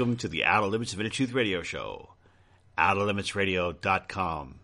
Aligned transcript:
Welcome 0.00 0.16
to 0.16 0.28
the 0.28 0.46
Outer 0.46 0.68
Limits 0.68 0.94
of 0.94 1.00
Inner 1.00 1.10
Truth 1.10 1.34
Radio 1.34 1.60
Show, 1.60 2.08
OuterLimitsRadio.com. 2.78 4.54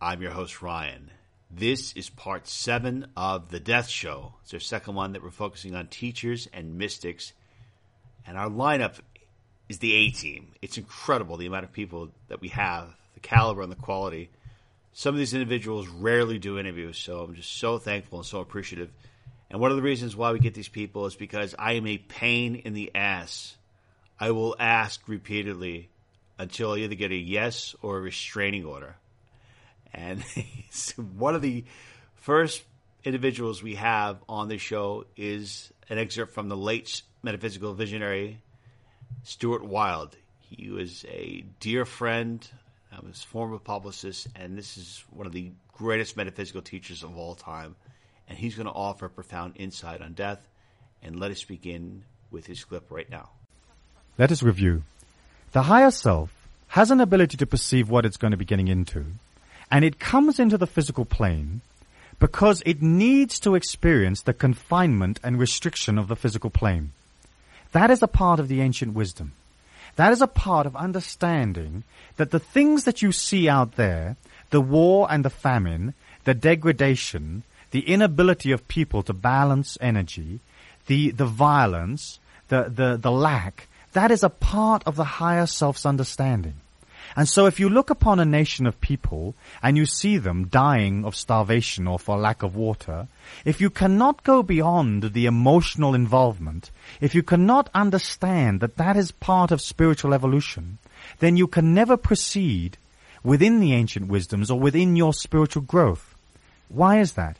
I'm 0.00 0.22
your 0.22 0.30
host, 0.30 0.62
Ryan. 0.62 1.10
This 1.50 1.92
is 1.94 2.08
part 2.08 2.46
seven 2.46 3.08
of 3.16 3.50
The 3.50 3.58
Death 3.58 3.88
Show. 3.88 4.34
It's 4.44 4.54
our 4.54 4.60
second 4.60 4.94
one 4.94 5.14
that 5.14 5.24
we're 5.24 5.30
focusing 5.32 5.74
on 5.74 5.88
teachers 5.88 6.46
and 6.52 6.78
mystics. 6.78 7.32
And 8.28 8.38
our 8.38 8.48
lineup 8.48 9.00
is 9.68 9.80
the 9.80 9.92
A 9.92 10.10
team. 10.10 10.52
It's 10.62 10.78
incredible 10.78 11.36
the 11.36 11.46
amount 11.46 11.64
of 11.64 11.72
people 11.72 12.10
that 12.28 12.40
we 12.40 12.50
have, 12.50 12.94
the 13.14 13.20
caliber 13.20 13.62
and 13.62 13.72
the 13.72 13.76
quality. 13.76 14.30
Some 14.92 15.16
of 15.16 15.18
these 15.18 15.34
individuals 15.34 15.88
rarely 15.88 16.38
do 16.38 16.60
interviews, 16.60 16.96
so 16.96 17.24
I'm 17.24 17.34
just 17.34 17.58
so 17.58 17.78
thankful 17.78 18.20
and 18.20 18.26
so 18.26 18.38
appreciative. 18.38 18.92
And 19.50 19.58
one 19.58 19.72
of 19.72 19.76
the 19.78 19.82
reasons 19.82 20.14
why 20.14 20.30
we 20.30 20.38
get 20.38 20.54
these 20.54 20.68
people 20.68 21.06
is 21.06 21.16
because 21.16 21.56
I 21.58 21.72
am 21.72 21.88
a 21.88 21.98
pain 21.98 22.54
in 22.54 22.72
the 22.72 22.94
ass. 22.94 23.56
I 24.18 24.30
will 24.30 24.56
ask 24.58 25.06
repeatedly 25.08 25.90
until 26.38 26.72
I 26.72 26.78
either 26.78 26.94
get 26.94 27.10
a 27.10 27.16
yes 27.16 27.74
or 27.82 27.98
a 27.98 28.00
restraining 28.00 28.64
order. 28.64 28.96
And 29.92 30.22
one 31.16 31.34
of 31.34 31.42
the 31.42 31.64
first 32.14 32.62
individuals 33.04 33.62
we 33.62 33.76
have 33.76 34.18
on 34.28 34.48
the 34.48 34.58
show 34.58 35.04
is 35.16 35.72
an 35.88 35.98
excerpt 35.98 36.32
from 36.32 36.48
the 36.48 36.56
late 36.56 37.02
metaphysical 37.22 37.74
visionary 37.74 38.40
Stuart 39.22 39.64
Wilde. 39.64 40.16
He 40.40 40.70
was 40.70 41.04
a 41.08 41.44
dear 41.60 41.84
friend, 41.84 42.46
I 42.92 43.04
was 43.04 43.22
former 43.22 43.58
publicist, 43.58 44.28
and 44.36 44.56
this 44.56 44.78
is 44.78 45.04
one 45.10 45.26
of 45.26 45.32
the 45.32 45.50
greatest 45.72 46.16
metaphysical 46.16 46.62
teachers 46.62 47.02
of 47.02 47.16
all 47.16 47.34
time. 47.34 47.76
And 48.28 48.38
he's 48.38 48.54
going 48.54 48.66
to 48.66 48.72
offer 48.72 49.08
profound 49.08 49.54
insight 49.56 50.02
on 50.02 50.14
death. 50.14 50.48
And 51.02 51.20
let 51.20 51.30
us 51.30 51.44
begin 51.44 52.04
with 52.30 52.46
his 52.46 52.64
clip 52.64 52.90
right 52.90 53.08
now. 53.08 53.30
Let 54.18 54.32
us 54.32 54.42
review. 54.42 54.82
The 55.52 55.62
higher 55.62 55.90
self 55.90 56.30
has 56.68 56.90
an 56.90 57.00
ability 57.00 57.36
to 57.36 57.46
perceive 57.46 57.90
what 57.90 58.06
it's 58.06 58.16
going 58.16 58.30
to 58.30 58.36
be 58.36 58.44
getting 58.44 58.68
into, 58.68 59.04
and 59.70 59.84
it 59.84 59.98
comes 59.98 60.38
into 60.38 60.56
the 60.56 60.66
physical 60.66 61.04
plane 61.04 61.60
because 62.18 62.62
it 62.64 62.80
needs 62.80 63.38
to 63.40 63.54
experience 63.54 64.22
the 64.22 64.32
confinement 64.32 65.20
and 65.22 65.38
restriction 65.38 65.98
of 65.98 66.08
the 66.08 66.16
physical 66.16 66.48
plane. 66.48 66.92
That 67.72 67.90
is 67.90 68.02
a 68.02 68.08
part 68.08 68.40
of 68.40 68.48
the 68.48 68.62
ancient 68.62 68.94
wisdom. 68.94 69.32
That 69.96 70.12
is 70.12 70.22
a 70.22 70.26
part 70.26 70.66
of 70.66 70.76
understanding 70.76 71.84
that 72.16 72.30
the 72.30 72.38
things 72.38 72.84
that 72.84 73.02
you 73.02 73.12
see 73.12 73.48
out 73.48 73.76
there, 73.76 74.16
the 74.50 74.62
war 74.62 75.08
and 75.10 75.24
the 75.24 75.30
famine, 75.30 75.92
the 76.24 76.34
degradation, 76.34 77.42
the 77.70 77.80
inability 77.80 78.50
of 78.50 78.68
people 78.68 79.02
to 79.02 79.12
balance 79.12 79.76
energy, 79.80 80.40
the, 80.86 81.10
the 81.10 81.26
violence, 81.26 82.18
the, 82.48 82.72
the, 82.74 82.96
the 82.96 83.10
lack, 83.10 83.68
that 83.96 84.10
is 84.10 84.22
a 84.22 84.28
part 84.28 84.82
of 84.86 84.96
the 84.96 85.04
higher 85.04 85.46
self's 85.46 85.86
understanding. 85.86 86.54
And 87.16 87.26
so 87.26 87.46
if 87.46 87.58
you 87.58 87.70
look 87.70 87.88
upon 87.88 88.20
a 88.20 88.26
nation 88.26 88.66
of 88.66 88.78
people 88.82 89.34
and 89.62 89.74
you 89.78 89.86
see 89.86 90.18
them 90.18 90.48
dying 90.48 91.02
of 91.06 91.16
starvation 91.16 91.86
or 91.86 91.98
for 91.98 92.18
lack 92.18 92.42
of 92.42 92.54
water, 92.54 93.08
if 93.46 93.58
you 93.58 93.70
cannot 93.70 94.22
go 94.22 94.42
beyond 94.42 95.14
the 95.14 95.24
emotional 95.24 95.94
involvement, 95.94 96.70
if 97.00 97.14
you 97.14 97.22
cannot 97.22 97.70
understand 97.74 98.60
that 98.60 98.76
that 98.76 98.98
is 98.98 99.12
part 99.12 99.50
of 99.50 99.62
spiritual 99.62 100.12
evolution, 100.12 100.76
then 101.20 101.38
you 101.38 101.46
can 101.46 101.72
never 101.72 101.96
proceed 101.96 102.76
within 103.24 103.60
the 103.60 103.72
ancient 103.72 104.08
wisdoms 104.08 104.50
or 104.50 104.60
within 104.60 104.94
your 104.94 105.14
spiritual 105.14 105.62
growth. 105.62 106.14
Why 106.68 107.00
is 107.00 107.12
that? 107.12 107.38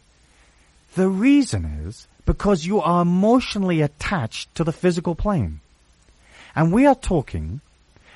The 0.94 1.10
reason 1.10 1.66
is 1.84 2.08
because 2.24 2.64
you 2.64 2.80
are 2.80 3.02
emotionally 3.02 3.82
attached 3.82 4.54
to 4.54 4.64
the 4.64 4.72
physical 4.72 5.14
plane. 5.14 5.60
And 6.56 6.72
we 6.72 6.86
are 6.86 6.94
talking 6.94 7.60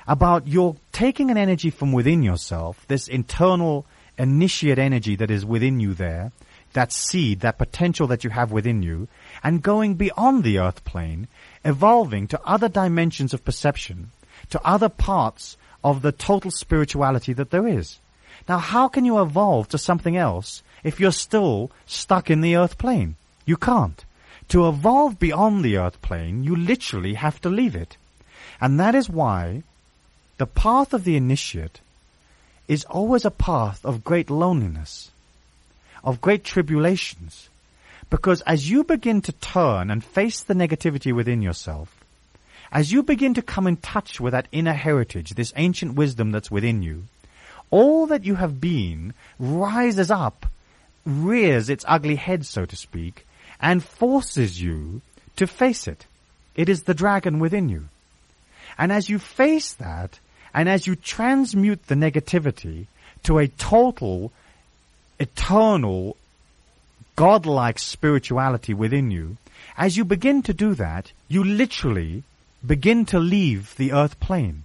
about 0.07 0.47
your 0.47 0.75
taking 0.91 1.29
an 1.29 1.37
energy 1.37 1.69
from 1.69 1.91
within 1.91 2.23
yourself, 2.23 2.85
this 2.87 3.07
internal 3.07 3.85
initiate 4.17 4.79
energy 4.79 5.15
that 5.15 5.29
is 5.29 5.45
within 5.45 5.79
you 5.79 5.93
there, 5.93 6.31
that 6.73 6.91
seed, 6.91 7.41
that 7.41 7.59
potential 7.59 8.07
that 8.07 8.23
you 8.23 8.31
have 8.31 8.51
within 8.51 8.81
you, 8.81 9.07
and 9.43 9.61
going 9.61 9.93
beyond 9.93 10.43
the 10.43 10.57
earth 10.57 10.83
plane, 10.83 11.27
evolving 11.63 12.27
to 12.27 12.41
other 12.43 12.67
dimensions 12.67 13.31
of 13.31 13.45
perception, 13.45 14.09
to 14.49 14.59
other 14.65 14.89
parts 14.89 15.55
of 15.83 16.01
the 16.01 16.11
total 16.11 16.49
spirituality 16.49 17.33
that 17.33 17.51
there 17.51 17.67
is. 17.67 17.99
Now, 18.49 18.57
how 18.57 18.87
can 18.87 19.05
you 19.05 19.21
evolve 19.21 19.69
to 19.69 19.77
something 19.77 20.17
else 20.17 20.63
if 20.83 20.99
you're 20.99 21.11
still 21.11 21.69
stuck 21.85 22.31
in 22.31 22.41
the 22.41 22.55
earth 22.55 22.79
plane? 22.79 23.17
You 23.45 23.57
can't. 23.57 24.03
To 24.49 24.67
evolve 24.67 25.19
beyond 25.19 25.63
the 25.63 25.77
earth 25.77 26.01
plane, 26.01 26.43
you 26.43 26.55
literally 26.55 27.13
have 27.13 27.39
to 27.41 27.49
leave 27.49 27.75
it. 27.75 27.97
And 28.61 28.79
that 28.79 28.93
is 28.93 29.09
why 29.09 29.63
the 30.37 30.45
path 30.45 30.93
of 30.93 31.03
the 31.03 31.17
initiate 31.17 31.81
is 32.67 32.85
always 32.85 33.25
a 33.25 33.31
path 33.31 33.83
of 33.83 34.03
great 34.03 34.29
loneliness, 34.29 35.09
of 36.03 36.21
great 36.21 36.43
tribulations. 36.43 37.49
Because 38.11 38.41
as 38.41 38.69
you 38.69 38.83
begin 38.83 39.21
to 39.23 39.31
turn 39.31 39.89
and 39.89 40.03
face 40.03 40.41
the 40.41 40.53
negativity 40.53 41.13
within 41.13 41.41
yourself, 41.41 42.03
as 42.71 42.91
you 42.91 43.03
begin 43.03 43.33
to 43.33 43.41
come 43.41 43.67
in 43.67 43.77
touch 43.77 44.21
with 44.21 44.31
that 44.31 44.47
inner 44.51 44.73
heritage, 44.73 45.31
this 45.31 45.53
ancient 45.55 45.95
wisdom 45.95 46.31
that's 46.31 46.51
within 46.51 46.83
you, 46.83 47.03
all 47.71 48.05
that 48.07 48.25
you 48.25 48.35
have 48.35 48.61
been 48.61 49.13
rises 49.39 50.11
up, 50.11 50.45
rears 51.05 51.69
its 51.69 51.83
ugly 51.87 52.15
head, 52.15 52.45
so 52.45 52.65
to 52.65 52.75
speak, 52.75 53.25
and 53.59 53.83
forces 53.83 54.61
you 54.61 55.01
to 55.35 55.47
face 55.47 55.87
it. 55.87 56.05
It 56.55 56.69
is 56.69 56.83
the 56.83 56.93
dragon 56.93 57.39
within 57.39 57.67
you. 57.69 57.87
And 58.77 58.91
as 58.91 59.09
you 59.09 59.19
face 59.19 59.73
that, 59.73 60.19
and 60.53 60.67
as 60.67 60.87
you 60.87 60.95
transmute 60.95 61.87
the 61.87 61.95
negativity 61.95 62.87
to 63.23 63.37
a 63.37 63.47
total, 63.47 64.31
eternal, 65.19 66.17
godlike 67.15 67.79
spirituality 67.79 68.73
within 68.73 69.11
you, 69.11 69.37
as 69.77 69.95
you 69.97 70.05
begin 70.05 70.41
to 70.43 70.53
do 70.53 70.73
that, 70.75 71.11
you 71.27 71.43
literally 71.43 72.23
begin 72.65 73.05
to 73.05 73.19
leave 73.19 73.75
the 73.77 73.93
earth 73.93 74.19
plane. 74.19 74.63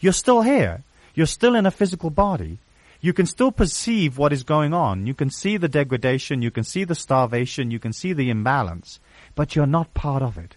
You're 0.00 0.12
still 0.12 0.42
here. 0.42 0.82
You're 1.14 1.26
still 1.26 1.54
in 1.54 1.66
a 1.66 1.70
physical 1.70 2.10
body. 2.10 2.58
You 3.00 3.12
can 3.12 3.26
still 3.26 3.52
perceive 3.52 4.18
what 4.18 4.32
is 4.32 4.42
going 4.42 4.74
on. 4.74 5.06
You 5.06 5.14
can 5.14 5.30
see 5.30 5.56
the 5.56 5.68
degradation. 5.68 6.42
You 6.42 6.50
can 6.50 6.64
see 6.64 6.84
the 6.84 6.94
starvation. 6.94 7.70
You 7.70 7.78
can 7.78 7.92
see 7.92 8.12
the 8.12 8.30
imbalance. 8.30 9.00
But 9.34 9.56
you're 9.56 9.66
not 9.66 9.94
part 9.94 10.22
of 10.22 10.36
it. 10.36 10.56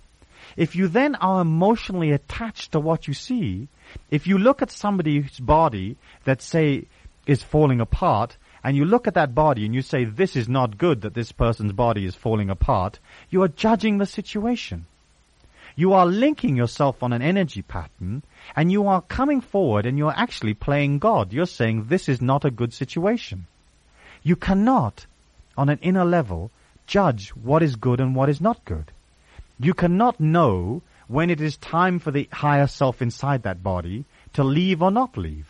If 0.55 0.75
you 0.75 0.87
then 0.87 1.15
are 1.15 1.41
emotionally 1.41 2.11
attached 2.11 2.71
to 2.71 2.79
what 2.79 3.07
you 3.07 3.13
see, 3.13 3.67
if 4.11 4.27
you 4.27 4.37
look 4.37 4.61
at 4.61 4.71
somebody's 4.71 5.39
body 5.39 5.97
that 6.25 6.41
say 6.41 6.85
is 7.25 7.43
falling 7.43 7.79
apart, 7.79 8.37
and 8.63 8.77
you 8.77 8.85
look 8.85 9.07
at 9.07 9.15
that 9.15 9.35
body 9.35 9.65
and 9.65 9.75
you 9.75 9.81
say, 9.81 10.05
this 10.05 10.35
is 10.35 10.47
not 10.47 10.77
good 10.77 11.01
that 11.01 11.13
this 11.13 11.31
person's 11.31 11.73
body 11.73 12.05
is 12.05 12.15
falling 12.15 12.49
apart, 12.49 12.99
you 13.29 13.41
are 13.43 13.49
judging 13.49 13.97
the 13.97 14.05
situation. 14.05 14.85
You 15.75 15.93
are 15.93 16.05
linking 16.05 16.55
yourself 16.55 17.01
on 17.03 17.13
an 17.13 17.21
energy 17.21 17.61
pattern 17.61 18.23
and 18.55 18.71
you 18.71 18.87
are 18.87 19.01
coming 19.01 19.41
forward 19.41 19.85
and 19.85 19.97
you're 19.97 20.13
actually 20.15 20.53
playing 20.53 20.99
God. 20.99 21.33
You're 21.33 21.45
saying 21.45 21.85
this 21.85 22.07
is 22.07 22.21
not 22.21 22.45
a 22.45 22.51
good 22.51 22.73
situation. 22.73 23.47
You 24.21 24.35
cannot, 24.35 25.05
on 25.57 25.69
an 25.69 25.79
inner 25.81 26.05
level, 26.05 26.51
judge 26.87 27.29
what 27.29 27.63
is 27.63 27.75
good 27.75 27.99
and 27.99 28.15
what 28.15 28.29
is 28.29 28.39
not 28.39 28.63
good. 28.65 28.91
You 29.59 29.73
cannot 29.73 30.19
know 30.19 30.81
when 31.07 31.29
it 31.29 31.41
is 31.41 31.57
time 31.57 31.99
for 31.99 32.11
the 32.11 32.27
higher 32.31 32.67
self 32.67 33.01
inside 33.01 33.43
that 33.43 33.63
body 33.63 34.05
to 34.33 34.43
leave 34.43 34.81
or 34.81 34.91
not 34.91 35.17
leave. 35.17 35.47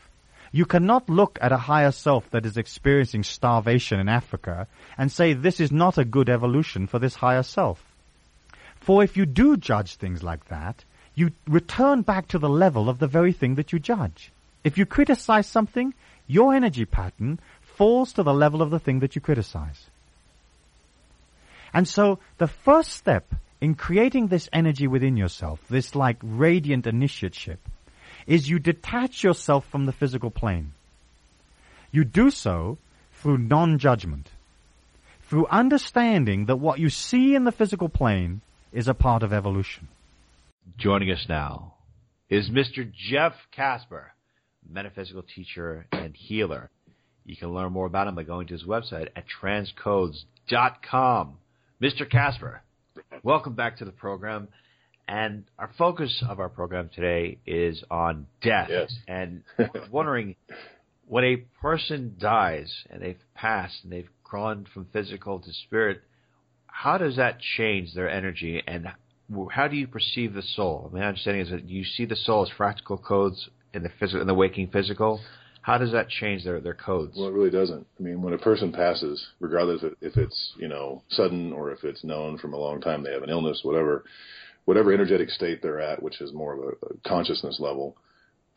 You 0.51 0.65
cannot 0.65 1.09
look 1.09 1.39
at 1.41 1.51
a 1.51 1.57
higher 1.57 1.91
self 1.91 2.29
that 2.29 2.45
is 2.45 2.57
experiencing 2.57 3.23
starvation 3.23 3.99
in 3.99 4.07
Africa 4.07 4.67
and 4.97 5.11
say 5.11 5.33
this 5.33 5.59
is 5.59 5.71
not 5.71 5.97
a 5.97 6.05
good 6.05 6.29
evolution 6.29 6.85
for 6.85 6.99
this 6.99 7.15
higher 7.15 7.43
self. 7.43 7.83
For 8.79 9.03
if 9.03 9.17
you 9.17 9.25
do 9.25 9.57
judge 9.57 9.95
things 9.95 10.21
like 10.21 10.49
that, 10.49 10.83
you 11.15 11.31
return 11.47 12.01
back 12.01 12.27
to 12.29 12.39
the 12.39 12.49
level 12.49 12.89
of 12.89 12.99
the 12.99 13.07
very 13.07 13.33
thing 13.33 13.55
that 13.55 13.71
you 13.71 13.79
judge. 13.79 14.31
If 14.63 14.77
you 14.77 14.85
criticize 14.85 15.47
something, 15.47 15.93
your 16.27 16.53
energy 16.53 16.85
pattern 16.85 17.39
falls 17.61 18.13
to 18.13 18.23
the 18.23 18.33
level 18.33 18.61
of 18.61 18.69
the 18.69 18.79
thing 18.79 18.99
that 18.99 19.15
you 19.15 19.21
criticize. 19.21 19.87
And 21.73 21.87
so 21.87 22.19
the 22.37 22.47
first 22.47 22.91
step 22.91 23.33
in 23.63 23.75
creating 23.75 24.27
this 24.27 24.49
energy 24.51 24.87
within 24.87 25.15
yourself, 25.15 25.57
this 25.69 25.95
like 25.95 26.17
radiant 26.21 26.83
initiateship, 26.83 27.59
is 28.27 28.49
you 28.49 28.59
detach 28.59 29.23
yourself 29.23 29.65
from 29.71 29.85
the 29.85 29.93
physical 29.93 30.29
plane. 30.29 30.73
You 31.89 32.03
do 32.03 32.29
so 32.29 32.77
through 33.13 33.37
non-judgment, 33.37 34.29
through 35.21 35.47
understanding 35.47 36.47
that 36.47 36.57
what 36.57 36.79
you 36.79 36.89
see 36.89 37.35
in 37.35 37.45
the 37.45 37.53
physical 37.53 37.87
plane 37.87 38.41
is 38.73 38.89
a 38.89 38.93
part 38.93 39.23
of 39.23 39.31
evolution. 39.31 39.87
Joining 40.77 41.09
us 41.09 41.25
now 41.29 41.75
is 42.29 42.49
Mr. 42.49 42.91
Jeff 42.91 43.33
Casper, 43.51 44.11
metaphysical 44.69 45.23
teacher 45.23 45.85
and 45.89 46.13
healer. 46.13 46.69
You 47.25 47.37
can 47.37 47.53
learn 47.53 47.71
more 47.71 47.85
about 47.85 48.07
him 48.07 48.15
by 48.15 48.23
going 48.23 48.47
to 48.47 48.55
his 48.55 48.65
website 48.65 49.07
at 49.15 49.23
transcodes.com. 49.41 51.37
Mr. 51.81 52.11
Casper, 52.11 52.61
welcome 53.23 53.53
back 53.53 53.77
to 53.77 53.85
the 53.85 53.91
program. 53.91 54.47
And 55.07 55.45
our 55.59 55.69
focus 55.77 56.23
of 56.27 56.39
our 56.39 56.49
program 56.49 56.89
today 56.93 57.37
is 57.45 57.83
on 57.91 58.27
death. 58.41 58.67
Yes. 58.69 58.95
And 59.07 59.43
wondering 59.91 60.35
when 61.07 61.23
a 61.23 61.37
person 61.61 62.15
dies 62.19 62.73
and 62.89 63.01
they've 63.01 63.19
passed 63.35 63.83
and 63.83 63.91
they've 63.91 64.09
gone 64.29 64.65
from 64.73 64.87
physical 64.93 65.39
to 65.39 65.53
spirit, 65.65 66.01
how 66.67 66.97
does 66.97 67.17
that 67.17 67.39
change 67.57 67.93
their 67.93 68.09
energy 68.09 68.61
and 68.65 68.87
how 69.51 69.67
do 69.67 69.75
you 69.75 69.87
perceive 69.87 70.33
the 70.33 70.41
soul? 70.41 70.89
My 70.93 71.05
understanding 71.05 71.43
is 71.43 71.51
that 71.51 71.67
you 71.67 71.83
see 71.83 72.05
the 72.05 72.15
soul 72.15 72.43
as 72.43 72.49
fractal 72.57 73.01
codes 73.01 73.49
in 73.73 73.83
the 73.83 73.91
physical, 73.99 74.21
in 74.21 74.27
the 74.27 74.33
waking 74.33 74.67
physical. 74.67 75.19
How 75.63 75.77
does 75.77 75.93
that 75.93 76.09
change 76.09 76.43
their, 76.43 76.59
their 76.59 76.73
codes? 76.73 77.15
Well, 77.17 77.29
it 77.29 77.33
really 77.33 77.49
doesn't. 77.49 77.87
I 77.97 78.03
mean, 78.03 78.21
when 78.21 78.33
a 78.33 78.37
person 78.37 78.73
passes, 78.73 79.25
regardless 79.39 79.81
if, 79.81 79.93
if 80.01 80.17
it's 80.17 80.53
you 80.57 80.67
know 80.67 81.01
sudden 81.09 81.53
or 81.53 81.71
if 81.71 81.85
it's 81.85 82.03
known 82.03 82.37
from 82.37 82.53
a 82.53 82.57
long 82.57 82.81
time, 82.81 83.01
they 83.01 83.13
have 83.13 83.23
an 83.23 83.29
illness, 83.29 83.61
whatever, 83.63 84.03
whatever 84.65 84.91
energetic 84.91 85.29
state 85.29 85.61
they're 85.61 85.79
at, 85.79 86.03
which 86.03 86.19
is 86.19 86.33
more 86.33 86.53
of 86.53 86.59
a, 86.59 87.07
consciousness 87.07 87.61
level, 87.61 87.95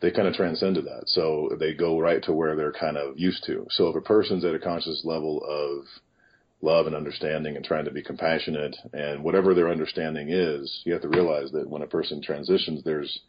they 0.01 0.11
kind 0.11 0.27
of 0.27 0.35
transcended 0.35 0.85
that. 0.85 1.05
So 1.07 1.51
they 1.61 1.75
go 1.75 2.01
right 2.01 2.21
to 2.25 2.33
where 2.33 2.57
they're 2.57 2.73
kind 2.73 2.97
of 2.97 3.17
used 3.17 3.45
to. 3.47 3.69
So 3.71 3.87
if 3.87 3.95
a 3.95 4.01
person's 4.01 4.45
at 4.45 4.57
a 4.57 4.59
conscious 4.59 5.03
level 5.05 5.45
of 5.49 5.87
love 6.61 6.89
and 6.89 6.97
understanding 6.97 7.55
and 7.55 7.65
trying 7.65 7.85
to 7.85 7.93
be 7.93 8.03
compassionate 8.03 8.75
and 8.93 9.23
whatever 9.23 9.55
their 9.55 9.71
understanding 9.71 10.31
is, 10.31 10.83
you 10.85 10.93
have 10.93 11.03
to 11.03 11.09
realize 11.09 11.53
that 11.53 11.71
when 11.71 11.83
a 11.83 11.87
person 11.87 12.21
transitions, 12.21 12.83
there's 12.83 13.21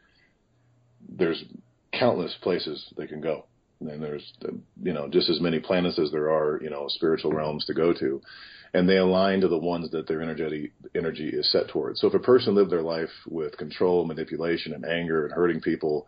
there's 1.07 1.44
countless 1.94 2.35
places 2.41 2.91
they 2.97 3.06
can 3.06 3.21
go 3.21 3.45
and 3.79 4.01
there's 4.01 4.33
you 4.81 4.94
know 4.94 5.07
just 5.07 5.29
as 5.29 5.39
many 5.39 5.59
planets 5.59 6.00
as 6.00 6.12
there 6.12 6.29
are 6.31 6.59
you 6.62 6.69
know 6.69 6.88
spiritual 6.89 7.31
realms 7.31 7.65
to 7.65 7.74
go 7.74 7.94
to. 7.94 8.21
And 8.74 8.88
they 8.88 8.97
align 8.97 9.41
to 9.41 9.47
the 9.47 9.57
ones 9.57 9.89
that 9.91 10.07
their 10.07 10.21
energy 10.21 10.71
energy 10.94 11.29
is 11.29 11.51
set 11.51 11.69
towards. 11.69 12.01
So 12.01 12.07
if 12.07 12.13
a 12.13 12.19
person 12.19 12.53
lived 12.53 12.71
their 12.71 12.81
life 12.81 13.09
with 13.27 13.57
control 13.57 14.06
manipulation 14.06 14.74
and 14.74 14.85
anger 14.85 15.25
and 15.25 15.33
hurting 15.33 15.62
people 15.62 16.07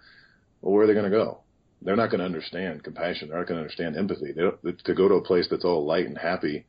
well 0.61 0.73
where 0.73 0.83
are 0.83 0.87
they 0.87 0.93
going 0.93 1.09
to 1.09 1.17
go? 1.17 1.39
They're 1.81 1.95
not 1.95 2.09
going 2.09 2.19
to 2.19 2.25
understand 2.25 2.83
compassion. 2.83 3.29
They're 3.29 3.37
not 3.37 3.47
going 3.47 3.57
to 3.57 3.61
understand 3.61 3.95
empathy. 3.95 4.33
They 4.33 4.71
to 4.71 4.93
go 4.93 5.07
to 5.07 5.15
a 5.15 5.23
place 5.23 5.47
that's 5.49 5.63
all 5.63 5.85
light 5.85 6.05
and 6.05 6.17
happy 6.17 6.65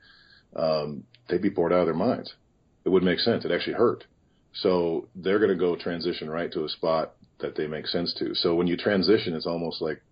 um, 0.55 1.05
they'd 1.29 1.43
be 1.43 1.49
bored 1.49 1.73
out 1.73 1.81
of 1.81 1.87
their 1.87 1.95
minds. 1.95 2.35
It 2.85 2.89
wouldn't 2.89 3.11
make 3.11 3.21
sense. 3.21 3.45
It 3.45 3.53
actually 3.53 3.75
hurt. 3.75 4.05
So 4.53 5.09
they're 5.15 5.39
going 5.39 5.51
to 5.51 5.57
go 5.57 5.77
transition 5.77 6.29
right 6.29 6.53
to 6.53 6.65
a 6.65 6.69
spot 6.69 7.15
that 7.41 7.57
they 7.57 7.67
make 7.67 7.87
sense 7.87 8.15
to. 8.19 8.35
So 8.35 8.55
when 8.55 8.67
you 8.67 8.77
transition 8.77 9.35
it's 9.35 9.47
almost 9.47 9.81
like 9.81 10.03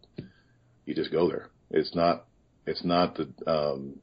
you 0.88 0.94
just 0.94 1.12
go 1.12 1.29
there. 1.29 1.50
It's 1.70 1.94
not 1.94 2.25
it's 2.67 2.82
not 2.85 3.17
the 3.17 3.29
um, 3.46 3.96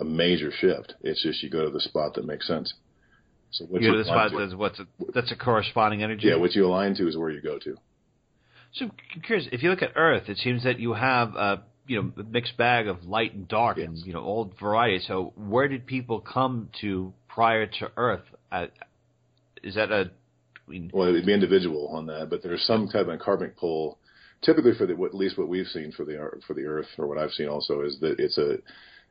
a 0.00 0.04
major 0.04 0.50
shift. 0.50 0.94
It's 1.00 1.22
just 1.22 1.42
you 1.42 1.48
go 1.48 1.64
to 1.64 1.70
the 1.70 1.80
spot 1.80 2.14
that 2.14 2.26
makes 2.26 2.46
sense. 2.46 2.74
So 3.52 3.64
what 3.66 3.80
you 3.80 3.88
go 3.88 3.96
to 3.96 4.02
the 4.02 4.04
spot 4.04 4.32
that's 4.36 4.54
what's 4.54 4.80
a, 4.80 4.86
that's 5.14 5.32
a 5.32 5.36
corresponding 5.36 6.02
energy. 6.02 6.26
Yeah, 6.26 6.36
what 6.36 6.54
you 6.54 6.66
align 6.66 6.94
to 6.96 7.08
is 7.08 7.16
where 7.16 7.30
you 7.30 7.40
go 7.40 7.58
to. 7.60 7.76
So 8.74 8.86
I'm 9.14 9.22
curious, 9.22 9.48
if 9.52 9.62
you 9.62 9.70
look 9.70 9.80
at 9.80 9.92
Earth, 9.94 10.28
it 10.28 10.36
seems 10.38 10.64
that 10.64 10.78
you 10.80 10.92
have 10.92 11.34
a 11.36 11.62
you 11.86 12.02
know 12.02 12.12
a 12.20 12.24
mixed 12.24 12.56
bag 12.56 12.88
of 12.88 13.04
light 13.04 13.34
and 13.34 13.46
dark, 13.46 13.78
yes. 13.78 13.86
and 13.86 13.98
you 13.98 14.12
know 14.12 14.22
all 14.22 14.52
varieties. 14.60 15.06
So 15.06 15.32
where 15.36 15.68
did 15.68 15.86
people 15.86 16.20
come 16.20 16.68
to 16.80 17.14
prior 17.28 17.66
to 17.66 17.92
Earth? 17.96 18.24
Uh, 18.50 18.66
is 19.62 19.76
that 19.76 19.92
a 19.92 20.10
I 20.66 20.70
mean, 20.70 20.90
well, 20.92 21.08
it'd 21.08 21.24
be 21.24 21.32
individual 21.32 21.88
on 21.88 22.06
that, 22.06 22.28
but 22.28 22.42
there's 22.42 22.66
some 22.66 22.88
type 22.88 23.06
of 23.06 23.18
karmic 23.20 23.56
pull 23.56 23.97
typically 24.42 24.74
for 24.74 24.86
the 24.86 24.94
at 25.04 25.14
least 25.14 25.38
what 25.38 25.48
we've 25.48 25.66
seen 25.66 25.92
for 25.92 26.04
the 26.04 26.18
for 26.46 26.54
the 26.54 26.64
Earth, 26.64 26.88
or 26.98 27.06
what 27.06 27.18
I've 27.18 27.32
seen 27.32 27.48
also, 27.48 27.82
is 27.82 27.98
that 28.00 28.18
it's 28.18 28.38
a 28.38 28.58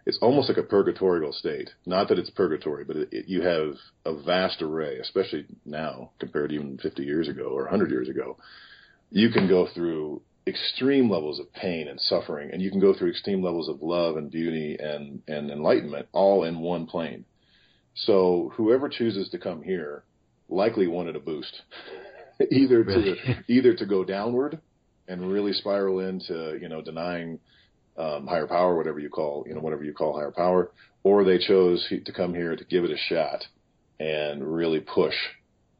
it's 0.05 0.17
almost 0.21 0.47
like 0.47 0.57
a 0.57 0.63
purgatorial 0.63 1.33
state. 1.33 1.69
Not 1.85 2.07
that 2.07 2.17
it's 2.17 2.29
purgatory, 2.29 2.85
but 2.85 2.95
it, 2.95 3.09
it, 3.11 3.25
you 3.27 3.41
have 3.41 3.73
a 4.05 4.23
vast 4.23 4.61
array, 4.61 4.99
especially 4.99 5.45
now 5.65 6.11
compared 6.19 6.49
to 6.49 6.55
even 6.55 6.77
50 6.77 7.03
years 7.03 7.27
ago 7.27 7.49
or 7.49 7.63
100 7.63 7.91
years 7.91 8.07
ago. 8.07 8.37
You 9.11 9.29
can 9.29 9.49
go 9.49 9.67
through 9.73 10.21
extreme 10.47 11.09
levels 11.09 11.41
of 11.41 11.51
pain 11.53 11.89
and 11.89 11.99
suffering, 11.99 12.51
and 12.53 12.61
you 12.61 12.71
can 12.71 12.79
go 12.79 12.93
through 12.93 13.09
extreme 13.09 13.43
levels 13.43 13.67
of 13.67 13.81
love 13.81 14.15
and 14.15 14.31
beauty 14.31 14.77
and, 14.79 15.21
and 15.27 15.51
enlightenment 15.51 16.07
all 16.13 16.45
in 16.45 16.61
one 16.61 16.85
plane. 16.85 17.25
So 17.93 18.53
whoever 18.55 18.87
chooses 18.87 19.29
to 19.31 19.37
come 19.37 19.61
here 19.61 20.03
likely 20.47 20.87
wanted 20.87 21.17
a 21.17 21.19
boost, 21.19 21.63
either 22.51 22.83
really? 22.83 23.15
to 23.15 23.43
either 23.49 23.73
to 23.73 23.85
go 23.85 24.05
downward 24.05 24.61
and 25.07 25.31
really 25.31 25.53
spiral 25.53 25.99
into 25.99 26.57
you 26.61 26.69
know 26.69 26.81
denying 26.81 27.39
um, 27.97 28.27
higher 28.27 28.47
power, 28.47 28.75
whatever 28.75 28.99
you 28.99 29.09
call 29.09 29.45
you 29.47 29.55
know 29.55 29.61
whatever 29.61 29.83
you 29.83 29.93
call 29.93 30.17
higher 30.17 30.31
power, 30.31 30.71
or 31.03 31.23
they 31.23 31.37
chose 31.37 31.85
to 32.05 32.11
come 32.13 32.33
here 32.33 32.55
to 32.55 32.63
give 32.65 32.83
it 32.83 32.91
a 32.91 32.97
shot 32.97 33.45
and 33.99 34.43
really 34.43 34.79
push 34.79 35.15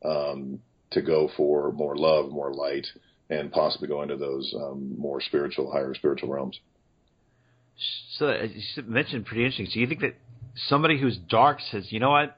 um, 0.04 0.60
to 0.92 1.02
go 1.02 1.30
for 1.36 1.72
more 1.72 1.96
love, 1.96 2.32
more 2.32 2.54
light, 2.54 2.88
and 3.30 3.52
possibly 3.52 3.88
go 3.88 4.02
into 4.02 4.16
those 4.16 4.54
um, 4.56 4.96
more 4.98 5.22
spiritual, 5.22 5.72
higher 5.72 5.94
spiritual 5.94 6.30
realms. 6.30 6.60
So 8.18 8.32
you 8.32 8.84
mentioned 8.84 9.26
pretty 9.26 9.44
interesting. 9.44 9.68
So 9.68 9.80
you 9.80 9.88
think 9.88 10.02
that 10.02 10.16
somebody 10.68 11.00
who's 11.00 11.18
dark 11.18 11.60
says, 11.72 11.92
you 11.92 12.00
know 12.00 12.10
what, 12.10 12.38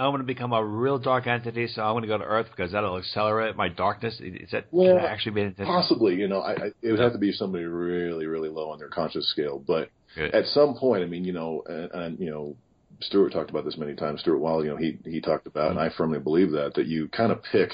I 0.00 0.08
want 0.08 0.20
to 0.20 0.24
become 0.24 0.54
a 0.54 0.64
real 0.64 0.98
dark 0.98 1.26
entity, 1.26 1.66
so 1.68 1.82
I'm 1.82 1.92
going 1.92 2.02
to 2.02 2.08
go 2.08 2.16
to 2.16 2.24
Earth 2.24 2.46
because 2.56 2.72
that'll 2.72 2.96
accelerate 2.96 3.54
my 3.54 3.68
darkness. 3.68 4.18
Is 4.18 4.50
that 4.50 4.64
well, 4.70 4.98
actually 4.98 5.32
be 5.32 5.42
intentional? 5.42 5.78
Possibly, 5.78 6.14
you 6.14 6.26
know, 6.26 6.40
I, 6.40 6.52
I, 6.52 6.66
it 6.80 6.90
would 6.90 7.00
have 7.00 7.12
to 7.12 7.18
be 7.18 7.32
somebody 7.32 7.64
really, 7.64 8.24
really 8.24 8.48
low 8.48 8.70
on 8.70 8.78
their 8.78 8.88
conscious 8.88 9.30
scale. 9.30 9.62
But 9.64 9.90
Good. 10.16 10.34
at 10.34 10.46
some 10.46 10.74
point, 10.74 11.02
I 11.02 11.06
mean, 11.06 11.24
you 11.24 11.34
know, 11.34 11.62
and, 11.66 11.90
and 11.92 12.18
you 12.18 12.30
know, 12.30 12.56
Stuart 13.02 13.34
talked 13.34 13.50
about 13.50 13.66
this 13.66 13.76
many 13.76 13.94
times. 13.94 14.20
Stuart 14.20 14.38
Wilde, 14.38 14.64
you 14.64 14.70
know, 14.70 14.78
he 14.78 14.98
he 15.04 15.20
talked 15.20 15.46
about, 15.46 15.70
and 15.70 15.78
I 15.78 15.90
firmly 15.94 16.18
believe 16.18 16.52
that 16.52 16.72
that 16.76 16.86
you 16.86 17.08
kind 17.08 17.30
of 17.30 17.42
pick 17.52 17.70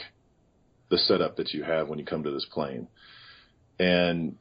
the 0.90 0.98
setup 0.98 1.36
that 1.36 1.54
you 1.54 1.62
have 1.62 1.86
when 1.86 2.00
you 2.00 2.04
come 2.04 2.24
to 2.24 2.32
this 2.32 2.46
plane, 2.52 2.88
and 3.78 4.34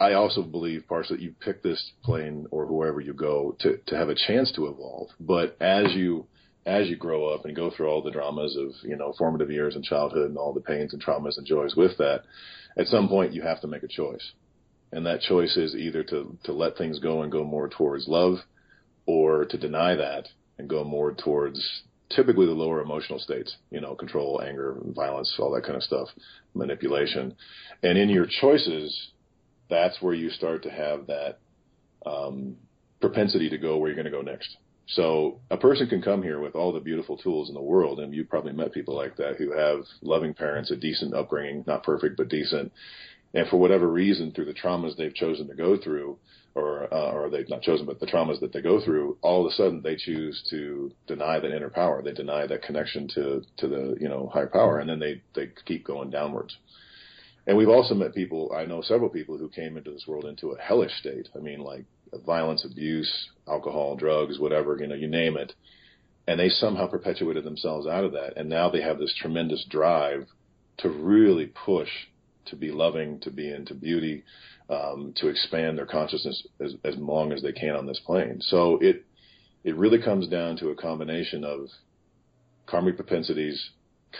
I 0.00 0.14
also 0.14 0.42
believe 0.42 0.84
partially 0.88 1.16
that 1.16 1.22
you 1.22 1.34
pick 1.40 1.62
this 1.62 1.92
plane 2.04 2.46
or 2.50 2.64
whoever 2.64 3.02
you 3.02 3.12
go 3.12 3.54
to 3.60 3.78
to 3.86 3.96
have 3.96 4.08
a 4.08 4.14
chance 4.14 4.50
to 4.52 4.66
evolve. 4.68 5.08
But 5.20 5.58
as 5.60 5.92
you 5.94 6.26
as 6.66 6.88
you 6.88 6.96
grow 6.96 7.28
up 7.28 7.44
and 7.44 7.56
go 7.56 7.70
through 7.70 7.88
all 7.88 8.02
the 8.02 8.10
dramas 8.10 8.56
of 8.56 8.70
you 8.82 8.96
know 8.96 9.14
formative 9.16 9.50
years 9.50 9.74
and 9.74 9.84
childhood 9.84 10.28
and 10.28 10.38
all 10.38 10.52
the 10.52 10.60
pains 10.60 10.92
and 10.92 11.02
traumas 11.02 11.38
and 11.38 11.46
joys 11.46 11.74
with 11.76 11.96
that, 11.98 12.22
at 12.76 12.86
some 12.86 13.08
point 13.08 13.32
you 13.32 13.42
have 13.42 13.60
to 13.60 13.66
make 13.66 13.82
a 13.82 13.88
choice, 13.88 14.32
and 14.92 15.06
that 15.06 15.20
choice 15.20 15.56
is 15.56 15.74
either 15.74 16.02
to 16.04 16.36
to 16.44 16.52
let 16.52 16.76
things 16.76 16.98
go 16.98 17.22
and 17.22 17.32
go 17.32 17.44
more 17.44 17.68
towards 17.68 18.06
love, 18.06 18.36
or 19.06 19.44
to 19.46 19.58
deny 19.58 19.94
that 19.94 20.28
and 20.58 20.68
go 20.68 20.84
more 20.84 21.12
towards 21.12 21.82
typically 22.10 22.46
the 22.46 22.52
lower 22.52 22.80
emotional 22.80 23.18
states, 23.18 23.56
you 23.70 23.80
know, 23.80 23.94
control, 23.94 24.40
anger, 24.42 24.76
violence, 24.94 25.34
all 25.38 25.52
that 25.52 25.62
kind 25.62 25.76
of 25.76 25.82
stuff, 25.82 26.08
manipulation, 26.54 27.34
and 27.82 27.98
in 27.98 28.08
your 28.08 28.26
choices, 28.40 29.12
that's 29.68 30.00
where 30.00 30.14
you 30.14 30.30
start 30.30 30.62
to 30.62 30.70
have 30.70 31.06
that 31.06 31.38
um, 32.06 32.56
propensity 33.00 33.50
to 33.50 33.58
go 33.58 33.76
where 33.76 33.90
you're 33.90 34.02
going 34.02 34.10
to 34.10 34.10
go 34.10 34.22
next 34.22 34.56
so 34.88 35.40
a 35.50 35.56
person 35.56 35.86
can 35.86 36.00
come 36.00 36.22
here 36.22 36.40
with 36.40 36.54
all 36.54 36.72
the 36.72 36.80
beautiful 36.80 37.16
tools 37.18 37.48
in 37.48 37.54
the 37.54 37.60
world, 37.60 38.00
and 38.00 38.14
you've 38.14 38.30
probably 38.30 38.52
met 38.52 38.72
people 38.72 38.94
like 38.94 39.16
that 39.16 39.36
who 39.36 39.52
have 39.52 39.84
loving 40.00 40.32
parents, 40.32 40.70
a 40.70 40.76
decent 40.76 41.14
upbringing, 41.14 41.62
not 41.66 41.82
perfect 41.82 42.16
but 42.16 42.28
decent, 42.28 42.72
and 43.34 43.46
for 43.48 43.58
whatever 43.58 43.86
reason, 43.86 44.32
through 44.32 44.46
the 44.46 44.54
traumas 44.54 44.96
they've 44.96 45.14
chosen 45.14 45.46
to 45.48 45.54
go 45.54 45.76
through, 45.76 46.16
or 46.54 46.92
uh, 46.92 47.12
or 47.12 47.28
they've 47.28 47.48
not 47.50 47.60
chosen, 47.60 47.84
but 47.84 48.00
the 48.00 48.06
traumas 48.06 48.40
that 48.40 48.52
they 48.52 48.62
go 48.62 48.82
through, 48.82 49.18
all 49.20 49.44
of 49.44 49.52
a 49.52 49.54
sudden 49.54 49.82
they 49.82 49.96
choose 49.96 50.42
to 50.48 50.90
deny 51.06 51.38
that 51.38 51.54
inner 51.54 51.68
power, 51.68 52.02
they 52.02 52.12
deny 52.12 52.46
that 52.46 52.62
connection 52.62 53.08
to 53.08 53.42
to 53.58 53.68
the 53.68 53.96
you 54.00 54.08
know 54.08 54.30
higher 54.32 54.46
power, 54.46 54.78
and 54.78 54.88
then 54.88 54.98
they 54.98 55.20
they 55.34 55.50
keep 55.66 55.84
going 55.84 56.08
downwards. 56.08 56.56
And 57.48 57.56
we've 57.56 57.70
also 57.70 57.94
met 57.94 58.14
people. 58.14 58.52
I 58.54 58.66
know 58.66 58.82
several 58.82 59.08
people 59.08 59.38
who 59.38 59.48
came 59.48 59.78
into 59.78 59.90
this 59.90 60.06
world 60.06 60.26
into 60.26 60.50
a 60.50 60.60
hellish 60.60 60.92
state. 61.00 61.30
I 61.34 61.38
mean, 61.38 61.60
like 61.60 61.86
violence, 62.26 62.62
abuse, 62.64 63.10
alcohol, 63.48 63.96
drugs, 63.96 64.38
whatever, 64.38 64.76
you 64.78 64.86
know, 64.86 64.94
you 64.94 65.08
name 65.08 65.38
it. 65.38 65.54
And 66.26 66.38
they 66.38 66.50
somehow 66.50 66.88
perpetuated 66.88 67.44
themselves 67.44 67.86
out 67.86 68.04
of 68.04 68.12
that. 68.12 68.36
And 68.36 68.50
now 68.50 68.68
they 68.68 68.82
have 68.82 68.98
this 68.98 69.14
tremendous 69.18 69.64
drive 69.64 70.26
to 70.78 70.90
really 70.90 71.46
push 71.46 71.88
to 72.44 72.56
be 72.56 72.70
loving, 72.70 73.18
to 73.20 73.30
be 73.30 73.50
into 73.50 73.74
beauty, 73.74 74.24
um, 74.68 75.14
to 75.16 75.28
expand 75.28 75.78
their 75.78 75.86
consciousness 75.86 76.46
as, 76.60 76.74
as 76.84 76.96
long 76.96 77.32
as 77.32 77.40
they 77.40 77.52
can 77.52 77.74
on 77.76 77.86
this 77.86 78.00
plane. 78.04 78.42
So 78.42 78.78
it, 78.82 79.06
it 79.64 79.74
really 79.74 80.02
comes 80.02 80.28
down 80.28 80.58
to 80.58 80.68
a 80.68 80.76
combination 80.76 81.44
of 81.44 81.68
karmic 82.66 82.96
propensities, 82.96 83.70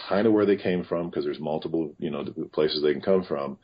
kind 0.08 0.26
of 0.26 0.32
where 0.32 0.46
they 0.46 0.56
came 0.56 0.84
from, 0.84 1.08
because 1.08 1.24
there's 1.24 1.40
multiple, 1.40 1.94
you 1.98 2.10
know, 2.10 2.24
places 2.52 2.82
they 2.82 2.92
can 2.92 3.02
come 3.02 3.24
from, 3.24 3.58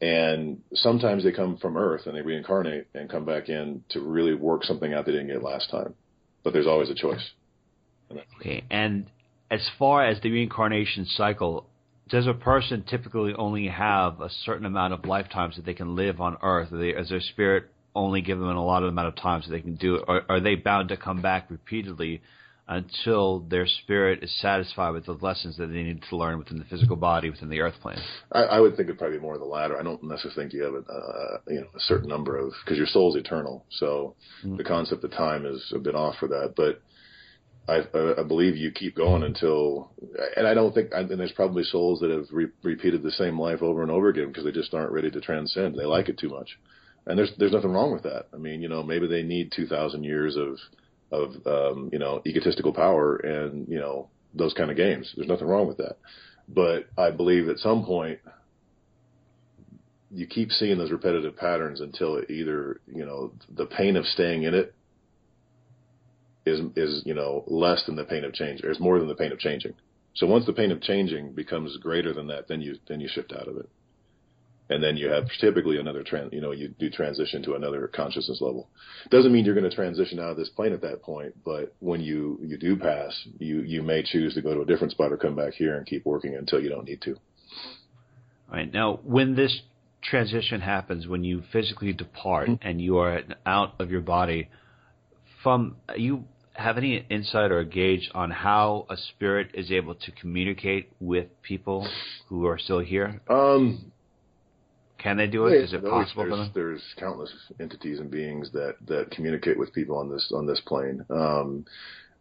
and 0.00 0.60
sometimes 0.74 1.24
they 1.24 1.32
come 1.32 1.56
from 1.56 1.76
Earth 1.76 2.06
and 2.06 2.16
they 2.16 2.20
reincarnate 2.20 2.88
and 2.94 3.08
come 3.08 3.24
back 3.24 3.48
in 3.48 3.82
to 3.90 4.00
really 4.00 4.34
work 4.34 4.64
something 4.64 4.92
out 4.92 5.06
they 5.06 5.12
didn't 5.12 5.28
get 5.28 5.42
last 5.42 5.70
time. 5.70 5.94
But 6.42 6.52
there's 6.52 6.66
always 6.66 6.90
a 6.90 6.94
choice. 6.94 7.30
Okay. 8.40 8.64
And 8.70 9.06
as 9.50 9.66
far 9.78 10.04
as 10.04 10.20
the 10.20 10.30
reincarnation 10.30 11.06
cycle, 11.06 11.66
does 12.08 12.26
a 12.26 12.34
person 12.34 12.84
typically 12.86 13.32
only 13.34 13.68
have 13.68 14.20
a 14.20 14.28
certain 14.28 14.66
amount 14.66 14.92
of 14.92 15.06
lifetimes 15.06 15.56
that 15.56 15.64
they 15.64 15.74
can 15.74 15.96
live 15.96 16.20
on 16.20 16.36
Earth? 16.42 16.68
They, 16.70 16.90
is 16.90 17.08
their 17.08 17.20
spirit 17.20 17.70
only 17.94 18.20
given 18.20 18.46
them 18.46 18.56
a 18.56 18.64
lot 18.64 18.82
of 18.82 18.90
amount 18.90 19.08
of 19.08 19.16
time 19.16 19.42
so 19.42 19.50
they 19.50 19.60
can 19.60 19.76
do 19.76 19.96
it? 19.96 20.04
Or 20.06 20.22
are 20.28 20.40
they 20.40 20.56
bound 20.56 20.90
to 20.90 20.96
come 20.96 21.22
back 21.22 21.50
repeatedly 21.50 22.20
until 22.66 23.40
their 23.40 23.66
spirit 23.66 24.22
is 24.22 24.34
satisfied 24.40 24.90
with 24.90 25.04
the 25.04 25.12
lessons 25.12 25.56
that 25.58 25.66
they 25.66 25.82
need 25.82 26.02
to 26.08 26.16
learn 26.16 26.38
within 26.38 26.58
the 26.58 26.64
physical 26.64 26.96
body, 26.96 27.28
within 27.28 27.50
the 27.50 27.60
earth 27.60 27.74
plane? 27.82 27.98
I, 28.32 28.42
I 28.42 28.60
would 28.60 28.76
think 28.76 28.88
it 28.88 28.92
would 28.92 28.98
probably 28.98 29.18
be 29.18 29.22
more 29.22 29.34
of 29.34 29.40
the 29.40 29.46
latter. 29.46 29.78
I 29.78 29.82
don't 29.82 30.02
necessarily 30.02 30.34
think 30.34 30.52
you 30.54 30.62
have 30.62 30.74
a, 30.74 30.78
uh, 30.78 31.38
you 31.48 31.60
know, 31.60 31.66
a 31.74 31.80
certain 31.80 32.08
number 32.08 32.38
of, 32.38 32.52
because 32.64 32.78
your 32.78 32.86
soul's 32.86 33.16
eternal. 33.16 33.66
So 33.68 34.14
mm-hmm. 34.42 34.56
the 34.56 34.64
concept 34.64 35.04
of 35.04 35.10
time 35.10 35.44
is 35.44 35.72
a 35.74 35.78
bit 35.78 35.94
off 35.94 36.16
for 36.18 36.28
that. 36.28 36.54
But 36.56 36.80
I, 37.66 37.82
I 38.20 38.22
believe 38.22 38.56
you 38.56 38.70
keep 38.70 38.96
going 38.96 39.22
until, 39.22 39.90
and 40.36 40.46
I 40.46 40.54
don't 40.54 40.74
think, 40.74 40.90
and 40.92 41.08
there's 41.10 41.32
probably 41.32 41.64
souls 41.64 42.00
that 42.00 42.10
have 42.10 42.26
re- 42.30 42.48
repeated 42.62 43.02
the 43.02 43.10
same 43.10 43.38
life 43.38 43.62
over 43.62 43.82
and 43.82 43.90
over 43.90 44.08
again 44.08 44.28
because 44.28 44.44
they 44.44 44.52
just 44.52 44.74
aren't 44.74 44.92
ready 44.92 45.10
to 45.10 45.20
transcend. 45.20 45.74
They 45.74 45.86
like 45.86 46.08
it 46.08 46.18
too 46.18 46.28
much, 46.28 46.58
and 47.06 47.18
there's 47.18 47.32
there's 47.38 47.52
nothing 47.52 47.72
wrong 47.72 47.92
with 47.92 48.02
that. 48.02 48.26
I 48.34 48.36
mean, 48.36 48.60
you 48.60 48.68
know, 48.68 48.82
maybe 48.82 49.06
they 49.06 49.22
need 49.22 49.50
two 49.50 49.66
thousand 49.66 50.04
years 50.04 50.36
of 50.36 50.58
of 51.14 51.46
um, 51.46 51.90
you 51.92 51.98
know 51.98 52.22
egotistical 52.26 52.72
power 52.72 53.16
and 53.16 53.68
you 53.68 53.78
know 53.78 54.08
those 54.34 54.52
kind 54.54 54.70
of 54.70 54.76
games. 54.76 55.12
There's 55.16 55.28
nothing 55.28 55.46
wrong 55.46 55.66
with 55.66 55.78
that, 55.78 55.96
but 56.48 56.86
I 56.98 57.10
believe 57.10 57.48
at 57.48 57.58
some 57.58 57.84
point 57.84 58.18
you 60.10 60.26
keep 60.26 60.50
seeing 60.50 60.78
those 60.78 60.92
repetitive 60.92 61.36
patterns 61.36 61.80
until 61.80 62.22
either 62.28 62.80
you 62.86 63.04
know 63.04 63.32
the 63.54 63.66
pain 63.66 63.96
of 63.96 64.04
staying 64.06 64.44
in 64.44 64.54
it 64.54 64.74
is 66.46 66.60
is 66.76 67.02
you 67.04 67.14
know 67.14 67.44
less 67.46 67.84
than 67.86 67.96
the 67.96 68.04
pain 68.04 68.24
of 68.24 68.32
change, 68.32 68.62
or 68.62 68.70
is 68.70 68.80
more 68.80 68.98
than 68.98 69.08
the 69.08 69.14
pain 69.14 69.32
of 69.32 69.38
changing. 69.38 69.74
So 70.14 70.26
once 70.26 70.46
the 70.46 70.52
pain 70.52 70.70
of 70.70 70.80
changing 70.80 71.32
becomes 71.32 71.76
greater 71.78 72.12
than 72.12 72.28
that, 72.28 72.48
then 72.48 72.60
you 72.60 72.76
then 72.88 73.00
you 73.00 73.08
shift 73.08 73.32
out 73.32 73.48
of 73.48 73.56
it, 73.56 73.68
and 74.70 74.82
then 74.82 74.96
you 74.96 75.08
have 75.08 75.24
typically 75.40 75.78
another 75.78 76.02
trans. 76.02 76.32
You 76.32 76.40
know, 76.40 76.52
you 76.52 76.68
do 76.68 76.88
transition 76.90 77.42
to 77.42 77.54
another 77.54 77.88
consciousness 77.88 78.40
level. 78.40 78.68
Doesn't 79.10 79.32
mean 79.32 79.44
you're 79.44 79.54
going 79.54 79.68
to 79.68 79.74
transition 79.74 80.18
out 80.18 80.30
of 80.30 80.36
this 80.36 80.48
plane 80.48 80.72
at 80.72 80.80
that 80.82 81.02
point, 81.02 81.34
but 81.44 81.74
when 81.80 82.00
you 82.00 82.38
you 82.42 82.56
do 82.56 82.76
pass, 82.76 83.12
you 83.38 83.60
you 83.60 83.82
may 83.82 84.02
choose 84.02 84.34
to 84.34 84.42
go 84.42 84.54
to 84.54 84.62
a 84.62 84.66
different 84.66 84.92
spot 84.92 85.12
or 85.12 85.16
come 85.16 85.36
back 85.36 85.54
here 85.54 85.76
and 85.76 85.86
keep 85.86 86.04
working 86.06 86.34
until 86.34 86.60
you 86.60 86.70
don't 86.70 86.86
need 86.86 87.02
to. 87.02 87.12
All 87.12 88.56
right 88.56 88.72
now, 88.72 89.00
when 89.02 89.34
this 89.34 89.62
transition 90.02 90.60
happens, 90.60 91.06
when 91.06 91.24
you 91.24 91.42
physically 91.52 91.92
depart 91.92 92.48
mm-hmm. 92.48 92.66
and 92.66 92.80
you 92.80 92.98
are 92.98 93.20
out 93.44 93.74
of 93.80 93.90
your 93.90 94.00
body, 94.00 94.48
from 95.42 95.76
you 95.96 96.24
have 96.54 96.78
any 96.78 97.04
insight 97.10 97.50
or 97.50 97.64
gauge 97.64 98.08
on 98.14 98.30
how 98.30 98.86
a 98.88 98.96
spirit 98.96 99.50
is 99.54 99.72
able 99.72 99.94
to 99.94 100.12
communicate 100.12 100.90
with 101.00 101.26
people 101.42 101.88
who 102.28 102.46
are 102.46 102.58
still 102.58 102.78
here? 102.78 103.20
Um, 103.28 103.92
Can 105.04 105.18
they 105.18 105.26
do 105.26 105.46
it? 105.46 105.58
Yeah, 105.58 105.64
Is 105.64 105.72
it 105.74 105.84
possible 105.84 106.22
there's, 106.24 106.32
for 106.32 106.36
them? 106.36 106.50
There's 106.54 106.82
countless 106.98 107.30
entities 107.60 108.00
and 108.00 108.10
beings 108.10 108.50
that 108.52 108.76
that 108.86 109.10
communicate 109.10 109.58
with 109.58 109.72
people 109.74 109.98
on 109.98 110.10
this 110.10 110.32
on 110.34 110.46
this 110.46 110.60
plane. 110.66 111.04
Um, 111.10 111.66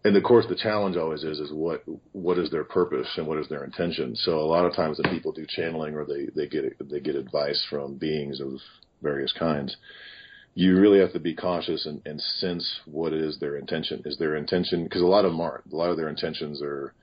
and 0.04 0.18
of 0.18 0.24
course, 0.24 0.46
the 0.50 0.56
challenge 0.56 0.98
always 0.98 1.24
is 1.24 1.40
is 1.40 1.54
what 1.54 1.86
what 2.12 2.38
is 2.38 2.52
their 2.52 2.66
purpose 2.66 3.08
and 3.16 3.25
what 3.25 3.40
is 3.40 3.48
their 3.48 3.63
intention. 3.63 4.18
So 4.18 4.38
a 4.38 4.46
lot 4.46 4.66
of 4.66 4.75
times, 4.75 4.98
the 4.98 5.04
people 5.04 5.32
do 5.32 5.46
channeling 5.48 5.96
or 5.96 6.04
they 6.04 6.28
they 6.36 6.48
get 6.48 6.75
they 6.90 7.00
get 7.00 7.16
advice 7.16 7.66
from 7.70 7.96
beings 7.96 8.42
of 8.42 8.60
various 9.02 9.32
kinds 9.32 9.78
you 10.56 10.80
really 10.80 11.00
have 11.00 11.12
to 11.13 11.20
be 11.20 11.34
cautious 11.34 11.86
and, 11.86 12.00
and 12.06 12.22
sense 12.22 12.80
what 12.86 13.12
is 13.12 13.40
their 13.40 13.58
intention. 13.58 14.04
Is 14.06 14.18
their 14.18 14.36
intention 14.36 14.84
because 14.84 15.02
a 15.02 15.06
lot 15.06 15.25
of 15.25 15.32
them 15.32 15.42
aren't. 15.42 15.72
A 15.72 15.75
lot 15.75 15.90
of 15.90 15.98
their 15.98 16.10
intentions 16.10 16.62
are 16.62 16.94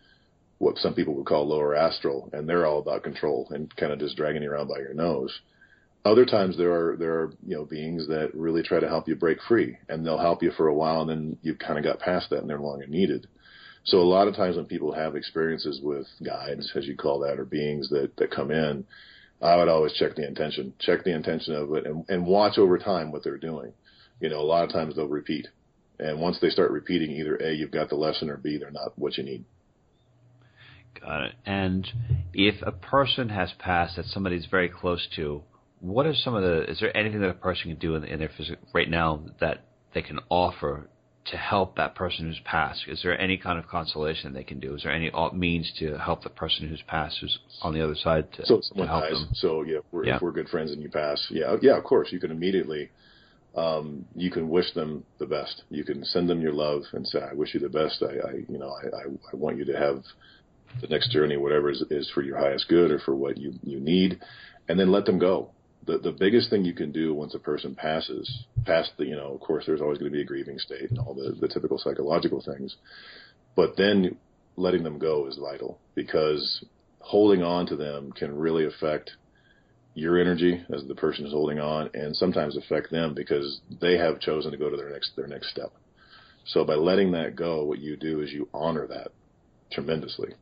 what 0.58 0.78
some 0.78 0.94
people 0.94 1.14
would 1.14 1.26
call 1.26 1.48
lower 1.48 1.74
astral, 1.74 2.28
and 2.32 2.48
they're 2.48 2.66
all 2.66 2.78
about 2.78 3.02
control 3.02 3.48
and 3.50 3.74
kind 3.76 3.92
of 3.92 3.98
just 3.98 4.16
dragging 4.16 4.42
you 4.42 4.50
around 4.52 4.68
by 4.68 4.78
your 4.78 4.94
nose. 4.94 5.40
Other 6.04 6.24
times 6.24 6.56
there 6.56 6.72
are 6.72 6.96
there 6.96 7.12
are 7.12 7.32
you 7.46 7.56
know 7.56 7.64
beings 7.64 8.08
that 8.08 8.34
really 8.34 8.62
try 8.62 8.80
to 8.80 8.88
help 8.88 9.06
you 9.06 9.16
break 9.16 9.38
free, 9.46 9.76
and 9.88 10.04
they'll 10.04 10.18
help 10.18 10.42
you 10.42 10.50
for 10.52 10.68
a 10.68 10.74
while, 10.74 11.02
and 11.02 11.10
then 11.10 11.36
you've 11.42 11.58
kind 11.58 11.78
of 11.78 11.84
got 11.84 12.00
past 12.00 12.30
that, 12.30 12.38
and 12.38 12.48
they're 12.48 12.58
no 12.58 12.64
longer 12.64 12.86
needed. 12.86 13.26
So 13.84 13.98
a 13.98 14.02
lot 14.02 14.28
of 14.28 14.34
times 14.34 14.56
when 14.56 14.64
people 14.64 14.92
have 14.92 15.14
experiences 15.14 15.80
with 15.82 16.06
guides, 16.24 16.72
as 16.74 16.86
you 16.86 16.96
call 16.96 17.20
that, 17.20 17.38
or 17.38 17.44
beings 17.44 17.90
that 17.90 18.16
that 18.16 18.30
come 18.30 18.50
in, 18.50 18.86
I 19.42 19.56
would 19.56 19.68
always 19.68 19.92
check 19.92 20.16
the 20.16 20.26
intention, 20.26 20.72
check 20.80 21.04
the 21.04 21.14
intention 21.14 21.54
of 21.54 21.72
it, 21.74 21.86
and, 21.86 22.04
and 22.08 22.26
watch 22.26 22.56
over 22.56 22.78
time 22.78 23.12
what 23.12 23.22
they're 23.22 23.36
doing. 23.36 23.72
You 24.20 24.30
know, 24.30 24.40
a 24.40 24.42
lot 24.42 24.64
of 24.64 24.72
times 24.72 24.96
they'll 24.96 25.06
repeat, 25.06 25.48
and 25.98 26.18
once 26.18 26.38
they 26.40 26.48
start 26.48 26.70
repeating, 26.70 27.10
either 27.10 27.36
a 27.36 27.52
you've 27.52 27.72
got 27.72 27.90
the 27.90 27.96
lesson, 27.96 28.30
or 28.30 28.38
b 28.38 28.56
they're 28.58 28.70
not 28.70 28.98
what 28.98 29.18
you 29.18 29.24
need. 29.24 29.44
Got 30.98 31.24
it. 31.24 31.32
And 31.44 31.86
if 32.32 32.62
a 32.62 32.72
person 32.72 33.28
has 33.28 33.52
passed 33.58 33.96
that 33.96 34.06
somebody's 34.06 34.46
very 34.46 34.68
close 34.68 35.06
to, 35.16 35.42
what 35.80 36.06
are 36.06 36.14
some 36.14 36.34
of 36.34 36.42
the? 36.42 36.70
Is 36.70 36.80
there 36.80 36.94
anything 36.96 37.20
that 37.20 37.30
a 37.30 37.34
person 37.34 37.70
can 37.70 37.78
do 37.78 37.94
in, 37.96 38.04
in 38.04 38.18
their 38.18 38.30
physical 38.36 38.66
right 38.72 38.88
now 38.88 39.22
that 39.40 39.64
they 39.94 40.02
can 40.02 40.20
offer 40.28 40.88
to 41.26 41.36
help 41.36 41.76
that 41.76 41.94
person 41.94 42.26
who's 42.26 42.40
passed? 42.44 42.82
Is 42.86 43.02
there 43.02 43.18
any 43.18 43.36
kind 43.36 43.58
of 43.58 43.66
consolation 43.66 44.32
they 44.32 44.44
can 44.44 44.60
do? 44.60 44.74
Is 44.74 44.82
there 44.82 44.92
any 44.92 45.10
means 45.32 45.72
to 45.78 45.98
help 45.98 46.22
the 46.22 46.30
person 46.30 46.68
who's 46.68 46.82
passed, 46.86 47.18
who's 47.20 47.38
on 47.62 47.74
the 47.74 47.82
other 47.82 47.94
side, 47.94 48.32
to, 48.34 48.46
so 48.46 48.60
to 48.76 48.86
help 48.86 49.04
dies. 49.04 49.12
them? 49.12 49.28
So 49.34 49.62
yeah, 49.62 49.78
we're, 49.90 50.06
yeah, 50.06 50.16
if 50.16 50.22
we're 50.22 50.32
good 50.32 50.48
friends 50.48 50.70
and 50.72 50.82
you 50.82 50.90
pass, 50.90 51.26
yeah, 51.30 51.56
yeah, 51.62 51.76
of 51.76 51.84
course, 51.84 52.08
you 52.12 52.20
can 52.20 52.30
immediately, 52.30 52.90
um, 53.56 54.04
you 54.14 54.30
can 54.30 54.48
wish 54.48 54.72
them 54.74 55.04
the 55.18 55.26
best. 55.26 55.62
You 55.70 55.84
can 55.84 56.04
send 56.04 56.28
them 56.28 56.40
your 56.40 56.52
love 56.52 56.82
and 56.92 57.06
say, 57.06 57.20
"I 57.20 57.34
wish 57.34 57.54
you 57.54 57.60
the 57.60 57.68
best. 57.68 58.02
I, 58.02 58.28
I 58.28 58.32
you 58.48 58.58
know, 58.58 58.70
I, 58.70 58.96
I, 58.96 59.02
I 59.32 59.36
want 59.36 59.56
you 59.56 59.64
to 59.66 59.76
have 59.78 60.02
the 60.80 60.88
next 60.88 61.10
journey, 61.10 61.36
whatever 61.36 61.70
is, 61.70 61.82
is 61.90 62.10
for 62.14 62.22
your 62.22 62.38
highest 62.38 62.68
good 62.68 62.90
or 62.90 62.98
for 62.98 63.14
what 63.14 63.38
you 63.38 63.54
you 63.62 63.80
need," 63.80 64.20
and 64.68 64.78
then 64.78 64.92
let 64.92 65.06
them 65.06 65.18
go 65.18 65.50
the 65.86 65.98
the 65.98 66.12
biggest 66.12 66.50
thing 66.50 66.64
you 66.64 66.74
can 66.74 66.92
do 66.92 67.14
once 67.14 67.34
a 67.34 67.38
person 67.38 67.74
passes 67.74 68.44
past 68.64 68.92
the 68.98 69.04
you 69.04 69.16
know 69.16 69.34
of 69.34 69.40
course 69.40 69.64
there's 69.66 69.80
always 69.80 69.98
going 69.98 70.10
to 70.10 70.16
be 70.16 70.22
a 70.22 70.26
grieving 70.26 70.58
state 70.58 70.90
and 70.90 70.98
all 70.98 71.14
the 71.14 71.36
the 71.40 71.48
typical 71.48 71.78
psychological 71.78 72.42
things 72.42 72.76
but 73.56 73.76
then 73.76 74.16
letting 74.56 74.82
them 74.82 74.98
go 74.98 75.26
is 75.26 75.38
vital 75.38 75.78
because 75.94 76.64
holding 77.00 77.42
on 77.42 77.66
to 77.66 77.76
them 77.76 78.12
can 78.12 78.36
really 78.36 78.66
affect 78.66 79.12
your 79.94 80.20
energy 80.20 80.64
as 80.72 80.84
the 80.86 80.94
person 80.94 81.26
is 81.26 81.32
holding 81.32 81.58
on 81.58 81.90
and 81.94 82.14
sometimes 82.14 82.56
affect 82.56 82.90
them 82.90 83.14
because 83.14 83.60
they 83.80 83.96
have 83.96 84.20
chosen 84.20 84.52
to 84.52 84.56
go 84.56 84.70
to 84.70 84.76
their 84.76 84.90
next 84.90 85.12
their 85.16 85.26
next 85.26 85.50
step. 85.50 85.72
So 86.46 86.64
by 86.64 86.74
letting 86.74 87.12
that 87.12 87.36
go 87.36 87.64
what 87.64 87.80
you 87.80 87.96
do 87.96 88.20
is 88.20 88.32
you 88.32 88.48
honor 88.54 88.86
that 88.86 89.08
tremendously 89.72 90.34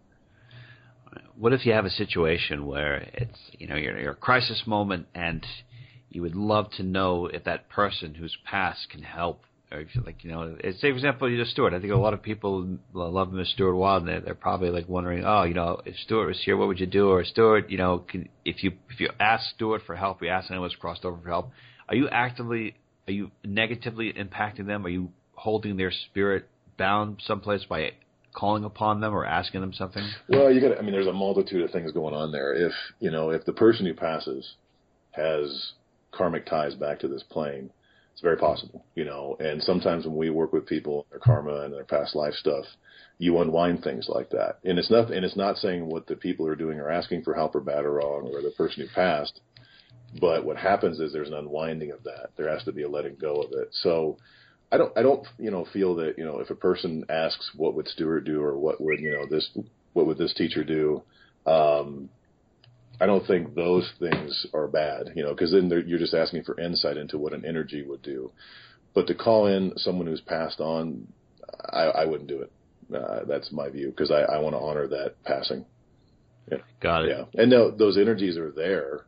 what 1.37 1.53
if 1.53 1.67
you 1.67 1.73
have 1.73 1.85
a 1.85 1.91
situation 1.91 2.67
where 2.67 3.09
it's 3.15 3.39
you 3.59 3.67
know 3.67 3.77
you're, 3.77 3.99
you're 3.99 4.13
a 4.13 4.17
crisis 4.17 4.63
moment 4.67 5.07
and 5.15 5.45
you 6.11 6.23
would 6.23 6.35
love 6.35 6.71
to 6.73 6.83
know 6.83 7.27
if 7.27 7.45
that 7.45 7.69
person 7.69 8.15
who's 8.15 8.37
passed 8.45 8.89
can 8.91 9.03
help? 9.03 9.43
Or 9.71 9.85
like 10.07 10.25
you 10.25 10.31
know 10.31 10.57
eh, 10.65 10.73
say 10.81 10.91
for 10.91 10.97
example 10.97 11.31
you're 11.31 11.45
Stuart 11.45 11.75
I 11.75 11.81
think 11.81 11.93
a 11.93 11.97
lot 11.97 12.15
of 12.15 12.23
people 12.23 12.79
love 12.95 13.33
Miss 13.35 13.51
Stuart 13.51 13.77
Wilde 13.77 14.05
and 14.05 14.09
they're, 14.09 14.21
they're 14.21 14.35
probably 14.35 14.71
like 14.71 14.89
wondering 14.89 15.25
oh 15.27 15.43
you 15.43 15.53
know 15.53 15.83
if 15.85 15.95
Stuart 16.05 16.27
was 16.27 16.41
here 16.43 16.57
what 16.57 16.69
would 16.69 16.81
you 16.81 16.87
do? 16.87 17.11
Or 17.11 17.23
Stuart 17.23 17.69
you 17.69 17.77
know 17.77 17.99
can, 17.99 18.31
if 18.47 18.65
you 18.65 18.73
if 18.91 18.99
you 18.99 19.11
ask 19.21 19.45
Stuart 19.55 19.83
for 19.87 19.95
help 19.95 20.23
you 20.23 20.29
ask 20.29 20.51
anyone 20.51 20.71
who's 20.71 20.77
crossed 20.77 21.05
over 21.05 21.19
for 21.23 21.29
help 21.29 21.51
are 21.87 21.95
you 21.95 22.09
actively 22.09 22.77
are 23.09 23.13
you 23.13 23.31
negatively 23.43 24.13
impacting 24.13 24.67
them? 24.67 24.85
Are 24.85 24.91
you 24.91 25.11
holding 25.33 25.77
their 25.77 25.91
spirit 25.91 26.49
bound 26.77 27.23
someplace 27.27 27.65
by 27.65 27.93
calling 28.39 28.65
upon 28.65 29.01
them 29.01 29.13
or 29.13 29.27
asking 29.27 29.61
them 29.61 29.73
something? 29.73 30.05
Well, 30.29 30.51
you 30.51 30.61
got. 30.61 30.79
I 30.79 30.83
mean, 30.83 30.93
there's 30.93 31.07
a 31.07 31.13
multitude 31.13 31.63
of 31.63 31.71
things 31.71 31.91
going 31.93 32.15
on 32.15 32.31
there. 32.31 32.55
If 32.55 32.73
you 33.01 33.11
know, 33.11 33.31
if 33.31 33.45
the 33.45 33.53
person 33.53 33.85
who 33.85 33.95
passes 33.95 34.55
has 35.13 35.73
karmic 36.13 36.47
ties 36.47 36.75
back 36.75 37.01
to 37.01 37.09
this 37.09 37.25
plane, 37.25 37.71
it's 38.13 38.23
very 38.23 38.37
possible. 38.37 38.85
You 38.95 39.05
know, 39.05 39.37
and 39.41 39.63
sometimes 39.63 40.07
when 40.07 40.17
we 40.17 40.31
work 40.31 40.53
with 40.53 40.67
people, 40.67 41.07
their 41.11 41.19
karma 41.19 41.63
and 41.63 41.75
their 41.75 41.85
past 41.85 42.15
life 42.15 42.35
stuff, 42.35 42.65
you 43.19 43.39
unwind 43.39 43.83
things 43.83 44.07
like 44.09 44.31
that. 44.31 44.59
And 44.65 44.79
it's 44.79 44.91
not. 44.91 45.11
And 45.11 45.25
it's 45.25 45.37
not 45.37 45.59
saying 45.59 45.87
what 45.87 46.07
the 46.07 46.17
people 46.17 46.47
are 46.47 46.57
doing 46.57 46.79
are 46.79 46.91
asking 46.91 47.23
for 47.23 47.35
help 47.35 47.57
or 47.57 47.61
bad 47.61 47.85
or 47.85 47.95
wrong 47.95 48.31
or 48.33 48.41
the 48.41 48.55
person 48.57 48.83
who 48.83 48.95
passed. 48.95 49.41
But 50.21 50.45
what 50.45 50.57
happens 50.57 51.01
is 51.01 51.13
there's 51.13 51.29
an 51.29 51.35
unwinding 51.35 51.91
of 51.91 52.05
that. 52.05 52.31
There 52.37 52.49
has 52.49 52.65
to 52.65 52.73
be 52.73 52.83
a 52.83 52.89
letting 52.89 53.17
go 53.21 53.43
of 53.43 53.53
it. 53.53 53.69
So 53.73 54.17
I 54.71 54.77
don't 54.77 54.97
I 54.97 55.03
don't 55.03 55.27
you 55.39 55.51
know 55.51 55.67
feel 55.73 55.95
that 55.97 56.19
you 56.19 56.25
know 56.25 56.41
if 56.41 56.51
a 56.51 56.55
person 56.55 57.05
asks 57.09 57.51
what 57.57 57.75
would 57.75 57.89
Stuart 57.89 58.21
do? 58.21 58.43
or 58.43 58.57
what 58.59 58.81
would 58.81 59.01
you 59.01 59.13
know 59.13 59.27
this 59.27 59.51
what 59.93 60.07
would 60.07 60.19
this 60.19 60.35
teacher 60.35 60.65
do? 60.65 61.03
Um 61.47 62.11
I 63.01 63.07
don't 63.07 63.27
think 63.27 63.55
those 63.55 63.91
things 63.99 64.47
are 64.53 64.67
bad 64.67 65.13
you 65.15 65.23
know 65.23 65.31
because 65.31 65.53
then 65.53 65.71
you're 65.87 65.99
just 65.99 66.15
asking 66.15 66.45
for 66.45 66.61
insight 66.61 66.97
into 66.97 67.19
what 67.19 67.33
an 67.33 67.45
energy 67.45 67.83
would 67.83 68.03
do. 68.03 68.31
But 68.95 69.07
to 69.07 69.15
call 69.15 69.47
in 69.47 69.73
someone 69.77 70.07
who's 70.07 70.21
passed 70.21 70.61
on 70.61 71.09
I, 71.71 71.85
I 71.85 72.05
wouldn't 72.05 72.29
do 72.29 72.43
it. 72.43 72.53
Uh, 72.95 73.25
that's 73.27 73.53
my 73.53 73.69
view 73.69 73.89
because 73.89 74.11
I, 74.11 74.21
I 74.21 74.39
want 74.39 74.55
to 74.55 74.61
honor 74.61 74.87
that 74.89 75.23
passing. 75.25 75.65
Yeah. 76.51 76.59
got 76.81 77.05
it. 77.05 77.11
Yeah. 77.11 77.41
And 77.41 77.51
no, 77.51 77.71
those 77.71 77.99
energies 77.99 78.37
are 78.39 78.51
there 78.51 79.05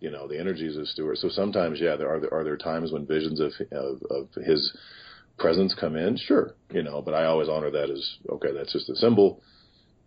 you 0.00 0.10
know 0.10 0.28
the 0.28 0.38
energies 0.38 0.76
of 0.76 0.88
Stuart. 0.88 1.18
So 1.18 1.28
sometimes, 1.28 1.80
yeah, 1.80 1.96
there 1.96 2.08
are 2.08 2.20
there 2.20 2.32
are 2.34 2.44
there 2.44 2.56
times 2.56 2.92
when 2.92 3.06
visions 3.06 3.40
of 3.40 3.52
of, 3.72 4.02
of 4.10 4.28
his 4.44 4.76
presence 5.38 5.74
come 5.78 5.96
in, 5.96 6.16
sure, 6.16 6.54
you 6.70 6.82
know. 6.82 7.02
But 7.02 7.14
I 7.14 7.26
always 7.26 7.48
honor 7.48 7.70
that 7.70 7.90
as 7.90 8.16
okay, 8.28 8.52
that's 8.52 8.72
just 8.72 8.88
a 8.88 8.96
symbol, 8.96 9.42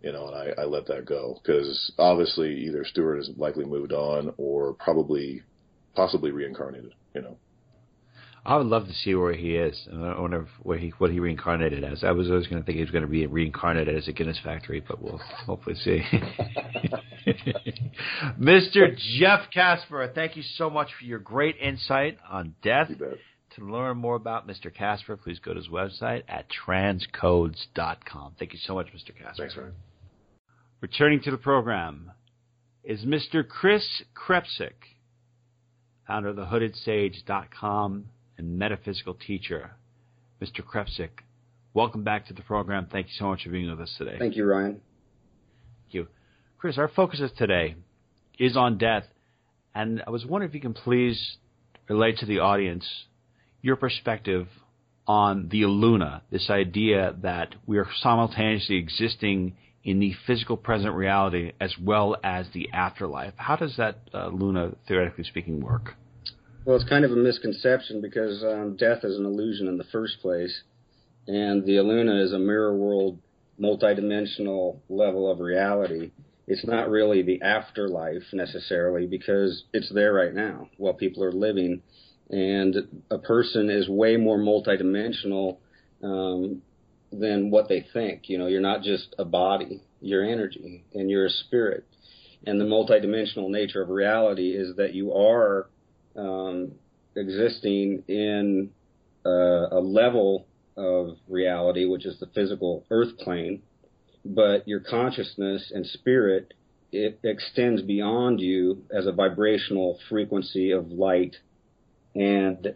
you 0.02 0.12
know, 0.12 0.28
and 0.28 0.34
I, 0.34 0.62
I 0.62 0.64
let 0.64 0.86
that 0.86 1.06
go 1.06 1.40
because 1.42 1.92
obviously 1.98 2.54
either 2.66 2.84
Stuart 2.84 3.16
has 3.16 3.30
likely 3.36 3.64
moved 3.64 3.92
on 3.92 4.34
or 4.36 4.74
probably 4.74 5.42
possibly 5.94 6.30
reincarnated, 6.30 6.92
you 7.14 7.22
know. 7.22 7.36
I 8.44 8.56
would 8.56 8.66
love 8.66 8.86
to 8.86 8.94
see 8.94 9.14
where 9.14 9.34
he 9.34 9.56
is. 9.56 9.86
Uh, 9.92 10.00
I 10.00 10.20
wonder 10.20 10.46
where 10.62 10.78
he 10.78 10.90
what 10.98 11.10
he 11.10 11.20
reincarnated 11.20 11.84
as. 11.84 12.02
I 12.02 12.12
was 12.12 12.30
always 12.30 12.46
going 12.46 12.62
to 12.62 12.66
think 12.66 12.76
he 12.76 12.82
was 12.82 12.90
going 12.90 13.04
to 13.04 13.10
be 13.10 13.26
reincarnated 13.26 13.94
as 13.94 14.08
a 14.08 14.12
Guinness 14.12 14.38
factory, 14.42 14.82
but 14.86 15.02
we'll 15.02 15.18
hopefully 15.18 15.76
see. 15.76 16.02
Mr. 18.40 18.96
Jeff 19.18 19.50
Casper, 19.52 20.10
thank 20.14 20.36
you 20.36 20.42
so 20.42 20.70
much 20.70 20.88
for 20.98 21.04
your 21.04 21.18
great 21.18 21.56
insight 21.58 22.16
on 22.28 22.54
death. 22.62 22.90
To 23.56 23.64
learn 23.64 23.98
more 23.98 24.14
about 24.14 24.46
Mr. 24.46 24.72
Casper, 24.72 25.16
please 25.16 25.40
go 25.40 25.52
to 25.52 25.58
his 25.58 25.68
website 25.68 26.22
at 26.28 26.46
transcodes.com. 26.66 28.36
Thank 28.38 28.52
you 28.52 28.60
so 28.64 28.74
much, 28.74 28.86
Mr. 28.94 29.08
Casper. 29.08 29.34
Thanks, 29.36 29.56
Ryan. 29.56 29.72
Returning 30.80 31.20
to 31.22 31.32
the 31.32 31.36
program 31.36 32.12
is 32.84 33.04
Mr. 33.04 33.44
Khris 33.46 34.02
Krepcick, 34.14 34.94
founder 36.06 36.28
of 36.28 36.36
thehoodedsage.com 36.36 38.04
and 38.40 38.58
metaphysical 38.58 39.14
teacher. 39.14 39.72
Mr. 40.40 40.62
Krepcick. 40.64 41.10
welcome 41.74 42.02
back 42.02 42.26
to 42.26 42.34
the 42.34 42.40
program. 42.42 42.88
Thank 42.90 43.08
you 43.08 43.12
so 43.18 43.26
much 43.26 43.44
for 43.44 43.50
being 43.50 43.70
with 43.70 43.80
us 43.80 43.94
today. 43.98 44.16
Thank 44.18 44.34
you, 44.34 44.46
Ryan. 44.46 44.80
Thank 45.84 45.94
you. 45.94 46.08
Khris, 46.58 46.78
our 46.78 46.88
focus 46.88 47.20
today 47.36 47.76
is 48.38 48.56
on 48.56 48.78
death, 48.78 49.04
and 49.74 50.02
I 50.06 50.10
was 50.10 50.24
wondering 50.24 50.48
if 50.48 50.54
you 50.54 50.60
can 50.62 50.72
please 50.72 51.36
relate 51.88 52.16
to 52.18 52.26
the 52.26 52.38
audience 52.38 52.86
your 53.60 53.76
perspective 53.76 54.48
on 55.06 55.48
the 55.50 55.66
Luna, 55.66 56.22
this 56.30 56.48
idea 56.48 57.14
that 57.22 57.54
we 57.66 57.76
are 57.76 57.86
simultaneously 58.00 58.76
existing 58.76 59.56
in 59.84 59.98
the 59.98 60.14
physical 60.26 60.56
present 60.56 60.94
reality 60.94 61.52
as 61.60 61.74
well 61.78 62.16
as 62.24 62.46
the 62.54 62.70
afterlife. 62.72 63.34
How 63.36 63.56
does 63.56 63.76
that 63.76 63.98
uh, 64.14 64.28
Luna, 64.28 64.72
theoretically 64.88 65.24
speaking, 65.24 65.60
work? 65.60 65.94
Well, 66.64 66.76
it's 66.76 66.88
kind 66.88 67.06
of 67.06 67.12
a 67.12 67.16
misconception 67.16 68.02
because 68.02 68.44
um, 68.44 68.76
death 68.76 69.02
is 69.02 69.16
an 69.16 69.24
illusion 69.24 69.66
in 69.66 69.78
the 69.78 69.84
first 69.84 70.20
place, 70.20 70.62
and 71.26 71.64
the 71.64 71.80
Luna 71.80 72.22
is 72.22 72.34
a 72.34 72.38
mirror 72.38 72.76
world, 72.76 73.18
multidimensional 73.58 74.78
level 74.90 75.30
of 75.30 75.40
reality. 75.40 76.10
It's 76.46 76.66
not 76.66 76.90
really 76.90 77.22
the 77.22 77.40
afterlife 77.40 78.24
necessarily 78.34 79.06
because 79.06 79.64
it's 79.72 79.90
there 79.94 80.12
right 80.12 80.34
now 80.34 80.68
while 80.76 80.92
people 80.92 81.24
are 81.24 81.32
living, 81.32 81.80
and 82.28 82.76
a 83.10 83.18
person 83.18 83.70
is 83.70 83.88
way 83.88 84.18
more 84.18 84.38
multidimensional 84.38 85.56
um, 86.02 86.60
than 87.10 87.50
what 87.50 87.70
they 87.70 87.86
think. 87.94 88.28
You 88.28 88.36
know, 88.36 88.48
you're 88.48 88.60
not 88.60 88.82
just 88.82 89.14
a 89.18 89.24
body, 89.24 89.82
you're 90.02 90.24
energy, 90.24 90.84
and 90.92 91.08
you're 91.08 91.26
a 91.26 91.30
spirit. 91.30 91.86
And 92.46 92.60
the 92.60 92.66
multidimensional 92.66 93.48
nature 93.48 93.80
of 93.80 93.88
reality 93.88 94.50
is 94.50 94.76
that 94.76 94.92
you 94.92 95.14
are 95.14 95.69
um, 96.16 96.72
existing 97.16 98.04
in 98.08 98.70
uh, 99.24 99.68
a 99.70 99.80
level 99.80 100.46
of 100.76 101.16
reality, 101.28 101.84
which 101.84 102.06
is 102.06 102.18
the 102.20 102.26
physical 102.34 102.84
earth 102.90 103.18
plane, 103.18 103.62
but 104.24 104.66
your 104.66 104.80
consciousness 104.80 105.70
and 105.74 105.86
spirit 105.86 106.54
it 106.92 107.20
extends 107.22 107.82
beyond 107.82 108.40
you 108.40 108.84
as 108.90 109.06
a 109.06 109.12
vibrational 109.12 109.98
frequency 110.08 110.72
of 110.72 110.90
light 110.90 111.36
and 112.14 112.74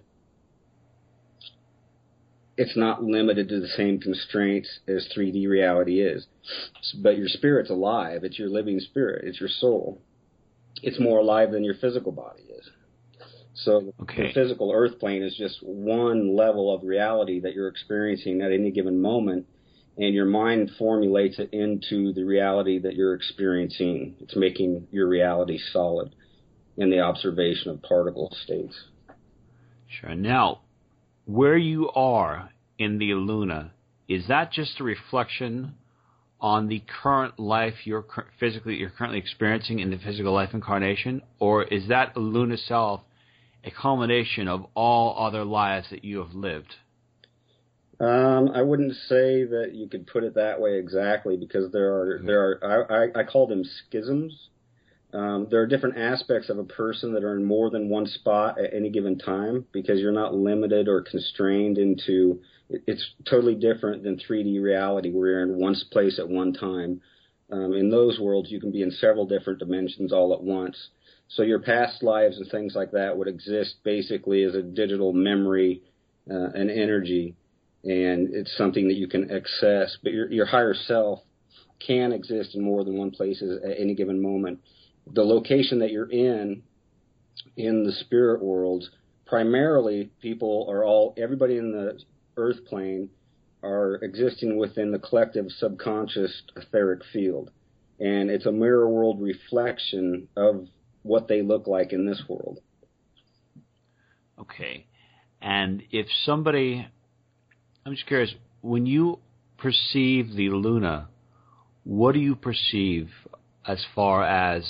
it's 2.57 2.77
not 2.77 3.03
limited 3.03 3.49
to 3.49 3.61
the 3.61 3.69
same 3.69 3.99
constraints 3.99 4.79
as 4.87 5.09
3D 5.17 5.49
reality 5.49 6.01
is. 6.01 6.27
But 7.03 7.19
your 7.19 7.29
spirit's 7.29 7.71
alive. 7.71 8.23
It's 8.23 8.39
your 8.39 8.49
living 8.49 8.79
spirit. 8.79 9.25
It's 9.27 9.41
your 9.41 9.49
soul. 9.49 10.01
It's 10.83 11.01
more 11.01 11.19
alive 11.19 11.51
than 11.51 11.65
your 11.65 11.75
physical 11.75 12.13
body 12.13 12.43
is. 12.43 12.71
So 13.55 13.93
okay. 14.03 14.29
the 14.29 14.33
physical 14.33 14.73
earth 14.75 14.99
plane 14.99 15.23
is 15.23 15.35
just 15.37 15.59
one 15.63 16.37
level 16.37 16.75
of 16.75 16.83
reality 16.83 17.41
that 17.41 17.55
you're 17.55 17.69
experiencing 17.69 18.43
at 18.43 18.53
any 18.53 18.71
given 18.71 19.01
moment, 19.01 19.47
and 19.97 20.13
your 20.13 20.27
mind 20.27 20.73
formulates 20.77 21.39
it 21.39 21.51
into 21.53 22.13
the 22.13 22.25
reality 22.25 22.81
that 22.81 22.95
you're 22.95 23.15
experiencing. 23.15 24.17
It's 24.21 24.37
making 24.37 24.89
your 24.91 25.09
reality 25.09 25.59
solid 25.73 26.15
in 26.77 26.91
the 26.91 27.01
observation 27.01 27.71
of 27.71 27.83
particle 27.83 28.35
states. 28.43 28.75
Sure. 29.87 30.15
Now, 30.15 30.63
where 31.25 31.57
you 31.57 31.91
are 31.91 32.51
in 32.79 32.99
the 32.99 33.15
Luna, 33.15 33.73
is 34.09 34.27
that 34.29 34.53
just 34.53 34.81
a 34.81 34.85
reflection 34.85 35.75
on 36.41 36.69
the 36.69 36.83
current 37.03 37.39
life 37.39 37.75
you're 37.85 38.05
physically 38.39 38.75
you're 38.75 38.91
currently 38.91 39.19
experiencing 39.19 39.79
in 39.79 39.91
the 39.91 39.99
physical 39.99 40.35
life 40.35 40.51
incarnation, 40.53 41.23
or 41.39 41.63
is 41.63 41.89
that 41.89 42.17
Luna 42.17 42.57
self 42.57 43.01
a 43.65 43.71
culmination 43.71 44.49
of 44.49 44.67
all 44.75 45.27
other 45.27 45.45
lives 45.45 45.89
that 45.91 46.05
you 46.05 46.19
have 46.19 46.35
lived? 46.35 46.75
Um, 48.01 48.51
I 48.55 48.63
wouldn't 48.63 48.95
say 49.09 49.45
that 49.45 49.71
you 49.73 49.89
could 49.89 50.07
put 50.07 50.25
it 50.25 50.35
that 50.35 50.61
way 50.61 50.79
exactly 50.79 51.37
because 51.37 51.73
there 51.73 51.95
are 51.95 52.19
mm-hmm. 52.19 52.27
there 52.27 52.41
are 52.41 52.89
I, 52.91 53.21
I, 53.21 53.21
I 53.21 53.25
call 53.25 53.47
them 53.47 53.65
schisms. 53.65 54.49
Um, 55.13 55.47
there 55.49 55.61
are 55.61 55.67
different 55.67 55.97
aspects 55.97 56.49
of 56.49 56.59
a 56.59 56.65
person 56.65 57.15
that 57.15 57.23
are 57.23 57.37
in 57.37 57.45
more 57.45 57.71
than 57.71 57.89
one 57.89 58.07
spot 58.07 58.59
at 58.59 58.75
any 58.75 58.91
given 58.91 59.17
time 59.17 59.65
because 59.71 60.01
you're 60.01 60.11
not 60.11 60.35
limited 60.35 60.89
or 60.89 61.03
constrained 61.03 61.79
into. 61.79 62.41
It's 62.69 63.15
totally 63.31 63.55
different 63.55 64.03
than 64.03 64.19
3D 64.19 64.61
reality 64.61 65.13
where 65.13 65.31
you're 65.31 65.43
in 65.43 65.61
one 65.61 65.77
place 65.93 66.19
at 66.19 66.29
one 66.29 66.53
time. 66.53 67.01
Um, 67.53 67.75
in 67.75 67.91
those 67.91 68.19
worlds, 68.19 68.51
you 68.51 68.59
can 68.59 68.73
be 68.73 68.83
in 68.83 68.91
several 68.91 69.27
different 69.27 69.61
dimensions 69.61 70.13
all 70.13 70.35
at 70.35 70.43
once. 70.43 70.89
So 71.29 71.43
your 71.43 71.61
past 71.61 72.03
lives 72.03 72.37
and 72.39 72.51
things 72.51 72.75
like 72.75 72.93
that 72.93 73.17
would 73.17 73.29
exist 73.29 73.77
basically 73.83 74.45
as 74.45 74.55
a 74.55 74.63
digital 74.63 75.13
memory 75.13 75.83
uh, 76.31 76.51
and 76.55 76.71
energy, 76.71 77.35
and 77.83 78.35
it's 78.35 78.57
something 78.57 78.89
that 78.89 78.95
you 78.95 79.09
can 79.09 79.31
access. 79.31 79.97
But 80.03 80.13
your, 80.13 80.31
your 80.31 80.47
higher 80.47 80.75
self 80.75 81.21
can 81.85 82.13
exist 82.13 82.55
in 82.55 82.63
more 82.63 82.85
than 82.85 82.97
one 82.97 83.11
place 83.11 83.43
at 83.43 83.79
any 83.79 83.95
given 83.95 84.23
moment. 84.23 84.61
The 85.13 85.25
location 85.25 85.81
that 85.81 85.91
you're 85.91 86.11
in 86.11 86.63
in 87.57 87.85
the 87.85 87.93
spirit 87.93 88.43
world, 88.43 88.85
primarily 89.27 90.11
people 90.23 90.67
are 90.71 90.85
all 90.85 91.15
everybody 91.19 91.59
in 91.59 91.73
the 91.73 91.99
earth 92.37 92.65
plane 92.67 93.11
are 93.63 93.95
existing 93.97 94.57
within 94.57 94.93
the 94.93 94.99
collective 94.99 95.47
subconscious 95.49 96.43
etheric 96.57 97.01
field. 97.13 97.51
And 97.99 98.31
it's 98.31 98.47
a 98.47 98.53
mirror 98.53 98.89
world 98.89 99.21
reflection 99.21 100.29
of 100.37 100.69
what 101.05 101.29
they 101.29 101.43
look 101.43 101.69
like 101.69 101.93
in 101.93 102.07
this 102.07 102.23
world. 102.29 102.59
Okay. 104.41 104.87
And 105.41 105.85
if 105.93 106.07
somebody, 106.25 106.89
I'm 107.87 107.93
just 107.93 108.07
curious, 108.07 108.35
when 108.63 108.87
you 108.87 109.21
perceive 109.59 110.35
the 110.35 110.49
Luna, 110.49 111.09
what 111.85 112.13
do 112.13 112.19
you 112.19 112.35
perceive 112.35 113.11
as 113.67 113.85
far 113.95 114.25
as 114.25 114.65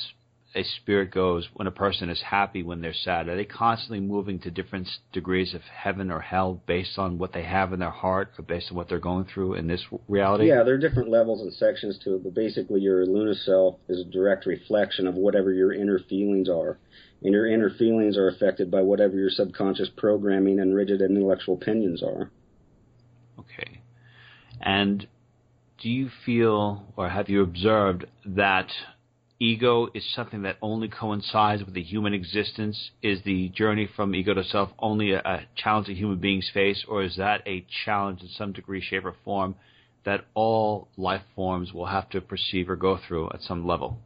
a 0.54 0.62
spirit 0.62 1.10
goes 1.10 1.48
when 1.54 1.66
a 1.66 1.72
person 1.72 2.08
is 2.08 2.22
happy, 2.22 2.62
when 2.62 2.80
they're 2.80 2.94
sad? 2.94 3.28
Are 3.28 3.36
they 3.36 3.44
constantly 3.44 4.00
moving 4.00 4.38
to 4.40 4.50
different 4.50 4.88
degrees 5.12 5.52
of 5.52 5.62
heaven 5.62 6.12
or 6.12 6.20
hell 6.20 6.62
based 6.66 6.96
on 6.96 7.18
what 7.18 7.32
they 7.32 7.42
have 7.42 7.72
in 7.72 7.80
their 7.80 7.90
heart 7.90 8.30
or 8.38 8.44
based 8.44 8.70
on 8.70 8.76
what 8.76 8.88
they're 8.88 9.00
going 9.00 9.24
through 9.24 9.54
in 9.54 9.66
this 9.66 9.84
reality? 10.06 10.48
Yeah, 10.48 10.62
there 10.62 10.74
are 10.74 10.78
different 10.78 11.10
levels 11.10 11.40
and 11.40 11.52
sections 11.52 11.98
to 12.04 12.14
it, 12.14 12.22
but 12.22 12.34
basically 12.34 12.80
your 12.80 13.04
Luna 13.04 13.34
self 13.34 13.76
is 13.88 14.00
a 14.00 14.04
direct 14.04 14.46
reflection 14.46 15.08
of 15.08 15.14
whatever 15.16 15.52
your 15.52 15.72
inner 15.72 15.98
feelings 15.98 16.48
are. 16.48 16.78
And 17.22 17.32
your 17.32 17.46
inner 17.46 17.70
feelings 17.70 18.16
are 18.16 18.28
affected 18.28 18.70
by 18.70 18.82
whatever 18.82 19.16
your 19.16 19.30
subconscious 19.30 19.90
programming 19.96 20.60
and 20.60 20.74
rigid 20.74 21.00
intellectual 21.00 21.56
opinions 21.56 22.02
are. 22.02 22.30
Okay. 23.38 23.80
And 24.60 25.08
do 25.80 25.88
you 25.88 26.10
feel 26.24 26.92
or 26.96 27.08
have 27.08 27.28
you 27.28 27.42
observed 27.42 28.06
that 28.24 28.68
ego 29.40 29.88
is 29.94 30.04
something 30.14 30.42
that 30.42 30.56
only 30.62 30.88
coincides 30.88 31.64
with 31.64 31.74
the 31.74 31.82
human 31.82 32.14
existence? 32.14 32.90
Is 33.02 33.22
the 33.24 33.48
journey 33.50 33.88
from 33.94 34.14
ego 34.14 34.34
to 34.34 34.44
self 34.44 34.70
only 34.78 35.12
a, 35.12 35.18
a, 35.18 35.46
challenge 35.56 35.88
that 35.88 35.96
human 35.96 36.18
beings 36.18 36.50
face, 36.52 36.84
or 36.88 37.02
is 37.02 37.16
that 37.16 37.46
a 37.46 37.66
challenge 37.84 38.22
in 38.22 38.28
some 38.28 38.52
degree, 38.52 38.80
shape, 38.80 39.04
or 39.04 39.14
form 39.24 39.54
that 40.04 40.24
all 40.34 40.88
life 40.96 41.22
forms 41.34 41.72
will 41.72 41.86
have 41.86 42.08
to 42.10 42.20
perceive 42.20 42.68
or 42.68 42.76
go 42.76 42.98
through 43.08 43.30
at 43.32 43.40
some 43.40 43.66
level? 43.66 43.98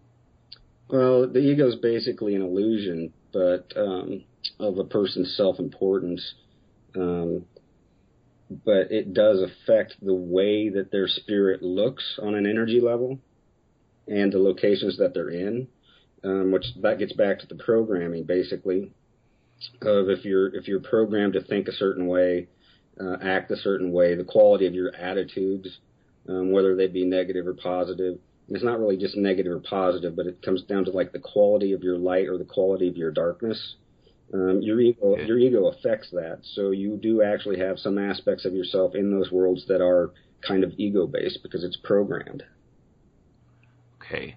Well, 0.88 1.28
the 1.28 1.40
ego 1.40 1.68
is 1.68 1.76
basically 1.76 2.34
an 2.34 2.42
illusion, 2.42 3.12
but 3.32 3.72
um, 3.76 4.24
of 4.58 4.78
a 4.78 4.84
person's 4.84 5.36
self-importance. 5.36 6.34
Um, 6.96 7.44
but 8.64 8.90
it 8.90 9.12
does 9.12 9.42
affect 9.42 9.96
the 10.00 10.14
way 10.14 10.70
that 10.70 10.90
their 10.90 11.06
spirit 11.06 11.62
looks 11.62 12.18
on 12.22 12.34
an 12.34 12.46
energy 12.46 12.80
level 12.80 13.18
and 14.08 14.32
the 14.32 14.38
locations 14.38 14.98
that 14.98 15.14
they're 15.14 15.30
in, 15.30 15.68
um, 16.24 16.50
which 16.50 16.64
that 16.82 16.98
gets 16.98 17.12
back 17.12 17.38
to 17.40 17.46
the 17.46 17.62
programming 17.62 18.24
basically 18.24 18.90
of 19.82 20.08
if 20.08 20.24
you're 20.24 20.54
if 20.54 20.68
you're 20.68 20.80
programmed 20.80 21.34
to 21.34 21.42
think 21.42 21.68
a 21.68 21.72
certain 21.72 22.06
way, 22.06 22.48
uh, 23.00 23.16
act 23.22 23.50
a 23.50 23.56
certain 23.56 23.92
way, 23.92 24.14
the 24.14 24.24
quality 24.24 24.66
of 24.66 24.74
your 24.74 24.94
attitudes, 24.94 25.78
um, 26.28 26.52
whether 26.52 26.76
they 26.76 26.86
be 26.86 27.04
negative 27.04 27.46
or 27.46 27.54
positive. 27.54 28.18
It's 28.50 28.64
not 28.64 28.80
really 28.80 28.96
just 28.96 29.16
negative 29.16 29.52
or 29.52 29.60
positive, 29.60 30.16
but 30.16 30.26
it 30.26 30.40
comes 30.42 30.62
down 30.62 30.86
to 30.86 30.90
like 30.90 31.12
the 31.12 31.18
quality 31.18 31.72
of 31.72 31.82
your 31.82 31.98
light 31.98 32.28
or 32.28 32.38
the 32.38 32.44
quality 32.44 32.88
of 32.88 32.96
your 32.96 33.10
darkness. 33.10 33.76
Um, 34.32 34.60
your 34.62 34.80
ego, 34.80 35.16
your 35.16 35.38
ego 35.38 35.66
affects 35.68 36.10
that. 36.12 36.40
So 36.54 36.70
you 36.70 36.96
do 36.96 37.22
actually 37.22 37.58
have 37.58 37.78
some 37.78 37.98
aspects 37.98 38.44
of 38.44 38.54
yourself 38.54 38.94
in 38.94 39.10
those 39.10 39.30
worlds 39.30 39.66
that 39.68 39.82
are 39.82 40.12
kind 40.46 40.64
of 40.64 40.72
ego 40.76 41.06
based 41.06 41.40
because 41.42 41.64
it's 41.64 41.76
programmed. 41.76 42.42
Okay. 44.08 44.36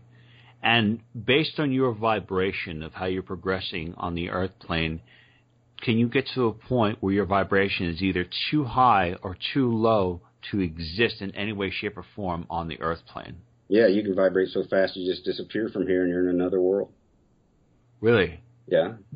And 0.64 1.00
based 1.26 1.60
on 1.60 1.72
your 1.72 1.94
vibration 1.94 2.84
of 2.84 2.94
how 2.94 3.06
you're 3.06 3.24
progressing 3.24 3.96
on 3.98 4.14
the 4.14 4.30
earth 4.30 4.52
plane, 4.60 5.02
can 5.82 5.98
you 5.98 6.08
get 6.08 6.28
to 6.36 6.48
a 6.48 6.54
point 6.54 7.00
where 7.02 7.14
your 7.14 7.26
vibration 7.26 7.88
is 7.88 8.02
either 8.02 8.26
too 8.52 8.64
high 8.64 9.16
or 9.24 9.36
too 9.54 9.72
low 9.72 10.22
to 10.52 10.60
exist 10.60 11.22
in 11.22 11.36
any 11.36 11.54
way, 11.54 11.72
shape, 11.72 11.98
or 11.98 12.06
form 12.16 12.46
on 12.50 12.68
the 12.68 12.80
earth 12.80 13.02
plane? 13.12 13.38
Yeah, 13.68 13.88
you 13.88 14.04
can 14.04 14.16
vibrate 14.16 14.50
so 14.50 14.64
fast 14.70 14.96
you 14.96 15.10
just 15.10 15.26
disappear 15.26 15.70
from 15.70 15.88
here 15.88 16.04
and 16.04 16.12
you're 16.12 16.30
in 16.30 16.36
another 16.36 16.62
world. 16.62 16.92
Really? 18.02 18.42
Yeah. 18.68 18.94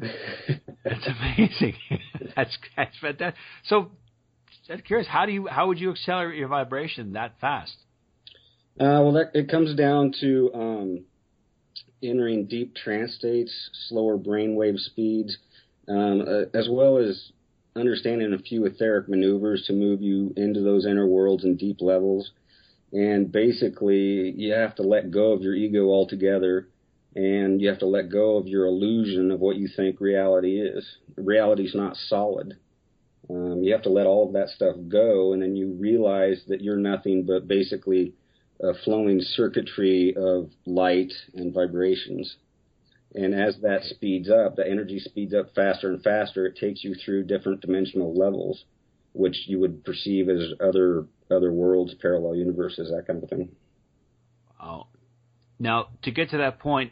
that's 0.83 1.07
amazing. 1.07 1.75
that's 2.35 2.57
that's 2.75 2.97
fantastic. 2.99 3.35
So, 3.65 3.91
I'm 4.69 4.81
curious, 4.81 5.07
how 5.07 5.25
do 5.25 5.31
you 5.31 5.47
how 5.47 5.67
would 5.67 5.79
you 5.79 5.91
accelerate 5.91 6.39
your 6.39 6.47
vibration 6.47 7.13
that 7.13 7.39
fast? 7.39 7.75
Uh, 8.77 8.99
well, 9.01 9.13
that, 9.13 9.31
it 9.33 9.49
comes 9.49 9.73
down 9.75 10.13
to 10.19 10.51
um, 10.53 11.05
entering 12.03 12.45
deep 12.45 12.75
trance 12.75 13.15
states, 13.15 13.69
slower 13.87 14.17
brainwave 14.17 14.77
speeds, 14.77 15.37
um, 15.87 16.21
uh, 16.27 16.57
as 16.57 16.67
well 16.69 16.97
as 16.97 17.31
understanding 17.77 18.33
a 18.33 18.37
few 18.37 18.65
etheric 18.65 19.07
maneuvers 19.07 19.63
to 19.67 19.73
move 19.73 20.01
you 20.01 20.33
into 20.35 20.61
those 20.61 20.85
inner 20.85 21.07
worlds 21.07 21.45
and 21.45 21.57
deep 21.57 21.77
levels. 21.79 22.31
And 22.91 23.31
basically, 23.31 24.33
you 24.35 24.53
have 24.53 24.75
to 24.75 24.83
let 24.83 25.09
go 25.09 25.31
of 25.31 25.41
your 25.41 25.55
ego 25.55 25.85
altogether, 25.85 26.67
and 27.15 27.61
you 27.61 27.69
have 27.69 27.79
to 27.79 27.87
let 27.87 28.09
go 28.09 28.35
of 28.35 28.47
your 28.47 28.65
illusion 28.65 29.31
of 29.31 29.39
what 29.39 29.55
you 29.55 29.69
think 29.73 30.01
reality 30.01 30.59
is. 30.59 30.85
Reality 31.15 31.63
is 31.63 31.75
not 31.75 31.95
solid. 31.95 32.57
Um, 33.29 33.63
you 33.63 33.71
have 33.71 33.83
to 33.83 33.89
let 33.89 34.05
all 34.05 34.27
of 34.27 34.33
that 34.33 34.49
stuff 34.49 34.75
go, 34.89 35.31
and 35.31 35.41
then 35.41 35.55
you 35.55 35.77
realize 35.79 36.43
that 36.49 36.61
you're 36.61 36.75
nothing 36.75 37.25
but 37.25 37.47
basically 37.47 38.13
a 38.61 38.73
flowing 38.83 39.19
circuitry 39.21 40.15
of 40.15 40.49
light 40.65 41.11
and 41.33 41.53
vibrations. 41.53 42.37
And 43.13 43.33
as 43.33 43.57
that 43.61 43.83
speeds 43.83 44.29
up, 44.29 44.55
the 44.55 44.69
energy 44.69 44.99
speeds 44.99 45.33
up 45.33 45.53
faster 45.55 45.89
and 45.89 46.03
faster. 46.03 46.45
It 46.45 46.57
takes 46.57 46.83
you 46.83 46.95
through 46.95 47.25
different 47.25 47.61
dimensional 47.61 48.13
levels, 48.13 48.65
which 49.13 49.47
you 49.47 49.59
would 49.59 49.85
perceive 49.85 50.29
as 50.29 50.53
other 50.59 51.05
other 51.31 51.51
worlds, 51.51 51.95
parallel 52.01 52.35
universes, 52.35 52.91
that 52.91 53.07
kind 53.07 53.23
of 53.23 53.29
thing. 53.29 53.49
Oh, 54.61 54.87
now 55.59 55.87
to 56.03 56.11
get 56.11 56.29
to 56.31 56.37
that 56.37 56.59
point, 56.59 56.91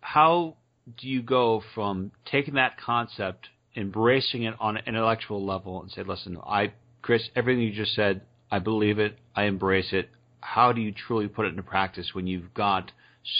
how 0.00 0.56
do 0.98 1.08
you 1.08 1.22
go 1.22 1.62
from 1.74 2.12
taking 2.24 2.54
that 2.54 2.80
concept, 2.80 3.48
embracing 3.76 4.44
it 4.44 4.54
on 4.60 4.76
an 4.76 4.84
intellectual 4.86 5.44
level, 5.44 5.82
and 5.82 5.90
say, 5.90 6.02
"Listen, 6.02 6.38
I, 6.46 6.72
Khris, 7.02 7.28
everything 7.34 7.62
you 7.62 7.72
just 7.72 7.94
said, 7.94 8.22
I 8.50 8.58
believe 8.58 8.98
it, 8.98 9.18
I 9.34 9.44
embrace 9.44 9.92
it. 9.92 10.08
How 10.42 10.72
do 10.72 10.80
you 10.80 10.92
truly 10.92 11.28
put 11.28 11.46
it 11.46 11.50
into 11.50 11.62
practice 11.62 12.10
when 12.12 12.26
you've 12.26 12.52
got 12.52 12.92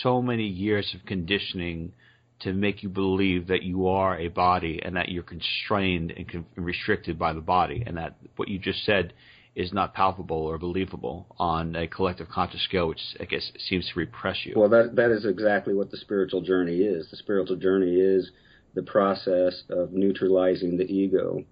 so 0.03 0.23
many 0.23 0.47
years 0.47 0.95
of 0.95 1.05
conditioning 1.05 1.93
to 2.41 2.53
make 2.53 2.83
you 2.83 2.88
believe 2.88 3.49
that 3.49 3.62
you 3.62 3.88
are 3.88 4.19
a 4.19 4.29
body 4.29 4.81
and 4.83 4.97
that 4.97 5.09
you're 5.09 5.23
constrained 5.23 6.12
and 6.12 6.29
con- 6.29 6.47
restricted 6.57 7.19
by 7.19 7.33
the 7.33 7.41
body, 7.41 7.83
and 7.87 7.97
that 7.97 8.17
what 8.37 8.49
you 8.49 8.59
just 8.59 8.85
said 8.85 9.12
is 9.55 9.73
not 9.73 9.93
palpable 9.95 10.37
or 10.37 10.59
believable 10.59 11.27
on 11.38 11.77
a 11.77 11.87
collective 11.87 12.29
conscious 12.29 12.62
scale, 12.62 12.88
which 12.88 13.01
I 13.21 13.25
guess 13.25 13.53
seems 13.69 13.87
to 13.88 13.99
repress 13.99 14.38
you. 14.45 14.55
Well, 14.57 14.71
that 14.71 14.97
that 14.97 15.11
is 15.11 15.27
exactly 15.27 15.75
what 15.75 15.91
the 15.91 15.99
spiritual 15.99 16.41
journey 16.41 16.79
is. 16.79 17.11
The 17.11 17.17
spiritual 17.19 17.57
journey 17.57 17.95
is 17.97 18.31
the 18.75 18.83
process 18.83 19.62
of 19.69 19.93
neutralizing 19.93 20.79
the 20.79 20.85
ego, 20.85 21.45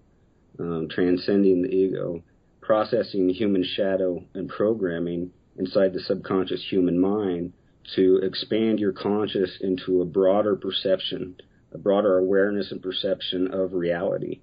um, 0.59 0.87
transcending 0.89 1.61
the 1.61 1.69
ego, 1.69 2.23
processing 2.61 3.29
human 3.29 3.63
shadow 3.63 4.23
and 4.33 4.49
programming 4.49 5.31
inside 5.61 5.93
the 5.93 5.99
subconscious 5.99 6.65
human 6.69 6.99
mind 6.99 7.53
to 7.95 8.17
expand 8.23 8.79
your 8.79 8.91
conscious 8.91 9.57
into 9.61 10.01
a 10.01 10.05
broader 10.05 10.55
perception, 10.55 11.35
a 11.71 11.77
broader 11.77 12.17
awareness 12.17 12.71
and 12.71 12.81
perception 12.81 13.53
of 13.53 13.73
reality. 13.73 14.41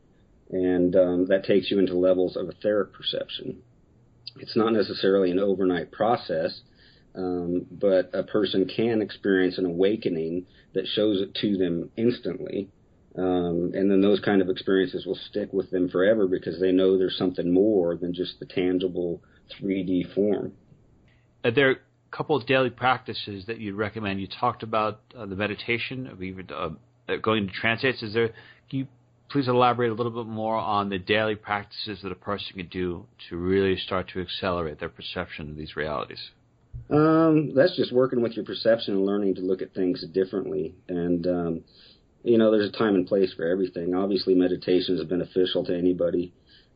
And 0.50 0.94
um, 0.94 1.26
that 1.26 1.44
takes 1.44 1.70
you 1.70 1.78
into 1.80 1.96
levels 1.96 2.36
of 2.36 2.48
etheric 2.48 2.92
perception. 2.92 3.62
It's 4.38 4.56
not 4.56 4.72
necessarily 4.72 5.32
an 5.32 5.40
overnight 5.40 5.90
process, 5.90 6.60
um, 7.16 7.66
but 7.70 8.10
a 8.14 8.22
person 8.22 8.70
can 8.74 9.02
experience 9.02 9.58
an 9.58 9.66
awakening 9.66 10.46
that 10.74 10.86
shows 10.86 11.20
it 11.20 11.34
to 11.40 11.56
them 11.56 11.90
instantly. 11.96 12.68
Um, 13.16 13.72
and 13.74 13.90
then 13.90 14.00
those 14.00 14.20
kind 14.20 14.40
of 14.40 14.48
experiences 14.48 15.04
will 15.04 15.18
stick 15.28 15.52
with 15.52 15.70
them 15.72 15.88
forever 15.88 16.28
because 16.28 16.60
they 16.60 16.70
know 16.70 16.96
there's 16.96 17.18
something 17.18 17.52
more 17.52 17.96
than 17.96 18.14
just 18.14 18.38
the 18.38 18.46
tangible 18.46 19.20
3D 19.60 20.14
form. 20.14 20.52
Are 21.44 21.50
there 21.50 21.70
a 21.70 22.16
couple 22.16 22.36
of 22.36 22.46
daily 22.46 22.70
practices 22.70 23.44
that 23.46 23.58
you'd 23.58 23.74
recommend. 23.74 24.20
You 24.20 24.28
talked 24.28 24.62
about 24.62 25.00
uh, 25.16 25.26
the 25.26 25.36
meditation 25.36 26.06
of 26.06 26.22
even 26.22 26.48
uh, 26.50 26.70
going 27.22 27.46
to 27.46 27.52
trance 27.52 27.80
states. 27.80 28.02
Is 28.02 28.14
there? 28.14 28.28
Can 28.70 28.80
you 28.80 28.86
please 29.30 29.48
elaborate 29.48 29.90
a 29.90 29.94
little 29.94 30.12
bit 30.12 30.26
more 30.26 30.56
on 30.56 30.88
the 30.88 30.98
daily 30.98 31.34
practices 31.34 32.00
that 32.02 32.12
a 32.12 32.16
person 32.16 32.56
can 32.56 32.68
do 32.68 33.06
to 33.28 33.36
really 33.36 33.76
start 33.76 34.08
to 34.14 34.20
accelerate 34.20 34.80
their 34.80 34.88
perception 34.88 35.50
of 35.50 35.56
these 35.56 35.76
realities? 35.76 36.30
Um, 36.90 37.54
that's 37.54 37.76
just 37.76 37.92
working 37.92 38.22
with 38.22 38.32
your 38.32 38.44
perception 38.44 38.94
and 38.94 39.04
learning 39.04 39.34
to 39.34 39.40
look 39.42 39.60
at 39.60 39.74
things 39.74 40.04
differently. 40.12 40.74
And 40.88 41.26
um, 41.26 41.64
you 42.22 42.38
know, 42.38 42.50
there's 42.50 42.68
a 42.68 42.78
time 42.78 42.94
and 42.94 43.06
place 43.06 43.32
for 43.34 43.46
everything. 43.46 43.94
Obviously, 43.94 44.34
meditation 44.34 44.96
is 44.98 45.04
beneficial 45.04 45.64
to 45.66 45.76
anybody 45.76 46.32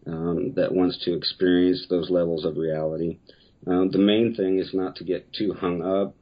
um, 0.06 0.52
that 0.56 0.74
wants 0.74 1.02
to 1.04 1.14
experience 1.14 1.86
those 1.88 2.10
levels 2.10 2.44
of 2.44 2.56
reality. 2.56 3.18
Um, 3.66 3.90
the 3.90 3.98
main 3.98 4.34
thing 4.34 4.58
is 4.58 4.74
not 4.74 4.96
to 4.96 5.04
get 5.04 5.32
too 5.32 5.52
hung 5.52 5.82
up 5.82 6.14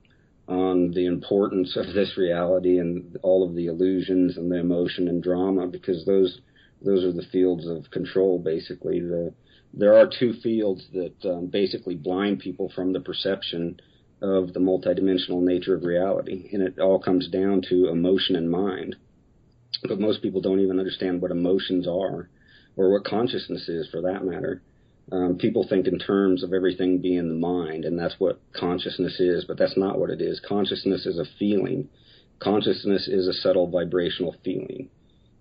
on 0.46 0.90
the 0.90 1.07
importance 1.07 1.76
of 1.76 1.94
this 1.94 2.16
reality 2.18 2.79
and 2.79 3.16
all 3.22 3.46
of 3.48 3.55
the 3.55 3.66
illusions 3.66 4.37
and 4.37 4.50
the 4.50 4.59
emotion 4.59 5.09
and 5.09 5.22
drama 5.22 5.66
because 5.66 6.05
those 6.05 6.40
those 6.83 7.05
are 7.05 7.12
the 7.12 7.26
fields 7.31 7.66
of 7.66 7.90
control 7.90 8.38
basically. 8.38 9.00
The 9.00 9.33
there 9.72 9.96
are 9.96 10.11
two 10.18 10.35
fields 10.42 10.85
that 10.92 11.14
um, 11.24 11.46
basically 11.46 11.94
blind 11.94 12.40
people 12.40 12.72
from 12.74 12.92
the 12.92 13.00
perception 13.00 13.81
of 14.20 14.53
the 14.53 14.61
multidimensional 14.61 15.40
nature 15.40 15.74
of 15.74 15.85
reality 15.85 16.50
and 16.53 16.62
it 16.62 16.79
all 16.79 16.98
comes 16.98 17.29
down 17.29 17.62
to 17.70 17.88
emotion 17.88 18.37
and 18.37 18.50
mind. 18.50 18.96
But 19.83 20.00
most 20.00 20.20
people 20.20 20.40
don't 20.40 20.61
even 20.61 20.79
understand 20.79 21.22
what 21.22 21.31
emotions 21.31 21.87
are 21.87 22.29
or 22.76 22.92
what 22.92 23.05
consciousness 23.05 23.68
is 23.68 23.88
for 23.88 24.03
that 24.03 24.24
matter 24.24 24.62
um, 25.12 25.38
people 25.38 25.66
think 25.68 25.87
in 25.87 25.99
terms 25.99 26.44
of 26.44 26.53
everything 26.53 27.01
being 27.01 27.29
the 27.29 27.35
mind, 27.35 27.85
and 27.85 27.99
that's 27.99 28.14
what 28.18 28.40
consciousness 28.53 29.18
is, 29.18 29.44
but 29.44 29.59
that's 29.59 29.77
not 29.77 29.99
what 29.99 30.11
it 30.11 30.20
is. 30.20 30.40
Consciousness 30.46 31.05
is 31.07 31.18
a 31.18 31.25
feeling. 31.38 31.88
Consciousness 32.38 33.09
is 33.09 33.27
a 33.27 33.33
subtle 33.33 33.68
vibrational 33.68 34.37
feeling. 34.44 34.88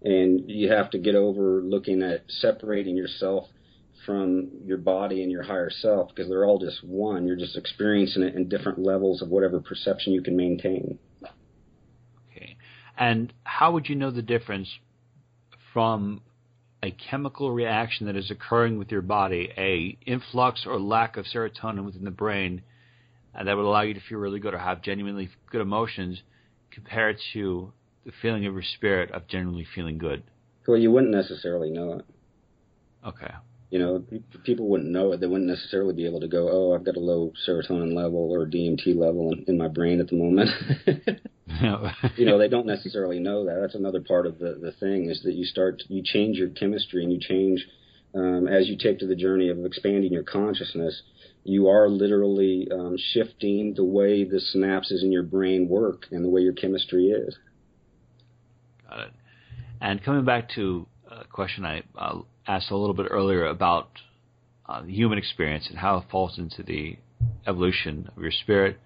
And 0.01 0.49
you 0.49 0.71
have 0.71 0.89
to 0.91 0.97
get 0.97 1.15
over 1.15 1.62
looking 1.62 2.01
at 2.01 2.23
separating 2.27 2.95
yourself 2.95 3.47
from 4.05 4.49
your 4.63 4.77
body 4.77 5.21
and 5.21 5.32
your 5.32 5.43
higher 5.43 5.69
self 5.69 6.10
because 6.10 6.29
they're 6.29 6.45
all 6.45 6.58
just 6.58 6.84
one. 6.84 7.27
You're 7.27 7.36
just 7.36 7.58
experiencing 7.58 8.23
it 8.23 8.34
in 8.34 8.47
different 8.47 8.79
levels 8.79 9.21
of 9.21 9.29
whatever 9.29 9.60
perception 9.60 10.13
you 10.13 10.23
can 10.23 10.38
maintain. 10.38 10.97
Okay. 12.32 12.58
And 12.97 13.34
how 13.43 13.73
would 13.73 13.89
you 13.89 13.95
know 13.95 14.10
the 14.10 14.21
difference 14.21 14.69
from 15.73 16.21
a 16.81 16.91
chemical 16.91 17.51
reaction 17.51 18.05
that 18.05 18.15
is 18.15 18.31
occurring 18.31 18.77
with 18.77 18.91
your 18.91 19.01
body, 19.01 19.51
a 19.57 19.97
influx 20.09 20.65
or 20.65 20.79
lack 20.79 21.17
of 21.17 21.25
serotonin 21.25 21.85
within 21.85 22.05
the 22.05 22.11
brain, 22.11 22.61
and 23.35 23.47
that 23.47 23.55
would 23.55 23.65
allow 23.65 23.81
you 23.81 23.93
to 23.93 23.99
feel 24.07 24.17
really 24.17 24.39
good 24.39 24.53
or 24.53 24.59
have 24.59 24.81
genuinely 24.81 25.29
good 25.51 25.61
emotions, 25.61 26.21
compared 26.71 27.17
to 27.33 27.71
the 28.05 28.11
feeling 28.21 28.45
of 28.45 28.53
your 28.53 28.63
spirit 28.63 29.11
of 29.11 29.27
genuinely 29.27 29.67
feeling 29.75 29.97
good. 29.97 30.23
Well, 30.67 30.77
you 30.77 30.91
wouldn't 30.91 31.11
necessarily 31.11 31.69
know 31.69 31.93
it. 31.93 32.05
Okay. 33.05 33.33
You 33.71 33.79
know, 33.79 34.03
people 34.43 34.67
wouldn't 34.67 34.89
know 34.89 35.11
it. 35.11 35.19
They 35.19 35.27
wouldn't 35.27 35.49
necessarily 35.49 35.93
be 35.93 36.05
able 36.05 36.19
to 36.21 36.27
go, 36.27 36.49
"Oh, 36.49 36.75
I've 36.75 36.83
got 36.83 36.95
a 36.95 36.99
low 36.99 37.33
serotonin 37.47 37.93
level 37.93 38.31
or 38.31 38.45
DMT 38.45 38.95
level 38.95 39.31
in, 39.31 39.45
in 39.47 39.57
my 39.57 39.67
brain 39.67 39.99
at 39.99 40.09
the 40.09 40.15
moment." 40.15 40.49
you 42.15 42.25
know, 42.25 42.38
they 42.38 42.47
don't 42.47 42.65
necessarily 42.75 43.19
know 43.19 43.45
that. 43.45 43.59
That's 43.62 43.75
another 43.75 44.01
part 44.01 44.25
of 44.25 44.39
the 44.39 44.57
the 44.62 44.71
thing 44.79 45.09
is 45.09 45.21
that 45.23 45.33
you 45.33 45.45
start 45.45 45.83
you 45.88 46.01
change 46.03 46.38
your 46.38 46.49
chemistry 46.49 47.03
and 47.03 47.12
you 47.12 47.19
change 47.19 47.65
um, 48.15 48.47
as 48.47 48.67
you 48.67 48.77
take 48.77 48.99
to 48.99 49.07
the 49.07 49.15
journey 49.15 49.49
of 49.49 49.63
expanding 49.65 50.12
your 50.12 50.23
consciousness. 50.23 51.01
You 51.43 51.67
are 51.67 51.89
literally 51.89 52.67
um, 52.71 52.97
shifting 53.13 53.73
the 53.75 53.83
way 53.83 54.23
the 54.23 54.41
synapses 54.53 55.03
in 55.03 55.12
your 55.12 55.23
brain 55.23 55.67
work 55.67 56.05
and 56.12 56.23
the 56.23 56.29
way 56.29 56.41
your 56.41 56.53
chemistry 56.53 57.07
is. 57.07 57.38
Got 58.89 58.99
it. 58.99 59.12
And 59.81 60.03
coming 60.03 60.25
back 60.25 60.49
to 60.55 60.85
a 61.09 61.25
question 61.25 61.65
I 61.65 61.83
uh, 61.97 62.19
asked 62.45 62.71
a 62.71 62.75
little 62.75 62.93
bit 62.93 63.07
earlier 63.09 63.45
about 63.45 63.89
uh, 64.65 64.81
the 64.81 64.91
human 64.91 65.17
experience 65.17 65.67
and 65.69 65.77
how 65.77 65.97
it 65.97 66.05
falls 66.12 66.38
into 66.38 66.62
the 66.62 66.97
evolution 67.47 68.09
of 68.15 68.21
your 68.21 68.31
spirit 68.31 68.79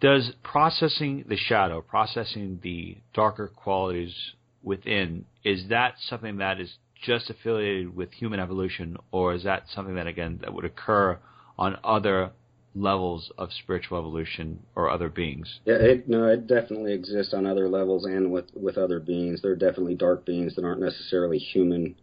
does 0.00 0.32
processing 0.42 1.24
the 1.28 1.36
shadow, 1.36 1.80
processing 1.80 2.60
the 2.62 2.98
darker 3.12 3.48
qualities 3.48 4.14
within, 4.62 5.24
is 5.44 5.68
that 5.68 5.94
something 6.08 6.38
that 6.38 6.60
is 6.60 6.74
just 7.04 7.30
affiliated 7.30 7.94
with 7.94 8.12
human 8.12 8.40
evolution, 8.40 8.96
or 9.12 9.34
is 9.34 9.44
that 9.44 9.64
something 9.74 9.94
that 9.94 10.06
again 10.06 10.38
that 10.42 10.52
would 10.52 10.64
occur 10.64 11.18
on 11.58 11.78
other 11.84 12.30
levels 12.74 13.30
of 13.38 13.52
spiritual 13.52 13.98
evolution 13.98 14.60
or 14.74 14.90
other 14.90 15.08
beings? 15.08 15.60
Yeah, 15.64 15.76
it, 15.76 16.08
no, 16.08 16.26
it 16.26 16.46
definitely 16.46 16.92
exists 16.92 17.32
on 17.32 17.46
other 17.46 17.68
levels 17.68 18.04
and 18.04 18.32
with 18.32 18.46
with 18.54 18.78
other 18.78 19.00
beings. 19.00 19.42
There 19.42 19.52
are 19.52 19.56
definitely 19.56 19.94
dark 19.94 20.24
beings 20.24 20.54
that 20.56 20.64
aren't 20.64 20.80
necessarily 20.80 21.38
human, 21.38 21.94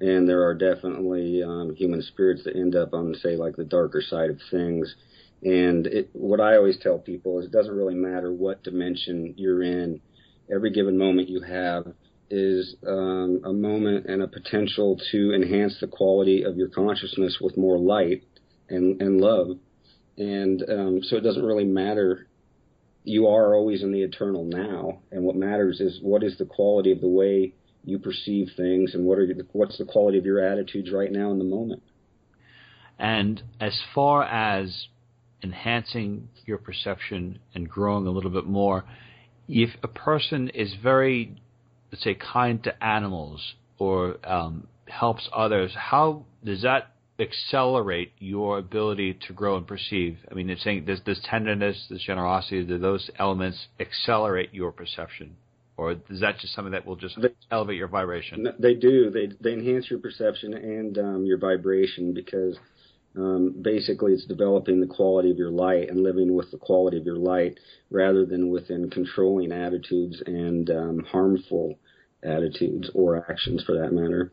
and 0.00 0.28
there 0.28 0.42
are 0.42 0.54
definitely 0.54 1.42
um, 1.42 1.74
human 1.74 2.02
spirits 2.02 2.44
that 2.44 2.56
end 2.56 2.74
up 2.74 2.92
on, 2.92 3.14
say, 3.14 3.36
like 3.36 3.56
the 3.56 3.64
darker 3.64 4.02
side 4.02 4.30
of 4.30 4.38
things. 4.50 4.94
And 5.44 5.86
it, 5.86 6.10
what 6.12 6.40
I 6.40 6.56
always 6.56 6.78
tell 6.78 6.98
people 6.98 7.38
is 7.38 7.46
it 7.46 7.52
doesn't 7.52 7.76
really 7.76 7.94
matter 7.94 8.32
what 8.32 8.62
dimension 8.62 9.34
you're 9.36 9.62
in. 9.62 10.00
Every 10.52 10.70
given 10.70 10.96
moment 10.96 11.28
you 11.28 11.42
have 11.42 11.92
is 12.30 12.74
um, 12.86 13.42
a 13.44 13.52
moment 13.52 14.06
and 14.06 14.22
a 14.22 14.28
potential 14.28 14.98
to 15.12 15.34
enhance 15.34 15.76
the 15.80 15.86
quality 15.86 16.42
of 16.42 16.56
your 16.56 16.68
consciousness 16.68 17.38
with 17.40 17.56
more 17.56 17.78
light 17.78 18.24
and, 18.68 19.00
and 19.00 19.20
love 19.20 19.58
and 20.16 20.62
um, 20.68 21.00
so 21.02 21.16
it 21.16 21.22
doesn't 21.22 21.44
really 21.44 21.64
matter. 21.64 22.28
You 23.04 23.26
are 23.26 23.54
always 23.54 23.82
in 23.82 23.92
the 23.92 24.02
eternal 24.02 24.44
now, 24.44 25.00
and 25.10 25.24
what 25.24 25.36
matters 25.36 25.80
is 25.80 25.98
what 26.02 26.22
is 26.22 26.38
the 26.38 26.46
quality 26.46 26.92
of 26.92 27.00
the 27.00 27.08
way 27.08 27.54
you 27.84 27.98
perceive 27.98 28.50
things, 28.56 28.94
and 28.94 29.04
what 29.04 29.18
are 29.18 29.28
what's 29.52 29.78
the 29.78 29.84
quality 29.84 30.18
of 30.18 30.24
your 30.24 30.40
attitudes 30.40 30.90
right 30.90 31.12
now 31.12 31.30
in 31.30 31.38
the 31.38 31.44
moment. 31.44 31.82
And 32.98 33.42
as 33.60 33.78
far 33.94 34.22
as 34.22 34.86
enhancing 35.44 36.28
your 36.46 36.58
perception 36.58 37.38
and 37.54 37.68
growing 37.68 38.06
a 38.06 38.10
little 38.10 38.30
bit 38.30 38.46
more, 38.46 38.84
if 39.46 39.70
a 39.82 39.88
person 39.88 40.48
is 40.48 40.74
very, 40.82 41.36
let's 41.92 42.02
say, 42.02 42.14
kind 42.14 42.64
to 42.64 42.84
animals 42.84 43.54
or 43.78 44.16
um, 44.24 44.66
helps 44.86 45.28
others, 45.32 45.70
how 45.76 46.24
does 46.42 46.62
that 46.62 46.90
accelerate 47.20 48.12
your 48.18 48.58
ability 48.58 49.18
to 49.28 49.32
grow 49.34 49.56
and 49.56 49.66
perceive? 49.66 50.18
I 50.30 50.34
mean, 50.34 50.48
it's 50.48 50.64
saying 50.64 50.86
this, 50.86 51.00
this 51.04 51.20
tenderness, 51.30 51.86
this 51.90 52.02
generosity, 52.02 52.64
do 52.64 52.78
those 52.78 53.10
elements 53.18 53.66
accelerate 53.78 54.52
your 54.52 54.72
perception? 54.72 55.36
Or 55.76 55.92
is 55.92 56.20
that 56.20 56.38
just 56.38 56.54
something 56.54 56.72
that 56.72 56.86
will 56.86 56.96
just 56.96 57.20
they, 57.20 57.28
elevate 57.50 57.76
your 57.76 57.88
vibration? 57.88 58.46
They 58.60 58.74
do. 58.74 59.10
They 59.10 59.28
they 59.40 59.54
enhance 59.54 59.90
your 59.90 59.98
perception 59.98 60.54
and 60.54 60.96
um, 60.98 61.26
your 61.26 61.36
vibration 61.36 62.14
because 62.14 62.56
um, 63.16 63.54
basically 63.62 64.12
it's 64.12 64.26
developing 64.26 64.80
the 64.80 64.86
quality 64.86 65.30
of 65.30 65.38
your 65.38 65.50
light 65.50 65.88
and 65.88 66.02
living 66.02 66.34
with 66.34 66.50
the 66.50 66.58
quality 66.58 66.98
of 66.98 67.06
your 67.06 67.16
light 67.16 67.58
rather 67.90 68.26
than 68.26 68.50
within 68.50 68.90
controlling 68.90 69.52
attitudes 69.52 70.22
and 70.26 70.70
um, 70.70 71.04
harmful 71.10 71.78
attitudes 72.22 72.90
or 72.94 73.30
actions 73.30 73.62
for 73.64 73.78
that 73.78 73.92
matter. 73.92 74.32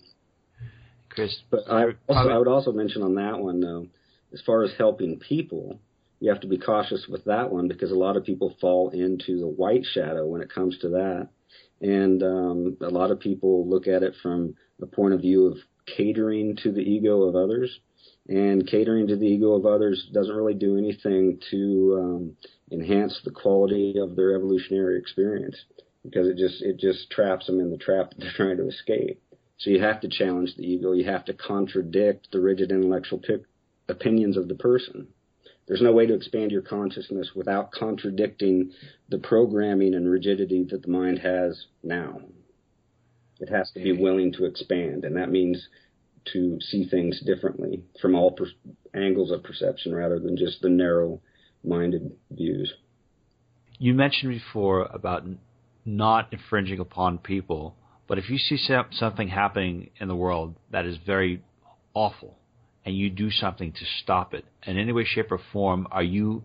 Khris. 1.09 1.43
But 1.49 1.69
I 1.69 1.83
also, 2.07 2.29
I 2.29 2.37
would 2.37 2.47
also 2.47 2.71
mention 2.71 3.03
on 3.03 3.15
that 3.15 3.39
one 3.39 3.59
though, 3.59 3.87
as 4.33 4.41
far 4.45 4.63
as 4.63 4.71
helping 4.77 5.19
people, 5.19 5.79
you 6.19 6.29
have 6.29 6.41
to 6.41 6.47
be 6.47 6.57
cautious 6.57 7.05
with 7.09 7.25
that 7.25 7.51
one 7.51 7.67
because 7.67 7.91
a 7.91 7.95
lot 7.95 8.15
of 8.15 8.23
people 8.23 8.55
fall 8.61 8.89
into 8.91 9.39
the 9.39 9.47
white 9.47 9.83
shadow 9.93 10.25
when 10.25 10.41
it 10.41 10.53
comes 10.53 10.77
to 10.79 10.89
that, 10.89 11.29
and 11.81 12.23
um, 12.23 12.77
a 12.81 12.89
lot 12.89 13.11
of 13.11 13.19
people 13.19 13.67
look 13.67 13.87
at 13.87 14.03
it 14.03 14.13
from 14.21 14.55
the 14.79 14.87
point 14.87 15.13
of 15.13 15.21
view 15.21 15.47
of 15.47 15.57
catering 15.97 16.55
to 16.63 16.71
the 16.71 16.81
ego 16.81 17.23
of 17.23 17.35
others. 17.35 17.79
And 18.27 18.67
catering 18.67 19.07
to 19.07 19.15
the 19.15 19.25
ego 19.25 19.53
of 19.53 19.65
others 19.65 20.07
doesn't 20.13 20.35
really 20.35 20.53
do 20.53 20.77
anything 20.77 21.39
to 21.49 21.99
um, 21.99 22.37
enhance 22.71 23.19
the 23.25 23.31
quality 23.31 23.95
of 23.97 24.15
their 24.15 24.35
evolutionary 24.35 24.97
experience 24.99 25.55
because 26.03 26.27
it 26.27 26.37
just 26.37 26.61
it 26.61 26.79
just 26.79 27.09
traps 27.09 27.47
them 27.47 27.59
in 27.59 27.71
the 27.71 27.77
trap 27.77 28.11
that 28.11 28.19
they're 28.19 28.33
trying 28.35 28.57
to 28.57 28.67
escape. 28.67 29.21
So 29.57 29.69
you 29.69 29.81
have 29.81 30.01
to 30.01 30.07
challenge 30.07 30.55
the 30.55 30.63
ego. 30.63 30.93
You 30.93 31.05
have 31.05 31.25
to 31.25 31.33
contradict 31.33 32.31
the 32.31 32.39
rigid 32.39 32.71
intellectual 32.71 33.19
p- 33.19 33.45
opinions 33.87 34.37
of 34.37 34.47
the 34.47 34.55
person. 34.55 35.07
There's 35.67 35.81
no 35.81 35.91
way 35.91 36.07
to 36.07 36.15
expand 36.15 36.51
your 36.51 36.63
consciousness 36.63 37.31
without 37.35 37.71
contradicting 37.71 38.71
the 39.09 39.19
programming 39.19 39.93
and 39.93 40.09
rigidity 40.09 40.63
that 40.71 40.81
the 40.81 40.89
mind 40.89 41.19
has 41.19 41.65
now. 41.83 42.21
It 43.39 43.49
has 43.49 43.71
to 43.71 43.79
be 43.79 43.91
willing 43.91 44.33
to 44.33 44.45
expand, 44.45 45.05
and 45.05 45.15
that 45.17 45.31
means 45.31 45.67
to 46.33 46.59
see 46.61 46.87
things 46.87 47.21
differently 47.25 47.83
from 48.01 48.15
all 48.15 48.31
per- 48.31 48.47
angles 48.93 49.31
of 49.31 49.43
perception 49.43 49.93
rather 49.93 50.19
than 50.19 50.37
just 50.37 50.61
the 50.61 50.69
narrow 50.69 51.21
minded 51.63 52.11
views. 52.29 52.73
You 53.79 53.93
mentioned 53.93 54.31
before 54.31 54.83
about 54.93 55.23
not 55.85 56.31
infringing 56.31 56.79
upon 56.79 57.17
people 57.17 57.75
but 58.11 58.17
if 58.17 58.29
you 58.29 58.37
see 58.37 58.57
something 58.91 59.29
happening 59.29 59.89
in 59.97 60.09
the 60.09 60.15
world 60.17 60.55
that 60.69 60.85
is 60.85 60.97
very 61.05 61.41
awful 61.93 62.35
and 62.83 62.93
you 62.93 63.09
do 63.09 63.31
something 63.31 63.71
to 63.71 63.85
stop 64.03 64.33
it, 64.33 64.43
in 64.67 64.77
any 64.77 64.91
way, 64.91 65.05
shape, 65.05 65.31
or 65.31 65.39
form, 65.53 65.87
are 65.91 66.03
you 66.03 66.43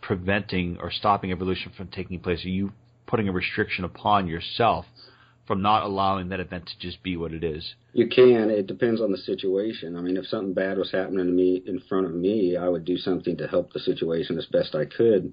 preventing 0.00 0.78
or 0.80 0.90
stopping 0.90 1.30
evolution 1.30 1.70
from 1.76 1.88
taking 1.88 2.18
place? 2.18 2.42
Are 2.46 2.48
you 2.48 2.72
putting 3.06 3.28
a 3.28 3.32
restriction 3.32 3.84
upon 3.84 4.26
yourself 4.26 4.86
from 5.46 5.62
not 5.62 5.82
allowing 5.82 6.28
that 6.28 6.40
event 6.40 6.66
to 6.66 6.78
just 6.78 7.02
be 7.02 7.16
what 7.16 7.32
it 7.32 7.42
is? 7.42 7.74
You 7.92 8.08
can. 8.08 8.50
It 8.50 8.66
depends 8.66 9.00
on 9.00 9.10
the 9.10 9.18
situation. 9.18 9.96
I 9.96 10.00
mean, 10.00 10.16
if 10.16 10.26
something 10.26 10.54
bad 10.54 10.78
was 10.78 10.92
happening 10.92 11.26
to 11.26 11.32
me 11.32 11.62
in 11.66 11.80
front 11.88 12.06
of 12.06 12.14
me, 12.14 12.56
I 12.56 12.68
would 12.68 12.84
do 12.84 12.96
something 12.96 13.36
to 13.38 13.48
help 13.48 13.72
the 13.72 13.80
situation 13.80 14.38
as 14.38 14.46
best 14.46 14.74
I 14.74 14.84
could. 14.84 15.32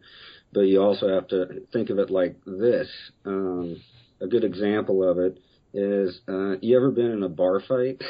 But 0.52 0.62
you 0.62 0.82
also 0.82 1.08
have 1.10 1.28
to 1.28 1.62
think 1.72 1.90
of 1.90 2.00
it 2.00 2.10
like 2.10 2.36
this. 2.46 2.90
Um, 3.24 3.82
a 4.20 4.28
good 4.28 4.44
example 4.44 5.08
of 5.08 5.20
it 5.20 5.40
is 5.74 6.20
uh, 6.28 6.58
you 6.62 6.76
ever 6.76 6.90
been 6.90 7.12
in 7.12 7.24
a 7.24 7.30
bar 7.30 7.62
fight? 7.68 8.02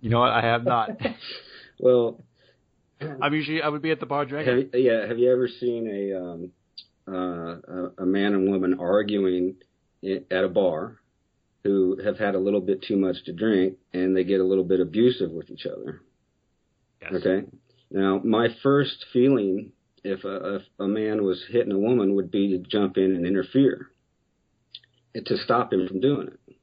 you 0.00 0.10
know 0.10 0.20
what? 0.20 0.30
I 0.30 0.40
have 0.42 0.64
not. 0.64 0.90
well, 1.78 2.20
I'm 3.20 3.32
usually 3.32 3.62
I 3.62 3.68
would 3.68 3.82
be 3.82 3.92
at 3.92 4.00
the 4.00 4.06
bar 4.06 4.24
drinking. 4.24 4.70
Have, 4.72 4.80
yeah, 4.80 5.06
have 5.06 5.18
you 5.18 5.32
ever 5.32 5.48
seen 5.48 5.86
a 5.88 6.20
um, 6.20 6.50
uh, 7.08 7.12
a, 7.16 7.90
a 7.98 8.06
man 8.06 8.34
and 8.34 8.50
woman 8.50 8.78
arguing 8.78 9.56
at 10.04 10.44
a 10.44 10.48
bar 10.48 10.98
who 11.64 11.98
have 12.04 12.18
had 12.18 12.34
a 12.34 12.40
little 12.40 12.60
bit 12.60 12.82
too 12.82 12.96
much 12.96 13.24
to 13.24 13.32
drink 13.32 13.76
and 13.92 14.16
they 14.16 14.24
get 14.24 14.40
a 14.40 14.44
little 14.44 14.64
bit 14.64 14.80
abusive 14.80 15.30
with 15.30 15.50
each 15.50 15.66
other? 15.66 16.02
Yes. 17.00 17.12
Okay. 17.14 17.46
Now, 17.90 18.20
my 18.24 18.48
first 18.62 19.04
feeling 19.12 19.72
if 20.04 20.24
a, 20.24 20.56
if 20.56 20.62
a 20.78 20.86
man 20.86 21.22
was 21.22 21.44
hitting 21.50 21.72
a 21.72 21.78
woman 21.78 22.16
would 22.16 22.30
be 22.30 22.50
to 22.50 22.58
jump 22.58 22.96
in 22.96 23.14
and 23.14 23.26
interfere 23.26 23.90
to 25.14 25.36
stop 25.36 25.72
him 25.72 25.86
from 25.86 26.00
doing 26.00 26.28
it. 26.28 26.56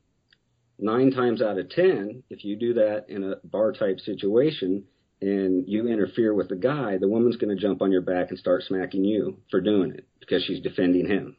Nine 0.80 1.12
times 1.12 1.42
out 1.42 1.58
of 1.58 1.70
ten, 1.70 2.24
if 2.30 2.44
you 2.44 2.56
do 2.56 2.74
that 2.76 3.06
in 3.10 3.24
a 3.24 3.36
bar 3.48 3.74
type 3.74 4.00
situation 4.00 4.86
and 5.22 5.68
you 5.68 5.88
interfere 5.88 6.34
with 6.34 6.48
the 6.50 6.56
guy, 6.56 6.98
the 6.98 7.08
woman's 7.08 7.36
going 7.36 7.56
to 7.56 7.62
jump 7.62 7.82
on 7.82 7.92
your 7.92 8.02
back 8.02 8.30
and 8.30 8.40
start 8.40 8.64
smacking 8.64 9.04
you 9.04 9.38
for 9.52 9.60
doing 9.60 9.92
it 9.92 10.08
because 10.20 10.44
she's 10.44 10.62
defending 10.62 11.06
him. 11.06 11.36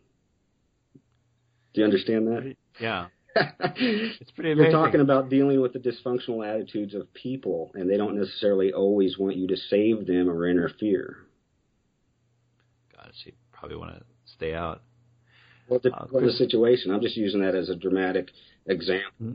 Do 1.73 1.81
you 1.81 1.85
understand 1.85 2.27
that? 2.29 2.57
Yeah. 2.81 3.07
it's 3.37 4.31
pretty 4.33 4.53
amazing. 4.53 4.73
You're 4.73 4.85
talking 4.85 5.01
about 5.01 5.29
dealing 5.29 5.61
with 5.61 5.73
the 5.73 5.79
dysfunctional 5.79 6.47
attitudes 6.47 6.95
of 6.95 7.13
people, 7.15 7.71
and 7.75 7.89
they 7.89 7.97
don't 7.97 8.17
necessarily 8.17 8.73
always 8.73 9.19
want 9.19 9.37
you 9.37 9.47
to 9.49 9.57
save 9.57 10.07
them 10.07 10.29
or 10.29 10.49
interfere. 10.49 11.19
God, 12.95 13.13
she 13.23 13.35
probably 13.53 13.77
want 13.77 13.95
to 13.95 14.05
stay 14.35 14.55
out. 14.55 14.83
Well, 15.69 15.81
the, 15.81 15.93
uh, 15.93 16.07
well, 16.11 16.25
the 16.25 16.33
situation. 16.33 16.91
I'm 16.91 17.01
just 17.01 17.17
using 17.17 17.41
that 17.43 17.55
as 17.55 17.69
a 17.69 17.77
dramatic 17.77 18.31
example, 18.67 19.13
mm-hmm. 19.23 19.35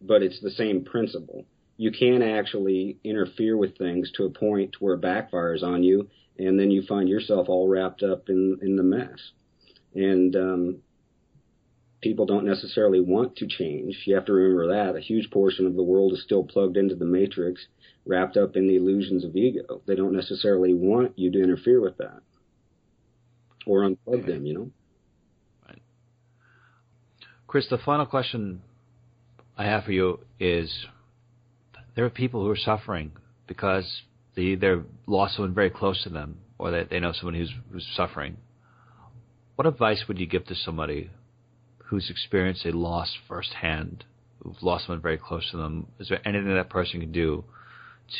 but 0.00 0.22
it's 0.22 0.40
the 0.40 0.50
same 0.50 0.84
principle. 0.84 1.44
You 1.76 1.90
can 1.90 2.22
actually 2.22 2.98
interfere 3.02 3.56
with 3.56 3.76
things 3.76 4.12
to 4.16 4.24
a 4.24 4.30
point 4.30 4.76
where 4.78 4.94
it 4.94 5.00
backfires 5.00 5.64
on 5.64 5.82
you, 5.82 6.08
and 6.38 6.58
then 6.58 6.70
you 6.70 6.82
find 6.82 7.08
yourself 7.08 7.48
all 7.48 7.66
wrapped 7.66 8.04
up 8.04 8.28
in 8.28 8.58
in 8.62 8.76
the 8.76 8.84
mess. 8.84 9.32
And 9.94 10.36
um, 10.36 10.76
people 12.02 12.26
don't 12.26 12.44
necessarily 12.44 13.00
want 13.00 13.36
to 13.36 13.46
change. 13.46 13.96
You 14.04 14.16
have 14.16 14.26
to 14.26 14.32
remember 14.32 14.74
that 14.74 14.96
a 14.96 15.00
huge 15.00 15.30
portion 15.30 15.66
of 15.66 15.76
the 15.76 15.82
world 15.82 16.12
is 16.12 16.22
still 16.22 16.44
plugged 16.44 16.76
into 16.76 16.96
the 16.96 17.04
matrix, 17.04 17.64
wrapped 18.04 18.36
up 18.36 18.56
in 18.56 18.66
the 18.66 18.76
illusions 18.76 19.24
of 19.24 19.34
ego. 19.36 19.80
They 19.86 19.94
don't 19.94 20.12
necessarily 20.12 20.74
want 20.74 21.18
you 21.18 21.30
to 21.30 21.42
interfere 21.42 21.80
with 21.80 21.96
that 21.98 22.20
or 23.64 23.88
unplug 23.88 24.26
them. 24.26 24.44
You 24.44 24.54
know. 24.54 24.70
Right. 25.66 25.82
Khris, 27.46 27.68
the 27.70 27.78
final 27.78 28.06
question 28.06 28.62
I 29.56 29.64
have 29.64 29.84
for 29.84 29.92
you 29.92 30.18
is 30.40 30.86
there 31.94 32.04
are 32.04 32.10
people 32.10 32.42
who 32.42 32.50
are 32.50 32.56
suffering 32.56 33.12
because 33.46 34.02
they 34.34 34.42
either 34.42 34.84
lost 35.06 35.36
someone 35.36 35.54
very 35.54 35.70
close 35.70 36.02
to 36.02 36.08
them 36.08 36.38
or 36.58 36.72
that 36.72 36.90
they 36.90 36.98
know 36.98 37.12
someone 37.12 37.34
who's, 37.34 37.52
who's 37.70 37.86
suffering. 37.94 38.38
What 39.56 39.66
advice 39.66 40.04
would 40.08 40.18
you 40.18 40.26
give 40.26 40.46
to 40.46 40.54
somebody 40.54 41.10
who's 41.92 42.08
experienced 42.08 42.64
a 42.64 42.70
loss 42.70 43.14
firsthand, 43.28 44.02
who's 44.42 44.56
lost 44.62 44.86
someone 44.86 45.02
very 45.02 45.18
close 45.18 45.50
to 45.50 45.58
them? 45.58 45.86
Is 46.00 46.08
there 46.08 46.26
anything 46.26 46.54
that 46.54 46.70
person 46.70 47.00
can 47.00 47.12
do 47.12 47.44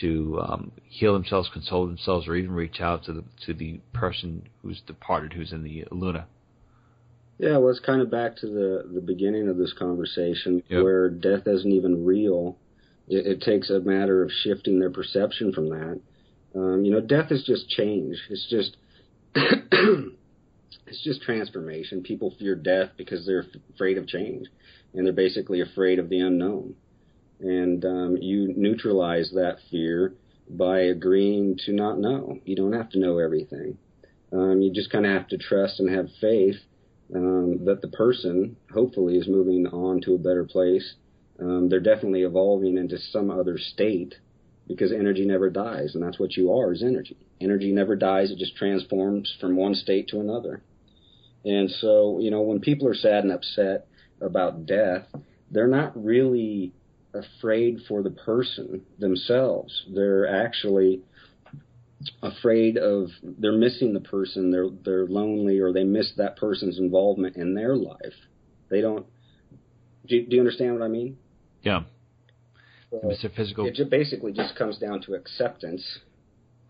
to 0.00 0.38
um, 0.46 0.72
heal 0.84 1.14
themselves, 1.14 1.48
console 1.50 1.86
themselves, 1.86 2.28
or 2.28 2.36
even 2.36 2.52
reach 2.52 2.82
out 2.82 3.04
to 3.04 3.14
the 3.14 3.24
to 3.46 3.54
the 3.54 3.80
person 3.94 4.46
who's 4.60 4.82
departed, 4.86 5.32
who's 5.32 5.52
in 5.52 5.62
the 5.62 5.86
Luna? 5.90 6.26
Yeah, 7.38 7.56
well, 7.56 7.70
it's 7.70 7.80
kind 7.80 8.02
of 8.02 8.10
back 8.10 8.36
to 8.36 8.46
the 8.46 8.90
the 8.92 9.00
beginning 9.00 9.48
of 9.48 9.56
this 9.56 9.72
conversation 9.72 10.62
yep. 10.68 10.82
where 10.82 11.08
death 11.08 11.46
isn't 11.46 11.72
even 11.72 12.04
real. 12.04 12.58
It, 13.08 13.26
it, 13.26 13.40
takes 13.40 13.70
a 13.70 13.80
matter 13.80 14.22
of 14.22 14.30
shifting 14.30 14.80
their 14.80 14.90
perception 14.90 15.50
from 15.54 15.70
that. 15.70 16.00
Um, 16.54 16.84
you 16.84 16.92
know, 16.92 17.00
death 17.00 17.32
is 17.32 17.42
just 17.42 17.70
change. 17.70 18.18
It's 18.28 18.46
just 18.50 18.76
it's 20.92 21.02
just 21.02 21.22
transformation. 21.22 22.02
People 22.02 22.34
fear 22.38 22.54
death 22.54 22.90
because 22.98 23.24
they're 23.24 23.46
afraid 23.74 23.96
of 23.96 24.06
change, 24.06 24.46
and 24.92 25.06
they're 25.06 25.12
basically 25.14 25.62
afraid 25.62 25.98
of 25.98 26.10
the 26.10 26.20
unknown. 26.20 26.74
And 27.40 27.82
um, 27.86 28.18
you 28.20 28.52
neutralize 28.54 29.30
that 29.34 29.56
fear 29.70 30.12
by 30.50 30.80
agreeing 30.80 31.56
to 31.64 31.72
not 31.72 31.98
know. 31.98 32.38
You 32.44 32.56
don't 32.56 32.74
have 32.74 32.90
to 32.90 32.98
know 32.98 33.18
everything. 33.18 33.78
Um, 34.34 34.60
you 34.60 34.70
just 34.70 34.92
kind 34.92 35.06
of 35.06 35.12
have 35.12 35.28
to 35.28 35.38
trust 35.38 35.80
and 35.80 35.88
have 35.88 36.08
faith 36.20 36.56
um, 37.14 37.64
that 37.64 37.80
the 37.80 37.88
person 37.88 38.56
hopefully 38.70 39.16
is 39.16 39.26
moving 39.26 39.66
on 39.68 40.02
to 40.02 40.14
a 40.14 40.18
better 40.18 40.44
place. 40.44 40.94
Um, 41.40 41.70
they're 41.70 41.80
definitely 41.80 42.22
evolving 42.22 42.76
into 42.76 42.98
some 42.98 43.30
other 43.30 43.56
state 43.56 44.16
because 44.68 44.92
energy 44.92 45.24
never 45.24 45.48
dies, 45.48 45.94
and 45.94 46.04
that's 46.04 46.20
what 46.20 46.36
you 46.36 46.52
are 46.52 46.70
is 46.70 46.82
energy. 46.82 47.16
Energy 47.40 47.72
never 47.72 47.96
dies; 47.96 48.30
it 48.30 48.36
just 48.36 48.56
transforms 48.56 49.34
from 49.40 49.56
one 49.56 49.74
state 49.74 50.08
to 50.08 50.20
another. 50.20 50.62
And 51.44 51.70
so, 51.70 52.18
you 52.20 52.30
know, 52.30 52.42
when 52.42 52.60
people 52.60 52.88
are 52.88 52.94
sad 52.94 53.24
and 53.24 53.32
upset 53.32 53.86
about 54.20 54.66
death, 54.66 55.06
they're 55.50 55.66
not 55.66 55.92
really 56.02 56.72
afraid 57.14 57.78
for 57.88 58.02
the 58.02 58.10
person 58.10 58.82
themselves. 58.98 59.86
They're 59.92 60.44
actually 60.44 61.02
afraid 62.22 62.78
of 62.78 63.08
they're 63.22 63.52
missing 63.52 63.92
the 63.92 64.00
person 64.00 64.50
they're 64.50 64.68
they're 64.84 65.06
lonely 65.06 65.60
or 65.60 65.72
they 65.72 65.84
miss 65.84 66.12
that 66.16 66.36
person's 66.36 66.78
involvement 66.78 67.36
in 67.36 67.54
their 67.54 67.76
life 67.76 68.12
they 68.70 68.80
don't 68.80 69.06
do 70.08 70.16
you, 70.16 70.26
do 70.26 70.34
you 70.34 70.40
understand 70.40 70.72
what 70.72 70.82
i 70.82 70.88
mean 70.88 71.16
yeah 71.62 71.82
so 72.90 72.98
Mr. 73.04 73.34
Physical. 73.34 73.66
It 73.66 73.74
just 73.74 73.88
basically 73.88 74.32
just 74.32 74.54
comes 74.54 74.78
down 74.78 75.00
to 75.02 75.14
acceptance 75.14 75.82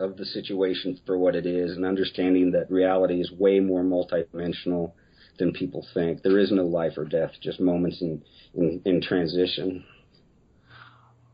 of 0.02 0.16
the 0.16 0.24
situation 0.24 0.98
for 1.06 1.16
what 1.16 1.34
it 1.34 1.46
is 1.46 1.76
and 1.76 1.84
understanding 1.84 2.52
that 2.52 2.70
reality 2.70 3.20
is 3.20 3.30
way 3.30 3.60
more 3.60 3.82
multidimensional 3.82 4.92
than 5.38 5.52
people 5.52 5.86
think. 5.94 6.22
There 6.22 6.38
is 6.38 6.52
no 6.52 6.64
life 6.64 6.96
or 6.96 7.04
death, 7.04 7.32
just 7.40 7.60
moments 7.60 8.00
in, 8.00 8.22
in, 8.54 8.82
in 8.84 9.00
transition. 9.00 9.84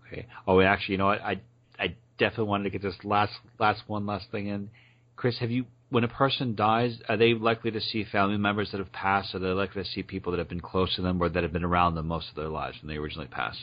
Okay. 0.07 0.26
Oh, 0.46 0.61
actually, 0.61 0.92
you 0.94 0.98
know 0.98 1.07
what? 1.07 1.20
I 1.20 1.40
I 1.78 1.94
definitely 2.18 2.46
wanted 2.46 2.64
to 2.64 2.70
get 2.70 2.83
this 2.83 2.96
last 3.04 3.33
last 3.59 3.83
one 3.87 4.07
last 4.07 4.31
thing 4.31 4.46
in. 4.46 4.70
Khris, 5.16 5.38
have 5.40 5.50
you 5.50 5.66
when 5.90 6.04
a 6.04 6.09
person 6.09 6.54
dies, 6.54 7.00
are 7.09 7.16
they 7.16 7.35
likely 7.35 7.70
to 7.70 7.81
see 7.81 8.04
family 8.04 8.37
members 8.37 8.70
that 8.72 8.78
have 8.78 8.92
passed? 8.92 9.35
Are 9.35 9.38
they 9.38 9.48
likely 9.48 9.83
to 9.83 9.88
see 9.88 10.02
people 10.02 10.33
that 10.33 10.38
have 10.38 10.48
been 10.48 10.61
close 10.61 10.94
to 10.96 11.02
them 11.02 11.20
or 11.22 11.28
that 11.28 11.42
have 11.42 11.52
been 11.52 11.64
around 11.64 11.94
them 11.94 12.09
most 12.09 12.28
of 12.28 12.37
their 12.37 12.48
lives 12.48 12.76
when 12.83 12.88
they 12.88 12.98
originally 12.98 13.28
pass? 13.28 13.57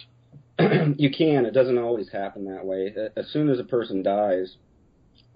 you 0.98 1.12
can. 1.12 1.46
It 1.46 1.54
doesn't 1.54 1.78
always 1.78 2.10
happen 2.12 2.46
that 2.46 2.66
way. 2.66 2.94
As 3.16 3.28
soon 3.28 3.50
as 3.50 3.60
a 3.60 3.64
person 3.64 4.02
dies, 4.02 4.56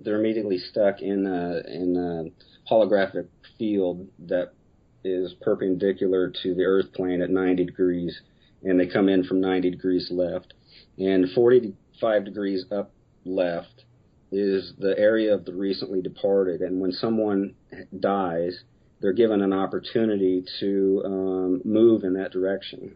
they're 0.04 0.20
immediately 0.20 0.58
stuck 0.58 1.02
in 1.02 1.26
a, 1.26 1.62
in 1.68 1.96
a 1.96 2.72
holographic 2.72 3.28
field 3.58 4.08
that 4.28 4.54
is 5.04 5.34
perpendicular 5.42 6.32
to 6.44 6.54
the 6.56 6.64
Earth 6.64 6.92
plane 6.94 7.22
at 7.22 7.30
90 7.30 7.66
degrees, 7.66 8.22
and 8.64 8.80
they 8.80 8.88
come 8.88 9.10
in 9.10 9.24
from 9.24 9.40
90 9.42 9.72
degrees 9.72 10.10
left, 10.12 10.54
and 10.98 11.30
45 11.34 12.26
degrees 12.26 12.66
up 12.72 12.92
left 13.26 13.86
is 14.32 14.74
the 14.78 14.98
area 14.98 15.34
of 15.34 15.46
the 15.46 15.54
recently 15.54 16.02
departed. 16.02 16.62
And 16.62 16.80
when 16.80 16.92
someone 16.92 17.56
dies, 18.00 18.64
they're 19.02 19.14
given 19.14 19.42
an 19.42 19.54
opportunity 19.54 20.44
to 20.60 21.02
um, 21.06 21.62
move 21.66 22.04
in 22.04 22.14
that 22.14 22.32
direction. 22.32 22.96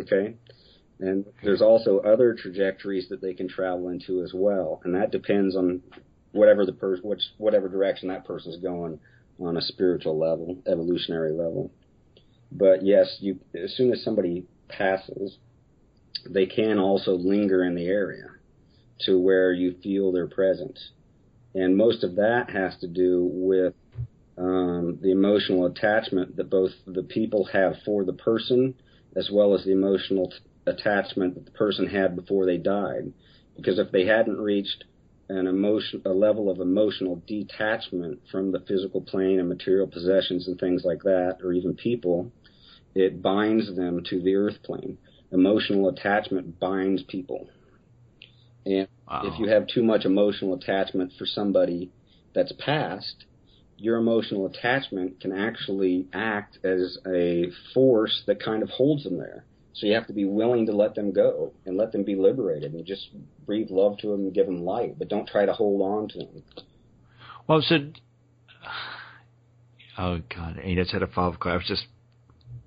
Okay, 0.00 0.36
and 1.00 1.24
there's 1.42 1.62
also 1.62 1.98
other 1.98 2.34
trajectories 2.34 3.08
that 3.08 3.20
they 3.20 3.34
can 3.34 3.48
travel 3.48 3.88
into 3.88 4.22
as 4.22 4.32
well, 4.34 4.80
and 4.84 4.94
that 4.94 5.10
depends 5.10 5.56
on 5.56 5.82
whatever 6.32 6.66
the 6.66 6.72
person, 6.72 7.08
which 7.08 7.22
whatever 7.38 7.68
direction 7.68 8.08
that 8.08 8.26
person's 8.26 8.62
going 8.62 8.98
on 9.40 9.56
a 9.56 9.62
spiritual 9.62 10.18
level, 10.18 10.58
evolutionary 10.66 11.32
level. 11.32 11.70
But 12.50 12.84
yes, 12.84 13.16
you 13.20 13.38
as 13.54 13.74
soon 13.76 13.92
as 13.92 14.02
somebody 14.02 14.46
passes, 14.68 15.38
they 16.28 16.46
can 16.46 16.78
also 16.78 17.12
linger 17.12 17.64
in 17.64 17.74
the 17.74 17.86
area 17.86 18.28
to 19.00 19.18
where 19.18 19.52
you 19.52 19.76
feel 19.82 20.12
their 20.12 20.26
presence, 20.26 20.90
and 21.54 21.76
most 21.76 22.02
of 22.02 22.16
that 22.16 22.50
has 22.50 22.76
to 22.80 22.88
do 22.88 23.28
with 23.32 23.74
um, 24.36 24.98
the 25.02 25.10
emotional 25.10 25.66
attachment 25.66 26.36
that 26.36 26.50
both 26.50 26.70
the 26.86 27.02
people 27.02 27.44
have 27.52 27.74
for 27.84 28.04
the 28.04 28.12
person 28.12 28.74
as 29.16 29.30
well 29.32 29.54
as 29.54 29.64
the 29.64 29.72
emotional 29.72 30.32
attachment 30.66 31.34
that 31.34 31.44
the 31.44 31.50
person 31.50 31.86
had 31.86 32.14
before 32.14 32.46
they 32.46 32.56
died. 32.56 33.12
Because 33.56 33.78
if 33.78 33.90
they 33.90 34.06
hadn't 34.06 34.38
reached 34.38 34.84
an 35.28 35.46
emotion, 35.46 36.02
a 36.06 36.10
level 36.10 36.50
of 36.50 36.60
emotional 36.60 37.22
detachment 37.26 38.20
from 38.30 38.52
the 38.52 38.60
physical 38.60 39.00
plane 39.00 39.38
and 39.38 39.48
material 39.48 39.86
possessions 39.86 40.48
and 40.48 40.58
things 40.58 40.82
like 40.84 41.02
that, 41.02 41.38
or 41.42 41.52
even 41.52 41.74
people, 41.74 42.32
it 42.94 43.22
binds 43.22 43.74
them 43.76 44.02
to 44.08 44.20
the 44.22 44.34
earth 44.34 44.62
plane. 44.64 44.98
Emotional 45.30 45.88
attachment 45.88 46.58
binds 46.58 47.02
people. 47.02 47.48
And 48.64 48.88
wow. 49.08 49.22
if 49.24 49.38
you 49.38 49.48
have 49.48 49.66
too 49.66 49.82
much 49.82 50.04
emotional 50.04 50.54
attachment 50.54 51.12
for 51.18 51.26
somebody 51.26 51.90
that's 52.34 52.52
passed, 52.52 53.24
your 53.76 53.96
emotional 53.96 54.46
attachment 54.46 55.20
can 55.20 55.32
actually 55.32 56.08
act 56.12 56.58
as 56.64 56.98
a 57.06 57.46
force 57.74 58.22
that 58.26 58.42
kind 58.42 58.62
of 58.62 58.70
holds 58.70 59.04
them 59.04 59.18
there. 59.18 59.44
So 59.74 59.86
you 59.86 59.94
have 59.94 60.06
to 60.08 60.12
be 60.12 60.24
willing 60.24 60.66
to 60.66 60.72
let 60.72 60.94
them 60.94 61.12
go 61.12 61.52
and 61.64 61.76
let 61.76 61.92
them 61.92 62.02
be 62.02 62.16
liberated 62.16 62.72
and 62.72 62.84
just 62.84 63.08
breathe 63.46 63.70
love 63.70 63.98
to 63.98 64.08
them 64.08 64.20
and 64.20 64.34
give 64.34 64.46
them 64.46 64.64
light, 64.64 64.98
but 64.98 65.08
don't 65.08 65.28
try 65.28 65.46
to 65.46 65.52
hold 65.52 65.80
on 65.82 66.08
to 66.08 66.18
them. 66.18 66.42
Well, 67.46 67.62
so, 67.62 67.76
oh 69.96 70.20
God, 70.34 70.60
I 70.64 70.74
just 70.74 70.90
had 70.90 71.02
a 71.02 71.06
follow 71.06 71.32
up. 71.32 71.46
I 71.46 71.54
was 71.54 71.64
just, 71.66 71.86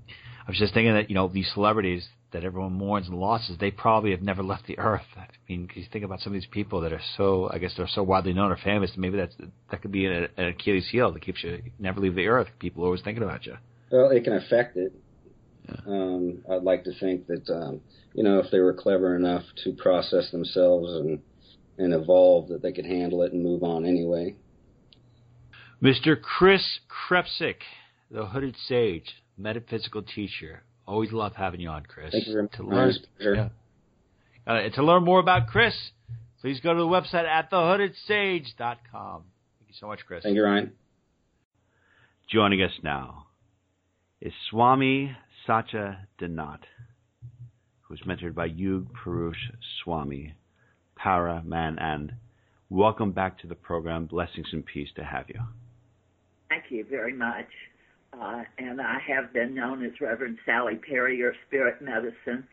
I 0.08 0.50
was 0.50 0.58
just 0.58 0.74
thinking 0.74 0.94
that 0.94 1.10
you 1.10 1.16
know 1.16 1.28
these 1.28 1.52
celebrities 1.54 2.08
that 2.32 2.44
everyone 2.44 2.74
mourns 2.74 3.08
and 3.08 3.20
losses, 3.20 3.58
they 3.60 3.72
probably 3.72 4.12
have 4.12 4.22
never 4.22 4.42
left 4.42 4.66
the 4.66 4.80
earth. 4.80 5.02
I 5.18 5.28
mean, 5.50 5.66
because 5.66 5.84
you 5.84 5.90
think 5.92 6.06
about 6.06 6.22
some 6.22 6.32
of 6.32 6.40
these 6.40 6.50
people 6.50 6.82
that 6.82 6.94
are 6.94 7.02
so, 7.18 7.50
I 7.52 7.58
guess 7.58 7.74
they're 7.76 7.88
so 7.88 8.04
widely 8.04 8.34
known 8.34 8.52
or 8.52 8.58
famous, 8.58 8.92
maybe 8.96 9.18
that's 9.18 9.36
that 9.70 9.82
could 9.82 9.92
be 9.92 10.06
an, 10.06 10.30
an 10.38 10.46
Achilles 10.46 10.88
heel 10.90 11.12
that 11.12 11.22
keeps 11.22 11.44
you 11.44 11.62
never 11.78 12.00
leave 12.00 12.16
the 12.16 12.28
earth. 12.28 12.48
People 12.60 12.84
are 12.84 12.88
always 12.88 13.02
thinking 13.02 13.24
about 13.24 13.46
you. 13.46 13.56
Well, 13.92 14.10
it 14.12 14.24
can 14.24 14.34
affect 14.34 14.78
it. 14.78 14.94
Um, 15.88 16.44
I'd 16.52 16.64
like 16.64 16.84
to 16.86 16.94
think 17.00 17.28
that 17.28 17.50
um, 17.50 17.82
you 18.14 18.24
know 18.24 18.40
if 18.40 18.52
they 18.52 18.60
were 18.60 18.74
clever 18.74 19.16
enough 19.16 19.44
to 19.64 19.74
process 19.74 20.32
themselves 20.32 20.92
and 20.92 21.20
and 21.78 21.94
evolve, 21.94 22.50
that 22.50 22.62
they 22.62 22.72
could 22.72 22.86
handle 22.86 23.24
it 23.24 23.34
and 23.34 23.44
move 23.44 23.64
on 23.64 23.86
anyway. 23.86 24.36
Mr. 25.82 26.16
Khris 26.22 26.80
Krepcick, 26.88 27.62
the 28.12 28.28
Hooded 28.28 28.56
Sage, 28.68 29.16
metaphysical 29.38 30.04
teacher. 30.04 30.64
Always 30.88 31.12
love 31.12 31.34
having 31.36 31.60
you 31.60 31.70
on, 31.70 31.84
Khris. 31.84 32.12
Thank 32.12 32.28
you 32.28 32.34
very 32.34 32.44
much. 32.44 32.54
To 32.58 32.64
learn, 32.64 32.94
yeah. 33.20 33.50
uh, 34.46 34.70
to 34.70 34.84
learn 34.84 35.04
more 35.04 35.20
about 35.20 35.48
Khris, 35.48 35.74
please 36.42 36.60
go 36.60 36.74
to 36.74 36.80
the 36.80 36.86
website 36.86 37.28
at 37.28 37.50
thehoodedsage.com. 37.50 39.24
Thank 39.60 39.70
you 39.70 39.76
so 39.80 39.88
much, 39.88 40.02
Khris. 40.08 40.24
Thank 40.24 40.36
you, 40.36 40.44
Ryan. 40.44 40.74
Joining 42.30 42.62
us 42.62 42.72
now 42.84 43.28
is 44.22 44.34
Swami 44.50 45.16
Satya 45.52 46.08
Dinath, 46.18 46.64
who's 47.82 48.00
mentored 48.08 48.34
by 48.34 48.46
Yug 48.46 48.88
Purush 48.94 49.52
Swami, 49.84 50.34
Para 50.96 51.44
Man, 51.44 51.78
and 51.78 52.14
welcome 52.70 53.12
back 53.12 53.38
to 53.40 53.48
the 53.48 53.56
program. 53.56 54.06
Blessings 54.06 54.48
and 54.54 54.66
peace 54.66 54.88
to 54.96 55.04
have 55.04 55.26
you. 55.28 55.42
Thank 56.48 56.64
you 56.70 56.86
very 56.90 57.12
much. 57.12 57.50
Uh, 58.14 58.44
and 58.60 58.80
I 58.80 59.00
have 59.06 59.34
been 59.34 59.54
known 59.54 59.84
as 59.84 59.92
Reverend 60.00 60.38
Sally 60.46 60.76
Perry, 60.76 61.18
your 61.18 61.34
spirit 61.48 61.82
medicine, 61.82 62.48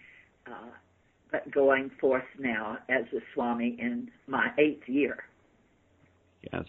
uh, 0.49 0.70
but 1.31 1.49
going 1.53 1.93
forth 2.01 2.27
now 2.37 2.79
as 2.89 3.05
a 3.16 3.20
Swami 3.33 3.77
in 3.79 4.11
my 4.27 4.49
eighth 4.59 4.89
year. 4.89 5.18
Yes 6.53 6.64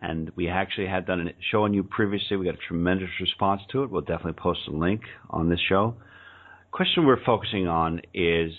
and 0.00 0.30
we 0.36 0.48
actually 0.48 0.86
had 0.86 1.06
done 1.06 1.20
a 1.20 1.30
show 1.50 1.64
on 1.64 1.72
you 1.72 1.82
previously. 1.82 2.36
We 2.36 2.46
got 2.46 2.54
a 2.54 2.68
tremendous 2.68 3.08
response 3.20 3.62
to 3.72 3.82
it. 3.82 3.90
We'll 3.90 4.02
definitely 4.02 4.34
post 4.34 4.60
a 4.68 4.72
link 4.72 5.00
on 5.30 5.48
this 5.48 5.60
show. 5.68 5.96
Question 6.70 7.06
we're 7.06 7.24
focusing 7.24 7.66
on 7.66 8.02
is 8.12 8.52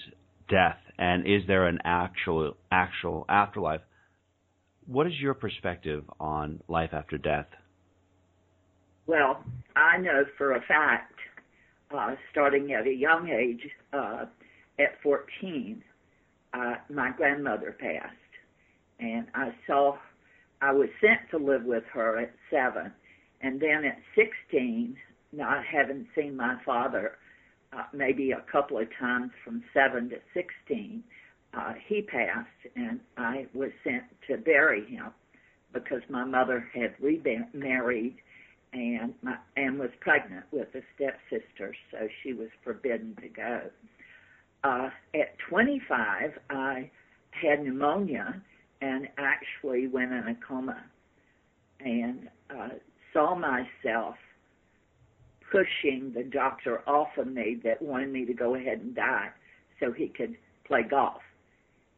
death, 0.49 0.79
and 0.97 1.27
is 1.27 1.43
there 1.45 1.67
an 1.67 1.79
actual 1.83 2.57
actual 2.71 3.25
afterlife? 3.29 3.81
What 4.88 5.05
is 5.05 5.13
your 5.19 5.33
perspective 5.33 6.03
on 6.19 6.61
life 6.67 6.91
after 6.93 7.17
death? 7.17 7.47
Well, 9.05 9.43
I 9.75 9.97
know 9.97 10.23
for 10.38 10.53
a 10.53 10.61
fact, 10.61 11.13
uh, 11.95 12.15
starting 12.31 12.73
at 12.73 12.88
a 12.88 12.93
young 12.93 13.29
age, 13.29 13.61
uh, 13.93 14.25
at 14.79 15.01
14, 15.03 15.83
uh, 16.53 16.73
my 16.89 17.11
grandmother 17.15 17.75
passed, 17.79 18.15
and 18.99 19.27
I 19.35 19.51
saw 19.65 19.97
I 20.61 20.71
was 20.71 20.89
sent 21.01 21.29
to 21.31 21.37
live 21.37 21.63
with 21.63 21.83
her 21.93 22.17
at 22.17 22.33
seven, 22.49 22.91
and 23.41 23.59
then 23.59 23.85
at 23.85 23.99
16, 24.15 24.97
not 25.31 25.63
having 25.65 26.07
seen 26.15 26.35
my 26.35 26.57
father 26.65 27.17
uh, 27.73 27.83
maybe 27.93 28.31
a 28.31 28.43
couple 28.51 28.77
of 28.77 28.87
times 28.97 29.31
from 29.43 29.63
7 29.73 30.09
to 30.09 30.17
16, 30.33 31.03
uh, 31.53 31.73
he 31.87 32.01
passed 32.01 32.47
and 32.75 32.99
I 33.17 33.47
was 33.53 33.71
sent 33.83 34.03
to 34.27 34.37
bury 34.37 34.85
him 34.85 35.07
because 35.73 36.01
my 36.09 36.23
mother 36.23 36.67
had 36.73 36.93
remarried 36.99 38.15
and 38.73 39.13
my, 39.21 39.37
and 39.55 39.79
was 39.79 39.89
pregnant 39.99 40.45
with 40.51 40.67
a 40.75 40.81
stepsister, 40.95 41.75
so 41.91 42.07
she 42.21 42.33
was 42.33 42.49
forbidden 42.63 43.15
to 43.21 43.29
go. 43.29 43.61
Uh, 44.63 44.89
at 45.15 45.37
25, 45.49 46.31
I 46.49 46.89
had 47.31 47.63
pneumonia 47.63 48.41
and 48.82 49.07
actually 49.17 49.88
went 49.88 50.11
in 50.11 50.28
a 50.28 50.36
coma 50.47 50.84
and 51.80 52.30
uh, 52.49 52.69
saw 53.13 53.36
myself 53.36 54.15
pushing 55.51 56.11
the 56.13 56.23
doctor 56.23 56.88
off 56.88 57.09
of 57.17 57.28
me 57.28 57.57
that 57.63 57.82
wanted 57.82 58.11
me 58.11 58.25
to 58.25 58.34
go 58.34 58.55
ahead 58.55 58.80
and 58.80 58.95
die 58.95 59.30
so 59.80 59.91
he 59.91 60.07
could 60.07 60.36
play 60.65 60.84
golf. 60.84 61.21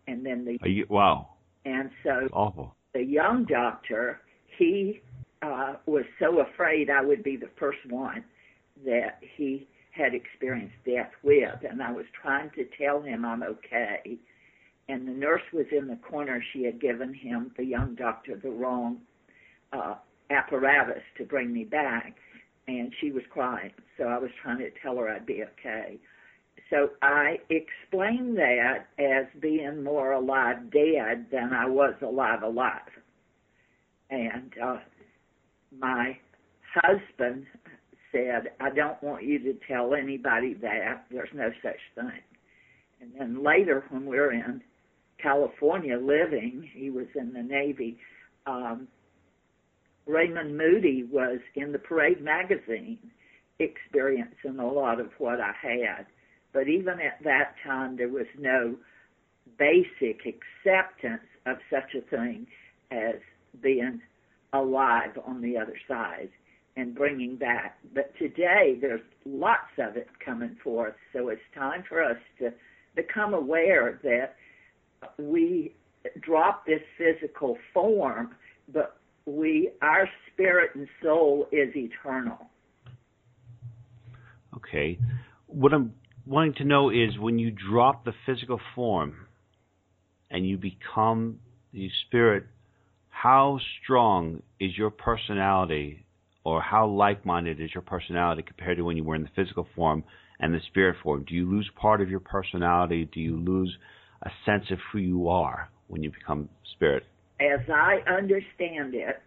And 0.08 0.26
then 0.26 0.46
the 0.46 0.70
you, 0.70 0.86
wow. 0.90 1.30
And 1.66 1.90
so 2.04 2.28
awful. 2.34 2.76
The 2.94 3.04
young 3.04 3.46
doctor, 3.46 4.22
he 4.58 5.02
uh, 5.42 5.76
was 5.86 6.04
so 6.20 6.42
afraid 6.42 6.90
I 6.90 7.04
would 7.04 7.24
be 7.24 7.38
the 7.38 7.50
first 7.60 7.80
one 7.90 8.24
that 8.86 9.20
he 9.36 9.68
had 9.92 10.14
experienced 10.14 10.76
death 10.86 11.12
with, 11.24 11.60
and 11.70 11.82
I 11.82 11.92
was 11.92 12.06
trying 12.22 12.50
to 12.52 12.66
tell 12.78 13.02
him 13.02 13.26
I'm 13.26 13.44
okay. 13.44 14.18
And 14.90 15.08
the 15.08 15.12
nurse 15.12 15.44
was 15.54 15.68
in 15.72 15.88
the 15.88 15.98
corner. 15.98 16.44
She 16.52 16.64
had 16.64 16.82
given 16.82 17.14
him, 17.14 17.52
the 17.56 17.64
young 17.64 17.94
doctor, 17.94 18.36
the 18.36 18.50
wrong 18.50 18.98
uh, 19.72 19.96
apparatus 20.32 21.04
to 21.20 21.26
bring 21.26 21.54
me 21.54 21.64
back, 21.64 22.16
and 22.68 22.92
she 23.00 23.12
was 23.12 23.22
crying. 23.30 23.72
So 23.98 24.06
I 24.06 24.18
was 24.18 24.32
trying 24.42 24.58
to 24.58 24.72
tell 24.82 24.96
her 24.98 25.08
I'd 25.08 25.28
be 25.28 25.44
okay. 25.44 26.00
So 26.72 26.90
I 27.04 27.38
explained 27.52 28.36
that 28.38 28.88
as 28.98 29.26
being 29.40 29.84
more 29.84 30.14
alive 30.14 30.72
dead 30.72 31.28
than 31.32 31.54
I 31.54 31.68
was 31.68 31.94
alive 32.02 32.42
alive. 32.42 32.82
And 34.10 34.52
uh, 34.64 34.78
my 35.78 36.18
husband 36.74 37.46
said, 38.12 38.52
I 38.60 38.72
don't 38.72 39.02
want 39.04 39.24
you 39.24 39.38
to 39.40 39.54
tell 39.68 39.94
anybody 39.94 40.56
that. 40.56 41.06
There's 41.12 41.30
no 41.34 41.52
such 41.62 41.80
thing. 41.94 42.22
And 43.02 43.12
then 43.18 43.44
later, 43.44 43.84
when 43.90 44.06
we 44.08 44.18
were 44.18 44.32
in 44.32 44.62
California 45.22 45.98
living, 45.98 46.70
he 46.74 46.90
was 46.90 47.08
in 47.16 47.34
the 47.34 47.44
Navy. 47.44 47.98
Um, 48.46 48.88
Raymond 50.06 50.58
Moody 50.58 51.04
was 51.04 51.40
in 51.56 51.72
the 51.72 51.80
Parade 51.80 52.22
magazine 52.22 52.98
experiencing 53.60 54.60
a 54.60 54.68
lot 54.68 55.00
of 55.00 55.10
what 55.18 55.40
I 55.40 55.54
had. 55.62 56.06
But 56.54 56.68
even 56.68 57.00
at 57.00 57.24
that 57.24 57.56
time, 57.64 57.98
there 57.98 58.10
was 58.10 58.26
no 58.38 58.76
basic 59.58 60.22
acceptance 60.26 61.28
of 61.46 61.58
such 61.70 61.94
a 61.96 62.02
thing 62.10 62.48
as 62.92 63.16
being 63.62 64.02
alive 64.54 65.12
on 65.26 65.42
the 65.42 65.58
other 65.58 65.76
side 65.88 66.30
and 66.76 66.96
bringing 66.96 67.36
back. 67.36 67.78
But 67.94 68.14
today, 68.18 68.78
there's 68.80 69.02
lots 69.26 69.72
of 69.78 69.98
it 69.98 70.08
coming 70.24 70.56
forth. 70.64 70.96
So 71.14 71.28
it's 71.30 71.42
time 71.54 71.84
for 71.88 72.02
us 72.02 72.18
to 72.40 72.52
become 72.96 73.34
aware 73.34 74.00
that 74.04 74.36
we 75.18 75.74
drop 76.22 76.66
this 76.66 76.82
physical 76.98 77.58
form, 77.74 78.36
but 78.72 78.98
we, 79.26 79.72
our 79.82 80.08
spirit 80.32 80.72
and 80.76 80.88
soul 81.04 81.48
is 81.52 81.76
eternal. 81.76 82.50
Okay. 84.56 85.00
What 85.48 85.74
I'm 85.74 85.94
wanting 86.26 86.54
to 86.56 86.64
know 86.64 86.90
is 86.90 87.18
when 87.18 87.40
you 87.40 87.52
drop 87.52 88.06
the 88.06 88.14
physical 88.26 88.60
form 88.76 89.28
and 90.30 90.48
you 90.48 90.58
become 90.58 91.40
the 91.74 91.90
spirit, 92.06 92.46
how 93.10 93.60
strong 93.84 94.42
is 94.60 94.78
your 94.78 94.90
personality 94.90 96.06
or 96.44 96.62
how 96.62 96.88
like 96.88 97.26
minded 97.26 97.60
is 97.60 97.72
your 97.74 97.82
personality 97.82 98.42
compared 98.42 98.78
to 98.78 98.84
when 98.84 98.98
you 98.98 99.04
were 99.04 99.16
in 99.16 99.24
the 99.24 99.30
physical 99.36 99.68
form 99.76 100.04
and 100.40 100.54
the 100.54 100.60
spirit 100.68 100.96
form? 101.04 101.26
Do 101.28 101.36
you 101.36 101.50
lose 101.50 101.70
part 101.76 102.02
of 102.02 102.10
your 102.10 102.22
personality? 102.22 103.10
Do 103.12 103.20
you 103.20 103.38
lose 103.38 103.76
a 104.24 104.30
sense 104.46 104.66
of 104.72 104.80
who 104.92 105.00
you 105.00 105.30
are 105.30 105.70
when 105.88 106.04
you 106.04 106.12
become 106.12 106.50
spirit? 106.76 107.04
As 107.40 107.62
I 107.70 108.00
understand 108.08 108.94
it, 108.94 109.22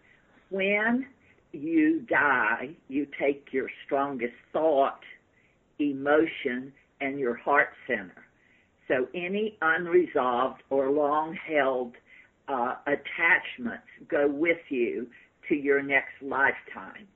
when 0.50 1.06
you 1.52 2.00
die, 2.08 2.70
you 2.88 3.06
take 3.18 3.48
your 3.52 3.68
strongest 3.86 4.34
thought, 4.52 5.00
emotion, 5.78 6.72
and 7.00 7.18
your 7.18 7.34
heart 7.36 7.68
center. 7.86 8.24
So 8.88 9.06
any 9.14 9.56
unresolved 9.62 10.62
or 10.70 10.90
long 10.90 11.36
held 11.48 11.94
uh, 12.48 12.74
attachments 12.86 13.86
go 14.08 14.28
with 14.28 14.58
you 14.68 15.06
to 15.48 15.54
your 15.54 15.82
next 15.82 16.12
lifetime. 16.20 17.06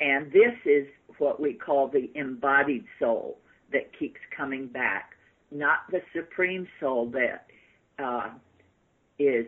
And 0.00 0.30
this 0.30 0.54
is 0.64 0.86
what 1.18 1.40
we 1.40 1.54
call 1.54 1.88
the 1.88 2.10
embodied 2.14 2.84
soul 2.98 3.38
that 3.72 3.90
keeps 3.98 4.20
coming 4.36 4.66
back, 4.66 5.12
not 5.50 5.78
the 5.90 6.00
supreme 6.14 6.66
soul 6.80 7.10
that 7.10 7.46
uh, 8.02 8.30
is 9.18 9.46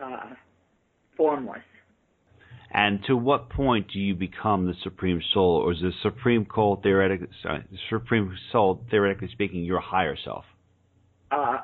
uh, 0.00 0.30
formless. 1.16 1.60
And 2.74 3.00
to 3.06 3.16
what 3.16 3.50
point 3.50 3.88
do 3.92 3.98
you 3.98 4.14
become 4.14 4.66
the 4.66 4.74
supreme 4.82 5.20
soul, 5.34 5.56
or 5.56 5.72
is 5.72 5.80
the 5.80 5.92
supreme 6.02 6.46
soul 6.54 6.80
theoretically, 6.82 7.28
sorry, 7.42 7.62
the 7.70 7.78
supreme 7.90 8.34
soul 8.50 8.82
theoretically 8.90 9.28
speaking, 9.32 9.62
your 9.62 9.80
higher 9.80 10.16
self? 10.24 10.44
Uh, 11.30 11.58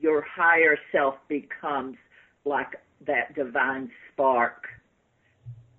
your 0.00 0.22
higher 0.22 0.78
self 0.92 1.14
becomes 1.28 1.96
like 2.44 2.68
that 3.06 3.34
divine 3.34 3.90
spark 4.12 4.66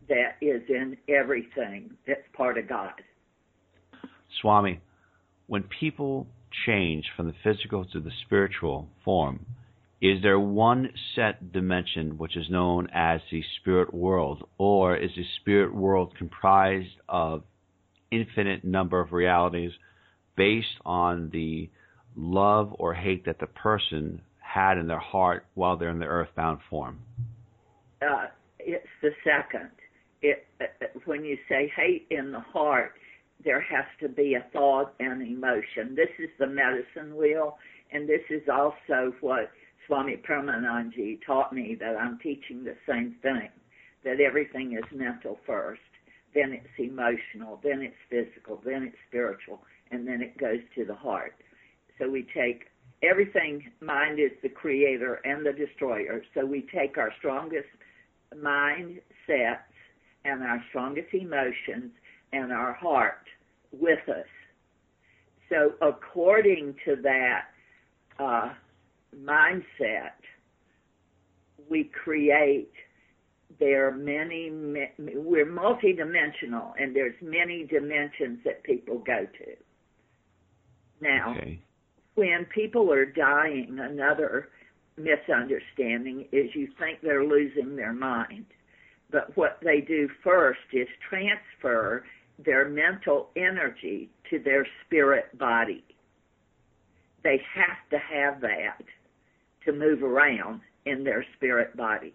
that 0.09 0.35
is 0.41 0.61
in 0.67 0.97
everything 1.07 1.91
that's 2.05 2.21
part 2.33 2.57
of 2.57 2.67
God. 2.67 2.91
Swami, 4.41 4.81
when 5.47 5.63
people 5.79 6.27
change 6.65 7.05
from 7.15 7.27
the 7.27 7.33
physical 7.43 7.85
to 7.85 7.99
the 7.99 8.11
spiritual 8.25 8.87
form, 9.03 9.45
is 10.01 10.21
there 10.21 10.39
one 10.39 10.89
set 11.15 11.51
dimension 11.51 12.17
which 12.17 12.37
is 12.37 12.49
known 12.49 12.87
as 12.93 13.19
the 13.31 13.43
spirit 13.59 13.93
world, 13.93 14.47
or 14.57 14.95
is 14.95 15.11
the 15.15 15.25
spirit 15.41 15.73
world 15.75 16.13
comprised 16.17 16.95
of 17.09 17.43
infinite 18.11 18.63
number 18.63 18.99
of 19.01 19.11
realities 19.11 19.71
based 20.37 20.67
on 20.85 21.29
the 21.31 21.69
love 22.15 22.73
or 22.79 22.93
hate 22.93 23.25
that 23.25 23.39
the 23.39 23.47
person 23.47 24.21
had 24.39 24.77
in 24.77 24.87
their 24.87 24.99
heart 24.99 25.45
while 25.53 25.77
they're 25.77 25.89
in 25.89 25.99
the 25.99 26.05
earthbound 26.05 26.59
form? 26.69 26.99
Uh, 28.01 28.27
it's 28.57 28.87
the 29.01 29.11
second. 29.23 29.69
It, 30.21 30.45
uh, 30.61 30.65
when 31.05 31.25
you 31.25 31.37
say 31.49 31.71
hate 31.75 32.07
in 32.09 32.31
the 32.31 32.39
heart, 32.39 32.93
there 33.43 33.61
has 33.61 33.85
to 34.01 34.09
be 34.09 34.33
a 34.33 34.45
thought 34.51 34.93
and 34.99 35.21
emotion. 35.21 35.95
This 35.95 36.09
is 36.19 36.29
the 36.39 36.47
medicine 36.47 37.15
wheel, 37.15 37.57
and 37.91 38.07
this 38.07 38.21
is 38.29 38.43
also 38.51 39.13
what 39.21 39.51
Swami 39.87 40.17
Paramanandji 40.17 41.19
taught 41.25 41.53
me 41.53 41.75
that 41.79 41.95
I'm 41.95 42.19
teaching 42.19 42.63
the 42.63 42.75
same 42.87 43.15
thing, 43.21 43.49
that 44.03 44.19
everything 44.19 44.73
is 44.73 44.83
mental 44.91 45.39
first, 45.45 45.81
then 46.35 46.51
it's 46.53 46.67
emotional, 46.77 47.59
then 47.63 47.81
it's 47.81 47.95
physical, 48.09 48.61
then 48.63 48.83
it's 48.83 48.97
spiritual, 49.07 49.61
and 49.91 50.07
then 50.07 50.21
it 50.21 50.37
goes 50.37 50.59
to 50.75 50.85
the 50.85 50.93
heart. 50.93 51.35
So 51.97 52.09
we 52.09 52.27
take 52.33 52.65
everything, 53.01 53.71
mind 53.81 54.19
is 54.19 54.31
the 54.43 54.49
creator 54.49 55.21
and 55.25 55.45
the 55.45 55.53
destroyer. 55.53 56.21
So 56.33 56.45
we 56.45 56.67
take 56.73 56.97
our 56.97 57.11
strongest 57.17 57.67
mind 58.39 58.99
sets 59.25 59.63
and 60.25 60.43
our 60.43 60.63
strongest 60.69 61.13
emotions 61.13 61.91
and 62.33 62.51
our 62.51 62.73
heart 62.73 63.25
with 63.71 64.07
us. 64.07 64.25
So 65.49 65.73
according 65.81 66.75
to 66.85 66.95
that, 67.03 67.45
uh, 68.19 68.49
mindset, 69.15 70.11
we 71.69 71.85
create. 71.85 72.71
There 73.59 73.87
are 73.87 73.91
many. 73.91 74.51
We're 74.97 75.45
multidimensional, 75.45 76.73
and 76.79 76.95
there's 76.95 77.15
many 77.21 77.65
dimensions 77.65 78.39
that 78.45 78.63
people 78.63 78.99
go 78.99 79.25
to. 79.25 79.55
Now, 81.01 81.35
okay. 81.35 81.59
when 82.15 82.45
people 82.53 82.91
are 82.91 83.05
dying, 83.05 83.79
another 83.81 84.49
misunderstanding 84.97 86.27
is 86.31 86.53
you 86.53 86.67
think 86.79 86.99
they're 87.01 87.25
losing 87.25 87.75
their 87.75 87.93
mind. 87.93 88.45
But 89.11 89.35
what 89.35 89.59
they 89.63 89.81
do 89.81 90.07
first 90.23 90.59
is 90.71 90.87
transfer 91.09 92.03
their 92.45 92.67
mental 92.69 93.29
energy 93.35 94.09
to 94.29 94.39
their 94.39 94.65
spirit 94.85 95.37
body. 95.37 95.83
They 97.23 97.41
have 97.53 97.89
to 97.91 97.97
have 97.97 98.41
that 98.41 98.81
to 99.65 99.73
move 99.73 100.03
around 100.03 100.61
in 100.85 101.03
their 101.03 101.25
spirit 101.35 101.75
body. 101.75 102.13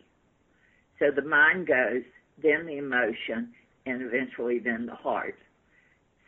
So 0.99 1.11
the 1.15 1.27
mind 1.29 1.67
goes, 1.67 2.03
then 2.43 2.67
the 2.67 2.79
emotion, 2.79 3.53
and 3.87 4.03
eventually 4.03 4.59
then 4.59 4.87
the 4.87 4.95
heart. 4.95 5.37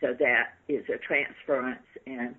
So 0.00 0.08
that 0.18 0.54
is 0.68 0.84
a 0.88 0.98
transference, 0.98 1.86
and 2.06 2.34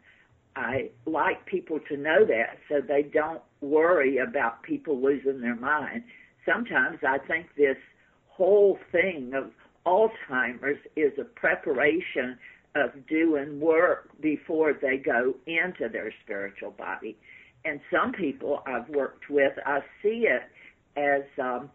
I 0.56 0.92
like 1.06 1.46
people 1.46 1.80
to 1.90 1.98
know 1.98 2.26
that 2.26 2.58
so 2.70 2.82
they 2.82 3.04
don't 3.04 3.42
worry 3.62 4.18
about 4.18 4.62
people 4.64 5.02
losing 5.02 5.42
their 5.42 5.56
mind. 5.56 6.04
Sometimes 6.46 7.00
I 7.08 7.18
think 7.18 7.48
this 7.58 7.78
whole 8.28 8.78
thing 8.92 9.32
of 9.36 9.52
Alzheimer's 9.88 10.80
is 10.98 11.14
a 11.18 11.24
preparation 11.24 12.38
of 12.76 12.92
doing 13.08 13.60
work 13.60 14.10
before 14.22 14.74
they 14.74 14.98
go 14.98 15.34
into 15.48 15.88
their 15.90 16.14
spiritual 16.24 16.72
body. 16.72 17.18
And 17.64 17.80
some 17.92 18.12
people 18.12 18.62
I've 18.68 18.90
worked 18.90 19.30
with, 19.30 19.54
I 19.66 19.80
see 20.04 20.28
it 20.28 20.44
as 20.98 21.24
um, 21.42 21.70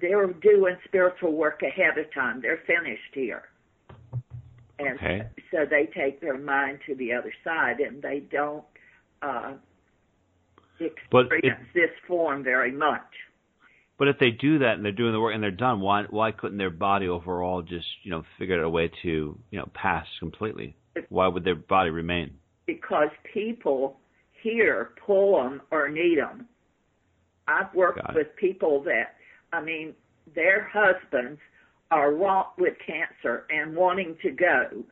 they're 0.00 0.26
doing 0.26 0.76
spiritual 0.84 1.32
work 1.32 1.62
ahead 1.62 1.96
of 1.96 2.12
time. 2.12 2.40
They're 2.42 2.62
finished 2.66 3.14
here. 3.14 3.44
And 4.78 4.98
okay. 4.98 5.22
so 5.50 5.64
they 5.68 5.88
take 5.94 6.20
their 6.20 6.38
mind 6.38 6.80
to 6.86 6.94
the 6.96 7.12
other 7.12 7.32
side 7.44 7.78
and 7.78 8.02
they 8.02 8.20
don't 8.30 8.64
uh, 9.22 9.52
experience 10.80 11.60
it, 11.74 11.74
this 11.74 11.90
form 12.06 12.42
very 12.42 12.72
much. 12.72 13.00
But 14.02 14.08
if 14.08 14.18
they 14.18 14.32
do 14.32 14.58
that 14.58 14.74
and 14.74 14.84
they're 14.84 14.90
doing 14.90 15.12
the 15.12 15.20
work 15.20 15.32
and 15.32 15.40
they're 15.40 15.52
done, 15.52 15.78
why 15.78 16.02
why 16.10 16.32
couldn't 16.32 16.58
their 16.58 16.70
body 16.70 17.06
overall 17.06 17.62
just 17.62 17.86
you 18.02 18.10
know 18.10 18.24
figure 18.36 18.58
out 18.58 18.64
a 18.64 18.68
way 18.68 18.90
to 19.02 19.38
you 19.48 19.58
know 19.60 19.70
pass 19.74 20.08
completely? 20.18 20.74
Why 21.08 21.28
would 21.28 21.44
their 21.44 21.54
body 21.54 21.90
remain? 21.90 22.32
Because 22.66 23.10
people 23.32 24.00
here 24.42 24.90
pull 25.06 25.40
them 25.40 25.62
or 25.70 25.88
need 25.88 26.18
them. 26.18 26.48
I've 27.46 27.72
worked 27.76 28.00
with 28.12 28.26
people 28.34 28.82
that 28.82 29.14
I 29.52 29.62
mean, 29.62 29.94
their 30.34 30.68
husbands 30.74 31.38
are 31.92 32.12
wrought 32.12 32.54
with 32.58 32.74
cancer 32.84 33.46
and 33.50 33.76
wanting 33.76 34.16
to 34.22 34.32
go, 34.32 34.82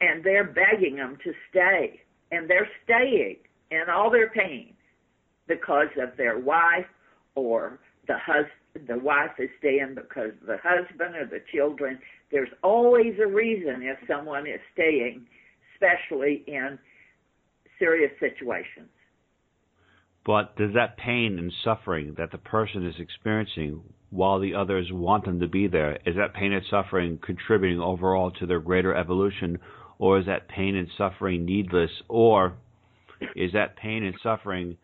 and 0.00 0.24
they're 0.24 0.42
begging 0.42 0.96
them 0.96 1.18
to 1.22 1.34
stay, 1.50 2.00
and 2.32 2.48
they're 2.48 2.70
staying 2.84 3.36
in 3.70 3.90
all 3.94 4.10
their 4.10 4.30
pain 4.30 4.72
because 5.48 5.88
of 6.02 6.16
their 6.16 6.38
wife 6.38 6.86
or 7.34 7.78
the 8.06 8.18
husband. 8.18 8.50
The 8.88 8.98
wife 8.98 9.30
is 9.38 9.50
staying 9.60 9.94
because 9.94 10.32
the 10.44 10.56
husband 10.62 11.14
or 11.14 11.26
the 11.26 11.40
children. 11.54 11.98
There's 12.32 12.48
always 12.64 13.14
a 13.22 13.26
reason 13.26 13.82
if 13.82 13.98
someone 14.08 14.48
is 14.48 14.58
staying, 14.72 15.26
especially 15.74 16.42
in 16.48 16.76
serious 17.78 18.10
situations. 18.18 18.88
But 20.26 20.56
does 20.56 20.72
that 20.74 20.96
pain 20.96 21.38
and 21.38 21.52
suffering 21.62 22.14
that 22.18 22.32
the 22.32 22.38
person 22.38 22.86
is 22.86 22.94
experiencing 22.98 23.82
while 24.10 24.40
the 24.40 24.54
others 24.54 24.88
want 24.90 25.24
them 25.24 25.40
to 25.40 25.48
be 25.48 25.66
there, 25.66 25.98
is 26.06 26.16
that 26.16 26.34
pain 26.34 26.52
and 26.52 26.64
suffering 26.70 27.18
contributing 27.24 27.80
overall 27.80 28.30
to 28.32 28.46
their 28.46 28.60
greater 28.60 28.94
evolution, 28.94 29.58
or 29.98 30.18
is 30.18 30.26
that 30.26 30.48
pain 30.48 30.76
and 30.76 30.88
suffering 30.96 31.44
needless, 31.44 31.90
or 32.08 32.54
is 33.36 33.52
that 33.52 33.76
pain 33.76 34.04
and 34.04 34.14
suffering 34.22 34.76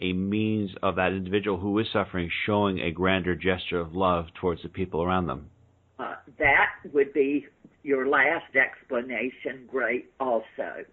a 0.00 0.12
means 0.12 0.70
of 0.82 0.96
that 0.96 1.12
individual 1.12 1.58
who 1.58 1.78
is 1.78 1.86
suffering 1.92 2.30
showing 2.46 2.80
a 2.80 2.90
grander 2.90 3.34
gesture 3.34 3.78
of 3.78 3.94
love 3.94 4.26
towards 4.40 4.62
the 4.62 4.68
people 4.68 5.02
around 5.02 5.26
them? 5.26 5.50
Uh, 5.98 6.14
that 6.38 6.70
would 6.92 7.12
be 7.12 7.46
your 7.82 8.08
last 8.08 8.56
explanation 8.56 9.66
great 9.70 10.10
also. 10.18 10.84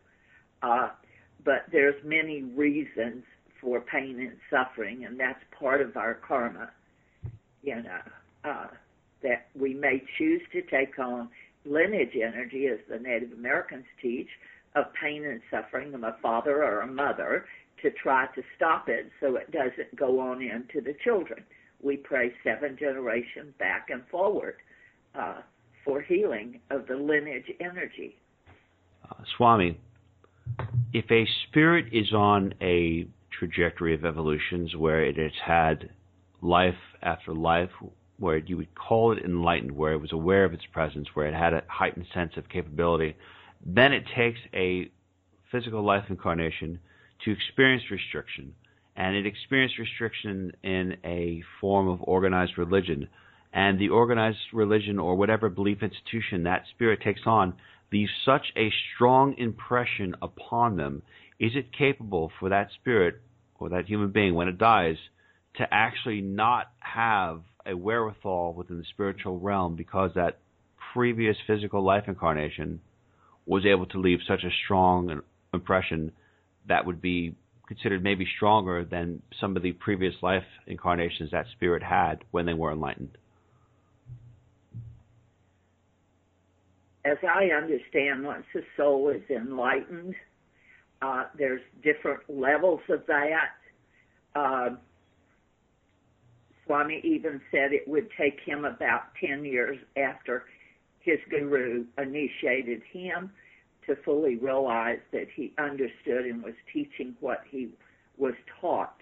Uh, 0.61 0.89
but 1.45 1.65
there's 1.71 1.95
many 2.03 2.43
reasons 2.43 3.23
for 3.61 3.79
pain 3.81 4.19
and 4.19 4.37
suffering, 4.49 5.05
and 5.05 5.19
that's 5.19 5.39
part 5.57 5.81
of 5.81 5.95
our 5.95 6.15
karma. 6.15 6.69
You 7.63 7.83
know, 7.83 7.99
uh, 8.43 8.67
that 9.23 9.47
we 9.59 9.73
may 9.73 10.03
choose 10.17 10.41
to 10.51 10.61
take 10.61 10.99
on 10.99 11.29
lineage 11.65 12.15
energy, 12.15 12.67
as 12.67 12.79
the 12.89 12.99
Native 12.99 13.31
Americans 13.33 13.85
teach, 14.01 14.27
of 14.75 14.85
pain 15.01 15.25
and 15.25 15.41
suffering 15.49 15.93
of 15.93 16.03
a 16.03 16.15
father 16.21 16.63
or 16.63 16.81
a 16.81 16.87
mother 16.87 17.45
to 17.81 17.91
try 17.91 18.27
to 18.35 18.41
stop 18.55 18.89
it 18.89 19.09
so 19.19 19.35
it 19.35 19.51
doesn't 19.51 19.95
go 19.95 20.19
on 20.19 20.41
into 20.41 20.81
the 20.81 20.95
children. 21.03 21.43
We 21.81 21.97
pray 21.97 22.31
seven 22.43 22.75
generations 22.79 23.53
back 23.59 23.87
and 23.89 24.01
forward 24.09 24.55
uh, 25.15 25.41
for 25.85 26.01
healing 26.01 26.59
of 26.69 26.87
the 26.87 26.95
lineage 26.95 27.51
energy. 27.59 28.15
Uh, 29.09 29.15
Swami, 29.35 29.79
if 30.93 31.05
a 31.11 31.27
spirit 31.47 31.85
is 31.91 32.13
on 32.13 32.53
a 32.61 33.07
trajectory 33.37 33.93
of 33.93 34.05
evolutions 34.05 34.75
where 34.75 35.03
it 35.03 35.17
has 35.17 35.31
had 35.45 35.89
life 36.41 36.75
after 37.01 37.33
life, 37.33 37.69
where 38.19 38.37
you 38.37 38.57
would 38.57 38.73
call 38.73 39.11
it 39.11 39.23
enlightened, 39.23 39.71
where 39.71 39.93
it 39.93 40.01
was 40.01 40.11
aware 40.11 40.43
of 40.43 40.53
its 40.53 40.65
presence, 40.71 41.07
where 41.13 41.27
it 41.27 41.33
had 41.33 41.53
a 41.53 41.63
heightened 41.67 42.07
sense 42.13 42.31
of 42.35 42.49
capability, 42.49 43.15
then 43.65 43.93
it 43.93 44.03
takes 44.15 44.39
a 44.53 44.89
physical 45.51 45.83
life 45.83 46.05
incarnation 46.09 46.79
to 47.25 47.31
experience 47.31 47.83
restriction. 47.91 48.53
And 48.95 49.15
it 49.15 49.25
experienced 49.25 49.77
restriction 49.77 50.53
in 50.63 50.97
a 51.03 51.43
form 51.61 51.87
of 51.87 51.99
organized 52.01 52.57
religion. 52.57 53.07
And 53.53 53.79
the 53.79 53.89
organized 53.89 54.39
religion 54.53 54.99
or 54.99 55.15
whatever 55.15 55.49
belief 55.49 55.83
institution 55.83 56.43
that 56.43 56.63
spirit 56.73 57.01
takes 57.03 57.21
on 57.25 57.53
leaves 57.91 58.11
such 58.25 58.47
a 58.55 58.71
strong 58.95 59.35
impression 59.37 60.15
upon 60.21 60.77
them. 60.77 61.03
Is 61.39 61.51
it 61.55 61.71
capable 61.77 62.31
for 62.39 62.49
that 62.49 62.69
spirit 62.79 63.21
or 63.59 63.69
that 63.69 63.85
human 63.85 64.11
being, 64.11 64.35
when 64.35 64.47
it 64.47 64.57
dies, 64.57 64.97
to 65.57 65.67
actually 65.71 66.21
not 66.21 66.71
have 66.79 67.41
a 67.65 67.75
wherewithal 67.75 68.53
within 68.53 68.77
the 68.77 68.85
spiritual 68.91 69.39
realm 69.39 69.75
because 69.75 70.11
that 70.15 70.39
previous 70.93 71.35
physical 71.45 71.83
life 71.83 72.03
incarnation 72.07 72.79
was 73.45 73.65
able 73.65 73.85
to 73.87 73.99
leave 73.99 74.19
such 74.27 74.43
a 74.43 74.49
strong 74.65 75.21
impression 75.53 76.11
that 76.67 76.85
would 76.85 77.01
be 77.01 77.35
considered 77.67 78.01
maybe 78.01 78.25
stronger 78.37 78.85
than 78.85 79.21
some 79.41 79.57
of 79.57 79.63
the 79.63 79.73
previous 79.73 80.13
life 80.21 80.43
incarnations 80.67 81.31
that 81.31 81.45
spirit 81.53 81.83
had 81.83 82.23
when 82.31 82.45
they 82.45 82.53
were 82.53 82.71
enlightened. 82.71 83.17
As 87.03 87.17
I 87.23 87.45
understand, 87.55 88.23
once 88.25 88.45
the 88.53 88.61
soul 88.75 89.09
is 89.09 89.21
enlightened, 89.29 90.15
uh, 91.01 91.25
there's 91.37 91.61
different 91.83 92.21
levels 92.27 92.81
of 92.89 93.05
that. 93.07 93.51
Uh, 94.35 94.75
Swami 96.65 97.01
even 97.03 97.39
said 97.51 97.71
it 97.71 97.87
would 97.87 98.07
take 98.19 98.39
him 98.45 98.65
about 98.65 99.03
10 99.25 99.45
years 99.45 99.77
after 99.95 100.45
his 100.99 101.19
guru 101.29 101.85
initiated 101.97 102.81
him 102.91 103.31
to 103.87 103.95
fully 104.03 104.35
realize 104.35 104.99
that 105.11 105.27
he 105.35 105.53
understood 105.57 106.25
and 106.25 106.43
was 106.43 106.53
teaching 106.71 107.15
what 107.19 107.41
he 107.49 107.69
was 108.17 108.33
taught. 108.61 108.95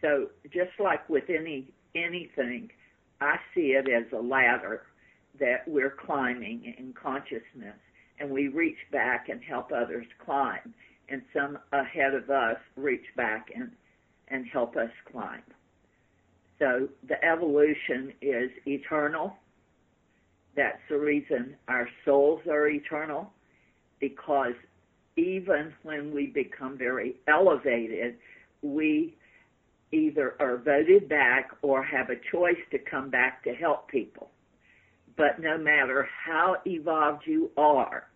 So 0.00 0.28
just 0.52 0.72
like 0.78 1.08
with 1.08 1.24
any 1.28 1.72
anything, 1.94 2.70
I 3.20 3.36
see 3.54 3.72
it 3.72 3.88
as 3.88 4.10
a 4.12 4.20
ladder 4.20 4.82
that 5.38 5.66
we're 5.66 5.94
climbing 6.04 6.74
in 6.78 6.92
consciousness 6.92 7.78
and 8.18 8.30
we 8.30 8.48
reach 8.48 8.78
back 8.92 9.28
and 9.28 9.42
help 9.42 9.72
others 9.72 10.06
climb 10.24 10.74
and 11.08 11.22
some 11.32 11.58
ahead 11.72 12.14
of 12.14 12.30
us 12.30 12.56
reach 12.76 13.04
back 13.16 13.48
and 13.54 13.70
and 14.28 14.46
help 14.46 14.74
us 14.76 14.90
climb. 15.10 15.42
So 16.58 16.88
the 17.06 17.22
evolution 17.22 18.12
is 18.22 18.50
eternal. 18.66 19.36
That's 20.56 20.80
the 20.88 20.98
reason 20.98 21.56
our 21.68 21.88
souls 22.04 22.40
are 22.48 22.68
eternal, 22.68 23.32
because 24.08 24.54
even 25.16 25.72
when 25.82 26.12
we 26.12 26.26
become 26.26 26.76
very 26.76 27.16
elevated, 27.26 28.16
we 28.62 29.14
either 29.92 30.34
are 30.40 30.58
voted 30.58 31.08
back 31.08 31.50
or 31.62 31.82
have 31.82 32.10
a 32.10 32.16
choice 32.30 32.62
to 32.70 32.78
come 32.78 33.08
back 33.08 33.42
to 33.44 33.54
help 33.54 33.88
people. 33.88 34.28
But 35.16 35.40
no 35.40 35.56
matter 35.56 36.06
how 36.26 36.56
evolved 36.66 37.22
you 37.26 37.50
are, 37.56 38.08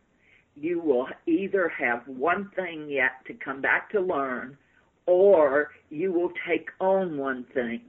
you 0.57 0.80
will 0.80 1.07
either 1.26 1.68
have 1.68 2.03
one 2.07 2.51
thing 2.57 2.89
yet 2.91 3.12
to 3.28 3.34
come 3.34 3.62
back 3.62 3.91
to 3.93 4.01
learn 4.01 4.59
or 5.07 5.70
you 5.89 6.12
will 6.12 6.32
take 6.47 6.68
on 6.80 7.16
one 7.16 7.47
thing 7.55 7.80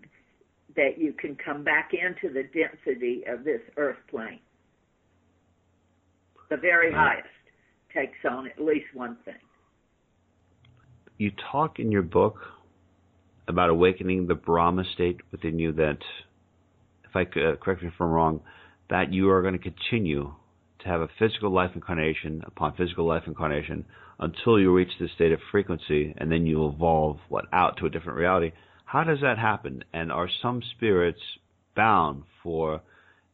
that 0.75 0.97
you 0.97 1.11
can 1.11 1.35
come 1.35 1.63
back 1.63 1.91
into 1.93 2.33
the 2.33 2.43
density 2.43 3.23
of 3.27 3.43
this 3.43 3.61
earth 3.75 3.97
plane. 4.09 4.39
The 6.49 6.57
very 6.57 6.93
highest 6.93 7.27
takes 7.99 8.17
on 8.29 8.47
at 8.47 8.63
least 8.63 8.85
one 8.93 9.17
thing. 9.25 9.35
You 11.17 11.31
talk 11.51 11.79
in 11.79 11.91
your 11.91 12.01
book 12.01 12.37
about 13.47 13.69
awakening 13.69 14.27
the 14.27 14.35
Brahma 14.35 14.83
state 14.93 15.17
within 15.31 15.59
you 15.59 15.73
that, 15.73 15.97
if 17.03 17.15
I 17.15 17.23
uh, 17.23 17.55
correct 17.57 17.81
me 17.81 17.89
if 17.89 17.93
I'm 17.99 18.09
wrong, 18.09 18.41
that 18.89 19.11
you 19.11 19.29
are 19.29 19.41
going 19.41 19.57
to 19.57 19.59
continue 19.59 20.33
to 20.79 20.87
have 20.87 21.01
a 21.01 21.09
physical 21.17 21.51
life 21.51 21.71
incarnation 21.75 22.41
upon 22.45 22.75
physical 22.75 23.05
life 23.05 23.23
incarnation 23.27 23.85
until 24.19 24.59
you 24.59 24.73
reach 24.73 24.91
this 24.99 25.11
state 25.15 25.31
of 25.31 25.39
frequency 25.51 26.13
and 26.17 26.31
then 26.31 26.45
you 26.45 26.67
evolve 26.67 27.17
what 27.27 27.45
out 27.51 27.77
to 27.77 27.85
a 27.85 27.89
different 27.89 28.17
reality. 28.17 28.51
How 28.85 29.03
does 29.03 29.19
that 29.21 29.37
happen? 29.37 29.83
And 29.93 30.11
are 30.11 30.29
some 30.41 30.61
spirits 30.75 31.19
bound 31.75 32.23
for 32.41 32.81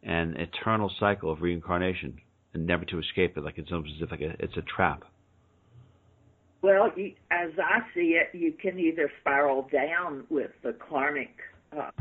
an 0.04 0.36
eternal 0.38 0.92
cycle 1.00 1.32
of 1.32 1.42
reincarnation 1.42 2.20
and 2.56 2.66
never 2.66 2.86
to 2.86 3.00
escape 3.00 3.38
it, 3.38 3.44
like 3.44 3.58
it's 3.58 3.72
almost 3.72 3.94
as 3.98 4.02
if 4.02 4.12
like 4.12 4.22
a, 4.22 4.34
it's 4.40 4.58
a 4.58 4.62
trap. 4.62 5.04
Well, 6.62 6.92
you, 6.96 7.14
as 7.30 7.52
I 7.64 7.82
see 7.94 8.18
it, 8.20 8.36
you 8.36 8.54
can 8.54 8.80
either 8.80 9.12
spiral 9.22 9.68
down 9.72 10.24
with 10.30 10.52
the 10.64 10.74
karmic 10.74 11.36
uh, 11.78 11.92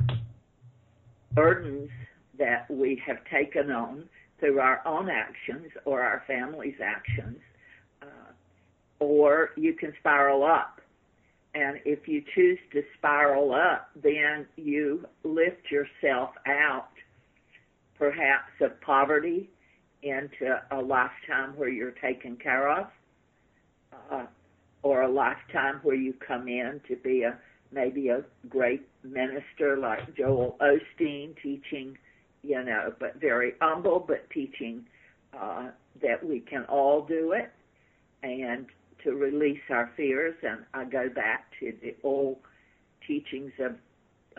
burdens 1.33 1.91
that 2.39 2.71
we 2.71 3.01
have 3.07 3.19
taken 3.31 3.71
on 3.71 4.05
through 4.41 4.61
our 4.61 4.81
own 4.87 5.11
actions 5.11 5.71
or 5.85 6.01
our 6.01 6.23
family's 6.27 6.81
actions, 6.83 7.39
uh, 8.01 8.33
or 9.01 9.51
you 9.57 9.75
can 9.75 9.93
spiral 10.01 10.45
up. 10.45 10.81
And 11.55 11.79
if 11.85 12.09
you 12.09 12.23
choose 12.35 12.59
to 12.73 12.83
spiral 12.97 13.55
up, 13.55 13.91
then 14.03 14.47
you 14.57 15.05
lift 15.25 15.71
yourself 15.71 16.31
out, 16.47 16.89
perhaps 17.99 18.51
of 18.61 18.81
poverty, 18.81 19.51
into 20.05 20.61
a 20.71 20.81
lifetime 20.81 21.57
where 21.57 21.69
you're 21.69 21.93
taken 21.93 22.37
care 22.37 22.71
of. 22.71 22.87
Uh, 24.11 24.27
or 24.85 25.03
a 25.03 25.09
lifetime 25.09 25.81
where 25.83 25.97
you 25.97 26.13
come 26.27 26.47
in 26.47 26.81
to 26.87 26.95
be 26.97 27.23
a 27.23 27.37
maybe 27.73 28.09
a 28.09 28.23
great 28.49 28.87
minister 29.03 29.77
like 29.77 30.15
Joel 30.17 30.57
Osteen 30.61 31.35
teaching, 31.43 31.99
you 32.43 32.63
know, 32.63 32.93
but 33.01 33.21
very 33.21 33.55
humble, 33.61 34.05
but 34.07 34.29
teaching 34.31 34.85
uh, 35.37 35.71
that 36.01 36.25
we 36.25 36.41
can 36.41 36.65
all 36.67 37.05
do 37.05 37.33
it 37.33 37.51
and 38.23 38.67
to 39.03 39.13
release 39.13 39.61
our 39.71 39.91
fears. 39.97 40.37
And 40.43 40.61
I 40.73 40.85
go 40.85 41.09
back 41.09 41.47
to 41.61 41.73
the 41.83 41.97
old 42.05 42.37
teachings 43.07 43.53
of 43.59 43.73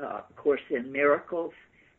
uh, 0.02 0.22
Course 0.36 0.62
in 0.70 0.92
Miracles 0.92 1.54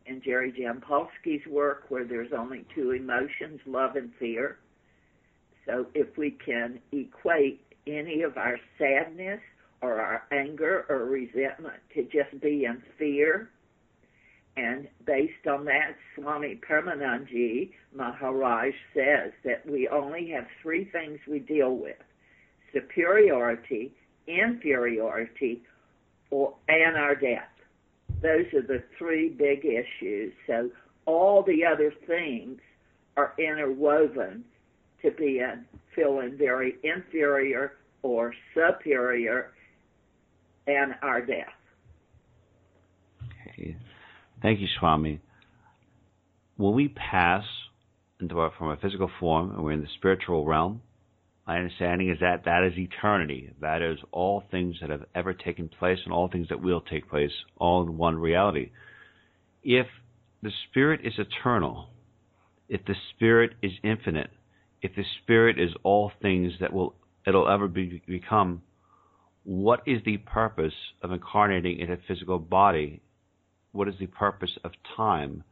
and 0.08 0.22
Jerry 0.22 0.52
Jampolsky's 0.52 1.46
work 1.46 1.84
where 1.88 2.04
there's 2.04 2.32
only 2.36 2.64
two 2.74 2.92
emotions, 2.92 3.60
love 3.66 3.96
and 3.96 4.12
fear. 4.18 4.58
So 5.66 5.86
if 5.94 6.16
we 6.16 6.30
can 6.30 6.80
equate 6.92 7.60
any 7.86 8.22
of 8.22 8.36
our 8.36 8.58
sadness 8.78 9.40
or 9.80 10.00
our 10.00 10.22
anger 10.32 10.86
or 10.88 11.04
resentment 11.04 11.76
to 11.94 12.02
just 12.04 12.40
be 12.40 12.64
in 12.64 12.82
fear. 12.98 13.50
And 14.56 14.88
based 15.04 15.46
on 15.48 15.66
that, 15.66 15.96
Swami 16.14 16.58
Paramanandji 16.68 17.72
Maharaj 17.94 18.72
says 18.94 19.32
that 19.44 19.68
we 19.70 19.86
only 19.88 20.30
have 20.30 20.46
three 20.62 20.86
things 20.86 21.18
we 21.28 21.40
deal 21.40 21.76
with 21.76 21.96
superiority, 22.72 23.92
inferiority, 24.26 25.62
or, 26.30 26.54
and 26.68 26.96
our 26.96 27.14
death. 27.14 27.48
Those 28.26 28.52
are 28.54 28.66
the 28.66 28.82
three 28.98 29.28
big 29.28 29.64
issues. 29.64 30.32
So 30.48 30.68
all 31.04 31.44
the 31.44 31.64
other 31.64 31.94
things 32.08 32.58
are 33.16 33.34
interwoven 33.38 34.44
to 35.02 35.12
be 35.12 35.38
in 35.38 35.64
feeling 35.94 36.36
very 36.36 36.74
inferior 36.82 37.74
or 38.02 38.34
superior 38.52 39.52
and 40.66 40.96
our 41.02 41.24
death. 41.24 41.46
Okay. 43.48 43.76
Thank 44.42 44.58
you, 44.58 44.66
Swami. 44.80 45.20
When 46.56 46.74
we 46.74 46.88
pass 46.88 47.44
into 48.20 48.40
our, 48.40 48.50
from 48.58 48.70
a 48.70 48.76
physical 48.76 49.08
form 49.20 49.52
and 49.52 49.62
we're 49.62 49.70
in 49.70 49.82
the 49.82 49.88
spiritual 49.98 50.44
realm, 50.44 50.82
my 51.46 51.58
understanding 51.58 52.10
is 52.10 52.18
that 52.20 52.44
that 52.44 52.64
is 52.64 52.76
eternity. 52.76 53.52
That 53.60 53.80
is 53.80 53.98
all 54.10 54.42
things 54.50 54.76
that 54.80 54.90
have 54.90 55.04
ever 55.14 55.32
taken 55.32 55.68
place 55.68 55.98
and 56.04 56.12
all 56.12 56.28
things 56.28 56.48
that 56.48 56.60
will 56.60 56.80
take 56.80 57.08
place, 57.08 57.30
all 57.56 57.82
in 57.82 57.96
one 57.96 58.16
reality. 58.16 58.70
If 59.62 59.86
the 60.42 60.50
spirit 60.68 61.00
is 61.04 61.14
eternal, 61.18 61.88
if 62.68 62.84
the 62.84 62.96
spirit 63.14 63.52
is 63.62 63.72
infinite, 63.84 64.30
if 64.82 64.96
the 64.96 65.04
spirit 65.22 65.60
is 65.60 65.70
all 65.84 66.10
things 66.20 66.52
that 66.60 66.72
will 66.72 66.94
it'll 67.26 67.48
ever 67.48 67.68
be, 67.68 68.02
become, 68.06 68.62
what 69.44 69.82
is 69.86 70.00
the 70.04 70.16
purpose 70.18 70.74
of 71.02 71.12
incarnating 71.12 71.78
in 71.78 71.92
a 71.92 71.96
physical 72.08 72.38
body? 72.38 73.02
What 73.72 73.88
is 73.88 73.94
the 74.00 74.06
purpose 74.06 74.58
of 74.64 74.72
time? 74.96 75.44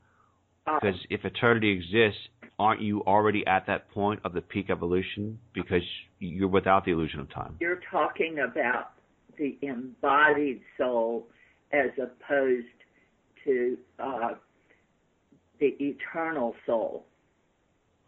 Uh, 0.67 0.79
because 0.81 1.01
if 1.11 1.25
eternity 1.25 1.71
exists, 1.71 2.21
aren't 2.59 2.81
you 2.81 3.03
already 3.03 3.47
at 3.47 3.67
that 3.67 3.91
point 3.91 4.21
of 4.25 4.33
the 4.33 4.41
peak 4.41 4.71
evolution 4.71 5.39
because 5.55 5.83
you're 6.19 6.49
without 6.49 6.85
the 6.85 6.93
illusion 6.93 7.21
of 7.21 7.31
time? 7.33 7.57
You're 7.61 7.81
talking 7.91 8.39
about 8.39 8.93
the 9.39 9.59
embodied 9.63 10.61
soul 10.79 11.27
as 11.73 11.91
opposed 11.97 12.67
to 13.45 13.77
uh, 13.99 14.31
the 15.61 15.75
eternal 15.81 16.55
soul. 16.67 17.05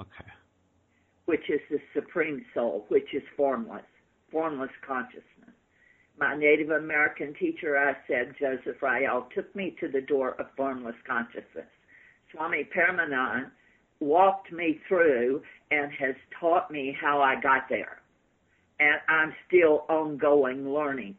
Okay 0.01 0.31
which 1.27 1.51
is 1.51 1.61
the 1.71 1.79
supreme 1.95 2.45
soul, 2.55 2.87
which 2.89 3.13
is 3.13 3.23
formless, 3.37 3.85
formless 4.33 4.71
consciousness. 4.87 5.23
My 6.19 6.35
Native 6.35 6.71
American 6.71 7.35
teacher, 7.35 7.77
I 7.77 7.95
said, 8.09 8.35
Joseph 8.41 8.81
Rael, 8.81 9.29
took 9.35 9.55
me 9.55 9.77
to 9.81 9.89
the 9.89 10.01
door 10.01 10.41
of 10.41 10.47
formless 10.57 10.95
consciousness. 11.07 11.69
Swami 12.33 12.67
Paramanand 12.75 13.51
walked 14.01 14.53
me 14.53 14.81
through 14.89 15.43
and 15.71 15.91
has 15.93 16.15
taught 16.39 16.71
me 16.71 16.97
how 16.99 17.21
I 17.21 17.41
got 17.41 17.69
there. 17.69 17.99
And 18.79 19.01
I'm 19.09 19.33
still 19.49 19.85
ongoing 19.89 20.73
learning. 20.73 21.17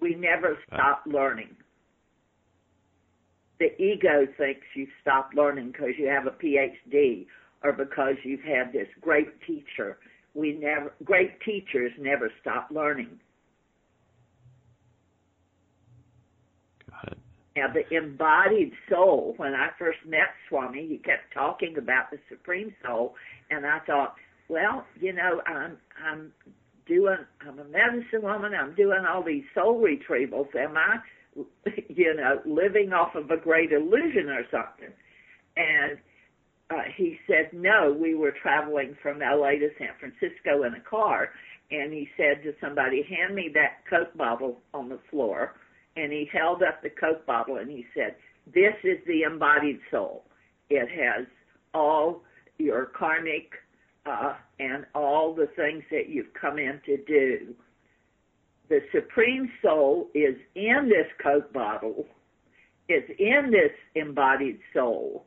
We 0.00 0.14
never 0.14 0.58
stop 0.72 1.02
learning. 1.06 1.56
The 3.58 3.74
ego 3.82 4.26
thinks 4.36 4.66
you 4.74 4.86
stop 5.00 5.30
learning 5.34 5.72
because 5.72 5.94
you 5.98 6.08
have 6.08 6.26
a 6.26 6.30
PhD 6.30 7.26
or 7.64 7.72
because 7.72 8.14
you've 8.22 8.42
had 8.42 8.72
this 8.72 8.88
great 9.00 9.28
teacher. 9.46 9.98
We 10.34 10.52
never, 10.52 10.92
great 11.04 11.40
teachers 11.40 11.92
never 11.98 12.30
stop 12.40 12.68
learning. 12.70 13.18
Now, 17.56 17.72
the 17.72 17.96
embodied 17.96 18.72
soul, 18.90 19.32
when 19.38 19.54
I 19.54 19.68
first 19.78 19.98
met 20.06 20.28
Swami, 20.48 20.86
he 20.86 20.98
kept 20.98 21.32
talking 21.32 21.78
about 21.78 22.10
the 22.10 22.18
Supreme 22.28 22.74
Soul, 22.84 23.14
and 23.50 23.64
I 23.64 23.78
thought, 23.86 24.14
well, 24.48 24.84
you 25.00 25.14
know, 25.14 25.40
I'm, 25.46 25.78
I'm 26.04 26.32
doing, 26.86 27.16
I'm 27.40 27.58
a 27.58 27.64
medicine 27.64 28.22
woman, 28.22 28.52
I'm 28.54 28.74
doing 28.74 29.04
all 29.08 29.22
these 29.22 29.44
soul 29.54 29.82
retrievals. 29.82 30.54
Am 30.54 30.76
I, 30.76 30.98
you 31.88 32.14
know, 32.14 32.40
living 32.44 32.92
off 32.92 33.14
of 33.14 33.30
a 33.30 33.38
great 33.38 33.72
illusion 33.72 34.28
or 34.28 34.44
something? 34.50 34.92
And 35.56 35.98
uh, 36.70 36.82
he 36.94 37.18
said, 37.26 37.50
no, 37.52 37.96
we 37.98 38.14
were 38.14 38.32
traveling 38.42 38.96
from 39.02 39.20
LA 39.20 39.52
to 39.52 39.70
San 39.78 39.90
Francisco 39.98 40.64
in 40.64 40.74
a 40.74 40.80
car. 40.80 41.30
And 41.70 41.92
he 41.92 42.08
said 42.16 42.42
to 42.44 42.52
somebody, 42.60 43.02
hand 43.02 43.34
me 43.34 43.50
that 43.54 43.88
Coke 43.88 44.14
bottle 44.16 44.58
on 44.74 44.90
the 44.90 44.98
floor. 45.10 45.54
And 45.96 46.12
he 46.12 46.28
held 46.32 46.62
up 46.62 46.82
the 46.82 46.90
Coke 46.90 47.24
bottle 47.26 47.56
and 47.56 47.70
he 47.70 47.86
said, 47.94 48.16
this 48.46 48.74
is 48.84 48.98
the 49.06 49.22
embodied 49.22 49.80
soul. 49.90 50.24
It 50.70 50.88
has 50.90 51.26
all 51.74 52.22
your 52.58 52.86
karmic 52.86 53.50
uh, 54.04 54.34
and 54.60 54.84
all 54.94 55.34
the 55.34 55.48
things 55.56 55.82
that 55.90 56.08
you've 56.08 56.32
come 56.40 56.58
in 56.58 56.80
to 56.86 56.96
do. 57.04 57.54
The 58.68 58.80
Supreme 58.92 59.50
Soul 59.62 60.08
is 60.14 60.36
in 60.54 60.88
this 60.88 61.06
Coke 61.22 61.52
bottle. 61.52 62.06
It's 62.88 63.10
in 63.18 63.50
this 63.50 63.72
embodied 63.94 64.58
soul 64.72 65.24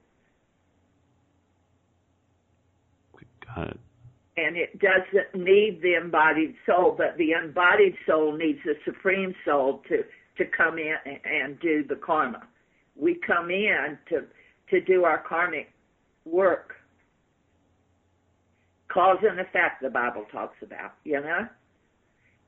And 4.38 4.56
it 4.56 4.80
doesn't 4.80 5.44
need 5.44 5.82
the 5.82 5.96
embodied 5.96 6.56
soul, 6.66 6.96
but 6.98 7.18
the 7.18 7.32
embodied 7.32 7.96
soul 8.08 8.38
needs 8.38 8.60
the 8.64 8.76
supreme 8.86 9.36
soul 9.44 9.82
to, 9.90 10.04
to 10.40 10.46
come 10.46 10.80
in 10.80 10.96
and 11.06 11.60
do 11.60 11.84
the 11.88 11.96
karma. 11.96 12.42
We 12.96 13.20
come 13.26 13.52
in 13.52 13.98
to, 14.10 14.24
to 14.72 14.82
do 14.82 15.04
our 15.04 15.24
karmic 15.28 15.72
work. 16.26 16.74
Cause 18.92 19.18
and 19.22 19.40
effect, 19.40 19.84
the 19.84 19.90
Bible 19.90 20.26
talks 20.32 20.58
about, 20.64 20.94
you 21.04 21.22
know? 21.22 21.48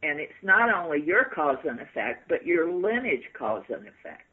And 0.01 0.19
it's 0.19 0.33
not 0.41 0.73
only 0.73 1.03
your 1.05 1.25
cause 1.25 1.59
and 1.63 1.79
effect, 1.79 2.27
but 2.27 2.43
your 2.43 2.71
lineage 2.73 3.25
cause 3.37 3.63
and 3.69 3.81
effect. 3.81 4.23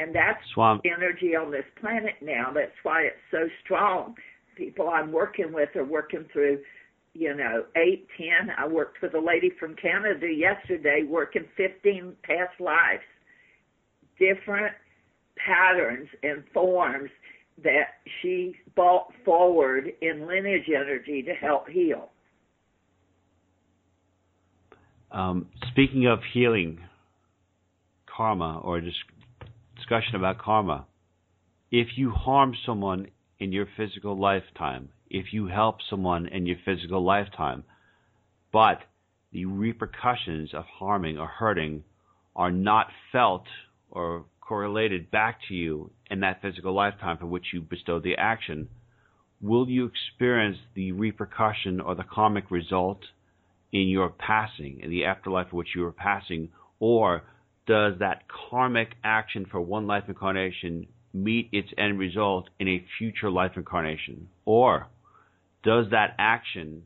And 0.00 0.14
that's 0.14 0.40
Swam- 0.54 0.80
energy 0.86 1.36
on 1.36 1.50
this 1.50 1.66
planet 1.78 2.14
now. 2.22 2.50
That's 2.54 2.72
why 2.82 3.02
it's 3.02 3.16
so 3.30 3.48
strong 3.62 4.14
people 4.56 4.88
I'm 4.88 5.12
working 5.12 5.52
with 5.52 5.74
are 5.76 5.84
working 5.84 6.24
through, 6.32 6.60
you 7.14 7.34
know, 7.34 7.64
eight, 7.76 8.06
ten. 8.16 8.50
I 8.56 8.66
worked 8.66 9.02
with 9.02 9.14
a 9.14 9.20
lady 9.20 9.50
from 9.58 9.76
Canada 9.76 10.26
yesterday 10.26 11.04
working 11.06 11.44
15 11.56 12.14
past 12.22 12.60
lives, 12.60 13.02
different 14.18 14.74
patterns 15.36 16.08
and 16.22 16.42
forms 16.52 17.10
that 17.62 18.00
she 18.20 18.54
brought 18.74 19.08
forward 19.24 19.92
in 20.00 20.26
lineage 20.26 20.68
energy 20.68 21.22
to 21.22 21.32
help 21.34 21.68
heal. 21.68 22.08
Um, 25.10 25.48
speaking 25.70 26.06
of 26.06 26.20
healing 26.32 26.80
karma 28.06 28.60
or 28.62 28.80
just 28.80 28.96
discussion 29.76 30.16
about 30.16 30.38
karma, 30.38 30.86
if 31.70 31.88
you 31.96 32.10
harm 32.10 32.54
someone 32.64 33.08
in 33.38 33.52
your 33.52 33.66
physical 33.76 34.18
lifetime, 34.18 34.88
if 35.12 35.32
you 35.32 35.46
help 35.46 35.76
someone 35.90 36.26
in 36.26 36.46
your 36.46 36.56
physical 36.64 37.04
lifetime, 37.04 37.62
but 38.50 38.78
the 39.30 39.44
repercussions 39.44 40.54
of 40.54 40.64
harming 40.64 41.18
or 41.18 41.26
hurting 41.26 41.84
are 42.34 42.50
not 42.50 42.86
felt 43.12 43.44
or 43.90 44.24
correlated 44.40 45.10
back 45.10 45.38
to 45.48 45.54
you 45.54 45.90
in 46.10 46.20
that 46.20 46.40
physical 46.40 46.72
lifetime 46.72 47.18
for 47.18 47.26
which 47.26 47.44
you 47.52 47.60
bestowed 47.60 48.02
the 48.02 48.16
action, 48.16 48.68
will 49.42 49.68
you 49.68 49.84
experience 49.84 50.56
the 50.74 50.92
repercussion 50.92 51.78
or 51.78 51.94
the 51.94 52.04
karmic 52.04 52.50
result 52.50 53.00
in 53.70 53.88
your 53.88 54.08
passing, 54.08 54.80
in 54.80 54.88
the 54.90 55.04
afterlife 55.04 55.48
for 55.50 55.56
which 55.56 55.74
you 55.76 55.84
are 55.84 55.92
passing, 55.92 56.48
or 56.80 57.22
does 57.66 57.94
that 57.98 58.22
karmic 58.50 58.88
action 59.04 59.46
for 59.50 59.60
one 59.60 59.86
life 59.86 60.04
incarnation 60.08 60.86
meet 61.12 61.50
its 61.52 61.68
end 61.76 61.98
result 61.98 62.48
in 62.58 62.66
a 62.66 62.84
future 62.98 63.30
life 63.30 63.52
incarnation? 63.56 64.28
Or 64.46 64.88
does 65.62 65.86
that 65.90 66.14
action 66.18 66.82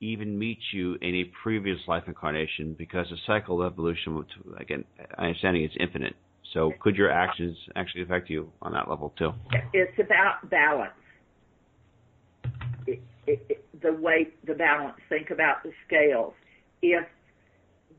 even 0.00 0.38
meet 0.38 0.58
you 0.72 0.94
in 1.00 1.14
a 1.14 1.24
previous 1.42 1.78
life 1.86 2.04
incarnation 2.06 2.74
because 2.76 3.06
the 3.10 3.16
cycle 3.26 3.62
of 3.62 3.72
evolution, 3.72 4.24
again, 4.58 4.84
I'm 5.16 5.26
understanding 5.28 5.64
it's 5.64 5.74
infinite. 5.78 6.14
So 6.52 6.72
could 6.80 6.96
your 6.96 7.10
actions 7.10 7.56
actually 7.74 8.02
affect 8.02 8.30
you 8.30 8.52
on 8.62 8.72
that 8.72 8.88
level 8.88 9.12
too? 9.18 9.32
It's 9.72 9.98
about 9.98 10.48
balance. 10.50 10.92
It, 12.86 13.00
it, 13.26 13.44
it, 13.48 13.64
the 13.82 13.92
way 13.92 14.28
the 14.46 14.54
balance. 14.54 14.96
Think 15.08 15.30
about 15.30 15.62
the 15.64 15.72
scales. 15.86 16.34
If 16.82 17.04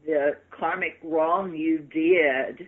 the 0.05 0.38
karmic 0.57 0.99
wrong 1.03 1.53
you 1.55 1.80
did 1.80 2.67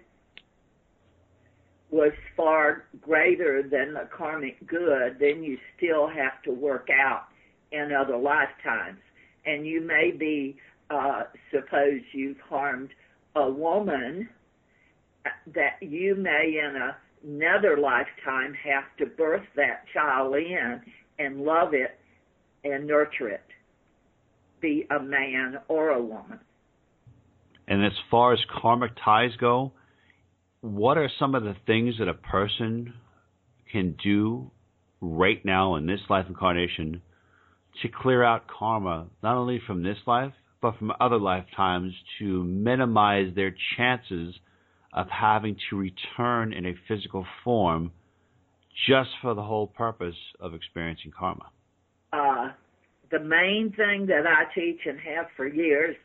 was 1.90 2.12
far 2.36 2.86
greater 3.00 3.62
than 3.62 3.94
the 3.94 4.10
karmic 4.16 4.66
good, 4.68 5.18
then 5.20 5.42
you 5.44 5.58
still 5.78 6.08
have 6.08 6.42
to 6.44 6.52
work 6.52 6.88
out 6.92 7.28
in 7.72 7.92
other 7.94 8.18
lifetimes. 8.18 9.00
And 9.46 9.66
you 9.66 9.82
may 9.82 10.12
be, 10.18 10.58
uh, 10.90 11.24
suppose 11.52 12.02
you've 12.14 12.40
harmed 12.50 12.90
a 13.36 13.50
woman, 13.50 14.30
that 15.54 15.82
you 15.82 16.16
may 16.16 16.60
in 16.60 16.76
a, 16.76 16.96
another 17.26 17.78
lifetime 17.78 18.54
have 18.64 18.84
to 19.00 19.06
birth 19.06 19.46
that 19.56 19.84
child 19.94 20.36
in 20.36 20.82
and 21.20 21.42
love 21.42 21.74
it 21.74 22.00
and 22.64 22.88
nurture 22.88 23.30
it, 23.30 23.44
be 24.62 24.86
a 24.96 25.00
man 25.02 25.58
or 25.68 25.90
a 25.90 26.02
woman. 26.02 26.40
And 27.68 27.86
as 27.86 27.92
far 28.10 28.34
as 28.34 28.40
karmic 28.62 28.92
ties 29.04 29.32
go, 29.40 29.74
what 30.62 30.98
are 30.98 31.10
some 31.20 31.36
of 31.36 31.44
the 31.44 31.56
things 31.66 31.96
that 32.00 32.08
a 32.08 32.14
person 32.14 32.94
can 33.72 33.96
do 34.04 34.50
right 35.02 35.44
now 35.46 35.76
in 35.76 35.86
this 35.86 36.00
life 36.10 36.26
incarnation 36.28 37.02
to 37.82 37.90
clear 37.90 38.24
out 38.24 38.48
karma, 38.48 39.08
not 39.24 39.36
only 39.36 39.62
from 39.66 39.84
this 39.84 39.98
life, 40.06 40.34
but 40.62 40.78
from 40.78 40.92
other 41.00 41.20
lifetimes 41.20 41.94
to 42.20 42.44
minimize 42.44 43.34
their 43.36 43.56
chances 43.78 44.36
of 44.94 45.08
having 45.10 45.56
to 45.70 45.76
return 45.76 46.54
in 46.54 46.66
a 46.66 46.74
physical 46.88 47.26
form 47.44 47.92
just 48.88 49.10
for 49.22 49.34
the 49.34 49.44
whole 49.44 49.68
purpose 49.68 50.16
of 50.40 50.54
experiencing 50.54 51.12
karma? 51.18 51.50
Uh, 52.14 52.52
the 53.12 53.20
main 53.20 53.74
thing 53.76 54.06
that 54.08 54.26
I 54.26 54.52
teach 54.54 54.80
and 54.86 55.00
have 55.00 55.28
for 55.36 55.48
years 55.48 55.96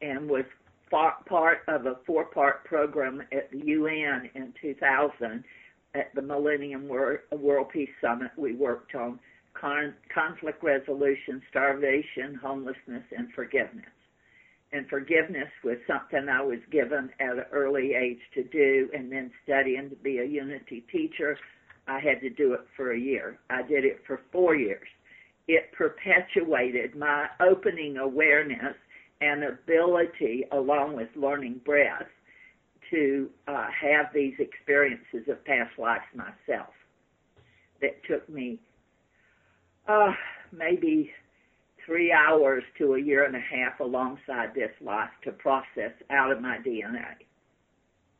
and 0.00 0.28
was 0.28 0.44
part 0.90 1.58
of 1.68 1.86
a 1.86 1.96
four-part 2.06 2.64
program 2.64 3.22
at 3.32 3.50
the 3.50 3.58
UN 3.58 4.30
in 4.34 4.54
2000 4.60 5.44
at 5.94 6.14
the 6.14 6.22
Millennium 6.22 6.88
World 6.88 7.68
Peace 7.72 7.90
Summit. 8.00 8.30
We 8.36 8.54
worked 8.54 8.94
on 8.94 9.18
con- 9.60 9.94
conflict 10.12 10.62
resolution, 10.62 11.42
starvation, 11.50 12.34
homelessness, 12.40 13.04
and 13.16 13.32
forgiveness. 13.34 13.86
And 14.72 14.86
forgiveness 14.88 15.48
was 15.64 15.78
something 15.86 16.28
I 16.28 16.42
was 16.42 16.58
given 16.70 17.10
at 17.20 17.32
an 17.32 17.44
early 17.52 17.94
age 17.94 18.20
to 18.34 18.44
do, 18.44 18.90
and 18.94 19.10
then 19.10 19.30
studying 19.44 19.88
to 19.90 19.96
be 19.96 20.18
a 20.18 20.24
unity 20.24 20.84
teacher, 20.92 21.38
I 21.86 22.00
had 22.00 22.20
to 22.20 22.30
do 22.30 22.52
it 22.52 22.60
for 22.76 22.92
a 22.92 22.98
year. 22.98 23.38
I 23.48 23.62
did 23.62 23.84
it 23.84 24.02
for 24.06 24.20
four 24.30 24.54
years. 24.54 24.86
It 25.46 25.72
perpetuated 25.72 26.94
my 26.94 27.28
opening 27.40 27.96
awareness 27.96 28.76
and 29.22 29.42
ability, 29.44 30.44
along 30.52 30.96
with 30.96 31.08
learning 31.16 31.62
breath, 31.64 32.06
to 32.90 33.30
uh, 33.46 33.68
have 33.80 34.06
these 34.14 34.34
experiences 34.38 35.28
of 35.28 35.42
past 35.46 35.78
lives 35.78 36.04
myself. 36.14 36.74
That 37.80 38.02
took 38.04 38.28
me 38.28 38.60
uh, 39.88 40.12
maybe 40.52 41.10
three 41.84 42.12
hours 42.12 42.62
to 42.76 42.94
a 42.94 43.00
year 43.00 43.24
and 43.24 43.34
a 43.34 43.40
half 43.40 43.80
alongside 43.80 44.54
this 44.54 44.70
life 44.80 45.08
to 45.24 45.32
process 45.32 45.92
out 46.10 46.30
of 46.30 46.40
my 46.40 46.58
DNA. 46.58 47.16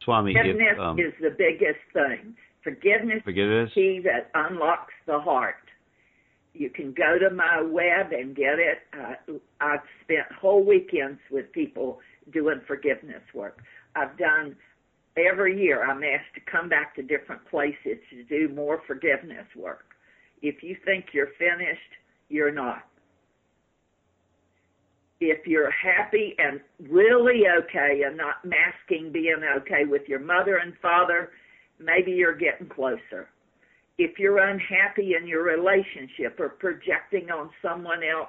Swami, 0.03 0.33
forgiveness 0.33 0.73
if, 0.73 0.79
um, 0.81 0.99
is 0.99 1.12
the 1.21 1.35
biggest 1.37 1.81
thing. 1.93 2.35
Forgiveness, 2.64 3.21
forgiveness 3.25 3.69
is 3.69 3.75
the 3.75 3.81
key 3.81 4.01
that 4.05 4.31
unlocks 4.35 4.95
the 5.07 5.19
heart. 5.21 5.57
You 6.55 6.71
can 6.71 6.93
go 6.93 7.19
to 7.19 7.31
my 7.35 7.61
web 7.61 8.12
and 8.12 8.35
get 8.35 8.59
it. 8.59 8.79
Uh, 8.99 9.35
I've 9.61 9.81
spent 10.03 10.33
whole 10.41 10.64
weekends 10.64 11.21
with 11.31 11.53
people 11.53 12.01
doing 12.33 12.61
forgiveness 12.66 13.23
work. 13.35 13.61
I've 13.95 14.16
done 14.16 14.57
every 15.16 15.61
year. 15.61 15.89
I'm 15.89 16.03
asked 16.03 16.35
to 16.35 16.41
come 16.51 16.69
back 16.69 16.95
to 16.97 17.03
different 17.03 17.45
places 17.51 17.99
to 18.11 18.25
do 18.25 18.53
more 18.55 18.83
forgiveness 18.87 19.47
work. 19.55 19.85
If 20.43 20.62
you 20.62 20.76
think 20.84 21.07
you're 21.12 21.32
finished, 21.39 21.80
you're 22.28 22.53
not. 22.53 22.84
If 25.20 25.47
you're 25.47 25.70
happy 25.70 26.36
and 26.39 26.61
really 26.89 27.43
okay 27.64 28.03
and 28.07 28.16
not 28.16 28.45
masking 28.45 29.11
being 29.11 29.41
okay 29.59 29.84
with 29.84 30.03
your 30.07 30.20
mother 30.20 30.59
and 30.59 30.74
father, 30.80 31.30
maybe 31.80 32.12
you're 32.12 32.36
getting 32.36 32.68
closer. 32.68 33.28
If 33.99 34.18
you're 34.18 34.39
unhappy 34.39 35.14
in 35.20 35.26
your 35.26 35.43
relationship 35.43 36.39
or 36.39 36.51
projecting 36.51 37.30
on 37.30 37.51
someone 37.61 38.03
else, 38.05 38.28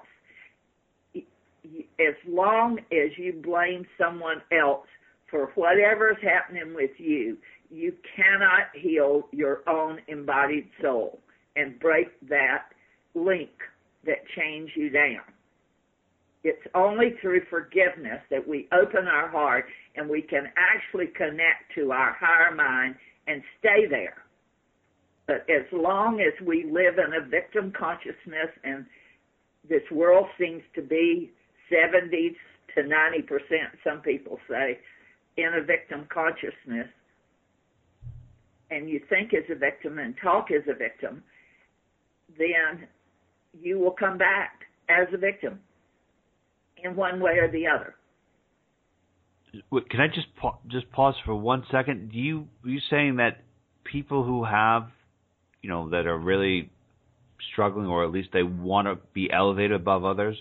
as 2.00 2.16
long 2.28 2.80
as 2.92 3.12
you 3.18 3.40
blame 3.44 3.86
someone 4.00 4.42
else 4.52 4.88
for 5.30 5.52
whatever's 5.54 6.18
happening 6.24 6.74
with 6.74 6.92
you, 6.98 7.38
you 7.70 7.94
cannot 8.16 8.70
heal 8.74 9.28
your 9.32 9.62
own 9.70 10.00
embodied 10.08 10.70
soul 10.82 11.20
and 11.56 11.80
break 11.80 12.08
that 12.30 12.66
link 13.16 13.50
that 14.06 14.28
chains 14.36 14.70
you 14.76 14.90
down. 14.90 15.22
It's 16.44 16.66
only 16.74 17.16
through 17.22 17.42
forgiveness 17.50 18.22
that 18.32 18.48
we 18.48 18.70
open 18.72 19.08
our 19.08 19.28
heart 19.28 19.66
and 19.96 20.10
we 20.10 20.22
can 20.22 20.48
actually 20.56 21.08
connect 21.08 21.74
to 21.76 21.92
our 21.92 22.16
higher 22.18 22.56
mind 22.56 22.96
and 23.28 23.44
stay 23.60 23.86
there. 23.90 24.24
But 25.28 25.46
as 25.50 25.66
long 25.72 26.22
as 26.22 26.34
we 26.46 26.64
live 26.64 26.96
in 26.98 27.14
a 27.14 27.28
victim 27.28 27.72
consciousness 27.78 28.50
and 28.64 28.86
this 29.68 29.84
world 29.92 30.28
seems 30.40 30.64
to 30.76 30.82
be 30.82 31.32
70 31.70 32.36
to 32.76 32.88
90 32.88 33.22
percent, 33.24 33.70
some 33.84 34.00
people 34.00 34.40
say, 34.50 34.80
in 35.38 35.52
a 35.54 35.64
victim 35.64 36.08
consciousness, 36.12 36.88
and 38.72 38.90
you 38.90 39.02
think 39.10 39.34
as 39.34 39.44
a 39.52 39.56
victim 39.56 40.00
and 40.00 40.16
talk 40.22 40.48
as 40.52 40.64
a 40.68 40.76
victim, 40.76 41.24
then 42.40 42.88
you 43.62 43.78
will 43.78 43.92
come 43.92 44.18
back 44.18 44.62
as 44.90 45.08
a 45.14 45.18
victim 45.18 45.60
in 46.84 46.96
one 46.96 47.20
way 47.20 47.34
or 47.34 47.52
the 47.52 47.68
other. 47.68 47.96
Can 49.90 50.00
I 50.00 50.08
just 50.08 50.28
pa- 50.36 50.58
just 50.68 50.92
pause 50.92 51.16
for 51.26 51.36
one 51.36 51.64
second? 51.72 52.12
Do 52.12 52.18
you 52.18 52.48
are 52.64 52.70
you 52.70 52.80
saying 52.90 53.18
that 53.18 53.42
people 53.84 54.24
who 54.24 54.44
have, 54.44 54.88
you 55.62 55.70
know, 55.70 55.90
that 55.90 56.06
are 56.06 56.18
really 56.18 56.72
struggling, 57.52 57.88
or 57.88 58.04
at 58.04 58.12
least 58.12 58.30
they 58.32 58.44
want 58.44 58.88
to 58.88 58.98
be 59.14 59.32
elevated 59.32 59.74
above 59.74 60.06
others 60.06 60.38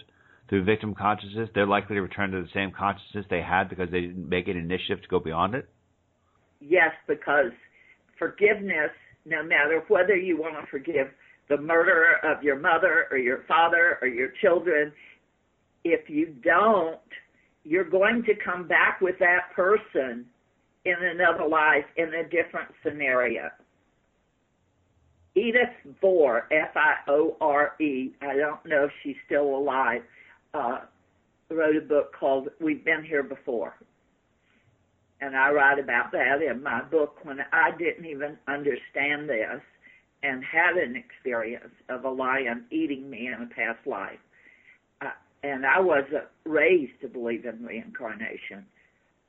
through 0.49 0.65
victim 0.65 0.95
consciousness, 0.95 1.49
they're 1.55 1.67
likely 1.67 1.97
to 1.97 2.03
return 2.03 2.31
to 2.31 2.43
the 2.43 2.49
same 2.55 2.71
consciousness 2.71 3.25
they 3.31 3.43
had 3.43 3.69
because 3.69 3.91
they 3.91 4.01
didn't 4.03 4.29
make 4.29 4.49
an 4.49 4.57
initiative 4.57 5.03
to 5.03 5.09
go 5.09 5.19
beyond 5.19 5.55
it? 5.55 5.69
Yes, 6.61 6.91
because 7.07 7.53
forgiveness, 8.19 8.91
no 9.25 9.43
matter 9.43 9.83
whether 9.89 10.17
you 10.17 10.39
want 10.39 10.55
to 10.55 10.71
forgive 10.71 11.09
the 11.49 11.57
murderer 11.57 12.17
of 12.25 12.43
your 12.43 12.59
mother 12.59 13.07
or 13.11 13.19
your 13.19 13.45
father 13.49 13.99
or 14.03 14.09
your 14.09 14.29
children, 14.41 14.93
if 15.85 16.09
you 16.11 16.35
don't, 16.45 17.01
you're 17.65 17.89
going 17.89 18.23
to 18.25 18.35
come 18.35 18.67
back 18.69 19.01
with 19.01 19.19
that 19.19 19.53
person 19.55 20.27
in 20.85 20.97
another 21.03 21.47
life 21.47 21.85
in 21.97 22.13
a 22.15 22.25
different 22.25 22.71
scenario. 22.83 23.51
Edith 25.35 25.97
Fiore, 26.01 26.43
F-I-O-R-E, 26.51 28.15
I 28.21 28.37
don't 28.37 28.65
know 28.67 28.85
if 28.85 28.91
she's 29.03 29.17
still 29.27 29.57
alive, 29.57 30.03
uh, 30.55 30.79
wrote 31.51 31.77
a 31.77 31.81
book 31.81 32.13
called 32.19 32.49
We've 32.61 32.85
Been 32.85 33.05
Here 33.05 33.23
Before. 33.23 33.75
And 35.21 35.37
I 35.37 35.51
write 35.51 35.79
about 35.79 36.13
that 36.13 36.43
in 36.43 36.63
my 36.63 36.83
book 36.83 37.25
when 37.25 37.39
I 37.53 37.71
didn't 37.77 38.07
even 38.07 38.39
understand 38.47 39.29
this 39.29 39.61
and 40.23 40.43
had 40.45 40.77
an 40.77 40.97
experience 40.97 41.75
of 41.89 42.05
a 42.05 42.11
lion 42.11 42.65
eating 42.71 43.09
me 43.09 43.29
in 43.29 43.43
a 43.43 43.47
past 43.47 43.87
life. 43.87 44.19
Uh, 45.01 45.11
and 45.43 45.65
I 45.65 45.81
wasn't 45.81 46.25
raised 46.45 47.01
to 47.03 47.09
believe 47.09 47.45
in 47.45 47.65
reincarnation, 47.65 48.65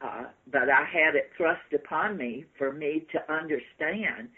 uh, 0.01 0.25
but 0.51 0.69
I 0.69 0.85
had 0.85 1.15
it 1.15 1.29
thrust 1.37 1.73
upon 1.73 2.17
me 2.17 2.45
for 2.57 2.71
me 2.71 3.05
to 3.11 3.31
understand 3.31 4.29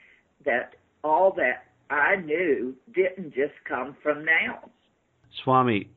that 0.46 0.76
all 1.04 1.34
that 1.38 1.66
I 1.90 2.18
knew 2.18 2.76
didn't 2.94 3.34
just 3.34 3.54
come 3.68 3.96
from 4.02 4.26
now. 4.26 4.70
Swami, 5.44 5.90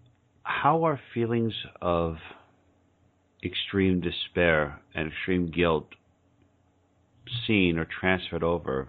how 0.45 0.85
are 0.85 1.01
feelings 1.13 1.55
of 1.81 2.17
extreme 3.43 4.01
despair 4.01 4.81
and 4.95 5.09
extreme 5.09 5.51
guilt 5.51 5.87
seen 7.47 7.79
or 7.79 7.87
transferred 8.01 8.43
over 8.43 8.89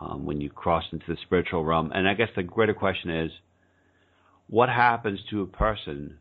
um, 0.00 0.24
when 0.24 0.40
you 0.40 0.50
cross 0.50 0.84
into 0.92 1.04
the 1.08 1.16
spiritual 1.24 1.64
realm? 1.64 1.92
And 1.94 2.08
I 2.08 2.14
guess 2.14 2.28
the 2.36 2.42
greater 2.42 2.74
question 2.74 3.10
is 3.10 3.30
what 4.48 4.68
happens 4.68 5.20
to 5.30 5.42
a 5.42 5.46
person 5.46 6.18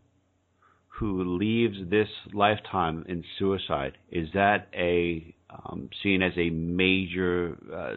who 0.99 1.37
leaves 1.37 1.77
this 1.89 2.07
lifetime 2.33 3.05
in 3.07 3.23
suicide? 3.37 3.97
Is 4.11 4.27
that 4.33 4.67
a 4.73 5.33
um, 5.49 5.89
seen 6.03 6.21
as 6.21 6.33
a 6.37 6.49
major 6.49 7.57
uh, 7.73 7.95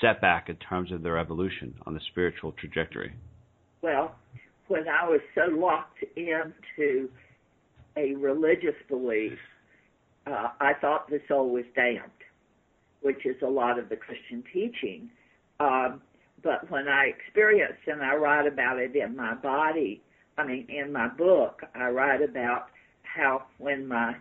setback 0.00 0.48
in 0.48 0.56
terms 0.56 0.92
of 0.92 1.02
their 1.02 1.18
evolution 1.18 1.74
on 1.86 1.94
the 1.94 2.00
spiritual 2.10 2.52
trajectory? 2.52 3.12
Well, 3.82 4.14
when 4.68 4.88
I 4.88 5.08
was 5.08 5.20
so 5.34 5.54
locked 5.54 6.04
into 6.16 7.08
a 7.96 8.14
religious 8.14 8.74
belief, 8.88 9.38
uh, 10.26 10.48
I 10.60 10.72
thought 10.80 11.08
the 11.08 11.20
soul 11.28 11.50
was 11.50 11.64
damned, 11.74 12.10
which 13.04 13.26
is 13.26 13.36
a 13.42 13.46
lot 13.46 13.78
of 13.78 13.90
the 13.90 13.96
Christian 13.96 14.42
teaching. 14.50 15.10
Um, 15.60 16.00
but 16.42 16.70
when 16.70 16.88
I 16.88 17.04
experienced, 17.04 17.86
and 17.86 18.02
I 18.02 18.14
write 18.14 18.46
about 18.46 18.78
it 18.78 18.96
in 18.96 19.14
my 19.14 19.34
body, 19.34 20.02
I 20.38 20.46
mean, 20.46 20.66
in 20.70 20.90
my 20.90 21.08
book, 21.08 21.60
I 21.74 21.90
write 21.90 22.22
about 22.22 22.68
how 23.02 23.44
when 23.58 23.86
my 23.86 24.16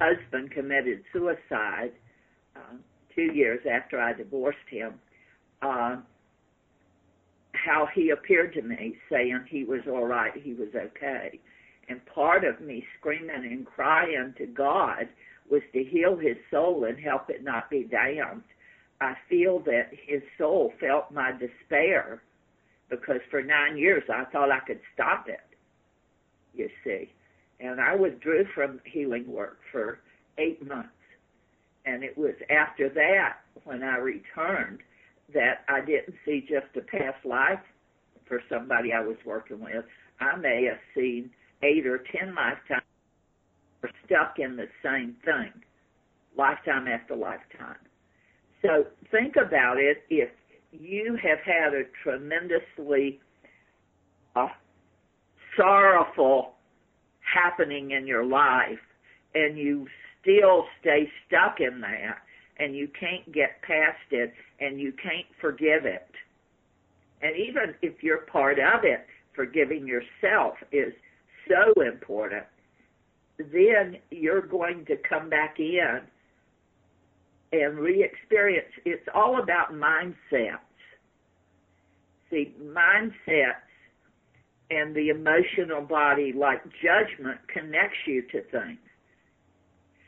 husband 0.00 0.52
committed 0.52 1.02
suicide 1.12 1.90
uh, 2.54 2.76
two 3.16 3.32
years 3.34 3.60
after 3.70 4.00
I 4.00 4.12
divorced 4.12 4.58
him, 4.70 4.94
uh, 5.60 5.96
how 7.52 7.88
he 7.92 8.10
appeared 8.10 8.54
to 8.54 8.62
me 8.62 8.94
saying 9.10 9.44
he 9.48 9.64
was 9.64 9.80
all 9.88 10.06
right, 10.06 10.32
he 10.40 10.54
was 10.54 10.68
okay. 10.74 11.40
And 11.88 12.00
part 12.06 12.44
of 12.44 12.60
me 12.60 12.84
screaming 12.98 13.30
and 13.30 13.66
crying 13.66 14.34
to 14.38 14.46
God 14.46 15.08
was 15.50 15.62
to 15.72 15.82
heal 15.84 16.16
his 16.16 16.36
soul 16.50 16.84
and 16.84 16.98
help 16.98 17.28
it 17.28 17.42
not 17.42 17.68
be 17.68 17.84
damned. 17.84 18.42
I 19.00 19.14
feel 19.28 19.58
that 19.60 19.90
his 20.06 20.22
soul 20.38 20.72
felt 20.78 21.10
my 21.10 21.32
despair 21.32 22.22
because 22.88 23.20
for 23.30 23.42
nine 23.42 23.76
years 23.76 24.02
I 24.12 24.24
thought 24.24 24.50
I 24.50 24.60
could 24.60 24.80
stop 24.94 25.28
it, 25.28 25.40
you 26.54 26.68
see. 26.84 27.10
And 27.60 27.80
I 27.80 27.94
withdrew 27.94 28.46
from 28.54 28.80
healing 28.84 29.30
work 29.30 29.58
for 29.72 30.00
eight 30.38 30.66
months. 30.66 30.88
And 31.86 32.04
it 32.04 32.16
was 32.16 32.34
after 32.50 32.88
that 32.90 33.38
when 33.64 33.82
I 33.82 33.96
returned 33.96 34.80
that 35.32 35.64
I 35.68 35.80
didn't 35.80 36.14
see 36.24 36.40
just 36.40 36.66
a 36.76 36.80
past 36.80 37.24
life 37.24 37.60
for 38.26 38.42
somebody 38.48 38.92
I 38.92 39.00
was 39.00 39.16
working 39.24 39.60
with. 39.60 39.84
I 40.20 40.36
may 40.36 40.64
have 40.64 40.78
seen 40.94 41.30
eight 41.62 41.86
or 41.86 41.98
ten 41.98 42.34
lifetimes 42.34 42.79
stuck 44.10 44.38
in 44.38 44.56
the 44.56 44.66
same 44.82 45.16
thing, 45.24 45.52
lifetime 46.36 46.88
after 46.88 47.14
lifetime. 47.14 47.76
So 48.62 48.86
think 49.10 49.36
about 49.36 49.78
it 49.78 50.04
if 50.10 50.30
you 50.72 51.18
have 51.22 51.38
had 51.44 51.74
a 51.74 51.84
tremendously 52.02 53.20
uh, 54.36 54.48
sorrowful 55.56 56.54
happening 57.20 57.92
in 57.92 58.06
your 58.06 58.24
life 58.24 58.78
and 59.34 59.56
you 59.56 59.86
still 60.20 60.64
stay 60.80 61.08
stuck 61.26 61.60
in 61.60 61.80
that 61.80 62.18
and 62.58 62.76
you 62.76 62.88
can't 62.98 63.32
get 63.32 63.62
past 63.62 63.98
it 64.10 64.32
and 64.60 64.80
you 64.80 64.92
can't 64.92 65.26
forgive 65.40 65.86
it. 65.86 66.10
And 67.22 67.36
even 67.36 67.74
if 67.82 68.02
you're 68.02 68.26
part 68.26 68.58
of 68.58 68.84
it, 68.84 69.06
forgiving 69.34 69.86
yourself 69.86 70.54
is 70.72 70.92
so 71.48 71.80
important. 71.82 72.44
Then 73.52 73.96
you're 74.10 74.46
going 74.46 74.84
to 74.86 74.96
come 74.96 75.30
back 75.30 75.58
in 75.58 76.00
and 77.52 77.78
re-experience. 77.78 78.68
It's 78.84 79.06
all 79.14 79.42
about 79.42 79.72
mindsets. 79.72 80.58
See, 82.30 82.54
mindsets 82.62 83.54
and 84.70 84.94
the 84.94 85.08
emotional 85.08 85.80
body, 85.80 86.32
like 86.32 86.62
judgment, 86.82 87.40
connects 87.48 87.96
you 88.06 88.22
to 88.30 88.42
things. 88.50 88.78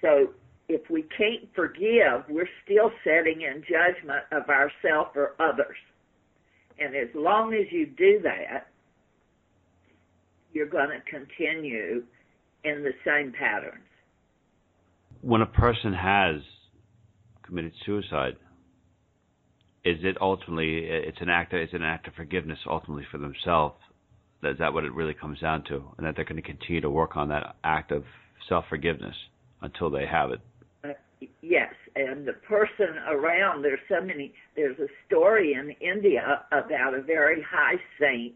So 0.00 0.28
if 0.68 0.88
we 0.88 1.02
can't 1.16 1.48
forgive, 1.54 2.24
we're 2.28 2.48
still 2.64 2.92
setting 3.02 3.42
in 3.42 3.62
judgment 3.62 4.24
of 4.30 4.48
ourselves 4.48 5.10
or 5.16 5.34
others. 5.40 5.76
And 6.78 6.94
as 6.94 7.08
long 7.14 7.54
as 7.54 7.66
you 7.72 7.86
do 7.86 8.20
that, 8.22 8.68
you're 10.52 10.66
going 10.66 10.90
to 10.90 11.00
continue 11.10 12.04
in 12.64 12.82
the 12.82 12.92
same 13.04 13.32
patterns. 13.32 13.84
When 15.20 15.40
a 15.40 15.46
person 15.46 15.92
has 15.92 16.36
committed 17.42 17.72
suicide, 17.84 18.36
is 19.84 19.98
it 20.02 20.16
ultimately 20.20 20.78
it's 20.84 21.20
an 21.20 21.28
act 21.28 21.52
of, 21.52 21.60
it's 21.60 21.74
an 21.74 21.82
act 21.82 22.06
of 22.06 22.14
forgiveness 22.14 22.58
ultimately 22.68 23.06
for 23.10 23.18
themselves? 23.18 23.76
Is 24.42 24.58
that 24.58 24.72
what 24.72 24.84
it 24.84 24.92
really 24.92 25.14
comes 25.14 25.40
down 25.40 25.64
to? 25.64 25.82
And 25.96 26.06
that 26.06 26.16
they're 26.16 26.24
going 26.24 26.36
to 26.36 26.42
continue 26.42 26.80
to 26.80 26.90
work 26.90 27.16
on 27.16 27.28
that 27.28 27.56
act 27.62 27.92
of 27.92 28.04
self 28.48 28.64
forgiveness 28.68 29.14
until 29.60 29.90
they 29.90 30.06
have 30.06 30.30
it 30.30 30.40
yes, 31.40 31.72
and 31.94 32.26
the 32.26 32.32
person 32.32 32.96
around, 33.08 33.62
there's 33.62 33.80
so 33.88 34.00
many, 34.00 34.34
there's 34.56 34.78
a 34.78 34.88
story 35.06 35.54
in 35.54 35.70
India 35.80 36.44
about 36.50 36.94
a 36.94 37.02
very 37.02 37.42
high 37.42 37.76
saint 38.00 38.34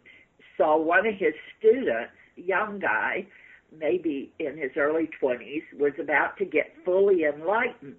saw 0.57 0.79
one 0.79 1.07
of 1.07 1.15
his 1.15 1.35
students, 1.59 2.13
young 2.37 2.79
guy, 2.79 3.27
maybe 3.77 4.33
in 4.39 4.57
his 4.57 4.73
early 4.77 5.09
20s, 5.23 5.63
was 5.79 5.93
about 6.01 6.37
to 6.39 6.45
get 6.45 6.73
fully 6.85 7.25
enlightened. 7.25 7.97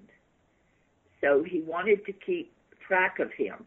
So 1.22 1.44
he 1.44 1.62
wanted 1.62 2.06
to 2.06 2.14
keep 2.14 2.54
track 2.88 3.20
of 3.20 3.32
him. 3.34 3.66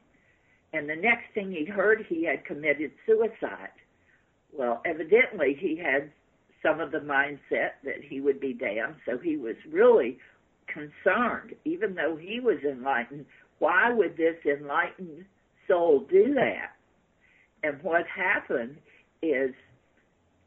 And 0.72 0.88
the 0.88 0.96
next 0.96 1.34
thing 1.34 1.50
he 1.50 1.64
heard, 1.64 2.06
he 2.08 2.24
had 2.24 2.44
committed 2.44 2.92
suicide. 3.06 3.70
Well, 4.52 4.80
evidently 4.84 5.56
he 5.58 5.76
had 5.76 6.10
some 6.62 6.80
of 6.80 6.92
the 6.92 6.98
mindset 6.98 7.72
that 7.84 8.02
he 8.08 8.20
would 8.20 8.40
be 8.40 8.52
damned, 8.52 8.96
so 9.06 9.18
he 9.18 9.36
was 9.36 9.56
really 9.70 10.18
concerned, 10.66 11.54
even 11.64 11.94
though 11.94 12.16
he 12.16 12.40
was 12.40 12.58
enlightened, 12.62 13.26
why 13.58 13.92
would 13.92 14.16
this 14.16 14.36
enlightened 14.44 15.24
soul 15.66 16.06
do 16.10 16.34
that? 16.34 16.72
And 17.62 17.82
what 17.82 18.06
happened 18.06 18.76
is, 19.22 19.54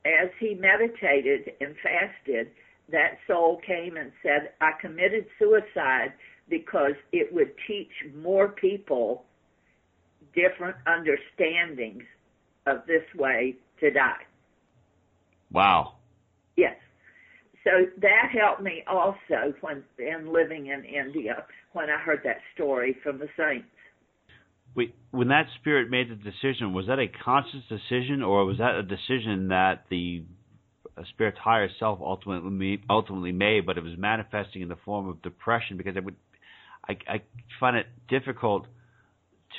as 0.05 0.29
he 0.39 0.55
meditated 0.55 1.53
and 1.61 1.75
fasted, 1.81 2.51
that 2.91 3.17
soul 3.27 3.61
came 3.65 3.97
and 3.97 4.11
said, 4.21 4.51
I 4.61 4.71
committed 4.79 5.25
suicide 5.39 6.13
because 6.49 6.93
it 7.11 7.33
would 7.33 7.51
teach 7.67 7.91
more 8.15 8.49
people 8.49 9.23
different 10.35 10.75
understandings 10.87 12.03
of 12.65 12.85
this 12.87 13.03
way 13.15 13.55
to 13.79 13.91
die. 13.91 14.23
Wow. 15.51 15.93
Yes 16.57 16.75
so 17.63 17.85
that 18.01 18.29
helped 18.31 18.61
me 18.61 18.83
also 18.87 19.53
when 19.61 19.83
in 19.97 20.31
living 20.31 20.67
in 20.67 20.83
India 20.83 21.45
when 21.71 21.89
I 21.89 21.97
heard 21.97 22.21
that 22.23 22.39
story 22.53 22.97
from 23.01 23.19
the 23.19 23.29
saints. 23.37 23.67
Wait, 24.75 24.95
when 25.11 25.27
that 25.27 25.45
spirit 25.59 25.89
made 25.89 26.09
the 26.09 26.15
decision, 26.15 26.73
was 26.73 26.87
that 26.87 26.99
a 26.99 27.07
conscious 27.07 27.61
decision, 27.69 28.23
or 28.23 28.45
was 28.45 28.57
that 28.57 28.75
a 28.75 28.83
decision 28.83 29.49
that 29.49 29.85
the 29.89 30.23
uh, 30.97 31.03
spirit's 31.09 31.37
higher 31.37 31.69
self 31.79 31.99
ultimately 32.01 32.81
ultimately 32.89 33.31
made, 33.31 33.65
but 33.65 33.77
it 33.77 33.83
was 33.83 33.93
manifesting 33.97 34.61
in 34.61 34.69
the 34.69 34.77
form 34.83 35.07
of 35.07 35.21
depression? 35.21 35.77
Because 35.77 35.95
it 35.95 36.03
would, 36.03 36.15
I, 36.87 36.93
I 37.07 37.21
find 37.59 37.77
it 37.77 37.85
difficult 38.09 38.65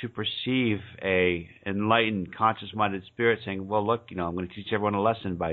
to 0.01 0.09
perceive 0.09 0.79
a 1.01 1.47
enlightened, 1.65 2.35
conscious-minded 2.35 3.03
spirit 3.13 3.39
saying, 3.45 3.67
"Well, 3.67 3.85
look, 3.85 4.07
you 4.09 4.17
know, 4.17 4.27
I'm 4.27 4.35
going 4.35 4.49
to 4.49 4.53
teach 4.53 4.67
everyone 4.73 4.95
a 4.95 5.01
lesson 5.01 5.35
by 5.35 5.51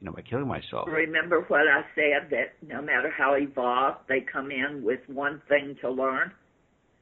you 0.00 0.06
know, 0.06 0.12
by 0.12 0.22
killing 0.22 0.46
myself. 0.46 0.88
Remember 0.88 1.40
what 1.48 1.62
I 1.62 1.82
said 1.94 2.30
that 2.30 2.54
no 2.66 2.80
matter 2.80 3.10
how 3.16 3.34
evolved, 3.34 3.98
they 4.08 4.20
come 4.20 4.50
in 4.50 4.82
with 4.84 5.00
one 5.08 5.42
thing 5.48 5.76
to 5.80 5.90
learn? 5.90 6.32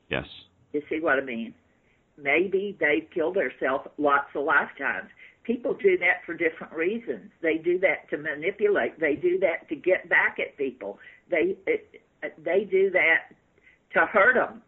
Yes. 0.08 0.24
You 0.72 0.82
see 0.88 1.00
what 1.00 1.18
I 1.18 1.22
mean? 1.22 1.54
Maybe 2.16 2.76
they've 2.80 3.08
killed 3.12 3.36
themselves 3.36 3.88
lots 3.98 4.28
of 4.34 4.44
lifetimes. 4.44 5.08
People 5.44 5.74
do 5.74 5.96
that 5.98 6.24
for 6.24 6.34
different 6.34 6.72
reasons. 6.72 7.30
They 7.40 7.58
do 7.58 7.78
that 7.80 8.08
to 8.10 8.16
manipulate. 8.18 8.98
They 8.98 9.14
do 9.14 9.38
that 9.40 9.68
to 9.68 9.76
get 9.76 10.08
back 10.08 10.38
at 10.40 10.56
people. 10.56 10.98
They 11.30 11.56
it, 11.66 12.02
they 12.42 12.66
do 12.70 12.90
that 12.90 13.34
to 13.94 14.06
hurt 14.06 14.34
them. 14.34 14.62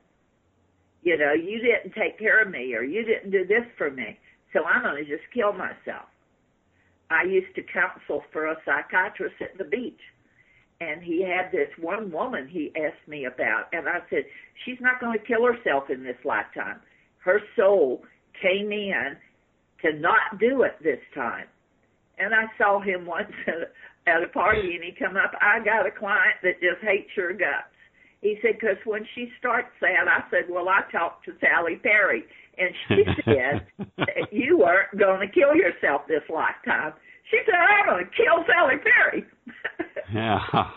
You 1.03 1.17
know, 1.17 1.33
you 1.33 1.59
didn't 1.61 1.95
take 1.95 2.19
care 2.19 2.43
of 2.43 2.51
me 2.51 2.75
or 2.75 2.83
you 2.83 3.05
didn't 3.05 3.31
do 3.31 3.47
this 3.47 3.65
for 3.77 3.91
me. 3.91 4.19
So 4.53 4.65
I'm 4.65 4.83
going 4.83 5.05
to 5.05 5.09
just 5.09 5.25
kill 5.33 5.53
myself. 5.53 6.07
I 7.11 7.23
used 7.25 7.55
to 7.55 7.63
counsel 7.63 8.23
for 8.33 8.47
a 8.47 8.57
psychiatrist 8.65 9.37
at 9.41 9.57
the 9.57 9.65
beach. 9.65 10.01
And 10.81 11.03
he 11.03 11.23
had 11.23 11.51
this 11.51 11.71
one 11.81 12.13
woman 12.13 12.47
he 12.47 12.73
asked 12.77 13.09
me 13.09 13.25
about. 13.25 13.69
And 13.73 13.89
I 13.89 13.99
said, 14.11 14.25
she's 14.65 14.79
not 14.81 15.01
going 15.01 15.19
to 15.19 15.25
kill 15.25 15.45
herself 15.45 15.91
in 15.91 16.05
this 16.05 16.17
lifetime. 16.25 16.81
Her 17.25 17.41
soul 17.57 18.03
came 18.41 18.73
in 18.73 19.17
to 19.83 19.99
not 19.99 20.39
do 20.41 20.63
it 20.63 20.77
this 20.83 21.01
time. 21.15 21.47
And 22.19 22.35
I 22.35 22.47
saw 22.57 22.81
him 22.81 23.07
once 23.07 23.33
at 24.07 24.23
a 24.23 24.29
party 24.29 24.75
and 24.75 24.85
he 24.85 24.93
come 24.99 25.17
up, 25.17 25.33
I 25.41 25.65
got 25.65 25.87
a 25.87 25.91
client 25.91 26.37
that 26.43 26.61
just 26.61 26.83
hates 26.83 27.11
your 27.17 27.33
guts. 27.33 27.71
He 28.21 28.37
said, 28.43 28.59
because 28.59 28.79
when 28.85 29.07
she 29.15 29.31
starts 29.39 29.71
that, 29.81 30.09
I 30.09 30.29
said, 30.31 30.51
well, 30.51 30.69
I 30.69 30.83
talked 30.91 31.25
to 31.27 31.33
Sally 31.39 31.77
Perry, 31.77 32.25
and 32.59 32.75
she 32.89 33.05
said 33.25 33.67
you 34.33 34.59
weren't 34.59 34.99
going 34.99 35.27
to 35.27 35.33
kill 35.33 35.55
yourself 35.55 36.03
this 36.09 36.27
lifetime. 36.29 36.95
She 37.31 37.39
said, 37.47 37.55
I'm 37.55 37.87
going 37.87 38.05
to 38.05 38.11
kill 38.11 38.45
Sally 38.47 38.83
Perry. 38.83 39.25
yeah. 40.13 40.41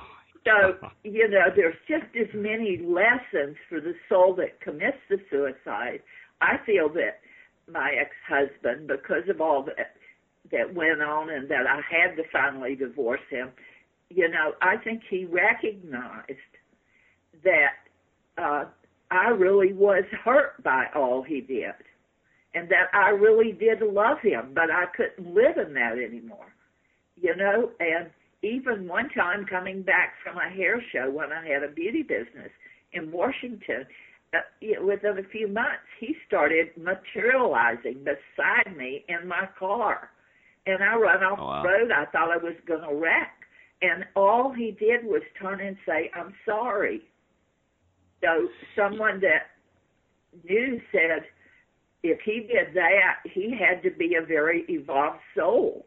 so, 0.46 0.88
you 1.04 1.28
know, 1.30 1.48
there's 1.56 1.76
just 1.88 2.14
as 2.16 2.28
many 2.36 2.78
lessons 2.78 3.58
for 3.70 3.82
the 3.82 3.94
soul 4.08 4.36
that 4.36 4.62
commits 4.62 4.98
the 5.10 5.18
suicide. 5.32 6.02
I 6.42 6.58
feel 6.66 6.90
that 6.90 7.20
my 7.72 7.94
ex-husband, 8.00 8.88
because 8.88 9.30
of 9.30 9.40
all 9.42 9.64
that 9.64 9.94
that 10.52 10.74
went 10.74 11.02
on 11.02 11.30
and 11.30 11.48
that 11.50 11.68
I 11.68 11.80
had 11.90 12.16
to 12.18 12.24
finally 12.32 12.76
divorce 12.76 13.22
him, 13.30 13.52
you 14.10 14.28
know, 14.28 14.54
I 14.62 14.76
think 14.78 15.04
he 15.10 15.26
recognized 15.26 16.28
that 17.44 17.76
uh, 18.38 18.66
I 19.12 19.30
really 19.30 19.72
was 19.72 20.04
hurt 20.24 20.62
by 20.64 20.88
all 20.96 21.22
he 21.22 21.42
did 21.42 21.74
and 22.54 22.70
that 22.70 22.88
I 22.94 23.10
really 23.10 23.52
did 23.54 23.82
love 23.82 24.18
him, 24.22 24.52
but 24.54 24.70
I 24.70 24.86
couldn't 24.96 25.34
live 25.34 25.58
in 25.58 25.74
that 25.76 25.94
anymore, 25.94 26.54
you 27.16 27.36
know, 27.36 27.72
and 27.80 28.10
even 28.44 28.88
one 28.88 29.10
time 29.10 29.46
coming 29.46 29.84
back 29.84 30.16
from 30.24 30.38
a 30.38 30.50
hair 30.50 30.84
show 30.92 31.10
when 31.10 31.32
I 31.32 31.48
had 31.48 31.64
a 31.64 31.70
beauty 31.70 32.02
business 32.02 32.52
in 32.94 33.12
Washington, 33.12 33.86
uh, 34.34 34.40
within 34.86 35.18
a 35.18 35.30
few 35.30 35.48
months, 35.48 35.88
he 36.00 36.16
started 36.28 36.70
materializing 36.78 38.04
beside 38.04 38.76
me 38.78 39.04
in 39.08 39.28
my 39.28 39.48
car. 39.60 40.10
And 40.66 40.84
I 40.84 40.96
run 40.96 41.24
off 41.24 41.40
oh, 41.42 41.46
wow. 41.46 41.64
the 41.64 41.70
road. 41.70 41.92
I 41.92 42.06
thought 42.06 42.32
I 42.32 42.38
was 42.38 42.54
going 42.68 42.82
to 42.88 42.96
wreck. 42.96 43.34
And 43.82 44.06
all 44.16 44.54
he 44.54 44.72
did 44.72 45.04
was 45.04 45.24
turn 45.42 45.60
and 45.60 45.76
say, 45.86 46.12
I'm 46.16 46.34
sorry. 46.46 47.02
So 48.22 48.48
someone 48.76 49.20
that 49.22 49.50
knew 50.48 50.80
said 50.92 51.24
if 52.04 52.20
he 52.24 52.42
did 52.42 52.74
that, 52.76 53.18
he 53.26 53.52
had 53.58 53.84
to 53.84 53.92
be 53.92 54.16
a 54.16 54.26
very 54.26 54.66
evolved 54.70 55.20
soul 55.36 55.86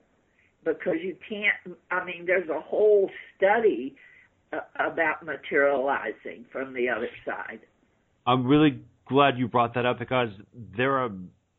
because 0.64 0.96
you 1.02 1.16
can't, 1.28 1.76
I 1.90 2.04
mean, 2.04 2.24
there's 2.26 2.48
a 2.48 2.60
whole 2.60 3.10
study 3.36 3.96
uh, 4.52 4.60
about 4.78 5.24
materializing 5.24 6.46
from 6.50 6.72
the 6.74 6.88
other 6.88 7.08
side. 7.24 7.60
I'm 8.26 8.46
really 8.46 8.80
glad 9.06 9.38
you 9.38 9.48
brought 9.48 9.74
that 9.74 9.84
up 9.84 9.98
because 9.98 10.30
there 10.76 10.98
are 10.98 11.10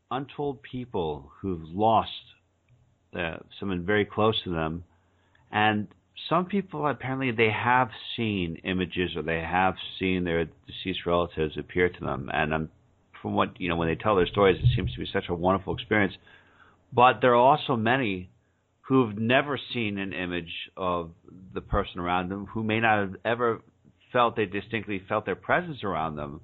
untold 0.10 0.62
people 0.64 1.32
who've 1.42 1.64
lost 1.64 2.10
uh, 3.18 3.38
someone 3.60 3.86
very 3.86 4.06
close 4.06 4.36
to 4.44 4.50
them, 4.50 4.84
and 5.52 5.88
some 6.30 6.46
people 6.46 6.88
apparently 6.88 7.32
they 7.32 7.52
have 7.52 7.90
seen 8.18 8.58
images 8.64 9.12
or 9.16 9.22
they 9.22 9.42
have 9.42 9.76
seen 10.00 10.24
their 10.24 10.46
deceased 10.66 11.06
relatives 11.06 11.58
appear 11.58 11.90
to 11.90 12.00
them, 12.00 12.30
and 12.34 12.54
um, 12.54 12.70
from 13.22 13.36
what 13.36 13.60
you 13.60 13.70
know 13.70 13.76
when 13.76 13.88
they 13.88 13.96
tell 13.96 14.16
their 14.16 14.28
stories, 14.28 14.58
it 14.62 14.76
seems 14.76 14.92
to 14.94 15.00
be 15.00 15.08
such 15.12 15.26
a 15.30 15.36
wonderful 15.36 15.74
experience. 15.74 16.14
But 16.92 17.20
there 17.22 17.32
are 17.32 17.36
also 17.36 17.76
many 17.76 18.30
who've 18.82 19.18
never 19.18 19.60
seen 19.74 19.98
an 19.98 20.14
image 20.14 20.52
of 20.78 21.12
the 21.54 21.62
person 21.62 22.00
around 22.00 22.30
them, 22.30 22.46
who 22.48 22.64
may 22.64 22.80
not 22.80 23.00
have 23.00 23.16
ever 23.24 23.62
felt 24.14 24.36
they 24.36 24.46
distinctly 24.46 25.02
felt 25.08 25.26
their 25.26 25.36
presence 25.36 25.84
around 25.84 26.16
them. 26.16 26.42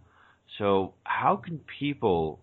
So 0.57 0.93
how 1.03 1.37
can 1.37 1.61
people 1.79 2.39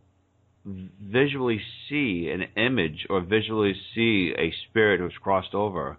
visually 0.65 1.61
see 1.89 2.31
an 2.33 2.63
image 2.63 3.07
or 3.09 3.21
visually 3.21 3.75
see 3.95 4.33
a 4.37 4.53
spirit 4.69 5.01
who's 5.01 5.15
crossed 5.23 5.55
over? 5.55 5.99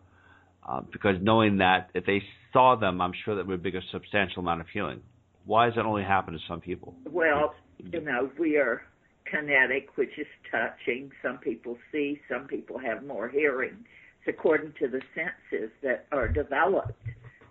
Uh, 0.67 0.81
because 0.91 1.15
knowing 1.21 1.57
that 1.57 1.89
if 1.93 2.05
they 2.05 2.21
saw 2.53 2.75
them, 2.75 3.01
I'm 3.01 3.13
sure 3.25 3.35
that 3.35 3.47
would 3.47 3.63
be 3.63 3.69
a 3.69 3.81
substantial 3.91 4.41
amount 4.41 4.61
of 4.61 4.67
healing. 4.67 5.01
Why 5.45 5.65
does 5.67 5.75
that 5.75 5.85
only 5.85 6.03
happen 6.03 6.33
to 6.33 6.39
some 6.47 6.61
people? 6.61 6.95
Well, 7.09 7.55
you 7.79 8.01
know, 8.01 8.29
we 8.37 8.57
are 8.57 8.83
kinetic, 9.25 9.89
which 9.95 10.17
is 10.17 10.27
touching. 10.51 11.11
Some 11.23 11.37
people 11.37 11.77
see, 11.91 12.19
some 12.29 12.45
people 12.47 12.77
have 12.77 13.03
more 13.03 13.29
hearing. 13.29 13.77
It's 14.25 14.37
according 14.37 14.73
to 14.79 14.87
the 14.87 15.01
senses 15.15 15.71
that 15.81 16.05
are 16.11 16.27
developed 16.27 17.01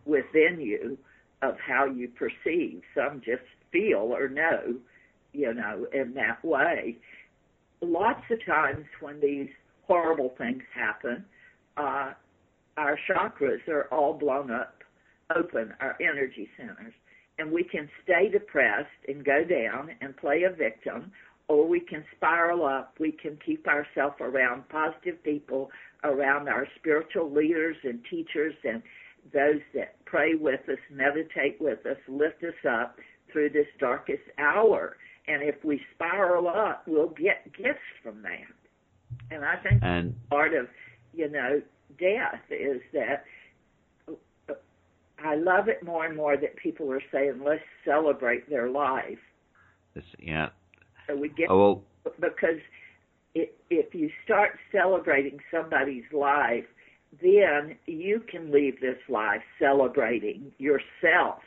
within 0.05 0.61
you 0.61 0.99
of 1.43 1.57
how 1.59 1.87
you 1.87 2.09
perceive. 2.09 2.83
Some 2.95 3.21
just 3.25 3.43
feel 3.73 4.15
or 4.15 4.29
know, 4.29 4.75
you 5.33 5.55
know, 5.55 5.87
in 5.93 6.15
that 6.15 6.45
way. 6.45 6.97
Lots 7.81 8.23
of 8.31 8.45
times 8.45 8.85
when 9.01 9.21
these 9.21 9.49
horrible 9.87 10.35
things 10.39 10.63
happen, 10.75 11.25
uh, 11.77 12.13
our 12.77 12.99
chakras 13.09 13.67
are 13.69 13.89
all 13.91 14.15
blown 14.15 14.51
up 14.51 14.75
open, 15.35 15.75
our 15.81 15.97
energy 16.01 16.49
centers. 16.57 16.93
And 17.39 17.53
we 17.53 17.63
can 17.63 17.89
stay 18.03 18.29
depressed 18.29 18.89
and 19.07 19.25
go 19.25 19.45
down 19.45 19.91
and 20.01 20.17
play 20.17 20.43
a 20.43 20.51
victim, 20.51 21.13
or 21.47 21.69
we 21.69 21.81
can 21.81 22.05
spiral 22.17 22.65
up. 22.65 22.95
We 22.99 23.13
can 23.13 23.39
keep 23.45 23.67
ourselves 23.69 24.17
around 24.21 24.69
positive 24.69 25.23
people, 25.23 25.71
around 26.05 26.49
our 26.49 26.67
spiritual 26.77 27.33
leaders 27.33 27.77
and 27.85 28.01
teachers 28.11 28.55
and 28.65 28.83
those 29.33 29.61
that 29.75 30.05
pray 30.05 30.35
with 30.35 30.61
us, 30.69 30.79
meditate 30.91 31.61
with 31.61 31.85
us, 31.87 31.99
lift 32.09 32.43
us 32.43 32.55
up 32.69 32.97
through 33.33 33.51
this 33.51 33.67
darkest 33.79 34.23
hour. 34.39 34.97
And 35.27 35.43
if 35.43 35.63
we 35.65 35.81
spiral 35.95 36.49
up, 36.49 36.85
we'll 36.87 37.11
get 37.11 37.53
gifts 37.57 37.81
from 38.03 38.23
that. 38.23 38.55
And 39.31 39.45
I 39.45 39.57
think 39.57 39.83
and, 39.83 40.15
part 40.31 40.55
of, 40.55 40.67
you 41.13 41.31
know, 41.31 41.61
death 41.99 42.41
is 42.51 42.81
that 42.93 43.25
I 45.23 45.35
love 45.35 45.69
it 45.69 45.83
more 45.85 46.07
and 46.07 46.17
more 46.17 46.37
that 46.37 46.57
people 46.57 46.91
are 46.93 47.03
saying, 47.13 47.41
let's 47.45 47.63
celebrate 47.85 48.49
their 48.49 48.71
life. 48.71 49.19
yeah. 50.19 50.51
So 51.07 51.17
we 51.17 51.29
get, 51.31 51.51
oh, 51.51 51.83
well, 52.05 52.15
because 52.21 52.61
it, 53.35 53.57
if 53.71 53.95
you 53.95 54.11
start 54.25 54.59
celebrating 54.71 55.41
somebody's 55.51 56.05
life, 56.13 56.65
then 57.21 57.77
you 57.87 58.23
can 58.31 58.53
leave 58.53 58.81
this 58.81 58.99
life 59.09 59.43
celebrating 59.59 60.53
yourself 60.59 61.41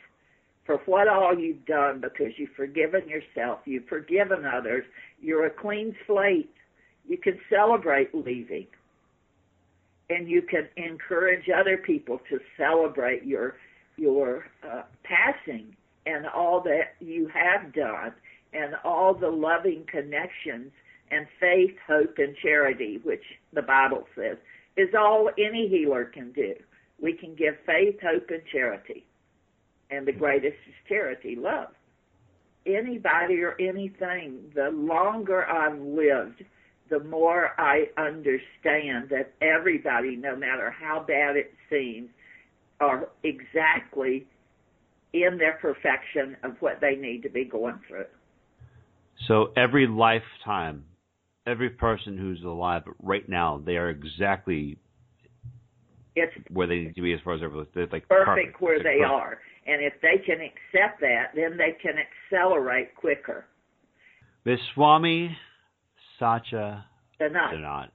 for 0.64 0.76
what 0.86 1.08
all 1.08 1.36
you've 1.36 1.64
done 1.66 2.00
because 2.00 2.32
you've 2.36 2.52
forgiven 2.56 3.08
yourself, 3.08 3.60
you've 3.64 3.86
forgiven 3.86 4.44
others, 4.44 4.84
you're 5.20 5.46
a 5.46 5.50
clean 5.50 5.94
slate. 6.06 6.50
You 7.08 7.18
can 7.18 7.38
celebrate 7.50 8.14
leaving. 8.14 8.66
And 10.08 10.28
you 10.28 10.42
can 10.42 10.68
encourage 10.76 11.48
other 11.48 11.76
people 11.76 12.20
to 12.30 12.38
celebrate 12.56 13.24
your 13.24 13.56
your 13.96 14.46
uh, 14.68 14.82
passing 15.04 15.76
and 16.06 16.26
all 16.26 16.60
that 16.62 16.94
you 17.00 17.28
have 17.28 17.72
done 17.74 18.12
and 18.52 18.74
all 18.84 19.14
the 19.14 19.28
loving 19.28 19.84
connections 19.90 20.72
and 21.10 21.26
faith, 21.38 21.74
hope, 21.86 22.14
and 22.18 22.34
charity, 22.42 23.00
which 23.04 23.22
the 23.52 23.62
Bible 23.62 24.06
says 24.16 24.38
is 24.76 24.88
all 24.98 25.30
any 25.38 25.68
healer 25.68 26.04
can 26.04 26.32
do. 26.32 26.54
We 27.00 27.12
can 27.12 27.34
give 27.34 27.54
faith, 27.66 27.96
hope, 28.02 28.30
and 28.30 28.42
charity 28.50 29.04
and 29.92 30.06
the 30.06 30.12
greatest 30.12 30.56
is 30.66 30.74
charity, 30.88 31.36
love. 31.36 31.68
Anybody 32.66 33.42
or 33.42 33.56
anything, 33.60 34.52
the 34.54 34.70
longer 34.70 35.44
I've 35.44 35.80
lived, 35.80 36.44
the 36.88 37.00
more 37.00 37.50
I 37.58 37.86
understand 37.98 39.10
that 39.10 39.32
everybody, 39.40 40.16
no 40.16 40.36
matter 40.36 40.70
how 40.70 41.04
bad 41.06 41.36
it 41.36 41.52
seems, 41.68 42.08
are 42.80 43.08
exactly 43.24 44.26
in 45.12 45.38
their 45.38 45.58
perfection 45.60 46.36
of 46.42 46.56
what 46.60 46.80
they 46.80 46.94
need 46.94 47.22
to 47.22 47.28
be 47.28 47.44
going 47.44 47.78
through. 47.88 48.04
So 49.28 49.52
every 49.56 49.86
lifetime, 49.86 50.84
every 51.46 51.70
person 51.70 52.16
who's 52.16 52.42
alive 52.44 52.82
right 53.02 53.28
now, 53.28 53.62
they 53.64 53.76
are 53.76 53.90
exactly 53.90 54.78
it's 56.14 56.32
where 56.50 56.66
they 56.66 56.80
need 56.80 56.94
to 56.94 57.02
be 57.02 57.12
as 57.14 57.20
far 57.24 57.34
as 57.34 57.40
they're 57.40 57.86
like 57.86 58.08
perfect, 58.08 58.08
perfect. 58.08 58.60
where 58.60 58.78
they 58.78 58.98
perfect. 58.98 59.10
are. 59.10 59.38
And 59.66 59.82
if 59.82 59.94
they 60.02 60.22
can 60.24 60.38
accept 60.40 61.00
that, 61.00 61.32
then 61.34 61.56
they 61.56 61.76
can 61.80 61.94
accelerate 61.98 62.94
quicker. 62.96 63.46
Ms. 64.44 64.58
Swami 64.74 65.36
Satya 66.18 66.84
Dhanat. 67.20 67.54
Dhanat. 67.54 67.88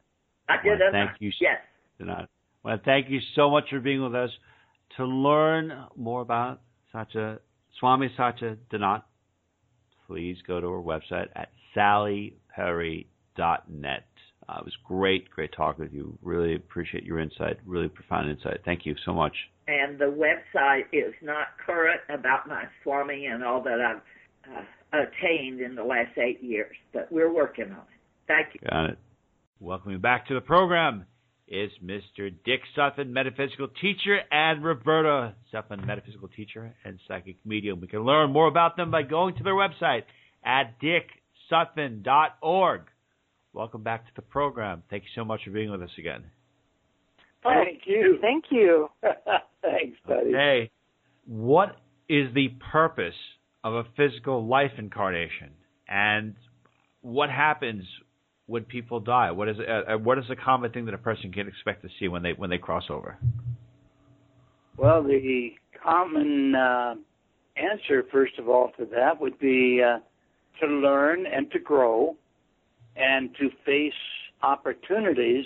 I 0.49 0.63
did 0.63 0.80
thank 0.91 1.11
you. 1.20 1.32
Yes. 1.41 1.57
Dhanat. 1.99 2.28
Well, 2.63 2.78
thank 2.86 3.09
you 3.09 3.20
so 3.36 3.49
much 3.49 3.65
for 3.70 3.80
being 3.80 4.01
with 4.01 4.15
us. 4.15 4.30
To 4.95 5.05
learn 5.05 5.74
more 5.95 6.22
about 6.22 6.61
Satya, 6.91 7.39
Swami 7.80 8.09
Satya 8.15 8.57
Dhanat, 8.72 9.03
please 10.07 10.38
go 10.47 10.61
to 10.61 10.68
our 10.68 10.82
website 10.82 11.28
at 11.36 11.49
sallyperry.net. 11.76 13.05
Uh, 14.49 14.55
it 14.59 14.65
was 14.65 14.78
great, 14.86 15.30
great 15.30 15.51
talk 15.51 15.78
with 15.78 15.91
you. 15.91 16.18
Really 16.22 16.55
appreciate 16.55 17.03
your 17.03 17.20
insight, 17.20 17.57
really 17.65 17.89
profound 17.89 18.30
insight. 18.30 18.61
Thank 18.63 18.86
you 18.86 18.95
so 19.05 19.13
much. 19.13 19.36
And 19.68 19.99
the 19.99 20.05
website 20.05 20.86
is 20.93 21.13
not 21.22 21.47
current 21.65 21.99
about 22.09 22.47
my 22.47 22.63
Swami 22.84 23.26
and 23.26 23.43
all 23.43 23.61
that 23.63 23.82
I've 23.82 24.53
uh, 24.53 24.61
attained 24.93 25.59
in 25.59 25.76
the 25.76 25.84
last 25.84 26.18
eight 26.18 26.41
years, 26.41 26.76
but 26.93 27.11
we're 27.11 27.34
working 27.34 27.65
on 27.65 27.72
it. 27.72 28.28
Thank 28.28 28.53
you. 28.53 28.61
Got 28.70 28.91
it. 28.91 28.97
Welcome 29.59 29.99
back 29.99 30.28
to 30.28 30.34
the 30.34 30.41
program 30.41 31.05
is 31.47 31.72
Mr. 31.84 32.32
Dick 32.45 32.61
Sutphen, 32.78 33.09
metaphysical 33.09 33.70
teacher, 33.82 34.20
and 34.32 34.63
Roberta 34.63 35.34
Sutphen, 35.53 35.86
metaphysical 35.86 36.28
teacher 36.28 36.76
and 36.84 36.99
psychic 37.07 37.38
medium. 37.45 37.80
We 37.80 37.88
can 37.88 38.03
learn 38.03 38.32
more 38.32 38.47
about 38.47 38.76
them 38.76 38.91
by 38.91 39.03
going 39.03 39.36
to 39.36 39.43
their 39.43 39.53
website 39.53 40.03
at 40.43 40.76
dicksutphen.org. 40.82 42.82
Welcome 43.53 43.84
back 43.84 44.05
to 44.05 44.11
the 44.15 44.22
program. 44.22 44.84
Thank 44.89 45.03
you 45.03 45.09
so 45.15 45.26
much 45.26 45.41
for 45.45 45.51
being 45.51 45.72
with 45.72 45.82
us 45.82 45.89
again. 45.97 46.26
Thank 47.48 47.82
you. 47.86 48.18
Thank 48.22 48.45
you. 48.50 48.89
Thanks, 49.62 49.98
buddy. 50.08 50.32
Hey, 50.32 50.72
what 51.26 51.78
is 52.10 52.34
the 52.34 52.50
purpose 52.72 53.14
of 53.64 53.74
a 53.74 53.84
physical 53.95 54.45
life 54.48 54.72
incarnation? 54.78 55.52
And 55.88 56.36
what 57.02 57.30
happens 57.30 57.84
when 58.45 58.64
people 58.64 59.00
die? 59.00 59.32
What 59.32 59.50
is 59.50 59.58
uh, 59.60 59.93
uh, 59.93 59.98
what 59.98 60.18
is 60.18 60.26
the 60.30 60.36
common 60.36 60.72
thing 60.72 60.86
that 60.86 60.93
a 60.93 61.00
person 61.00 61.32
can 61.32 61.48
expect 61.48 61.84
to 61.84 61.89
see 62.00 62.08
when 62.08 62.24
they 62.24 62.34
when 62.34 62.50
they 62.50 62.58
cross 62.58 62.86
over? 62.89 63.18
Well, 64.78 65.04
the 65.04 65.50
common 65.84 66.56
uh, 66.56 66.95
answer, 67.56 68.04
first 68.12 68.38
of 68.38 68.48
all, 68.48 68.72
to 68.78 68.86
that 68.95 69.20
would 69.20 69.39
be 69.39 69.82
uh, 69.84 70.00
to 70.62 70.68
learn 70.68 71.26
and 71.26 71.52
to 71.52 71.60
grow, 71.60 72.16
and 72.95 73.30
to 73.39 73.50
face 73.66 73.93
opportunities 74.43 75.45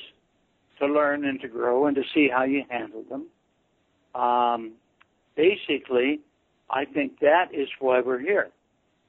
to 0.81 0.93
learn 0.93 1.25
and 1.25 1.39
to 1.41 1.47
grow, 1.47 1.87
and 1.87 1.95
to 1.95 2.03
see 2.13 2.29
how 2.31 2.43
you 2.43 2.63
handle 2.69 3.03
them. 3.09 3.27
Um, 4.19 4.73
basically, 5.35 6.19
I 6.69 6.85
think 6.85 7.19
that 7.21 7.45
is 7.53 7.69
why 7.79 8.01
we're 8.01 8.19
here. 8.19 8.49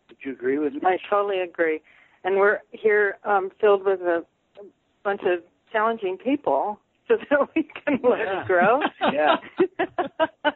Would 0.08 0.18
you 0.24 0.32
agree 0.32 0.58
with 0.58 0.74
me? 0.74 0.80
I 0.84 0.98
totally 1.10 1.40
agree 1.40 1.80
and 2.24 2.36
we're 2.36 2.58
here 2.70 3.18
um, 3.24 3.50
filled 3.60 3.84
with 3.84 4.00
a, 4.00 4.24
a 4.60 4.64
bunch 5.04 5.22
of 5.22 5.40
challenging 5.72 6.16
people 6.16 6.78
so 7.08 7.16
that 7.30 7.48
we 7.54 7.62
can 7.84 7.98
let 8.02 8.20
yeah. 8.20 8.40
it 8.42 8.46
grow. 8.46 8.80
yeah. 9.12 9.36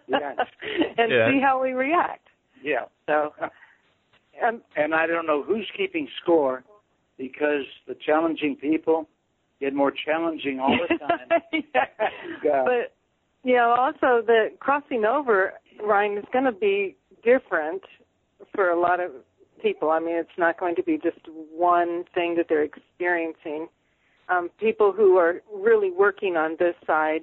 yeah. 0.09 0.35
And 0.99 1.13
yeah. 1.13 1.31
see 1.31 1.41
how 1.41 1.63
we 1.63 1.73
react. 1.73 2.29
Yeah. 2.63 2.87
So. 3.07 3.33
Um, 4.47 4.63
and 4.77 4.95
I 4.95 5.07
don't 5.07 5.27
know 5.27 5.43
who's 5.43 5.67
keeping 5.77 6.09
score 6.23 6.65
because 7.19 7.65
the 7.87 7.95
challenging 7.95 8.57
people 8.57 9.09
get 9.61 9.75
more 9.75 9.93
challenging 9.93 10.61
all 10.61 10.77
the 10.77 10.99
time. 10.99 11.43
yeah. 12.45 12.65
But 12.65 12.95
you 13.45 13.55
know, 13.55 13.75
also 13.79 14.25
the 14.27 14.49
crossing 14.59 15.05
over, 15.05 15.53
Ryan, 15.83 16.19
is 16.19 16.25
going 16.33 16.47
to 16.47 16.53
be 16.53 16.97
different 17.25 17.83
for 18.55 18.71
a 18.71 18.81
lot 18.81 19.01
of 19.01 19.13
people. 19.63 19.91
I 19.91 20.01
mean, 20.01 20.17
it's 20.17 20.29
not 20.37 20.59
going 20.59 20.75
to 20.77 20.83
be 20.83 20.99
just 20.99 21.21
one 21.29 22.05
thing 22.15 22.35
that 22.37 22.47
they're 22.49 22.65
experiencing. 22.65 23.69
Um, 24.29 24.51
people 24.59 24.93
who 24.93 25.17
are 25.17 25.43
really 25.55 25.93
working 25.93 26.37
on 26.37 26.57
this 26.59 26.75
side 26.87 27.21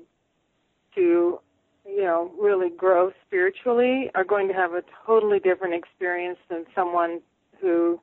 to, 0.95 1.39
you 1.85 2.03
know, 2.03 2.31
really 2.39 2.69
grow 2.69 3.11
spiritually 3.27 4.09
are 4.15 4.23
going 4.23 4.47
to 4.47 4.53
have 4.53 4.71
a 4.71 4.83
totally 5.05 5.39
different 5.39 5.73
experience 5.73 6.39
than 6.49 6.65
someone 6.73 7.19
who 7.59 7.99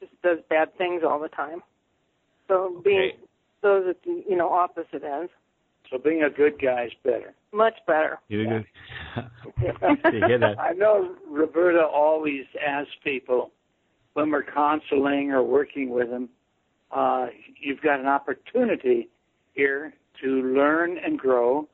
just 0.00 0.12
does 0.22 0.38
bad 0.48 0.76
things 0.76 1.02
all 1.08 1.20
the 1.20 1.28
time. 1.28 1.62
So 2.48 2.74
okay. 2.78 2.82
being 2.84 3.12
those 3.62 3.86
at 3.88 4.02
the 4.04 4.22
you 4.28 4.36
know 4.36 4.50
opposite 4.50 5.04
ends. 5.04 5.30
So 5.90 5.98
being 5.98 6.22
a 6.22 6.30
good 6.30 6.60
guy 6.60 6.84
is 6.84 6.92
better. 7.02 7.34
Much 7.52 7.74
better. 7.86 8.20
You 8.28 8.42
Yeah. 8.42 9.22
you 10.12 10.26
hear 10.26 10.38
that? 10.38 10.60
I 10.60 10.72
know 10.72 11.16
Roberta 11.28 11.84
always 11.84 12.44
asks 12.64 12.92
people 13.02 13.50
when 14.14 14.30
we're 14.30 14.44
counseling 14.44 15.30
or 15.30 15.42
working 15.42 15.90
with 15.90 16.10
them, 16.10 16.28
uh, 16.90 17.28
you've 17.60 17.80
got 17.80 18.00
an 18.00 18.06
opportunity 18.06 19.08
here 19.54 19.94
to 20.20 20.26
learn 20.54 20.98
and 20.98 21.18
grow, 21.18 21.68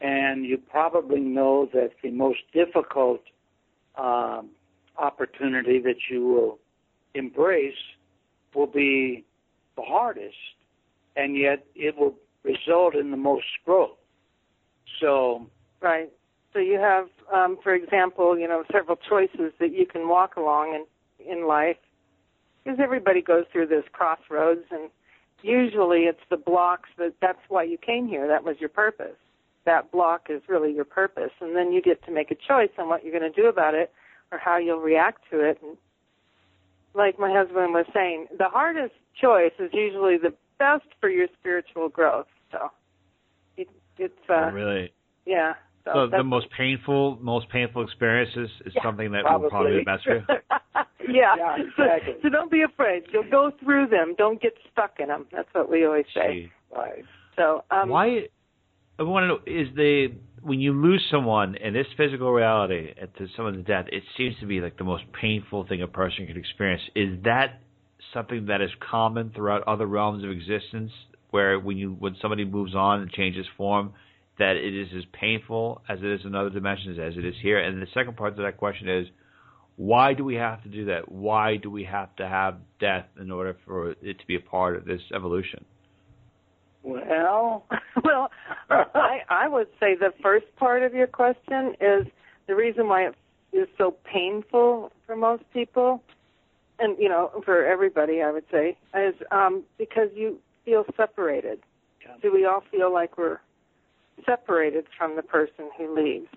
and 0.00 0.44
you 0.44 0.56
probably 0.56 1.20
know 1.20 1.68
that 1.72 1.90
the 2.02 2.10
most 2.10 2.40
difficult 2.52 3.20
um, 3.96 4.50
opportunity 4.98 5.80
that 5.80 5.96
you 6.10 6.26
will 6.26 6.58
embrace 7.14 7.74
will 8.54 8.66
be 8.66 9.24
the 9.76 9.82
hardest, 9.82 10.36
and 11.16 11.36
yet 11.36 11.66
it 11.74 11.96
will 11.96 12.14
result 12.42 12.94
in 12.94 13.10
the 13.10 13.16
most 13.16 13.46
growth. 13.64 13.96
So, 15.00 15.46
right. 15.80 16.10
So 16.52 16.60
you 16.60 16.78
have, 16.78 17.08
um, 17.32 17.58
for 17.62 17.74
example, 17.74 18.38
you 18.38 18.46
know, 18.46 18.62
several 18.72 18.96
choices 18.96 19.52
that 19.58 19.72
you 19.72 19.86
can 19.86 20.08
walk 20.08 20.36
along, 20.36 20.74
and 20.74 20.86
in 21.26 21.46
life. 21.46 21.76
Because 22.62 22.78
everybody 22.82 23.20
goes 23.20 23.44
through 23.52 23.66
this 23.66 23.84
crossroads 23.92 24.64
and 24.70 24.90
usually 25.42 26.00
it's 26.00 26.20
the 26.30 26.36
blocks 26.36 26.88
that 26.96 27.14
that's 27.20 27.38
why 27.48 27.62
you 27.62 27.76
came 27.76 28.08
here. 28.08 28.26
That 28.26 28.44
was 28.44 28.56
your 28.58 28.70
purpose. 28.70 29.16
That 29.66 29.90
block 29.90 30.28
is 30.30 30.42
really 30.48 30.72
your 30.72 30.84
purpose. 30.84 31.32
And 31.40 31.54
then 31.54 31.72
you 31.72 31.82
get 31.82 32.04
to 32.06 32.10
make 32.10 32.30
a 32.30 32.34
choice 32.34 32.70
on 32.78 32.88
what 32.88 33.04
you're 33.04 33.18
going 33.18 33.30
to 33.30 33.42
do 33.42 33.48
about 33.48 33.74
it 33.74 33.92
or 34.32 34.38
how 34.38 34.56
you'll 34.56 34.80
react 34.80 35.22
to 35.30 35.40
it. 35.40 35.58
And 35.62 35.76
like 36.94 37.18
my 37.18 37.32
husband 37.32 37.74
was 37.74 37.86
saying 37.92 38.28
the 38.36 38.48
hardest 38.48 38.94
choice 39.20 39.52
is 39.58 39.70
usually 39.72 40.16
the 40.16 40.32
best 40.58 40.86
for 41.00 41.08
your 41.08 41.26
spiritual 41.38 41.88
growth 41.88 42.26
so 42.50 42.70
it, 43.56 43.68
it's 43.98 44.14
uh 44.28 44.50
really 44.52 44.92
yeah 45.26 45.54
so, 45.84 45.92
so 45.92 46.16
the 46.16 46.24
most 46.24 46.46
painful, 46.56 47.18
most 47.20 47.48
painful 47.50 47.82
experiences 47.84 48.48
is 48.64 48.72
yeah, 48.74 48.82
something 48.82 49.12
that 49.12 49.22
probably. 49.22 49.42
will 49.42 49.50
probably 49.50 49.72
be 49.72 49.78
the 49.80 49.84
best 49.84 50.04
for 50.04 50.14
you. 50.14 50.22
yeah. 51.14 51.34
yeah 51.36 51.56
exactly. 51.56 52.14
so, 52.14 52.20
so, 52.22 52.28
don't 52.30 52.50
be 52.50 52.62
afraid. 52.62 53.02
You'll 53.12 53.30
go 53.30 53.52
through 53.62 53.88
them. 53.88 54.14
Don't 54.16 54.40
get 54.40 54.54
stuck 54.72 54.94
in 54.98 55.08
them. 55.08 55.26
That's 55.30 55.48
what 55.52 55.70
we 55.70 55.84
always 55.84 56.06
say. 56.14 56.50
Right. 56.74 57.04
So 57.36 57.64
um, 57.70 57.90
why? 57.90 58.28
I 58.98 59.02
want 59.02 59.24
to 59.24 59.28
know 59.28 59.38
is 59.46 59.68
the 59.76 60.14
when 60.42 60.60
you 60.60 60.72
lose 60.72 61.04
someone 61.10 61.56
in 61.56 61.74
this 61.74 61.86
physical 61.96 62.32
reality 62.32 62.94
to 63.18 63.26
someone's 63.36 63.66
death, 63.66 63.86
it 63.92 64.04
seems 64.16 64.36
to 64.40 64.46
be 64.46 64.60
like 64.60 64.78
the 64.78 64.84
most 64.84 65.04
painful 65.20 65.66
thing 65.66 65.82
a 65.82 65.88
person 65.88 66.26
could 66.26 66.36
experience. 66.36 66.82
Is 66.94 67.18
that 67.24 67.60
something 68.12 68.46
that 68.46 68.60
is 68.60 68.70
common 68.90 69.32
throughout 69.34 69.62
other 69.66 69.86
realms 69.86 70.24
of 70.24 70.30
existence, 70.30 70.90
where 71.30 71.58
when 71.58 71.76
you 71.76 71.96
when 71.98 72.16
somebody 72.20 72.44
moves 72.44 72.74
on 72.74 73.00
and 73.00 73.10
changes 73.10 73.46
form? 73.56 73.94
that 74.38 74.56
it 74.56 74.74
is 74.74 74.88
as 74.96 75.04
painful 75.12 75.82
as 75.88 75.98
it 76.00 76.06
is 76.06 76.20
in 76.24 76.34
other 76.34 76.50
dimensions 76.50 76.98
as 76.98 77.16
it 77.16 77.24
is 77.24 77.34
here. 77.40 77.58
And 77.58 77.80
the 77.80 77.86
second 77.94 78.16
part 78.16 78.36
to 78.36 78.42
that 78.42 78.56
question 78.56 78.88
is, 78.88 79.06
why 79.76 80.14
do 80.14 80.24
we 80.24 80.36
have 80.36 80.62
to 80.62 80.68
do 80.68 80.86
that? 80.86 81.10
Why 81.10 81.56
do 81.56 81.70
we 81.70 81.84
have 81.84 82.14
to 82.16 82.28
have 82.28 82.56
death 82.80 83.06
in 83.20 83.30
order 83.30 83.56
for 83.64 83.90
it 83.90 84.18
to 84.18 84.26
be 84.26 84.36
a 84.36 84.40
part 84.40 84.76
of 84.76 84.84
this 84.84 85.00
evolution? 85.14 85.64
Well, 86.82 87.66
well, 88.04 88.30
I 88.70 89.20
I 89.28 89.48
would 89.48 89.68
say 89.80 89.96
the 89.96 90.12
first 90.22 90.46
part 90.56 90.82
of 90.82 90.94
your 90.94 91.06
question 91.06 91.74
is 91.80 92.06
the 92.46 92.54
reason 92.54 92.88
why 92.88 93.08
it 93.08 93.14
is 93.52 93.68
so 93.78 93.96
painful 94.04 94.92
for 95.06 95.16
most 95.16 95.42
people, 95.52 96.02
and 96.78 96.96
you 96.98 97.08
know 97.08 97.42
for 97.44 97.64
everybody, 97.64 98.22
I 98.22 98.30
would 98.30 98.44
say, 98.50 98.76
is 98.94 99.14
um, 99.30 99.62
because 99.78 100.08
you 100.14 100.38
feel 100.64 100.84
separated. 100.96 101.60
Yeah. 102.02 102.14
Do 102.22 102.32
we 102.32 102.44
all 102.44 102.62
feel 102.70 102.92
like 102.92 103.16
we're 103.16 103.40
separated 104.24 104.86
from 104.96 105.16
the 105.16 105.22
person 105.22 105.70
who 105.76 105.94
leaves. 105.94 106.28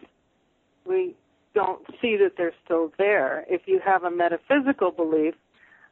We 0.86 1.16
don't 1.54 1.82
see 2.02 2.18
that 2.18 2.34
they're 2.38 2.54
still 2.64 2.92
there. 2.98 3.46
If 3.50 3.62
you 3.66 3.80
have 3.84 4.04
a 4.04 4.12
metaphysical 4.12 4.92
belief, 4.92 5.36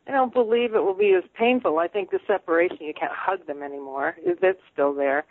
I 0.07 0.11
don't 0.11 0.34
believe 0.34 0.76
it 0.76 0.84
will 0.84 0.93
be 0.93 1.13
as 1.17 1.23
painful. 1.38 1.80
I 1.80 1.88
think 1.88 2.11
the 2.11 2.19
separation, 2.27 2.77
you 2.81 2.93
can't 2.93 3.11
hug 3.11 3.45
them 3.47 3.63
anymore—is 3.63 4.38
That's 4.41 4.59
still 4.72 4.93
there. 4.93 5.26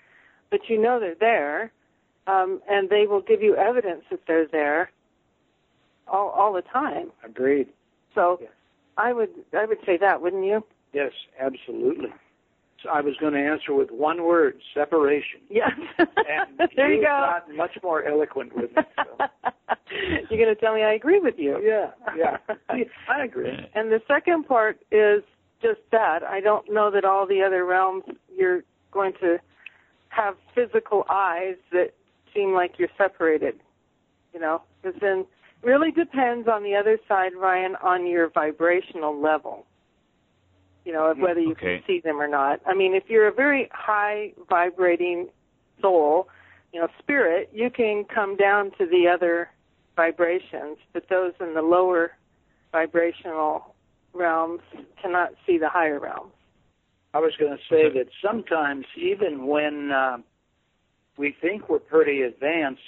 But 0.50 0.68
you 0.68 0.80
know 0.80 0.98
they're 0.98 1.14
there, 1.14 1.72
um, 2.26 2.60
and 2.68 2.90
they 2.90 3.06
will 3.06 3.20
give 3.20 3.40
you 3.40 3.54
evidence 3.54 4.02
that 4.10 4.20
they're 4.26 4.48
there 4.48 4.90
all, 6.08 6.30
all 6.30 6.52
the 6.52 6.62
time. 6.62 7.12
Agreed. 7.24 7.68
So 8.14 8.38
yes. 8.40 8.50
I 8.96 9.12
would 9.12 9.30
I 9.56 9.66
would 9.66 9.78
say 9.86 9.96
that, 9.98 10.20
wouldn't 10.20 10.44
you? 10.44 10.64
Yes, 10.92 11.12
absolutely. 11.40 12.10
I 12.90 13.00
was 13.00 13.14
going 13.18 13.32
to 13.32 13.38
answer 13.38 13.74
with 13.74 13.90
one 13.90 14.24
word: 14.24 14.56
separation. 14.74 15.40
Yes. 15.48 15.72
And 15.98 16.58
there 16.76 16.90
you, 16.90 17.00
you 17.00 17.06
go. 17.06 17.08
Got 17.08 17.54
much 17.54 17.78
more 17.82 18.04
eloquent 18.04 18.56
with 18.56 18.70
it. 18.76 18.86
So. 18.96 19.26
You're 20.30 20.44
going 20.44 20.54
to 20.54 20.60
tell 20.60 20.74
me 20.74 20.82
I 20.82 20.94
agree 20.94 21.20
with 21.20 21.34
you. 21.38 21.60
Yeah, 21.62 21.90
yeah, 22.16 22.38
I 23.08 23.24
agree. 23.24 23.52
And 23.74 23.92
the 23.92 24.00
second 24.08 24.44
part 24.48 24.80
is 24.90 25.22
just 25.62 25.80
that. 25.92 26.22
I 26.22 26.40
don't 26.40 26.72
know 26.72 26.90
that 26.90 27.04
all 27.04 27.26
the 27.26 27.42
other 27.42 27.64
realms 27.64 28.04
you're 28.34 28.62
going 28.90 29.12
to 29.20 29.38
have 30.08 30.34
physical 30.54 31.04
eyes 31.10 31.56
that 31.72 31.90
seem 32.34 32.54
like 32.54 32.78
you're 32.78 32.88
separated. 32.96 33.60
You 34.32 34.40
know, 34.40 34.62
because 34.82 34.98
then 35.00 35.26
really 35.64 35.90
depends 35.90 36.48
on 36.48 36.62
the 36.62 36.74
other 36.74 36.98
side, 37.08 37.32
Ryan, 37.36 37.76
on 37.82 38.06
your 38.06 38.28
vibrational 38.28 39.20
level. 39.20 39.66
You 40.84 40.92
know, 40.92 41.06
of 41.06 41.18
whether 41.18 41.40
you 41.40 41.52
okay. 41.52 41.78
can 41.78 41.82
see 41.86 42.00
them 42.00 42.20
or 42.20 42.28
not. 42.28 42.60
I 42.66 42.74
mean, 42.74 42.94
if 42.94 43.04
you're 43.08 43.26
a 43.26 43.32
very 43.32 43.70
high 43.72 44.32
vibrating 44.50 45.28
soul, 45.80 46.28
you 46.74 46.80
know, 46.80 46.88
spirit, 46.98 47.50
you 47.54 47.70
can 47.70 48.04
come 48.04 48.36
down 48.36 48.70
to 48.78 48.84
the 48.84 49.08
other 49.08 49.48
vibrations, 49.96 50.76
but 50.92 51.08
those 51.08 51.32
in 51.40 51.54
the 51.54 51.62
lower 51.62 52.12
vibrational 52.70 53.74
realms 54.12 54.60
cannot 55.00 55.30
see 55.46 55.56
the 55.56 55.68
higher 55.68 55.98
realms. 55.98 56.32
I 57.14 57.18
was 57.18 57.32
going 57.38 57.56
to 57.56 57.62
say 57.70 57.88
that 57.90 58.08
sometimes, 58.22 58.84
even 58.96 59.46
when 59.46 59.92
uh, 59.92 60.18
we 61.16 61.34
think 61.40 61.68
we're 61.68 61.78
pretty 61.78 62.22
advanced, 62.22 62.82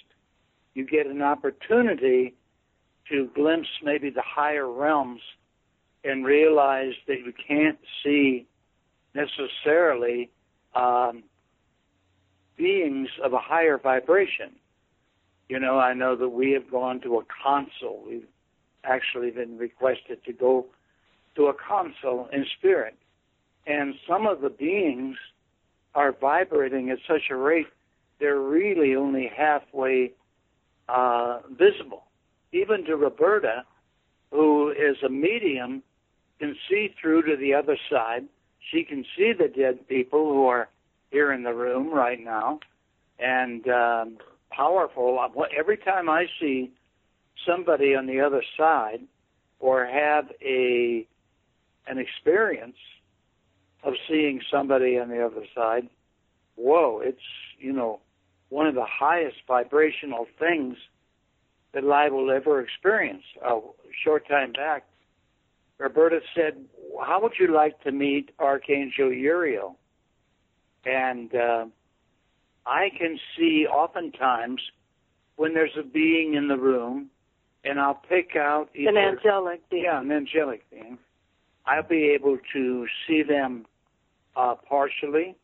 you 0.74 0.84
get 0.84 1.06
an 1.06 1.22
opportunity 1.22 2.34
to 3.10 3.30
glimpse 3.34 3.68
maybe 3.82 4.10
the 4.10 4.22
higher 4.22 4.70
realms 4.70 5.20
and 6.04 6.24
realize 6.24 6.94
that 7.06 7.18
you 7.18 7.32
can't 7.46 7.78
see 8.02 8.46
necessarily 9.14 10.30
um, 10.74 11.24
beings 12.56 13.08
of 13.22 13.32
a 13.32 13.38
higher 13.38 13.78
vibration. 13.78 14.52
You 15.48 15.60
know, 15.60 15.78
I 15.78 15.94
know 15.94 16.16
that 16.16 16.28
we 16.28 16.52
have 16.52 16.70
gone 16.70 17.00
to 17.02 17.18
a 17.18 17.22
console. 17.42 18.02
We've 18.06 18.26
actually 18.84 19.30
been 19.30 19.58
requested 19.58 20.24
to 20.24 20.32
go 20.32 20.66
to 21.36 21.46
a 21.46 21.54
console 21.54 22.28
in 22.32 22.44
spirit. 22.58 22.96
And 23.66 23.94
some 24.08 24.26
of 24.26 24.40
the 24.40 24.50
beings 24.50 25.16
are 25.94 26.12
vibrating 26.12 26.90
at 26.90 26.98
such 27.06 27.30
a 27.30 27.36
rate 27.36 27.66
they're 28.18 28.40
really 28.40 28.94
only 28.96 29.30
halfway 29.34 30.12
uh, 30.88 31.40
visible. 31.50 32.04
Even 32.52 32.84
to 32.84 32.96
Roberta, 32.96 33.64
who 34.30 34.70
is 34.70 34.96
a 35.04 35.08
medium, 35.08 35.82
can 36.38 36.56
see 36.68 36.94
through 37.00 37.22
to 37.22 37.36
the 37.36 37.54
other 37.54 37.76
side. 37.90 38.24
She 38.70 38.84
can 38.84 39.04
see 39.16 39.32
the 39.32 39.48
dead 39.48 39.86
people 39.88 40.32
who 40.32 40.46
are 40.46 40.68
here 41.10 41.32
in 41.32 41.42
the 41.42 41.54
room 41.54 41.92
right 41.92 42.22
now, 42.22 42.60
and 43.18 43.66
um, 43.68 44.18
powerful. 44.50 45.18
Every 45.56 45.76
time 45.76 46.08
I 46.10 46.26
see 46.40 46.72
somebody 47.46 47.94
on 47.94 48.06
the 48.06 48.20
other 48.20 48.42
side, 48.56 49.00
or 49.60 49.86
have 49.86 50.30
a 50.42 51.06
an 51.88 51.98
experience 51.98 52.76
of 53.84 53.94
seeing 54.08 54.40
somebody 54.50 54.98
on 54.98 55.08
the 55.08 55.24
other 55.24 55.44
side, 55.54 55.88
whoa! 56.56 57.00
It's 57.02 57.18
you 57.58 57.72
know 57.72 58.00
one 58.48 58.66
of 58.66 58.74
the 58.74 58.86
highest 58.86 59.36
vibrational 59.46 60.26
things 60.38 60.76
that 61.76 61.84
I 61.84 62.08
will 62.08 62.30
ever 62.30 62.60
experience. 62.62 63.22
A 63.46 63.60
short 64.02 64.26
time 64.26 64.52
back, 64.52 64.84
Roberta 65.78 66.20
said, 66.34 66.64
"How 67.04 67.20
would 67.20 67.34
you 67.38 67.52
like 67.54 67.82
to 67.82 67.92
meet 67.92 68.30
Archangel 68.38 69.12
Uriel?" 69.12 69.76
And 70.86 71.34
uh, 71.34 71.66
I 72.64 72.88
can 72.98 73.18
see 73.36 73.66
oftentimes 73.66 74.62
when 75.36 75.52
there's 75.52 75.76
a 75.78 75.82
being 75.82 76.32
in 76.32 76.48
the 76.48 76.56
room, 76.56 77.10
and 77.62 77.78
I'll 77.78 78.00
pick 78.08 78.36
out 78.36 78.70
either, 78.74 78.88
an 78.88 78.96
angelic 78.96 79.68
being. 79.68 79.84
Yeah, 79.84 80.00
an 80.00 80.10
angelic 80.10 80.64
being. 80.70 80.96
I'll 81.66 81.82
be 81.82 82.10
able 82.14 82.38
to 82.54 82.86
see 83.06 83.22
them 83.22 83.66
uh, 84.34 84.54
partially, 84.66 85.36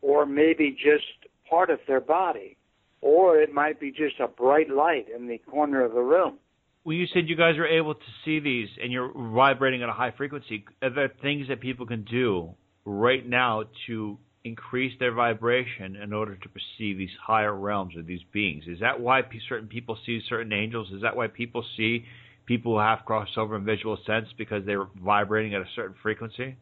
or 0.00 0.24
maybe 0.24 0.70
just 0.70 1.28
part 1.50 1.68
of 1.68 1.80
their 1.86 2.00
body, 2.00 2.56
or 3.02 3.38
it 3.38 3.52
might 3.52 3.78
be 3.78 3.90
just 3.90 4.18
a 4.20 4.28
bright 4.28 4.70
light 4.70 5.06
in 5.14 5.26
the 5.26 5.36
corner 5.38 5.84
of 5.84 5.92
the 5.92 6.00
room. 6.00 6.38
Well, 6.84 6.96
you 6.96 7.06
said 7.12 7.28
you 7.28 7.36
guys 7.36 7.58
are 7.58 7.66
able 7.66 7.94
to 7.94 8.00
see 8.24 8.40
these 8.40 8.68
and 8.82 8.90
you're 8.90 9.12
vibrating 9.14 9.82
at 9.82 9.88
a 9.88 9.92
high 9.92 10.12
frequency, 10.16 10.64
are 10.80 10.90
there 10.90 11.12
things 11.20 11.48
that 11.48 11.60
people 11.60 11.86
can 11.86 12.04
do 12.04 12.54
right 12.84 13.28
now 13.28 13.64
to 13.86 14.18
increase 14.44 14.92
their 14.98 15.12
vibration 15.12 15.96
in 15.96 16.12
order 16.12 16.34
to 16.34 16.48
perceive 16.48 16.98
these 16.98 17.10
higher 17.24 17.54
realms 17.54 17.96
of 17.96 18.06
these 18.06 18.22
beings? 18.32 18.64
Is 18.66 18.80
that 18.80 18.98
why 18.98 19.22
certain 19.48 19.68
people 19.68 19.96
see 20.06 20.20
certain 20.28 20.52
angels? 20.52 20.88
Is 20.92 21.02
that 21.02 21.14
why 21.14 21.28
people 21.28 21.64
see 21.76 22.04
people 22.46 22.72
who 22.72 22.78
have 22.78 23.00
crossover 23.08 23.56
in 23.56 23.64
visual 23.64 23.98
sense 24.06 24.26
because 24.36 24.64
they're 24.66 24.88
vibrating 25.04 25.54
at 25.54 25.60
a 25.60 25.68
certain 25.76 25.94
frequency? 26.02 26.56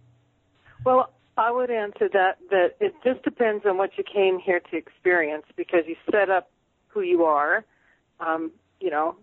Well, 0.84 1.10
I 1.40 1.50
would 1.50 1.70
answer 1.70 2.06
that 2.12 2.36
that 2.50 2.76
it 2.80 2.94
just 3.02 3.22
depends 3.22 3.64
on 3.64 3.78
what 3.78 3.96
you 3.96 4.04
came 4.04 4.38
here 4.38 4.60
to 4.60 4.76
experience 4.76 5.44
because 5.56 5.84
you 5.86 5.96
set 6.10 6.28
up 6.28 6.50
who 6.88 7.00
you 7.00 7.24
are. 7.24 7.64
Um, 8.20 8.52
you 8.78 8.90
know, 8.90 9.16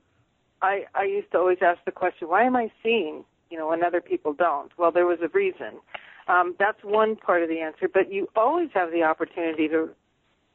I 0.64 0.86
I 0.96 1.04
used 1.04 1.32
to 1.34 1.38
always 1.38 1.60
ask 1.62 1.78
the 1.86 1.92
question, 1.92 2.28
why 2.28 2.42
am 2.42 2.56
I 2.56 2.72
seeing? 2.82 3.24
You 3.52 3.60
know, 3.60 3.68
when 3.68 3.84
other 3.84 4.02
people 4.02 4.34
don't. 4.34 4.72
Well, 4.80 4.92
there 4.92 5.06
was 5.06 5.20
a 5.22 5.28
reason. 5.28 5.80
Um, 6.28 6.56
that's 6.58 6.84
one 6.84 7.18
part 7.18 7.44
of 7.44 7.50
the 7.50 7.60
answer, 7.60 7.88
but 7.88 8.12
you 8.12 8.28
always 8.36 8.70
have 8.74 8.92
the 8.92 9.04
opportunity 9.04 9.68
to 9.68 9.90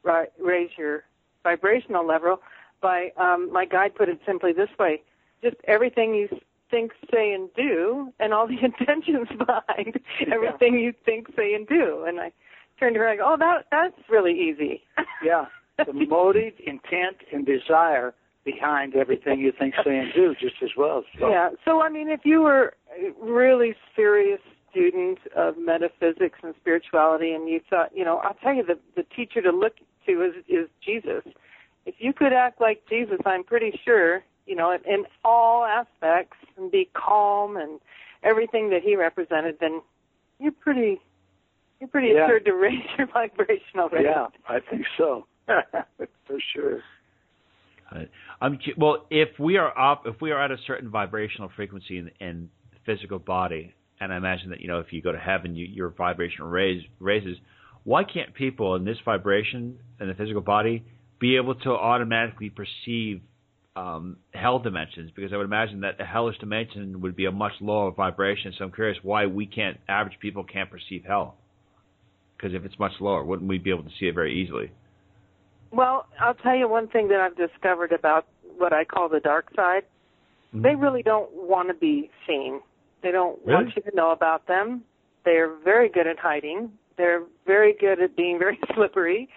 ri- 0.03 0.27
raise 0.41 0.71
your 0.77 1.05
vibrational 1.43 2.05
level 2.05 2.41
by. 2.81 3.13
Um, 3.15 3.49
my 3.53 3.63
guide 3.63 3.95
put 3.95 4.09
it 4.09 4.19
simply 4.25 4.51
this 4.51 4.69
way: 4.77 5.01
just 5.41 5.55
everything 5.63 6.13
you 6.13 6.27
think, 6.69 6.91
say, 7.11 7.33
and 7.33 7.49
do, 7.55 8.11
and 8.19 8.33
all 8.33 8.47
the 8.47 8.57
intentions 8.63 9.27
behind 9.29 9.99
everything 10.31 10.79
you 10.79 10.93
think, 11.05 11.27
say, 11.35 11.53
and 11.53 11.67
do. 11.67 12.05
And 12.07 12.19
I 12.19 12.31
turned 12.79 12.95
to 12.95 12.99
her 12.99 13.07
and 13.07 13.19
I 13.19 13.23
go, 13.23 13.33
oh, 13.33 13.37
that 13.37 13.65
that's 13.71 14.09
really 14.09 14.33
easy. 14.33 14.81
yeah, 15.23 15.45
the 15.77 15.93
motive, 15.93 16.53
intent, 16.65 17.17
and 17.31 17.45
desire 17.45 18.13
behind 18.45 18.95
everything 18.95 19.39
you 19.39 19.53
think, 19.57 19.73
say, 19.85 19.97
and 19.97 20.11
do, 20.13 20.35
just 20.39 20.55
as 20.61 20.71
well. 20.77 21.03
So. 21.19 21.29
Yeah. 21.29 21.49
So 21.65 21.81
I 21.81 21.89
mean, 21.89 22.09
if 22.09 22.21
you 22.23 22.41
were 22.41 22.73
a 22.97 23.11
really 23.23 23.75
serious 23.95 24.41
student 24.71 25.19
of 25.35 25.55
metaphysics 25.57 26.39
and 26.43 26.53
spirituality, 26.59 27.31
and 27.31 27.47
you 27.47 27.61
thought, 27.69 27.95
you 27.95 28.03
know, 28.03 28.17
I'll 28.17 28.35
tell 28.35 28.53
you, 28.53 28.65
the 28.65 28.79
the 28.95 29.03
teacher 29.15 29.41
to 29.41 29.51
look 29.51 29.73
to 30.07 30.11
is 30.23 30.43
is 30.47 30.67
Jesus. 30.83 31.23
If 31.85 31.95
you 31.99 32.13
could 32.13 32.33
act 32.33 32.61
like 32.61 32.83
Jesus, 32.89 33.19
I'm 33.25 33.43
pretty 33.43 33.79
sure 33.83 34.23
you 34.45 34.55
know, 34.55 34.71
in 34.71 35.05
all 35.23 35.65
aspects 35.65 36.37
and 36.57 36.71
be 36.71 36.89
calm 36.93 37.57
and 37.57 37.79
everything 38.23 38.69
that 38.69 38.81
he 38.83 38.95
represented, 38.95 39.57
then 39.59 39.81
you're 40.39 40.51
pretty 40.51 40.99
you're 41.79 41.89
pretty 41.89 42.13
yeah. 42.13 42.25
assured 42.25 42.45
to 42.45 42.53
raise 42.53 42.79
your 42.97 43.07
vibrational 43.13 43.89
rate. 43.89 44.05
Yeah, 44.05 44.27
I 44.47 44.59
think 44.59 44.85
so. 44.97 45.25
For 45.47 46.37
sure. 46.53 46.79
Um, 48.41 48.57
well, 48.77 49.05
if 49.09 49.29
we 49.39 49.57
are 49.57 49.77
up, 49.77 50.03
if 50.05 50.19
we 50.21 50.31
are 50.31 50.43
at 50.43 50.51
a 50.51 50.57
certain 50.65 50.89
vibrational 50.89 51.51
frequency 51.55 51.97
in, 51.97 52.09
in 52.19 52.49
the 52.71 52.79
physical 52.85 53.19
body, 53.19 53.73
and 53.99 54.11
I 54.11 54.17
imagine 54.17 54.49
that 54.49 54.61
you 54.61 54.67
know 54.67 54.79
if 54.79 54.91
you 54.91 55.01
go 55.01 55.11
to 55.11 55.19
heaven, 55.19 55.55
you, 55.55 55.65
your 55.65 55.89
vibration 55.89 56.45
raise, 56.45 56.81
raises. 56.99 57.37
Why 57.83 58.03
can't 58.03 58.33
people 58.33 58.75
in 58.75 58.85
this 58.85 58.97
vibration 59.03 59.77
in 59.99 60.07
the 60.07 60.13
physical 60.13 60.41
body 60.41 60.85
be 61.19 61.35
able 61.35 61.55
to 61.55 61.69
automatically 61.69 62.49
perceive 62.49 63.21
um, 63.75 64.17
hell 64.33 64.59
dimensions 64.59 65.11
because 65.15 65.33
I 65.33 65.37
would 65.37 65.45
imagine 65.45 65.81
that 65.81 65.99
a 65.99 66.05
hellish 66.05 66.37
dimension 66.39 67.01
would 67.01 67.15
be 67.15 67.25
a 67.25 67.31
much 67.31 67.53
lower 67.59 67.91
vibration. 67.91 68.53
So 68.57 68.65
I'm 68.65 68.71
curious 68.71 68.97
why 69.01 69.25
we 69.25 69.45
can't, 69.45 69.77
average 69.87 70.19
people 70.19 70.43
can't 70.43 70.69
perceive 70.69 71.03
hell. 71.07 71.35
Because 72.37 72.53
if 72.53 72.65
it's 72.65 72.77
much 72.77 72.91
lower, 72.99 73.23
wouldn't 73.23 73.47
we 73.47 73.57
be 73.57 73.69
able 73.69 73.83
to 73.83 73.89
see 73.99 74.07
it 74.07 74.15
very 74.15 74.41
easily? 74.41 74.71
Well, 75.71 76.05
I'll 76.19 76.35
tell 76.35 76.55
you 76.55 76.67
one 76.67 76.87
thing 76.87 77.07
that 77.07 77.19
I've 77.19 77.35
discovered 77.35 77.91
about 77.93 78.27
what 78.57 78.73
I 78.73 78.83
call 78.83 79.09
the 79.09 79.19
dark 79.19 79.47
side. 79.55 79.83
Mm-hmm. 80.49 80.61
They 80.61 80.75
really 80.75 81.01
don't 81.01 81.31
want 81.33 81.69
to 81.69 81.73
be 81.73 82.11
seen. 82.27 82.59
They 83.01 83.11
don't 83.11 83.39
really? 83.43 83.63
want 83.63 83.75
you 83.75 83.81
to 83.83 83.95
know 83.95 84.11
about 84.11 84.47
them. 84.47 84.83
They're 85.25 85.55
very 85.63 85.89
good 85.89 86.05
at 86.05 86.19
hiding. 86.19 86.71
They're 86.97 87.23
very 87.47 87.73
good 87.79 88.01
at 88.01 88.15
being 88.15 88.37
very 88.39 88.59
slippery. 88.75 89.29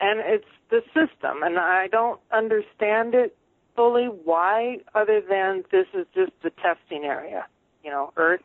And 0.00 0.20
it's 0.24 0.44
the 0.70 0.80
system. 0.88 1.42
And 1.42 1.58
I 1.58 1.88
don't 1.90 2.20
understand 2.32 3.14
it 3.14 3.36
fully 3.80 4.08
why, 4.24 4.76
other 4.94 5.22
than 5.26 5.64
this 5.72 5.86
is 5.94 6.06
just 6.14 6.32
the 6.42 6.50
testing 6.50 7.04
area, 7.04 7.46
you 7.82 7.90
know, 7.90 8.12
Earth. 8.18 8.42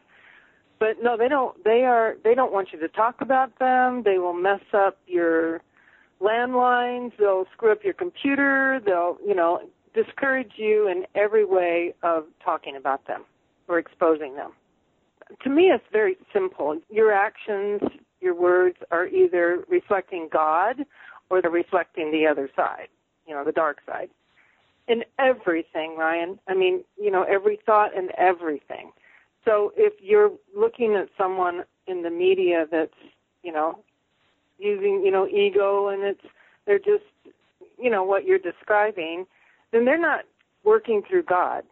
But 0.79 1.03
no, 1.03 1.17
they 1.17 1.27
don't. 1.27 1.61
They 1.65 1.83
are. 1.83 2.15
They 2.23 2.35
don't 2.35 2.53
want 2.53 2.69
you 2.71 2.79
to 2.79 2.87
talk 2.87 3.19
about 3.19 3.59
them. 3.59 4.03
They 4.05 4.17
will 4.17 4.33
mess 4.33 4.61
up 4.73 4.97
your 5.07 5.61
landlines. 6.21 7.11
They'll 7.19 7.47
screw 7.53 7.73
up 7.73 7.83
your 7.83 7.93
computer. 7.93 8.79
They'll, 8.85 9.17
you 9.27 9.35
know, 9.35 9.59
discourage 9.93 10.53
you 10.55 10.87
in 10.87 11.03
every 11.15 11.43
way 11.43 11.93
of 12.01 12.27
talking 12.43 12.77
about 12.77 13.05
them 13.05 13.25
or 13.67 13.77
exposing 13.77 14.37
them. 14.37 14.51
To 15.43 15.49
me, 15.49 15.63
it's 15.63 15.83
very 15.91 16.15
simple. 16.31 16.79
Your 16.89 17.11
actions, 17.11 17.81
your 18.21 18.35
words 18.35 18.77
are 18.89 19.07
either 19.07 19.65
reflecting 19.67 20.29
God 20.31 20.85
or 21.29 21.41
they're 21.41 21.51
reflecting 21.51 22.11
the 22.11 22.25
other 22.25 22.49
side, 22.55 22.87
you 23.27 23.33
know, 23.33 23.43
the 23.43 23.51
dark 23.51 23.79
side 23.85 24.09
in 24.87 25.03
everything, 25.19 25.95
Ryan. 25.97 26.39
I 26.47 26.53
mean, 26.53 26.83
you 26.97 27.11
know, 27.11 27.23
every 27.23 27.59
thought 27.65 27.97
and 27.97 28.11
everything. 28.17 28.91
So 29.43 29.73
if 29.75 29.93
you're 30.01 30.31
looking 30.55 30.95
at 30.95 31.09
someone 31.17 31.63
in 31.87 32.01
the 32.03 32.09
media 32.09 32.65
that's, 32.71 32.93
you 33.43 33.51
know, 33.51 33.79
using, 34.57 35.03
you 35.05 35.11
know, 35.11 35.27
ego 35.27 35.89
and 35.89 36.03
it's 36.03 36.21
they're 36.65 36.79
just, 36.79 37.03
you 37.77 37.89
know, 37.89 38.03
what 38.03 38.25
you're 38.25 38.39
describing, 38.39 39.25
then 39.71 39.85
they're 39.85 39.99
not 39.99 40.21
working 40.63 41.03
through 41.07 41.23
God. 41.23 41.63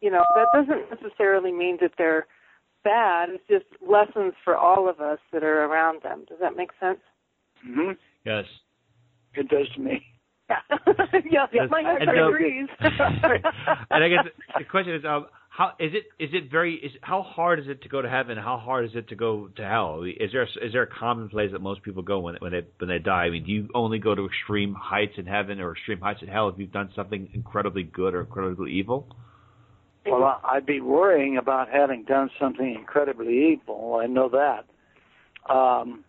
You 0.00 0.10
know, 0.10 0.24
that 0.34 0.46
doesn't 0.54 0.90
necessarily 0.90 1.52
mean 1.52 1.78
that 1.80 1.92
they're 1.98 2.26
bad. 2.84 3.28
It's 3.30 3.44
just 3.48 3.66
lessons 3.86 4.34
for 4.42 4.56
all 4.56 4.88
of 4.88 5.00
us 5.00 5.18
that 5.32 5.42
are 5.42 5.64
around 5.64 6.02
them. 6.02 6.24
Does 6.28 6.38
that 6.40 6.56
make 6.56 6.70
sense? 6.80 7.00
Mm-hmm. 7.66 7.92
Yes. 8.24 8.44
It 9.34 9.48
does 9.48 9.68
to 9.74 9.80
me. 9.80 10.02
Yeah, 11.30 11.46
yeah, 11.52 11.66
my 11.70 11.82
husband 11.84 12.10
and, 12.10 12.28
agrees. 12.28 12.68
and 12.80 14.04
I 14.04 14.08
guess 14.08 14.26
the 14.58 14.64
question 14.64 14.94
is, 14.94 15.04
um, 15.04 15.26
how 15.48 15.72
is 15.78 15.92
it? 15.92 16.04
Is 16.22 16.30
it 16.32 16.50
very? 16.50 16.76
Is 16.76 16.92
how 17.02 17.22
hard 17.22 17.58
is 17.60 17.66
it 17.68 17.82
to 17.82 17.88
go 17.88 18.00
to 18.00 18.08
heaven? 18.08 18.38
How 18.38 18.56
hard 18.56 18.84
is 18.86 18.92
it 18.94 19.08
to 19.08 19.16
go 19.16 19.48
to 19.56 19.62
hell? 19.62 20.04
Is 20.04 20.30
there 20.32 20.44
is 20.44 20.72
there 20.72 20.82
a 20.82 20.86
common 20.86 21.28
place 21.28 21.50
that 21.52 21.60
most 21.60 21.82
people 21.82 22.02
go 22.02 22.20
when 22.20 22.36
when 22.38 22.52
they 22.52 22.62
when 22.78 22.88
they 22.88 22.98
die? 22.98 23.24
I 23.24 23.30
mean, 23.30 23.44
do 23.44 23.52
you 23.52 23.68
only 23.74 23.98
go 23.98 24.14
to 24.14 24.26
extreme 24.26 24.74
heights 24.74 25.14
in 25.18 25.26
heaven 25.26 25.60
or 25.60 25.72
extreme 25.72 26.00
heights 26.00 26.20
in 26.22 26.28
hell 26.28 26.48
if 26.48 26.54
you've 26.58 26.72
done 26.72 26.90
something 26.96 27.28
incredibly 27.34 27.82
good 27.82 28.14
or 28.14 28.20
incredibly 28.20 28.72
evil? 28.72 29.06
Well, 30.06 30.40
I'd 30.44 30.64
be 30.64 30.80
worrying 30.80 31.36
about 31.36 31.68
having 31.68 32.04
done 32.04 32.30
something 32.40 32.74
incredibly 32.74 33.52
evil. 33.52 33.98
I 34.00 34.06
know 34.06 34.30
that. 34.30 35.52
Um, 35.52 36.04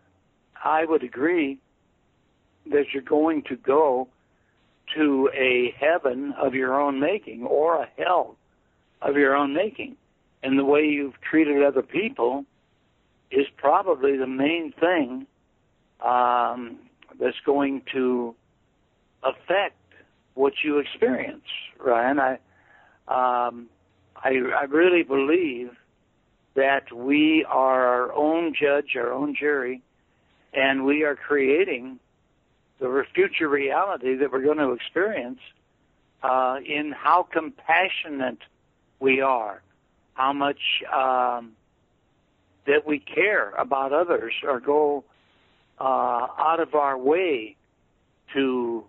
I 0.63 0.85
would 0.85 1.03
agree 1.03 1.59
that 2.69 2.85
you're 2.93 3.03
going 3.03 3.43
to 3.49 3.55
go 3.55 4.07
to 4.95 5.29
a 5.33 5.73
heaven 5.79 6.33
of 6.39 6.53
your 6.53 6.79
own 6.79 6.99
making 6.99 7.43
or 7.43 7.81
a 7.81 7.89
hell 7.97 8.37
of 9.01 9.15
your 9.15 9.35
own 9.35 9.53
making. 9.53 9.95
And 10.43 10.57
the 10.57 10.65
way 10.65 10.85
you've 10.85 11.19
treated 11.21 11.63
other 11.63 11.81
people 11.81 12.45
is 13.29 13.45
probably 13.57 14.17
the 14.17 14.27
main 14.27 14.73
thing 14.79 15.27
um, 16.03 16.77
that's 17.19 17.39
going 17.45 17.83
to 17.93 18.35
affect 19.23 19.75
what 20.33 20.53
you 20.63 20.79
experience, 20.79 21.45
Ryan. 21.79 22.19
I, 22.19 22.31
um, 23.07 23.67
I, 24.15 24.29
I 24.59 24.63
really 24.69 25.03
believe 25.03 25.71
that 26.55 26.91
we 26.93 27.45
are 27.47 27.85
our 27.85 28.13
own 28.13 28.53
judge, 28.59 28.95
our 28.95 29.11
own 29.11 29.35
jury, 29.39 29.81
and 30.53 30.85
we 30.85 31.03
are 31.03 31.15
creating 31.15 31.99
the 32.81 33.05
future 33.13 33.47
reality 33.47 34.15
that 34.15 34.31
we're 34.31 34.41
going 34.41 34.57
to 34.57 34.71
experience 34.71 35.39
uh, 36.23 36.57
in 36.65 36.91
how 36.91 37.27
compassionate 37.31 38.39
we 38.99 39.21
are, 39.21 39.61
how 40.15 40.33
much 40.33 40.59
um, 40.93 41.53
that 42.65 42.85
we 42.85 42.99
care 42.99 43.51
about 43.51 43.93
others, 43.93 44.33
or 44.43 44.59
go 44.59 45.03
uh, 45.79 46.27
out 46.37 46.59
of 46.59 46.75
our 46.75 46.97
way 46.97 47.55
to 48.33 48.83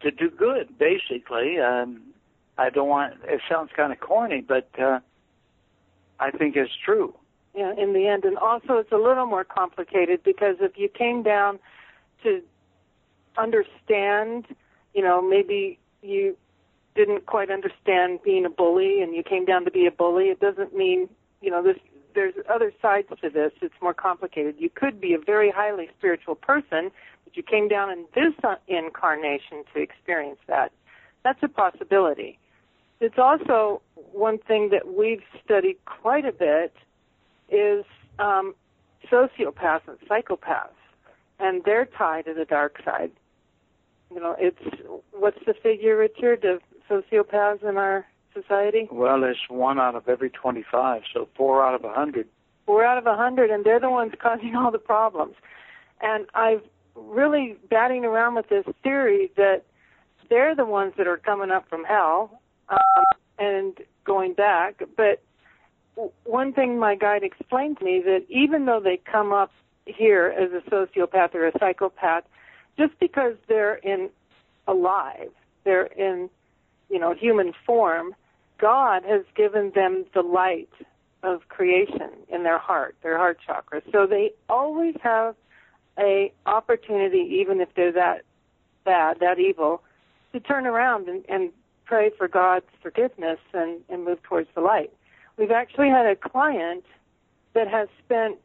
to 0.00 0.10
do 0.10 0.30
good. 0.30 0.78
Basically, 0.78 1.58
um, 1.58 2.02
I 2.56 2.70
don't 2.70 2.88
want. 2.88 3.14
It 3.24 3.40
sounds 3.48 3.70
kind 3.76 3.92
of 3.92 3.98
corny, 3.98 4.40
but 4.40 4.68
uh, 4.78 5.00
I 6.20 6.30
think 6.30 6.54
it's 6.56 6.72
true. 6.84 7.14
Yeah, 7.54 7.72
in 7.76 7.92
the 7.92 8.08
end, 8.08 8.24
and 8.24 8.36
also 8.36 8.78
it's 8.78 8.90
a 8.92 8.96
little 8.96 9.26
more 9.26 9.44
complicated 9.44 10.22
because 10.24 10.56
if 10.60 10.76
you 10.76 10.88
came 10.88 11.22
down 11.22 11.60
to 12.24 12.42
understand, 13.38 14.46
you 14.94 15.02
know, 15.02 15.22
maybe 15.22 15.78
you 16.02 16.36
didn't 16.94 17.26
quite 17.26 17.50
understand 17.50 18.20
being 18.22 18.44
a 18.44 18.50
bully 18.50 19.00
and 19.00 19.14
you 19.14 19.22
came 19.22 19.44
down 19.44 19.64
to 19.64 19.70
be 19.70 19.86
a 19.86 19.90
bully, 19.90 20.26
it 20.26 20.40
doesn't 20.40 20.76
mean, 20.76 21.08
you 21.40 21.50
know, 21.50 21.62
this 21.62 21.76
there's 22.14 22.34
other 22.48 22.72
sides 22.80 23.08
to 23.22 23.28
this. 23.28 23.52
It's 23.60 23.74
more 23.82 23.94
complicated. 23.94 24.54
You 24.58 24.70
could 24.70 25.00
be 25.00 25.14
a 25.14 25.18
very 25.18 25.50
highly 25.50 25.90
spiritual 25.98 26.36
person, 26.36 26.90
but 27.24 27.36
you 27.36 27.42
came 27.42 27.68
down 27.68 27.90
in 27.90 28.06
this 28.14 28.32
incarnation 28.68 29.64
to 29.74 29.80
experience 29.80 30.38
that. 30.46 30.72
That's 31.24 31.42
a 31.42 31.48
possibility. 31.48 32.38
It's 33.00 33.18
also 33.18 33.82
one 34.12 34.38
thing 34.38 34.70
that 34.70 34.94
we've 34.94 35.22
studied 35.44 35.76
quite 35.84 36.24
a 36.24 36.32
bit 36.32 36.72
is 37.50 37.84
um, 38.18 38.54
sociopaths 39.10 39.88
and 39.88 39.98
psychopaths, 40.08 40.68
and 41.38 41.62
they're 41.64 41.86
tied 41.86 42.26
to 42.26 42.34
the 42.34 42.44
dark 42.44 42.80
side. 42.84 43.10
You 44.12 44.20
know, 44.20 44.36
it's 44.38 44.60
what's 45.12 45.38
the 45.46 45.54
figure, 45.54 45.96
Richard, 45.96 46.44
of 46.44 46.60
sociopaths 46.88 47.62
in 47.68 47.76
our 47.76 48.06
society? 48.32 48.88
Well, 48.90 49.24
it's 49.24 49.38
one 49.48 49.78
out 49.78 49.94
of 49.94 50.08
every 50.08 50.30
25, 50.30 51.02
so 51.12 51.28
four 51.36 51.64
out 51.64 51.74
of 51.74 51.84
a 51.84 51.88
100. 51.88 52.28
Four 52.66 52.84
out 52.84 52.98
of 52.98 53.06
a 53.06 53.10
100, 53.10 53.50
and 53.50 53.64
they're 53.64 53.80
the 53.80 53.90
ones 53.90 54.12
causing 54.20 54.54
all 54.54 54.70
the 54.70 54.78
problems. 54.78 55.34
And 56.00 56.26
I've 56.34 56.62
really 56.94 57.56
batting 57.70 58.04
around 58.04 58.34
with 58.34 58.48
this 58.48 58.64
theory 58.82 59.30
that 59.36 59.62
they're 60.28 60.54
the 60.54 60.64
ones 60.64 60.94
that 60.96 61.06
are 61.06 61.16
coming 61.16 61.50
up 61.50 61.68
from 61.68 61.84
hell 61.84 62.40
um, 62.68 63.04
and 63.38 63.78
going 64.04 64.34
back. 64.34 64.82
But 64.96 65.22
one 66.24 66.52
thing 66.52 66.78
my 66.78 66.94
guide 66.94 67.22
explained 67.22 67.78
to 67.78 67.84
me 67.84 68.00
that 68.04 68.24
even 68.28 68.66
though 68.66 68.80
they 68.80 68.96
come 68.96 69.32
up 69.32 69.50
here 69.86 70.34
as 70.36 70.50
a 70.52 70.68
sociopath 70.70 71.34
or 71.34 71.46
a 71.46 71.52
psychopath, 71.58 72.24
just 72.78 72.98
because 72.98 73.34
they're 73.48 73.76
in 73.76 74.10
alive, 74.66 75.30
they're 75.64 75.86
in 75.86 76.28
you 76.88 76.98
know 76.98 77.14
human 77.14 77.52
form, 77.66 78.14
God 78.58 79.02
has 79.04 79.22
given 79.36 79.72
them 79.74 80.04
the 80.14 80.22
light 80.22 80.70
of 81.22 81.48
creation 81.48 82.10
in 82.28 82.42
their 82.42 82.58
heart, 82.58 82.96
their 83.02 83.16
heart 83.16 83.38
chakra. 83.44 83.82
So 83.90 84.06
they 84.06 84.32
always 84.48 84.94
have 85.02 85.34
a 85.98 86.32
opportunity, 86.46 87.40
even 87.40 87.60
if 87.60 87.68
they're 87.74 87.92
that 87.92 88.22
bad, 88.84 89.20
that 89.20 89.38
evil, 89.38 89.82
to 90.32 90.40
turn 90.40 90.66
around 90.66 91.08
and, 91.08 91.24
and 91.28 91.50
pray 91.84 92.10
for 92.16 92.28
God's 92.28 92.66
forgiveness 92.82 93.38
and, 93.52 93.80
and 93.88 94.04
move 94.04 94.22
towards 94.22 94.48
the 94.54 94.60
light. 94.60 94.92
We've 95.36 95.50
actually 95.50 95.88
had 95.88 96.06
a 96.06 96.16
client 96.16 96.84
that 97.54 97.68
has 97.68 97.88
spent 98.04 98.38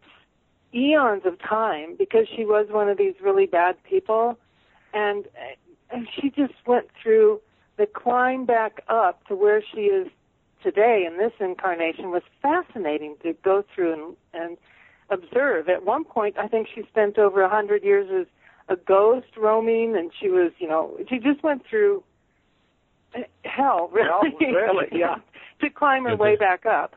eons 0.73 1.23
of 1.25 1.39
time 1.39 1.95
because 1.97 2.27
she 2.35 2.45
was 2.45 2.67
one 2.69 2.89
of 2.89 2.97
these 2.97 3.15
really 3.21 3.45
bad 3.45 3.75
people. 3.83 4.37
And 4.93 5.25
and 5.91 6.07
she 6.15 6.29
just 6.29 6.53
went 6.67 6.87
through 7.01 7.41
the 7.77 7.87
climb 7.87 8.45
back 8.45 8.83
up 8.87 9.25
to 9.27 9.35
where 9.35 9.63
she 9.73 9.81
is 9.81 10.07
today. 10.63 11.07
In 11.09 11.17
this 11.17 11.31
incarnation 11.39 12.11
was 12.11 12.23
fascinating 12.41 13.15
to 13.23 13.33
go 13.43 13.63
through 13.73 13.93
and, 13.93 14.15
and 14.33 14.57
observe. 15.09 15.69
At 15.69 15.85
one 15.85 16.03
point, 16.03 16.37
I 16.37 16.47
think 16.47 16.67
she 16.73 16.83
spent 16.89 17.17
over 17.17 17.41
a 17.41 17.49
hundred 17.49 17.83
years 17.83 18.09
as 18.11 18.27
a 18.69 18.79
ghost 18.79 19.27
roaming, 19.37 19.95
and 19.97 20.11
she 20.19 20.29
was, 20.29 20.51
you 20.59 20.67
know, 20.67 20.97
she 21.09 21.17
just 21.17 21.43
went 21.43 21.63
through 21.67 22.03
hell, 23.43 23.89
really, 23.91 24.07
Hell, 24.07 24.51
really, 24.51 24.87
yeah, 24.91 25.15
to 25.61 25.69
climb 25.69 26.03
her 26.03 26.15
way 26.15 26.35
back 26.35 26.65
up. 26.65 26.95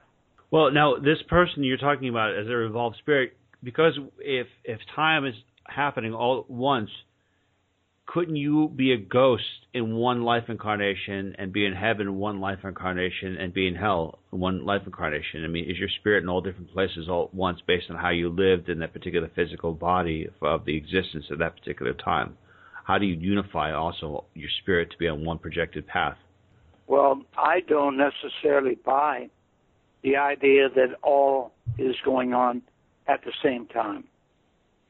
Well, 0.51 0.70
now 0.70 0.97
this 0.97 1.23
person 1.28 1.65
you're 1.65 1.78
talking 1.78 2.09
about 2.09 2.36
as 2.36 2.47
a 2.47 2.55
revolved 2.55 2.97
spirit, 2.99 3.35
because 3.62 3.98
if 4.18 4.47
if 4.64 4.80
time 4.94 5.24
is 5.24 5.34
happening 5.66 6.12
all 6.12 6.40
at 6.40 6.51
once, 6.51 6.90
couldn't 8.06 8.36
you 8.36 8.68
be 8.68 8.93
a 8.93 8.97
ghost 8.97 9.44
in 9.72 9.94
one 9.94 10.22
life 10.22 10.44
incarnation 10.48 11.34
and 11.39 11.52
be 11.52 11.64
in 11.64 11.72
heaven 11.72 12.09
in 12.09 12.16
one 12.16 12.40
life 12.40 12.59
incarnation 12.64 13.36
and 13.36 13.55
be 13.55 13.66
in 13.66 13.74
hell 13.74 14.18
in 14.32 14.40
one 14.40 14.64
life 14.64 14.82
incarnation? 14.84 15.44
I 15.44 15.48
mean, 15.48 15.70
is 15.70 15.78
your 15.78 15.89
spirit 16.01 16.22
in 16.22 16.28
all 16.28 16.40
different 16.40 16.72
places 16.72 17.09
all 17.09 17.24
at 17.24 17.34
once 17.34 17.60
based 17.66 17.86
on 17.90 17.97
how 17.97 18.10
you 18.10 18.28
lived 18.28 18.68
in 18.68 18.80
that 18.80 18.93
particular 18.93 19.30
physical 19.34 19.72
body 19.72 20.28
of 20.43 20.64
the 20.64 20.76
existence 20.76 21.26
at 21.30 21.39
that 21.39 21.56
particular 21.56 21.94
time? 21.94 22.36
How 22.84 22.98
do 22.98 23.06
you 23.06 23.14
unify 23.14 23.72
also 23.72 24.24
your 24.34 24.51
spirit 24.60 24.90
to 24.90 24.98
be 24.98 25.06
on 25.06 25.24
one 25.24 25.39
projected 25.39 25.86
path? 25.86 26.16
Well, 26.89 27.22
I 27.39 27.60
don't 27.60 27.97
necessarily 27.97 28.74
buy 28.74 29.30
the 30.02 30.16
idea 30.16 30.68
that 30.68 30.97
all 31.02 31.52
is 31.78 31.94
going 32.05 32.34
on 32.34 32.62
at 33.07 33.24
the 33.24 33.33
same 33.43 33.66
time. 33.66 34.05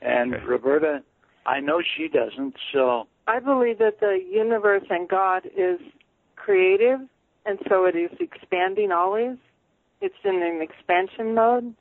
And 0.01 0.35
Okay. 0.35 0.45
Roberta, 0.45 1.03
I 1.47 1.61
know 1.61 1.81
she 1.97 2.09
doesn't, 2.09 2.55
so 2.73 3.07
I 3.27 3.39
believe 3.39 3.79
that 3.79 4.01
the 4.01 4.19
universe 4.31 4.85
and 4.91 5.09
God 5.09 5.49
is 5.57 5.81
creative, 6.37 7.01
and 7.47 7.59
so 7.69 7.85
it 7.85 7.97
is 7.97 8.11
expanding 8.21 8.91
always. 8.93 9.37
It's 10.01 10.15
in 10.25 10.43
an 10.43 10.61
expansion 10.61 11.35
mode, 11.35 11.75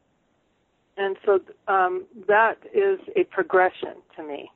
and 0.97 1.17
so 1.25 1.39
um, 1.67 2.05
that 2.27 2.57
is 2.73 2.99
a 3.15 3.23
progression 3.25 3.95
to 4.15 4.23
me. 4.23 4.51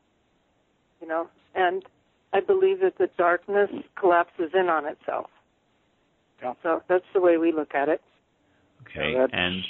You 1.02 1.08
know, 1.08 1.28
and 1.56 1.84
I 2.34 2.40
believe 2.40 2.82
that 2.82 2.98
the 2.98 3.10
darkness 3.18 3.70
collapses 4.00 4.52
in 4.54 4.70
on 4.70 4.86
itself. 4.86 5.30
Yeah. 6.42 6.54
So 6.62 6.84
that's 6.88 7.06
the 7.14 7.22
way 7.22 7.38
we 7.38 7.52
look 7.52 7.74
at 7.74 7.90
it. 7.90 8.02
Okay, 8.82 9.16
that's, 9.18 9.32
and 9.34 9.64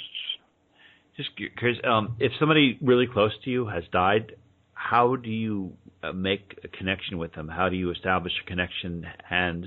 just 1.16 1.30
curious, 1.58 1.78
um, 1.84 2.16
if 2.18 2.32
somebody 2.38 2.78
really 2.80 3.06
close 3.06 3.32
to 3.44 3.50
you 3.50 3.66
has 3.66 3.84
died, 3.92 4.32
how 4.74 5.16
do 5.16 5.30
you 5.30 5.72
uh, 6.02 6.12
make 6.12 6.58
a 6.64 6.68
connection 6.68 7.18
with 7.18 7.32
them? 7.34 7.48
How 7.48 7.68
do 7.68 7.76
you 7.76 7.90
establish 7.90 8.32
a 8.44 8.48
connection? 8.48 9.06
And 9.30 9.66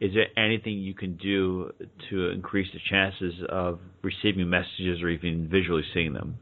is 0.00 0.12
there 0.14 0.26
anything 0.36 0.74
you 0.74 0.94
can 0.94 1.16
do 1.16 1.72
to 2.10 2.30
increase 2.30 2.68
the 2.72 2.80
chances 2.88 3.34
of 3.48 3.80
receiving 4.02 4.48
messages 4.48 5.02
or 5.02 5.08
even 5.08 5.48
visually 5.48 5.82
seeing 5.92 6.12
them? 6.12 6.38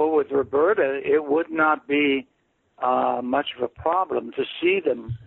well, 0.00 0.12
with 0.12 0.30
Roberta, 0.30 1.00
it 1.04 1.22
would 1.26 1.50
not 1.50 1.86
be 1.86 2.26
uh, 2.82 3.20
much 3.22 3.48
of 3.56 3.62
a 3.62 3.68
problem 3.68 4.32
to 4.32 4.44
see 4.60 4.80
them 4.82 5.18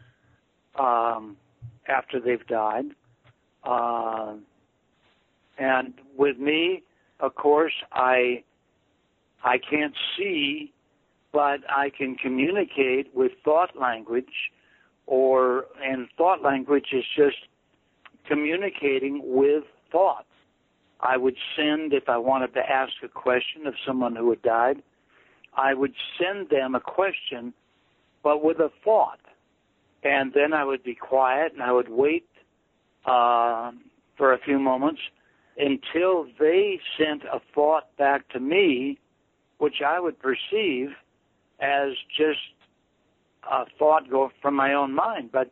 um, 0.79 1.37
after 1.87 2.19
they've 2.19 2.45
died. 2.47 2.85
Uh, 3.63 4.33
and 5.59 5.93
with 6.17 6.39
me, 6.39 6.81
of 7.19 7.35
course, 7.35 7.73
I 7.91 8.43
I 9.43 9.57
can't 9.57 9.95
see, 10.17 10.73
but 11.31 11.59
I 11.69 11.89
can 11.95 12.15
communicate 12.15 13.13
with 13.13 13.31
thought 13.43 13.77
language, 13.79 14.51
or 15.05 15.65
and 15.83 16.07
thought 16.17 16.41
language 16.41 16.87
is 16.93 17.05
just 17.15 17.37
communicating 18.27 19.21
with 19.23 19.63
thoughts. 19.91 20.27
I 20.99 21.17
would 21.17 21.35
send 21.57 21.93
if 21.93 22.07
I 22.07 22.17
wanted 22.17 22.53
to 22.53 22.61
ask 22.61 22.93
a 23.03 23.09
question 23.09 23.67
of 23.67 23.73
someone 23.85 24.15
who 24.15 24.29
had 24.29 24.41
died. 24.41 24.83
I 25.55 25.73
would 25.73 25.93
send 26.17 26.49
them 26.49 26.75
a 26.75 26.79
question, 26.79 27.53
but 28.23 28.43
with 28.43 28.59
a 28.59 28.71
thought, 28.83 29.19
and 30.03 30.33
then 30.33 30.53
I 30.53 30.63
would 30.63 30.83
be 30.83 30.95
quiet 30.95 31.53
and 31.53 31.61
I 31.61 31.71
would 31.71 31.89
wait 31.89 32.27
uh, 33.05 33.71
for 34.17 34.33
a 34.33 34.39
few 34.39 34.59
moments 34.59 35.01
until 35.57 36.25
they 36.39 36.79
sent 36.97 37.23
a 37.23 37.39
thought 37.53 37.95
back 37.97 38.27
to 38.29 38.39
me 38.39 38.99
which 39.63 39.81
I 39.85 39.99
would 39.99 40.19
perceive 40.19 40.89
as 41.61 41.91
just 42.17 42.39
a 43.49 43.63
thought 43.79 44.09
go 44.09 44.29
from 44.41 44.55
my 44.55 44.73
own 44.73 44.93
mind. 44.93 45.29
But 45.31 45.51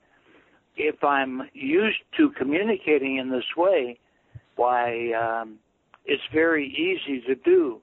if 0.75 1.01
I'm 1.03 1.43
used 1.53 1.99
to 2.17 2.29
communicating 2.31 3.17
in 3.17 3.29
this 3.29 3.45
way, 3.55 3.99
why 4.57 5.13
um, 5.13 5.59
it's 6.05 6.23
very 6.33 6.67
easy 6.67 7.21
to 7.27 7.35
do, 7.35 7.79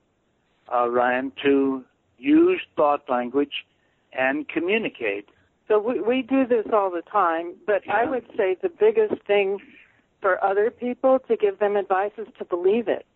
uh, 0.71 0.91
Ryan, 0.91 1.33
to 1.45 1.83
use 2.19 2.61
thought 2.77 3.09
language 3.09 3.65
and 4.13 4.47
communicate. 4.49 5.29
So 5.67 5.79
we, 5.79 6.01
we 6.01 6.23
do 6.23 6.47
this 6.47 6.67
all 6.73 6.91
the 6.91 7.03
time, 7.11 7.55
but 7.67 7.83
yeah. 7.87 7.95
I 7.95 8.05
would 8.05 8.27
say 8.37 8.57
the 8.61 8.69
biggest 8.69 9.23
thing 9.27 9.59
for 10.21 10.43
other 10.45 10.71
people 10.71 11.19
to 11.29 11.37
give 11.37 11.59
them 11.59 11.77
advice 11.77 12.13
is 12.19 12.27
to 12.39 12.45
believe 12.45 12.89
it. 12.89 13.07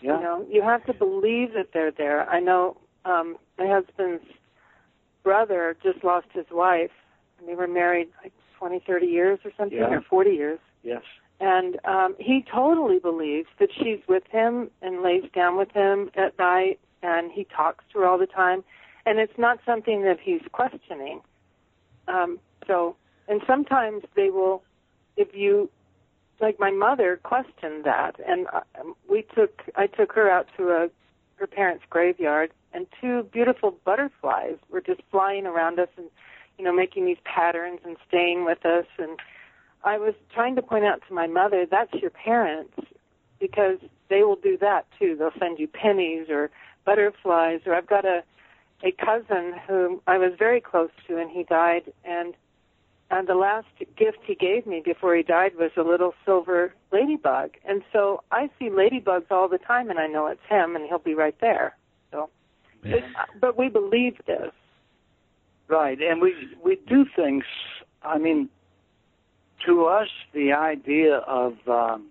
Yeah. 0.00 0.16
You 0.18 0.22
know, 0.22 0.46
you 0.50 0.62
have 0.62 0.84
to 0.86 0.92
believe 0.92 1.52
that 1.54 1.68
they're 1.72 1.90
there. 1.90 2.28
I 2.28 2.40
know 2.40 2.76
um 3.04 3.36
my 3.58 3.66
husband's 3.66 4.24
brother 5.22 5.76
just 5.82 6.04
lost 6.04 6.26
his 6.32 6.46
wife. 6.50 6.90
They 7.46 7.54
were 7.54 7.66
married 7.66 8.08
like 8.22 8.32
twenty, 8.58 8.82
thirty 8.86 9.06
years 9.06 9.38
or 9.44 9.52
something, 9.56 9.78
yeah. 9.78 9.90
or 9.90 10.00
40 10.02 10.30
years. 10.30 10.58
Yes. 10.82 11.02
And 11.40 11.78
um 11.84 12.14
he 12.18 12.44
totally 12.52 12.98
believes 12.98 13.48
that 13.58 13.70
she's 13.72 14.00
with 14.08 14.24
him 14.30 14.70
and 14.82 15.02
lays 15.02 15.24
down 15.34 15.56
with 15.56 15.70
him 15.72 16.10
at 16.14 16.38
night 16.38 16.78
and 17.02 17.30
he 17.32 17.44
talks 17.44 17.84
to 17.92 18.00
her 18.00 18.06
all 18.06 18.18
the 18.18 18.26
time 18.26 18.64
and 19.06 19.18
it's 19.18 19.38
not 19.38 19.60
something 19.64 20.02
that 20.02 20.18
he's 20.20 20.42
questioning. 20.52 21.20
Um 22.08 22.38
so 22.66 22.96
and 23.28 23.40
sometimes 23.46 24.02
they 24.14 24.30
will 24.30 24.62
if 25.16 25.34
you 25.34 25.70
like 26.40 26.58
my 26.58 26.70
mother 26.70 27.18
questioned 27.22 27.84
that, 27.84 28.16
and 28.26 28.46
uh, 28.52 28.60
we 29.08 29.24
took 29.34 29.62
I 29.74 29.86
took 29.86 30.12
her 30.12 30.30
out 30.30 30.46
to 30.56 30.70
a 30.70 30.88
her 31.36 31.46
parents' 31.46 31.84
graveyard, 31.90 32.50
and 32.72 32.86
two 33.00 33.24
beautiful 33.24 33.76
butterflies 33.84 34.56
were 34.70 34.80
just 34.80 35.02
flying 35.10 35.46
around 35.46 35.78
us, 35.78 35.88
and 35.96 36.06
you 36.58 36.64
know 36.64 36.72
making 36.72 37.06
these 37.06 37.18
patterns 37.24 37.80
and 37.84 37.96
staying 38.08 38.44
with 38.44 38.64
us. 38.64 38.86
And 38.98 39.18
I 39.84 39.98
was 39.98 40.14
trying 40.32 40.56
to 40.56 40.62
point 40.62 40.84
out 40.84 41.02
to 41.08 41.14
my 41.14 41.26
mother 41.26 41.66
that's 41.70 41.94
your 41.94 42.10
parents 42.10 42.74
because 43.38 43.78
they 44.08 44.22
will 44.22 44.36
do 44.36 44.56
that 44.58 44.86
too. 44.98 45.16
They'll 45.18 45.30
send 45.38 45.58
you 45.58 45.68
pennies 45.68 46.28
or 46.28 46.50
butterflies. 46.84 47.60
Or 47.66 47.74
I've 47.74 47.86
got 47.86 48.04
a 48.04 48.22
a 48.82 48.92
cousin 48.92 49.54
whom 49.66 50.00
I 50.06 50.18
was 50.18 50.32
very 50.38 50.60
close 50.60 50.90
to, 51.08 51.18
and 51.18 51.30
he 51.30 51.44
died, 51.44 51.92
and 52.04 52.34
and 53.10 53.28
the 53.28 53.34
last 53.34 53.68
gift 53.96 54.18
he 54.24 54.34
gave 54.34 54.66
me 54.66 54.82
before 54.84 55.14
he 55.14 55.22
died 55.22 55.52
was 55.56 55.70
a 55.76 55.82
little 55.82 56.12
silver 56.24 56.74
ladybug. 56.92 57.50
And 57.64 57.82
so 57.92 58.22
I 58.32 58.50
see 58.58 58.68
ladybugs 58.68 59.30
all 59.30 59.48
the 59.48 59.58
time, 59.58 59.90
and 59.90 59.98
I 59.98 60.08
know 60.08 60.26
it's 60.26 60.40
him, 60.48 60.74
and 60.74 60.86
he'll 60.88 60.98
be 60.98 61.14
right 61.14 61.36
there. 61.40 61.76
So, 62.10 62.30
but, 62.82 63.04
but 63.40 63.58
we 63.58 63.68
believe 63.68 64.16
this, 64.26 64.50
right? 65.68 66.00
And 66.00 66.20
we 66.20 66.34
we 66.62 66.78
do 66.88 67.06
things. 67.14 67.44
I 68.02 68.18
mean, 68.18 68.48
to 69.66 69.84
us, 69.86 70.08
the 70.32 70.52
idea 70.52 71.18
of 71.18 71.54
um, 71.68 72.08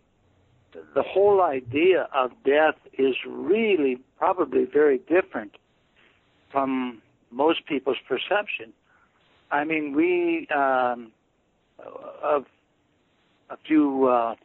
the 0.93 1.03
whole 1.03 1.41
idea 1.41 2.07
of 2.13 2.31
death 2.45 2.75
is 2.97 3.15
really 3.27 3.99
probably 4.17 4.63
very 4.65 4.99
different 5.09 5.55
from 6.51 7.01
most 7.31 7.65
people's 7.65 7.97
perception 8.07 8.71
I 9.51 9.63
mean, 9.63 9.93
we 9.95 10.47
um, 10.53 11.11
a, 11.79 12.41
a 13.49 13.57
few 13.65 14.07
uh, 14.07 14.35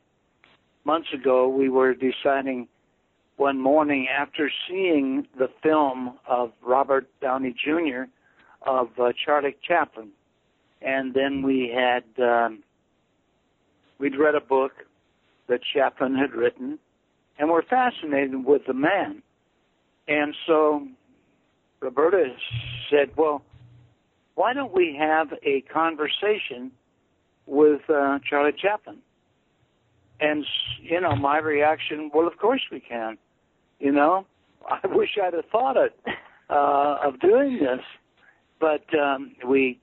months 0.84 1.08
ago 1.12 1.48
we 1.48 1.68
were 1.68 1.94
deciding 1.94 2.68
one 3.36 3.58
morning 3.58 4.06
after 4.08 4.50
seeing 4.68 5.26
the 5.38 5.48
film 5.62 6.18
of 6.28 6.52
Robert 6.62 7.08
Downey 7.22 7.54
Jr. 7.64 8.02
of 8.66 8.88
uh, 8.98 9.12
Charlie 9.24 9.56
Chaplin, 9.66 10.10
and 10.82 11.14
then 11.14 11.42
we 11.42 11.72
had 11.74 12.04
um, 12.22 12.62
we'd 13.98 14.16
read 14.16 14.34
a 14.34 14.40
book 14.40 14.72
that 15.48 15.60
Chaplin 15.74 16.14
had 16.14 16.32
written, 16.32 16.78
and 17.38 17.48
we're 17.48 17.62
fascinated 17.62 18.44
with 18.44 18.62
the 18.66 18.74
man, 18.74 19.22
and 20.06 20.34
so 20.46 20.86
Roberta 21.80 22.34
said, 22.90 23.16
"Well." 23.16 23.42
Why 24.40 24.54
don't 24.54 24.72
we 24.72 24.96
have 24.98 25.34
a 25.44 25.60
conversation 25.70 26.72
with 27.44 27.82
uh, 27.90 28.18
Charlie 28.26 28.56
Chaplin? 28.58 28.96
And 30.18 30.46
you 30.80 30.98
know, 30.98 31.14
my 31.14 31.36
reaction, 31.36 32.10
well, 32.14 32.26
of 32.26 32.38
course 32.38 32.62
we 32.72 32.80
can. 32.80 33.18
You 33.80 33.92
know, 33.92 34.24
I 34.70 34.86
wish 34.86 35.10
I'd 35.22 35.34
have 35.34 35.44
thought 35.52 35.76
it 35.76 35.94
uh, 36.48 37.00
of 37.04 37.20
doing 37.20 37.58
this, 37.60 37.84
but 38.58 38.82
um, 38.98 39.32
we 39.46 39.78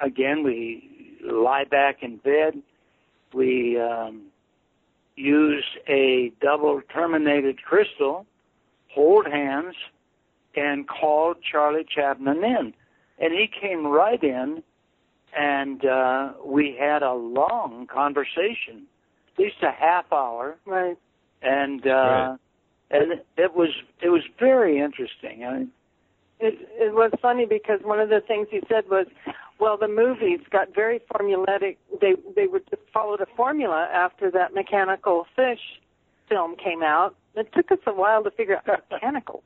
again 0.00 0.42
we 0.42 1.18
lie 1.22 1.64
back 1.70 1.96
in 2.00 2.16
bed. 2.16 2.62
We 3.34 3.78
um, 3.78 4.28
use 5.16 5.66
a 5.86 6.32
double 6.40 6.80
terminated 6.94 7.62
crystal, 7.62 8.24
hold 8.90 9.26
hands, 9.26 9.74
and 10.56 10.88
call 10.88 11.34
Charlie 11.52 11.86
Chaplin 11.94 12.42
in 12.42 12.72
and 13.20 13.32
he 13.32 13.48
came 13.60 13.86
right 13.86 14.22
in, 14.22 14.62
and 15.36 15.84
uh, 15.84 16.32
we 16.44 16.76
had 16.78 17.02
a 17.02 17.12
long 17.12 17.86
conversation, 17.92 18.86
at 19.32 19.38
least 19.38 19.56
a 19.62 19.70
half 19.70 20.12
hour. 20.12 20.56
Right. 20.64 20.96
And 21.42 21.86
uh, 21.86 21.90
right. 21.90 22.36
and 22.90 23.12
it 23.36 23.54
was 23.54 23.70
it 24.02 24.08
was 24.08 24.22
very 24.38 24.80
interesting. 24.80 25.44
I 25.44 25.58
mean, 25.58 25.70
it 26.40 26.54
it 26.72 26.94
was 26.94 27.12
funny 27.20 27.46
because 27.46 27.80
one 27.82 28.00
of 28.00 28.08
the 28.08 28.20
things 28.26 28.48
he 28.50 28.60
said 28.68 28.84
was, 28.90 29.06
well, 29.60 29.76
the 29.76 29.88
movies 29.88 30.40
got 30.50 30.74
very 30.74 31.00
formulaic. 31.12 31.76
They 32.00 32.14
they 32.34 32.46
would 32.46 32.64
followed 32.92 33.20
a 33.20 33.26
formula 33.36 33.88
after 33.92 34.30
that 34.32 34.54
mechanical 34.54 35.26
fish 35.36 35.60
film 36.28 36.56
came 36.56 36.82
out, 36.82 37.16
it 37.34 37.48
took 37.54 37.70
us 37.70 37.78
a 37.86 37.92
while 37.92 38.22
to 38.24 38.30
figure 38.30 38.56
out 38.56 38.84
mechanical. 38.90 39.42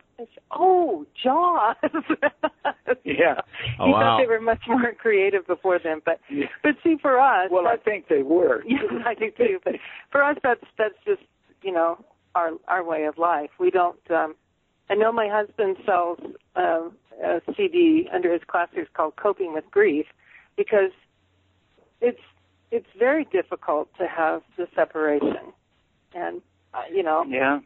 Oh, 0.51 1.07
Jaws. 1.23 1.77
yeah. 3.05 3.41
Oh, 3.79 3.87
he 3.87 3.93
wow. 3.93 4.01
thought 4.01 4.19
they 4.19 4.27
were 4.27 4.41
much 4.41 4.63
more 4.67 4.93
creative 4.99 5.47
before 5.47 5.79
then, 5.83 6.01
but 6.05 6.21
yeah. 6.31 6.47
but 6.63 6.73
see 6.83 6.97
for 7.01 7.21
us. 7.21 7.49
Well, 7.51 7.67
I 7.67 7.77
think 7.77 8.09
they 8.09 8.23
were. 8.23 8.63
Yeah, 8.69 8.79
I 9.05 9.15
do 9.15 9.31
too. 9.37 9.59
But 9.65 9.75
for 10.11 10.23
us, 10.23 10.37
that's 10.43 10.65
that's 10.79 10.95
just 11.05 11.23
you 11.63 11.73
know 11.73 12.03
our 12.35 12.53
our 12.69 12.85
way 12.85 13.05
of 13.05 13.19
life. 13.19 13.51
We 13.59 13.71
don't. 13.71 13.99
um 14.11 14.35
I 14.89 14.95
know 14.95 15.13
my 15.13 15.29
husband 15.29 15.77
sells 15.87 16.19
uh, 16.57 16.89
a 17.23 17.41
CD 17.57 18.09
under 18.13 18.33
his 18.33 18.43
classics 18.47 18.89
called 18.95 19.17
"Coping 19.17 19.53
with 19.53 19.65
Grief" 19.71 20.07
because 20.57 20.91
it's 22.01 22.21
it's 22.71 22.87
very 22.99 23.25
difficult 23.25 23.89
to 23.99 24.07
have 24.07 24.43
the 24.57 24.67
separation, 24.75 25.53
and 26.15 26.41
uh, 26.75 26.83
you 26.93 27.03
know. 27.03 27.25
Yeah. 27.27 27.61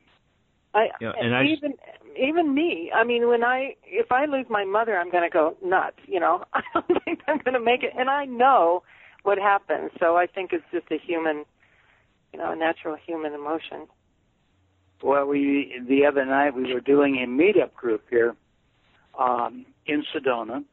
I, 0.74 0.88
yeah, 1.00 1.12
and 1.18 1.34
I 1.34 1.44
even 1.44 1.72
even 2.18 2.54
me. 2.54 2.90
I 2.94 3.02
mean, 3.02 3.28
when 3.28 3.42
I 3.42 3.76
if 3.84 4.12
I 4.12 4.26
lose 4.26 4.46
my 4.50 4.64
mother, 4.64 4.98
I'm 4.98 5.10
going 5.10 5.22
to 5.22 5.32
go 5.32 5.56
nuts. 5.64 5.96
You 6.06 6.20
know, 6.20 6.44
I 6.52 6.60
don't 6.74 7.04
think 7.04 7.20
I'm 7.26 7.38
going 7.38 7.54
to 7.54 7.60
make 7.60 7.82
it, 7.82 7.92
and 7.98 8.10
I 8.10 8.26
know 8.26 8.82
what 9.22 9.38
happens. 9.38 9.90
So 9.98 10.16
I 10.16 10.26
think 10.26 10.52
it's 10.52 10.64
just 10.70 10.86
a 10.90 10.98
human, 10.98 11.44
you 12.32 12.38
know, 12.38 12.52
a 12.52 12.56
natural 12.56 12.96
human 13.06 13.32
emotion. 13.32 13.86
Well, 15.02 15.26
we 15.26 15.80
the 15.88 16.06
other 16.06 16.24
night 16.24 16.54
we 16.54 16.72
were 16.72 16.80
doing 16.80 17.16
a 17.16 17.26
meetup 17.26 17.74
group 17.74 18.04
here 18.10 18.34
um, 19.18 19.66
in 19.86 20.04
Sedona, 20.14 20.64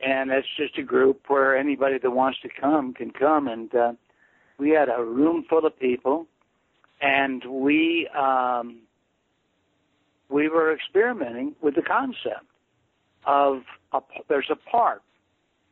and 0.00 0.30
it's 0.30 0.48
just 0.56 0.78
a 0.78 0.82
group 0.82 1.22
where 1.28 1.56
anybody 1.56 1.98
that 1.98 2.10
wants 2.10 2.40
to 2.40 2.48
come 2.48 2.94
can 2.94 3.10
come. 3.10 3.48
And 3.48 3.74
uh, 3.74 3.92
we 4.58 4.70
had 4.70 4.88
a 4.88 5.02
room 5.02 5.44
full 5.48 5.64
of 5.66 5.78
people, 5.78 6.26
and 7.02 7.44
we 7.44 8.08
um, 8.16 8.78
we 10.28 10.48
were 10.48 10.72
experimenting 10.72 11.54
with 11.60 11.74
the 11.74 11.82
concept 11.82 12.46
of 13.26 13.62
a, 13.92 14.00
there's 14.28 14.50
a 14.50 14.56
part 14.56 15.02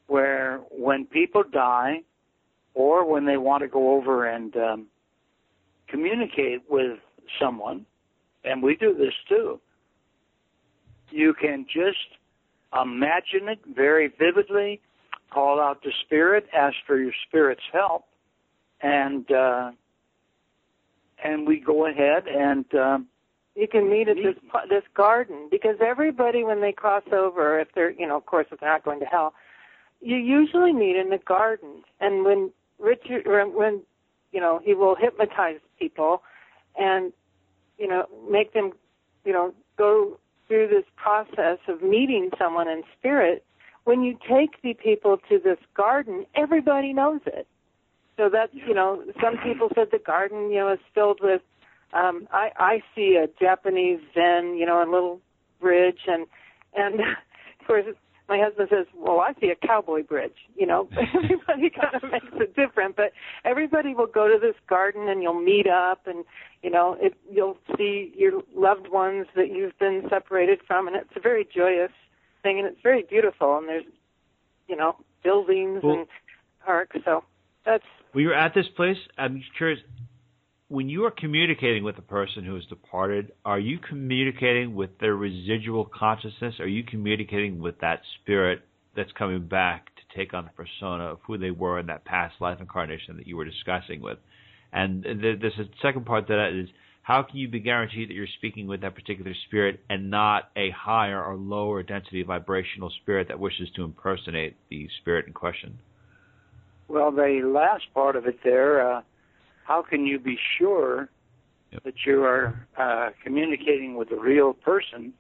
where 0.09 0.59
when 0.71 1.07
people 1.07 1.45
die, 1.51 2.03
or 2.75 3.05
when 3.11 3.25
they 3.25 3.37
want 3.37 3.63
to 3.63 3.69
go 3.69 3.97
over 3.97 4.27
and 4.27 4.57
um, 4.57 4.87
communicate 5.89 6.63
with 6.69 6.99
someone, 7.41 7.87
and 8.45 8.63
we 8.63 8.75
do 8.75 8.93
this 8.93 9.15
too. 9.29 9.61
You 11.11 11.33
can 11.35 11.65
just 11.73 11.99
imagine 12.81 13.49
it 13.49 13.61
very 13.75 14.09
vividly, 14.19 14.81
call 15.31 15.61
out 15.61 15.83
to 15.83 15.91
spirit, 16.05 16.47
ask 16.53 16.77
for 16.87 16.99
your 16.99 17.13
spirit's 17.29 17.63
help, 17.73 18.05
and 18.81 19.31
uh, 19.31 19.71
and 21.25 21.47
we 21.47 21.61
go 21.61 21.87
ahead 21.87 22.27
and 22.27 22.65
um, 22.75 23.07
you 23.55 23.69
can 23.69 23.91
meet 23.91 24.09
at 24.09 24.17
this 24.17 24.37
this 24.69 24.85
garden 24.95 25.49
because 25.51 25.77
everybody 25.81 26.45
when 26.45 26.61
they 26.61 26.73
cross 26.73 27.03
over, 27.13 27.59
if 27.61 27.69
they're 27.75 27.91
you 27.91 28.07
know 28.07 28.17
of 28.17 28.27
course 28.27 28.47
if 28.51 28.61
they're 28.61 28.71
not 28.71 28.85
going 28.85 29.01
to 29.01 29.07
hell, 29.07 29.35
you 30.01 30.17
usually 30.17 30.73
meet 30.73 30.97
in 30.97 31.11
the 31.11 31.19
garden. 31.19 31.83
And 32.01 32.25
when 32.25 32.51
Richard 32.79 33.27
when 33.27 33.83
you 34.33 34.41
know 34.41 34.61
he 34.65 34.75
will 34.75 34.95
hypnotize 34.95 35.61
people 35.79 36.23
and 36.79 37.13
you 37.79 37.89
know 37.89 38.07
make 38.31 38.53
them 38.53 38.73
you 39.25 39.33
know 39.33 39.53
go 39.77 40.19
through 40.51 40.69
this 40.69 40.85
process 40.97 41.59
of 41.69 41.83
meeting 41.83 42.31
someone 42.39 42.69
in 42.69 42.83
spirit. 42.99 43.45
When 43.85 44.03
you 44.03 44.19
take 44.29 44.61
the 44.63 44.75
people 44.75 45.19
to 45.29 45.39
this 45.39 45.59
garden, 45.75 46.27
everybody 46.35 46.93
knows 46.93 47.21
it. 47.25 47.47
So 48.17 48.29
that's 48.31 48.53
you 48.53 48.75
know 48.75 49.03
some 49.23 49.37
people 49.43 49.69
said 49.75 49.89
the 49.93 49.99
garden 49.99 50.51
you 50.51 50.59
know 50.59 50.73
is 50.73 50.79
filled 50.95 51.21
with 51.23 51.43
um 51.93 52.29
I 52.31 52.51
I 52.57 52.83
see 52.95 53.17
a 53.17 53.27
Japanese 53.43 54.01
Zen 54.15 54.57
you 54.57 54.67
know 54.67 54.83
a 54.83 54.89
little 54.91 55.21
bridge 55.61 56.01
and 56.07 56.27
and 56.75 57.01
of 57.61 57.67
course 57.67 57.87
my 58.29 58.39
husband 58.39 58.69
says 58.71 58.87
well 58.97 59.21
I 59.21 59.33
see 59.41 59.51
a 59.51 59.67
cowboy 59.67 60.03
bridge 60.03 60.37
you 60.57 60.67
know. 60.67 60.89
Everybody 61.15 61.71
kind 61.71 61.95
of 61.95 62.11
makes 62.11 62.27
it 62.33 62.55
different 62.55 62.97
but 62.97 63.13
everybody 63.45 63.95
will 63.95 64.07
go 64.07 64.29
to 64.29 64.39
this 64.41 64.57
garden 64.69 65.09
and 65.09 65.23
you'll 65.23 65.41
meet 65.41 65.67
up 65.67 66.07
and 66.07 66.25
you 66.63 66.71
know 66.71 66.97
it 67.01 67.15
you'll 67.31 67.59
see 67.77 68.13
your 68.17 68.43
loved 68.55 68.89
ones 68.89 69.27
that 69.35 69.49
you've 69.49 69.79
been 69.79 70.03
separated 70.11 70.61
from 70.67 70.87
and 70.87 70.97
it's 70.97 71.17
a 71.17 71.21
very 71.21 71.49
joyous 71.55 71.93
thing 72.43 72.59
and 72.59 72.67
it's 72.67 72.81
very 72.83 73.03
beautiful 73.03 73.57
and 73.57 73.69
there's 73.69 73.85
you 74.69 74.77
know 74.77 74.97
buildings 75.23 75.81
well, 75.83 75.99
and 76.01 76.07
parks 76.65 76.97
so 77.05 77.25
that's 77.65 77.85
when 78.13 78.25
you're 78.25 78.35
at 78.35 78.55
this 78.55 78.67
place, 78.77 78.97
I'm 79.19 79.43
curious. 79.57 79.81
When 80.69 80.89
you 80.89 81.05
are 81.05 81.11
communicating 81.11 81.83
with 81.83 81.99
a 81.99 82.03
person 82.03 82.45
who 82.45 82.55
has 82.55 82.65
departed, 82.67 83.33
are 83.45 83.59
you 83.59 83.79
communicating 83.79 84.75
with 84.75 84.91
their 85.01 85.17
residual 85.17 85.85
consciousness? 85.85 86.55
Are 86.61 86.69
you 86.69 86.85
communicating 86.85 87.59
with 87.59 87.81
that 87.81 88.03
spirit 88.21 88.61
that's 88.95 89.11
coming 89.19 89.49
back 89.49 89.87
to 89.87 90.17
take 90.17 90.33
on 90.33 90.45
the 90.45 90.51
persona 90.51 91.05
of 91.05 91.19
who 91.27 91.39
they 91.39 91.51
were 91.51 91.81
in 91.81 91.87
that 91.87 92.05
past 92.05 92.37
life 92.41 92.59
incarnation 92.61 93.17
that 93.17 93.27
you 93.27 93.37
were 93.37 93.45
discussing 93.45 94.01
with? 94.01 94.19
And 94.73 95.05
there's 95.05 95.59
a 95.59 95.65
second 95.83 96.07
part 96.07 96.29
to 96.29 96.35
that 96.35 96.53
is 96.53 96.69
how 97.03 97.25
can 97.25 97.39
you 97.39 97.49
be 97.49 97.59
guaranteed 97.59 98.09
that 98.09 98.15
you're 98.15 98.29
speaking 98.39 98.69
with 98.69 98.83
that 98.83 98.95
particular 98.95 99.35
spirit 99.47 99.81
and 99.91 100.11
not 100.11 100.51
a 100.57 100.71
higher 100.71 101.21
or 101.21 101.35
lower 101.35 101.83
density 101.83 102.23
vibrational 102.23 102.93
spirit 103.03 103.27
that 103.29 103.41
wishes 103.41 103.69
to 103.75 103.83
impersonate 103.83 104.57
the 104.69 104.89
spirit 105.01 105.27
in 105.27 105.33
question? 105.33 105.81
Well, 106.91 107.13
the 107.13 107.43
last 107.45 107.85
part 107.95 108.17
of 108.17 108.27
it 108.27 108.41
there, 108.43 108.85
uh, 108.85 109.03
how 109.65 109.81
can 109.81 110.07
you 110.07 110.19
be 110.19 110.37
sure 110.59 111.09
yep. 111.71 111.85
that 111.85 111.95
you 112.05 112.25
are 112.25 112.67
uh, 112.77 113.11
communicating 113.23 113.97
with 113.97 114.11
a 114.11 114.17
real 114.17 114.55
person? 114.55 115.13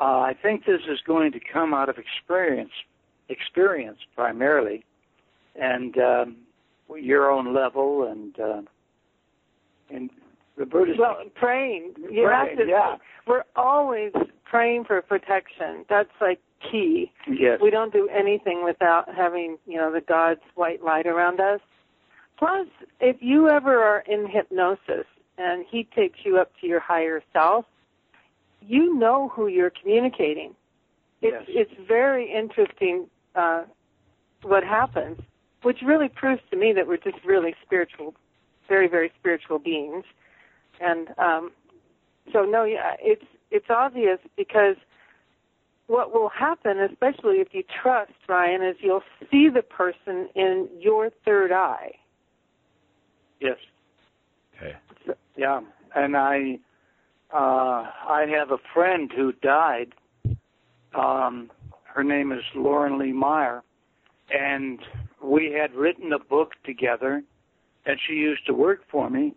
Uh, 0.00 0.18
I 0.20 0.34
think 0.42 0.66
this 0.66 0.80
is 0.90 0.98
going 1.06 1.30
to 1.30 1.38
come 1.40 1.72
out 1.72 1.88
of 1.88 1.96
experience, 1.96 2.72
experience 3.28 3.98
primarily, 4.16 4.84
and 5.54 5.96
um, 5.98 6.36
your 6.98 7.30
own 7.30 7.54
level 7.54 8.08
and 8.10 8.40
uh, 8.40 8.62
and 9.90 10.10
the 10.58 10.66
Buddhist. 10.66 10.98
Well, 10.98 11.18
praying. 11.36 11.94
You 11.98 12.26
praying, 12.26 12.48
have 12.48 12.58
to. 12.58 12.66
Yeah. 12.66 12.96
We're 13.28 13.44
always 13.54 14.12
praying 14.44 14.86
for 14.86 15.00
protection. 15.02 15.84
That's 15.88 16.10
like 16.20 16.40
key. 16.60 17.12
Yes. 17.28 17.60
We 17.62 17.70
don't 17.70 17.92
do 17.92 18.08
anything 18.08 18.64
without 18.64 19.14
having, 19.14 19.58
you 19.66 19.76
know, 19.76 19.92
the 19.92 20.00
God's 20.00 20.40
white 20.54 20.82
light 20.82 21.06
around 21.06 21.40
us. 21.40 21.60
Plus, 22.38 22.66
if 23.00 23.16
you 23.20 23.48
ever 23.48 23.82
are 23.82 24.00
in 24.00 24.26
hypnosis 24.28 25.06
and 25.38 25.64
he 25.68 25.84
takes 25.94 26.20
you 26.24 26.38
up 26.38 26.52
to 26.60 26.66
your 26.66 26.80
higher 26.80 27.22
self, 27.32 27.66
you 28.60 28.94
know 28.98 29.28
who 29.28 29.46
you're 29.46 29.70
communicating. 29.70 30.54
It's 31.22 31.46
yes. 31.48 31.66
it's 31.70 31.88
very 31.88 32.32
interesting 32.32 33.08
uh, 33.34 33.64
what 34.42 34.64
happens, 34.64 35.20
which 35.62 35.78
really 35.84 36.08
proves 36.08 36.40
to 36.50 36.56
me 36.56 36.72
that 36.72 36.86
we're 36.86 36.96
just 36.96 37.22
really 37.24 37.54
spiritual, 37.62 38.14
very 38.68 38.88
very 38.88 39.12
spiritual 39.18 39.58
beings. 39.58 40.04
And 40.80 41.08
um, 41.18 41.52
so, 42.32 42.44
no, 42.44 42.64
yeah, 42.64 42.96
it's 43.00 43.24
it's 43.50 43.66
obvious 43.68 44.18
because 44.36 44.76
what 45.90 46.14
will 46.14 46.28
happen, 46.28 46.78
especially 46.78 47.38
if 47.38 47.48
you 47.50 47.64
trust 47.82 48.12
Ryan, 48.28 48.62
is 48.62 48.76
you'll 48.78 49.02
see 49.28 49.48
the 49.52 49.62
person 49.62 50.28
in 50.36 50.68
your 50.78 51.10
third 51.24 51.50
eye. 51.50 51.90
Yes. 53.40 53.56
Okay. 54.56 54.76
So, 55.04 55.14
yeah, 55.36 55.60
and 55.96 56.16
I, 56.16 56.60
uh, 57.34 57.90
I 58.08 58.26
have 58.30 58.52
a 58.52 58.58
friend 58.72 59.10
who 59.14 59.32
died. 59.32 59.92
Um, 60.94 61.50
her 61.82 62.04
name 62.04 62.30
is 62.30 62.44
Lauren 62.54 62.96
Lee 62.96 63.12
Meyer, 63.12 63.64
and 64.30 64.78
we 65.20 65.52
had 65.52 65.74
written 65.74 66.12
a 66.12 66.20
book 66.20 66.52
together, 66.64 67.20
and 67.84 67.98
she 68.06 68.14
used 68.14 68.46
to 68.46 68.54
work 68.54 68.82
for 68.88 69.10
me, 69.10 69.34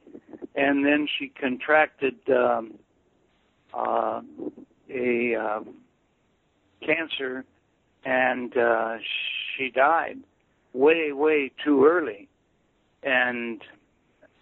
and 0.54 0.86
then 0.86 1.08
she 1.18 1.30
contracted 1.30 2.16
um, 2.30 2.76
uh, 3.76 4.22
a 4.94 5.36
uh, 5.36 5.60
cancer, 6.86 7.46
and 8.06 8.56
uh, 8.58 8.98
she 9.58 9.70
died 9.70 10.18
way, 10.74 11.12
way 11.12 11.52
too 11.64 11.86
early. 11.86 12.28
And 13.04 13.62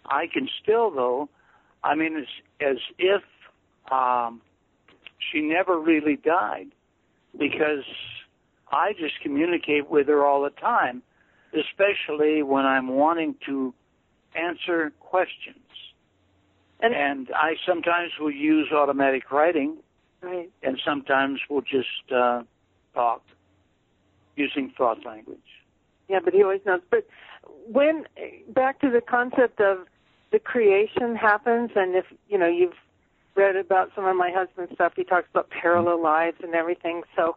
I 0.06 0.26
can 0.26 0.48
still, 0.62 0.90
though, 0.90 1.28
I 1.84 1.94
mean, 1.94 2.16
it's 2.16 2.30
as 2.60 2.78
if 2.98 3.22
um, 3.90 4.40
she 5.18 5.40
never 5.40 5.78
really 5.78 6.16
died 6.16 6.68
because 7.38 7.84
I 8.70 8.92
just 8.98 9.20
communicate 9.20 9.90
with 9.90 10.08
her 10.08 10.24
all 10.24 10.42
the 10.42 10.50
time, 10.50 11.02
especially 11.52 12.42
when 12.42 12.64
I'm 12.64 12.88
wanting 12.88 13.34
to 13.46 13.74
answer 14.34 14.92
questions. 15.00 15.58
And, 16.80 16.94
and 16.94 17.28
I 17.34 17.54
sometimes 17.66 18.12
will 18.18 18.32
use 18.32 18.72
automatic 18.72 19.30
writing 19.30 19.76
Right. 20.22 20.50
And 20.62 20.80
sometimes 20.84 21.40
we'll 21.50 21.62
just 21.62 22.12
uh, 22.14 22.42
talk 22.94 23.22
using 24.36 24.72
thought 24.76 25.04
language. 25.04 25.38
Yeah, 26.08 26.20
but 26.24 26.32
he 26.32 26.42
always 26.42 26.60
knows. 26.64 26.80
But 26.90 27.06
when 27.66 28.04
back 28.48 28.80
to 28.80 28.90
the 28.90 29.00
concept 29.00 29.60
of 29.60 29.86
the 30.30 30.38
creation 30.38 31.16
happens, 31.16 31.70
and 31.74 31.94
if 31.94 32.06
you 32.28 32.38
know 32.38 32.48
you've 32.48 32.76
read 33.34 33.56
about 33.56 33.90
some 33.94 34.04
of 34.04 34.16
my 34.16 34.30
husband's 34.32 34.72
stuff, 34.74 34.92
he 34.94 35.04
talks 35.04 35.28
about 35.30 35.50
parallel 35.50 36.02
lives 36.02 36.36
and 36.42 36.54
everything. 36.54 37.02
So 37.16 37.36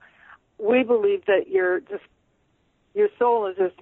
we 0.57 0.84
believe 0.84 1.26
that 1.26 1.48
your 1.49 1.80
just 1.80 2.03
your 2.94 3.10
soul 3.18 3.48
is 3.48 3.57
just 3.57 3.80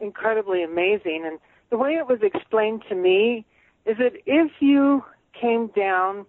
incredibly 0.00 0.62
amazing. 0.62 1.24
And 1.26 1.38
the 1.70 1.76
way 1.76 1.94
it 1.94 2.06
was 2.06 2.20
explained 2.22 2.84
to 2.88 2.94
me 2.94 3.44
is 3.86 3.98
that 3.98 4.12
if 4.26 4.50
you 4.60 5.04
came 5.38 5.68
down 5.68 6.26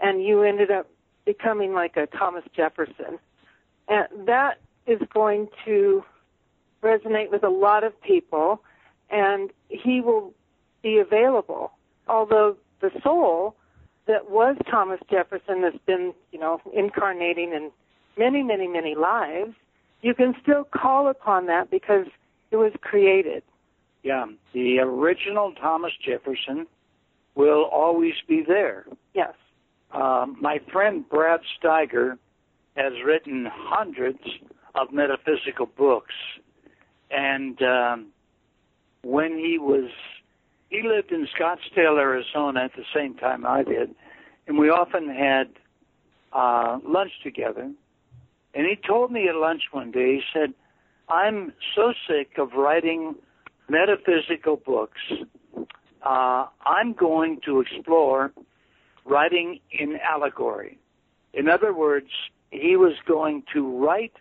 and 0.00 0.22
you 0.22 0.42
ended 0.42 0.70
up 0.70 0.88
becoming 1.28 1.74
like 1.74 1.94
a 1.98 2.06
Thomas 2.06 2.44
Jefferson. 2.56 3.18
And 3.86 4.08
that 4.26 4.60
is 4.86 4.98
going 5.12 5.48
to 5.66 6.02
resonate 6.82 7.30
with 7.30 7.44
a 7.44 7.50
lot 7.50 7.84
of 7.84 7.92
people, 8.00 8.62
and 9.10 9.50
he 9.68 10.00
will 10.00 10.32
be 10.82 10.96
available. 10.96 11.72
Although 12.08 12.56
the 12.80 12.90
soul 13.02 13.54
that 14.06 14.30
was 14.30 14.56
Thomas 14.70 15.00
Jefferson 15.10 15.62
has 15.64 15.74
been, 15.84 16.14
you 16.32 16.38
know, 16.38 16.62
incarnating 16.72 17.52
in 17.52 17.70
many, 18.16 18.42
many, 18.42 18.66
many 18.66 18.94
lives, 18.94 19.52
you 20.00 20.14
can 20.14 20.34
still 20.42 20.64
call 20.64 21.08
upon 21.08 21.44
that 21.44 21.70
because 21.70 22.06
it 22.50 22.56
was 22.56 22.72
created. 22.80 23.42
Yeah, 24.02 24.24
the 24.54 24.78
original 24.78 25.52
Thomas 25.60 25.92
Jefferson 26.02 26.66
will 27.34 27.64
always 27.64 28.14
be 28.26 28.42
there. 28.46 28.86
Yes. 29.12 29.34
Um, 29.92 30.36
my 30.40 30.60
friend 30.72 31.08
Brad 31.08 31.40
Steiger 31.60 32.18
has 32.76 32.92
written 33.04 33.48
hundreds 33.50 34.20
of 34.74 34.92
metaphysical 34.92 35.66
books, 35.66 36.14
and 37.10 37.60
um, 37.62 38.06
when 39.02 39.38
he 39.38 39.58
was, 39.58 39.90
he 40.68 40.82
lived 40.82 41.10
in 41.10 41.26
Scottsdale, 41.26 41.98
Arizona 41.98 42.64
at 42.64 42.72
the 42.76 42.84
same 42.94 43.14
time 43.14 43.46
I 43.46 43.62
did, 43.62 43.94
and 44.46 44.58
we 44.58 44.68
often 44.68 45.08
had 45.08 45.48
uh, 46.32 46.78
lunch 46.86 47.12
together. 47.22 47.70
And 48.54 48.66
he 48.66 48.76
told 48.76 49.10
me 49.10 49.28
at 49.28 49.34
lunch 49.34 49.62
one 49.72 49.90
day, 49.90 50.16
he 50.16 50.20
said, 50.32 50.54
I'm 51.08 51.52
so 51.74 51.92
sick 52.06 52.38
of 52.38 52.52
writing 52.52 53.14
metaphysical 53.68 54.56
books, 54.56 55.00
uh, 56.02 56.46
I'm 56.64 56.92
going 56.92 57.40
to 57.44 57.60
explore 57.60 58.32
writing 59.08 59.60
in 59.70 59.98
allegory. 60.02 60.78
In 61.32 61.48
other 61.48 61.72
words, 61.72 62.08
he 62.50 62.76
was 62.76 62.94
going 63.06 63.42
to 63.52 63.78
write 63.78 64.14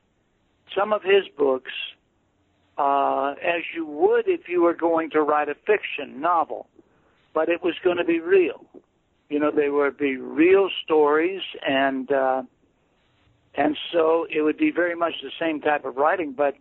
some 0.75 0.93
of 0.93 1.01
his 1.03 1.23
books 1.37 1.71
uh, 2.77 3.33
as 3.41 3.61
you 3.75 3.85
would 3.85 4.27
if 4.27 4.47
you 4.47 4.61
were 4.61 4.73
going 4.73 5.09
to 5.11 5.21
write 5.21 5.49
a 5.49 5.55
fiction 5.65 6.21
novel, 6.21 6.67
but 7.33 7.49
it 7.49 7.63
was 7.63 7.73
going 7.83 7.97
to 7.97 8.03
be 8.03 8.19
real. 8.19 8.65
You 9.29 9.39
know, 9.39 9.51
they 9.51 9.69
would 9.69 9.97
be 9.97 10.17
real 10.17 10.69
stories, 10.83 11.41
and 11.67 12.11
uh, 12.11 12.43
and 13.55 13.75
so 13.91 14.27
it 14.29 14.41
would 14.41 14.57
be 14.57 14.71
very 14.71 14.95
much 14.95 15.13
the 15.21 15.31
same 15.39 15.59
type 15.59 15.83
of 15.83 15.97
writing, 15.97 16.33
but 16.33 16.55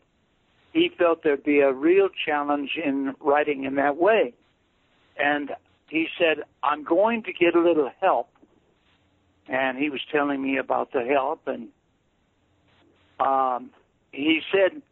he 0.72 0.90
felt 0.98 1.22
there'd 1.22 1.44
be 1.44 1.60
a 1.60 1.72
real 1.72 2.08
challenge 2.26 2.70
in 2.82 3.14
writing 3.20 3.64
in 3.64 3.76
that 3.76 3.96
way. 3.96 4.32
And 5.18 5.50
he 5.88 6.06
said, 6.18 6.44
I'm 6.62 6.84
going 6.84 7.22
to 7.24 7.32
get 7.32 7.54
a 7.54 7.60
little 7.60 7.90
help. 8.00 8.28
And 9.48 9.78
he 9.78 9.90
was 9.90 10.00
telling 10.10 10.42
me 10.42 10.58
about 10.58 10.92
the 10.92 11.04
help, 11.04 11.46
and 11.46 11.68
um, 13.20 13.70
he 14.10 14.40
said, 14.50 14.82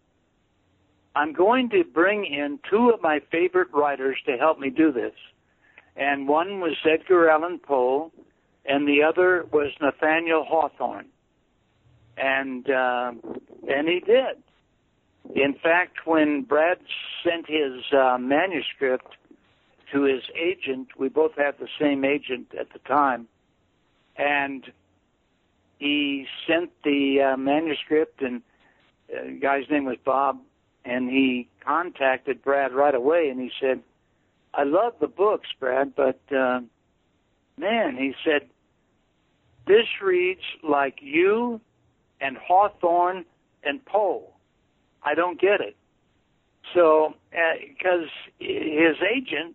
I'm 1.16 1.32
going 1.32 1.70
to 1.70 1.82
bring 1.84 2.24
in 2.24 2.58
two 2.70 2.90
of 2.90 3.02
my 3.02 3.20
favorite 3.32 3.68
writers 3.72 4.16
to 4.26 4.36
help 4.36 4.58
me 4.58 4.70
do 4.70 4.92
this. 4.92 5.12
And 5.96 6.28
one 6.28 6.60
was 6.60 6.76
Edgar 6.84 7.28
Allan 7.30 7.58
Poe, 7.58 8.12
and 8.64 8.86
the 8.86 9.02
other 9.02 9.44
was 9.52 9.72
Nathaniel 9.80 10.44
Hawthorne. 10.44 11.06
And 12.16 12.68
uh, 12.70 13.12
and 13.68 13.88
he 13.88 14.00
did. 14.00 14.36
In 15.34 15.54
fact, 15.54 16.06
when 16.06 16.42
Brad 16.42 16.78
sent 17.24 17.46
his 17.48 17.82
uh, 17.92 18.18
manuscript 18.18 19.16
to 19.94 20.02
his 20.02 20.22
agent, 20.34 20.88
we 20.98 21.08
both 21.08 21.36
had 21.36 21.54
the 21.58 21.68
same 21.80 22.04
agent 22.04 22.48
at 22.58 22.72
the 22.72 22.80
time, 22.80 23.28
and 24.16 24.64
he 25.78 26.26
sent 26.48 26.70
the 26.82 27.20
uh, 27.22 27.36
manuscript, 27.36 28.20
and 28.20 28.42
uh, 29.14 29.22
guy's 29.40 29.70
name 29.70 29.84
was 29.84 29.96
Bob, 30.04 30.40
and 30.84 31.08
he 31.08 31.48
contacted 31.64 32.42
Brad 32.42 32.72
right 32.72 32.94
away, 32.94 33.28
and 33.28 33.40
he 33.40 33.52
said, 33.60 33.82
"I 34.52 34.64
love 34.64 34.94
the 35.00 35.06
books, 35.06 35.48
Brad, 35.60 35.94
but 35.94 36.20
uh, 36.36 36.60
man," 37.56 37.96
he 37.96 38.14
said, 38.24 38.48
"this 39.66 39.86
reads 40.02 40.42
like 40.64 40.98
you 41.00 41.60
and 42.20 42.36
Hawthorne 42.36 43.24
and 43.62 43.84
Poe." 43.84 44.24
I 45.04 45.14
don't 45.14 45.40
get 45.40 45.60
it. 45.60 45.76
So, 46.72 47.14
because 47.30 48.08
uh, 48.40 48.44
his 48.44 48.96
agent 49.14 49.54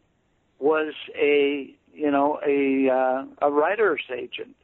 was 0.59 0.93
a, 1.15 1.73
you 1.93 2.11
know, 2.11 2.39
a 2.45 2.89
uh, 2.89 3.47
a 3.47 3.51
writer's 3.51 4.03
agent, 4.13 4.55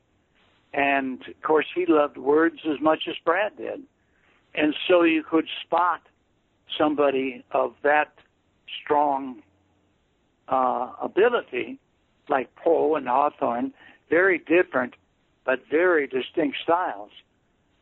and 0.73 1.22
of 1.27 1.41
course 1.41 1.65
he 1.73 1.85
loved 1.88 2.17
words 2.17 2.59
as 2.65 2.80
much 2.81 3.03
as 3.09 3.15
Brad 3.23 3.57
did, 3.57 3.81
and 4.53 4.76
so 4.88 5.03
you 5.03 5.23
could 5.23 5.47
spot 5.63 6.01
somebody 6.77 7.43
of 7.51 7.73
that 7.84 8.13
strong 8.84 9.41
uh, 10.47 10.91
ability, 11.01 11.80
like 12.30 12.53
Poe 12.55 12.95
and 12.95 13.07
Hawthorne, 13.07 13.73
very 14.09 14.38
different 14.39 14.95
but 15.45 15.59
very 15.69 16.07
distinct 16.07 16.57
styles, 16.63 17.11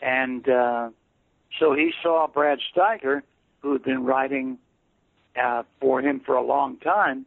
and 0.02 0.48
uh, 0.50 0.90
so 1.60 1.74
he 1.74 1.94
saw 2.02 2.28
Brad 2.28 2.60
Steiger, 2.76 3.22
who 3.62 3.72
had 3.72 3.84
been 3.84 4.04
writing 4.04 4.58
uh, 5.42 5.64
for 5.80 6.02
him 6.02 6.20
for 6.26 6.36
a 6.36 6.44
long 6.44 6.78
time, 6.78 7.26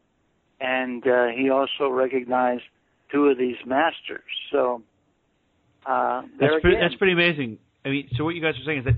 and 0.61 1.07
uh, 1.07 1.27
he 1.37 1.51
also 1.51 1.89
recognized 1.91 2.65
two 3.13 3.27
of 3.27 3.39
these 3.39 3.57
masters. 3.67 4.23
So 4.51 4.83
uh, 5.87 6.23
that's 6.41 6.55
pretty, 6.61 6.77
that's 6.81 6.95
pretty 6.97 7.13
amazing. 7.13 7.59
I 7.85 7.91
mean, 7.91 8.09
so 8.17 8.25
what 8.25 8.35
you 8.35 8.43
guys 8.43 8.55
are 8.55 8.65
saying 8.65 8.79
is 8.81 8.85
that 8.87 8.97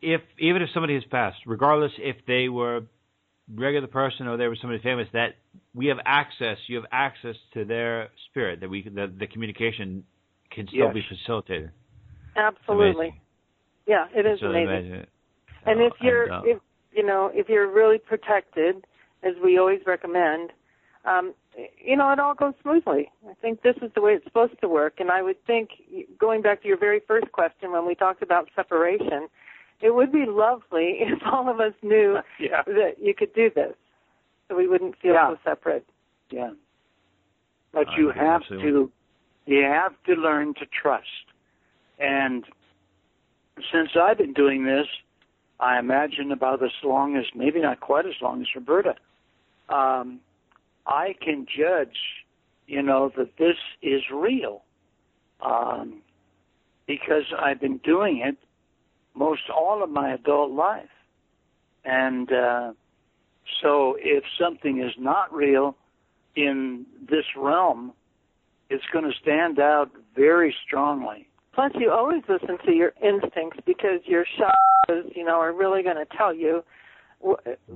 if 0.00 0.20
even 0.38 0.62
if 0.62 0.70
somebody 0.72 0.94
has 0.94 1.04
passed, 1.10 1.38
regardless 1.46 1.92
if 1.98 2.16
they 2.26 2.48
were 2.48 2.82
regular 3.54 3.86
person 3.86 4.26
or 4.26 4.36
they 4.36 4.46
were 4.46 4.56
somebody 4.60 4.82
famous, 4.82 5.08
that 5.12 5.36
we 5.74 5.86
have 5.86 5.98
access. 6.04 6.58
You 6.66 6.76
have 6.76 6.86
access 6.92 7.36
to 7.54 7.64
their 7.64 8.08
spirit. 8.30 8.60
That 8.60 8.68
we 8.68 8.82
the, 8.82 9.12
the 9.18 9.26
communication 9.26 10.04
can 10.50 10.66
still 10.68 10.86
yes. 10.86 10.94
be 10.94 11.02
facilitated. 11.08 11.70
Absolutely. 12.36 13.20
Yeah, 13.86 14.06
it 14.14 14.26
is 14.26 14.40
amazing. 14.42 15.06
And 15.66 15.80
if 15.80 15.92
you're, 16.00 16.24
and, 16.24 16.32
uh, 16.32 16.42
if 16.44 16.58
you 16.92 17.04
know, 17.04 17.30
if 17.32 17.48
you're 17.48 17.70
really 17.72 17.98
protected, 17.98 18.84
as 19.22 19.34
we 19.42 19.58
always 19.58 19.80
recommend, 19.86 20.50
um, 21.08 21.34
you 21.82 21.96
know, 21.96 22.12
it 22.12 22.18
all 22.18 22.34
goes 22.34 22.54
smoothly. 22.62 23.10
I 23.28 23.34
think 23.40 23.62
this 23.62 23.76
is 23.82 23.90
the 23.94 24.00
way 24.00 24.12
it's 24.12 24.24
supposed 24.24 24.60
to 24.60 24.68
work. 24.68 24.94
And 24.98 25.10
I 25.10 25.22
would 25.22 25.42
think, 25.46 25.70
going 26.18 26.42
back 26.42 26.62
to 26.62 26.68
your 26.68 26.78
very 26.78 27.00
first 27.06 27.32
question 27.32 27.72
when 27.72 27.86
we 27.86 27.94
talked 27.94 28.22
about 28.22 28.48
separation, 28.54 29.28
it 29.80 29.94
would 29.94 30.12
be 30.12 30.24
lovely 30.26 30.98
if 31.00 31.20
all 31.24 31.48
of 31.48 31.60
us 31.60 31.72
knew 31.82 32.18
yeah. 32.40 32.62
that 32.66 32.96
you 33.00 33.14
could 33.14 33.32
do 33.34 33.50
this, 33.54 33.74
so 34.48 34.56
we 34.56 34.68
wouldn't 34.68 34.96
feel 35.00 35.14
yeah. 35.14 35.30
so 35.30 35.36
separate. 35.44 35.86
Yeah. 36.30 36.50
But 37.72 37.86
you 37.96 38.10
have 38.10 38.42
to, 38.48 38.90
you 39.46 39.62
have 39.62 39.92
to 40.06 40.14
learn 40.14 40.54
to 40.54 40.66
trust. 40.66 41.06
And 41.98 42.44
since 43.72 43.90
I've 44.00 44.18
been 44.18 44.32
doing 44.32 44.64
this, 44.64 44.86
I 45.60 45.78
imagine 45.78 46.32
about 46.32 46.62
as 46.62 46.70
long 46.82 47.16
as, 47.16 47.24
maybe 47.34 47.60
not 47.60 47.80
quite 47.80 48.06
as 48.06 48.14
long 48.22 48.40
as 48.40 48.46
Roberta, 48.54 48.94
um, 49.68 50.20
I 50.88 51.14
can 51.22 51.46
judge, 51.46 51.96
you 52.66 52.82
know, 52.82 53.12
that 53.16 53.36
this 53.38 53.56
is 53.82 54.02
real. 54.12 54.62
Um, 55.40 56.02
because 56.88 57.24
I've 57.38 57.60
been 57.60 57.76
doing 57.78 58.22
it 58.24 58.36
most 59.14 59.42
all 59.54 59.84
of 59.84 59.90
my 59.90 60.14
adult 60.14 60.50
life. 60.50 60.88
And 61.84 62.32
uh, 62.32 62.72
so 63.62 63.96
if 64.00 64.24
something 64.40 64.80
is 64.80 64.92
not 64.98 65.32
real 65.32 65.76
in 66.34 66.86
this 67.08 67.24
realm, 67.36 67.92
it's 68.70 68.84
going 68.92 69.04
to 69.04 69.16
stand 69.20 69.58
out 69.58 69.90
very 70.16 70.54
strongly. 70.66 71.28
Plus, 71.54 71.72
you 71.74 71.90
always 71.90 72.22
listen 72.28 72.58
to 72.64 72.72
your 72.72 72.92
instincts 73.02 73.58
because 73.66 74.00
your 74.04 74.24
chakras, 74.38 75.14
you 75.16 75.24
know, 75.24 75.40
are 75.40 75.52
really 75.52 75.82
going 75.82 75.96
to 75.96 76.06
tell 76.16 76.34
you 76.34 76.62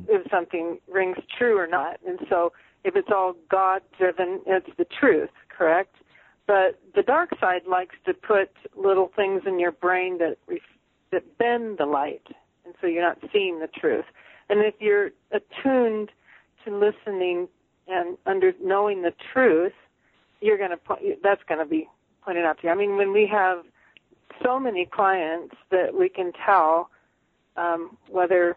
if 0.09 0.31
something 0.31 0.79
rings 0.91 1.17
true 1.37 1.59
or 1.59 1.67
not. 1.67 1.99
And 2.07 2.21
so, 2.29 2.53
if 2.85 2.97
it's 2.97 3.09
all 3.15 3.35
God-driven, 3.51 4.41
it's 4.47 4.69
the 4.77 4.85
truth, 4.85 5.31
correct? 5.49 5.97
But 6.47 6.81
the 6.95 7.03
dark 7.03 7.31
side 7.41 7.63
likes 7.69 7.95
to 8.07 8.15
put 8.15 8.51
little 8.77 9.13
things 9.15 9.43
in 9.47 9.59
your 9.59 9.73
brain 9.73 10.19
that 10.19 10.37
that 11.13 11.39
bend 11.39 11.79
the 11.79 11.87
light, 11.87 12.27
and 12.65 12.75
so 12.81 12.87
you're 12.87 13.03
not 13.03 13.19
seeing 13.33 13.61
the 13.61 13.69
truth. 13.69 14.07
And 14.49 14.61
if 14.61 14.75
you're 14.81 15.11
attuned 15.31 16.11
to 16.65 16.77
listening 16.77 17.49
and 17.87 18.17
under 18.27 18.53
knowing 18.63 19.03
the 19.03 19.13
truth, 19.33 19.73
you're 20.41 20.59
going 20.59 20.71
to 20.71 21.17
that's 21.23 21.43
going 21.49 21.61
to 21.61 21.67
be 21.67 21.89
pointed 22.25 22.45
out 22.45 22.59
to 22.61 22.67
you. 22.67 22.73
I 22.73 22.75
mean, 22.75 22.97
when 22.97 23.13
we 23.13 23.27
have 23.27 23.65
so 24.43 24.59
many 24.59 24.87
clients 24.87 25.55
that 25.71 25.95
we 25.95 26.09
can 26.09 26.33
tell 26.45 26.91
um, 27.57 27.97
whether 28.09 28.57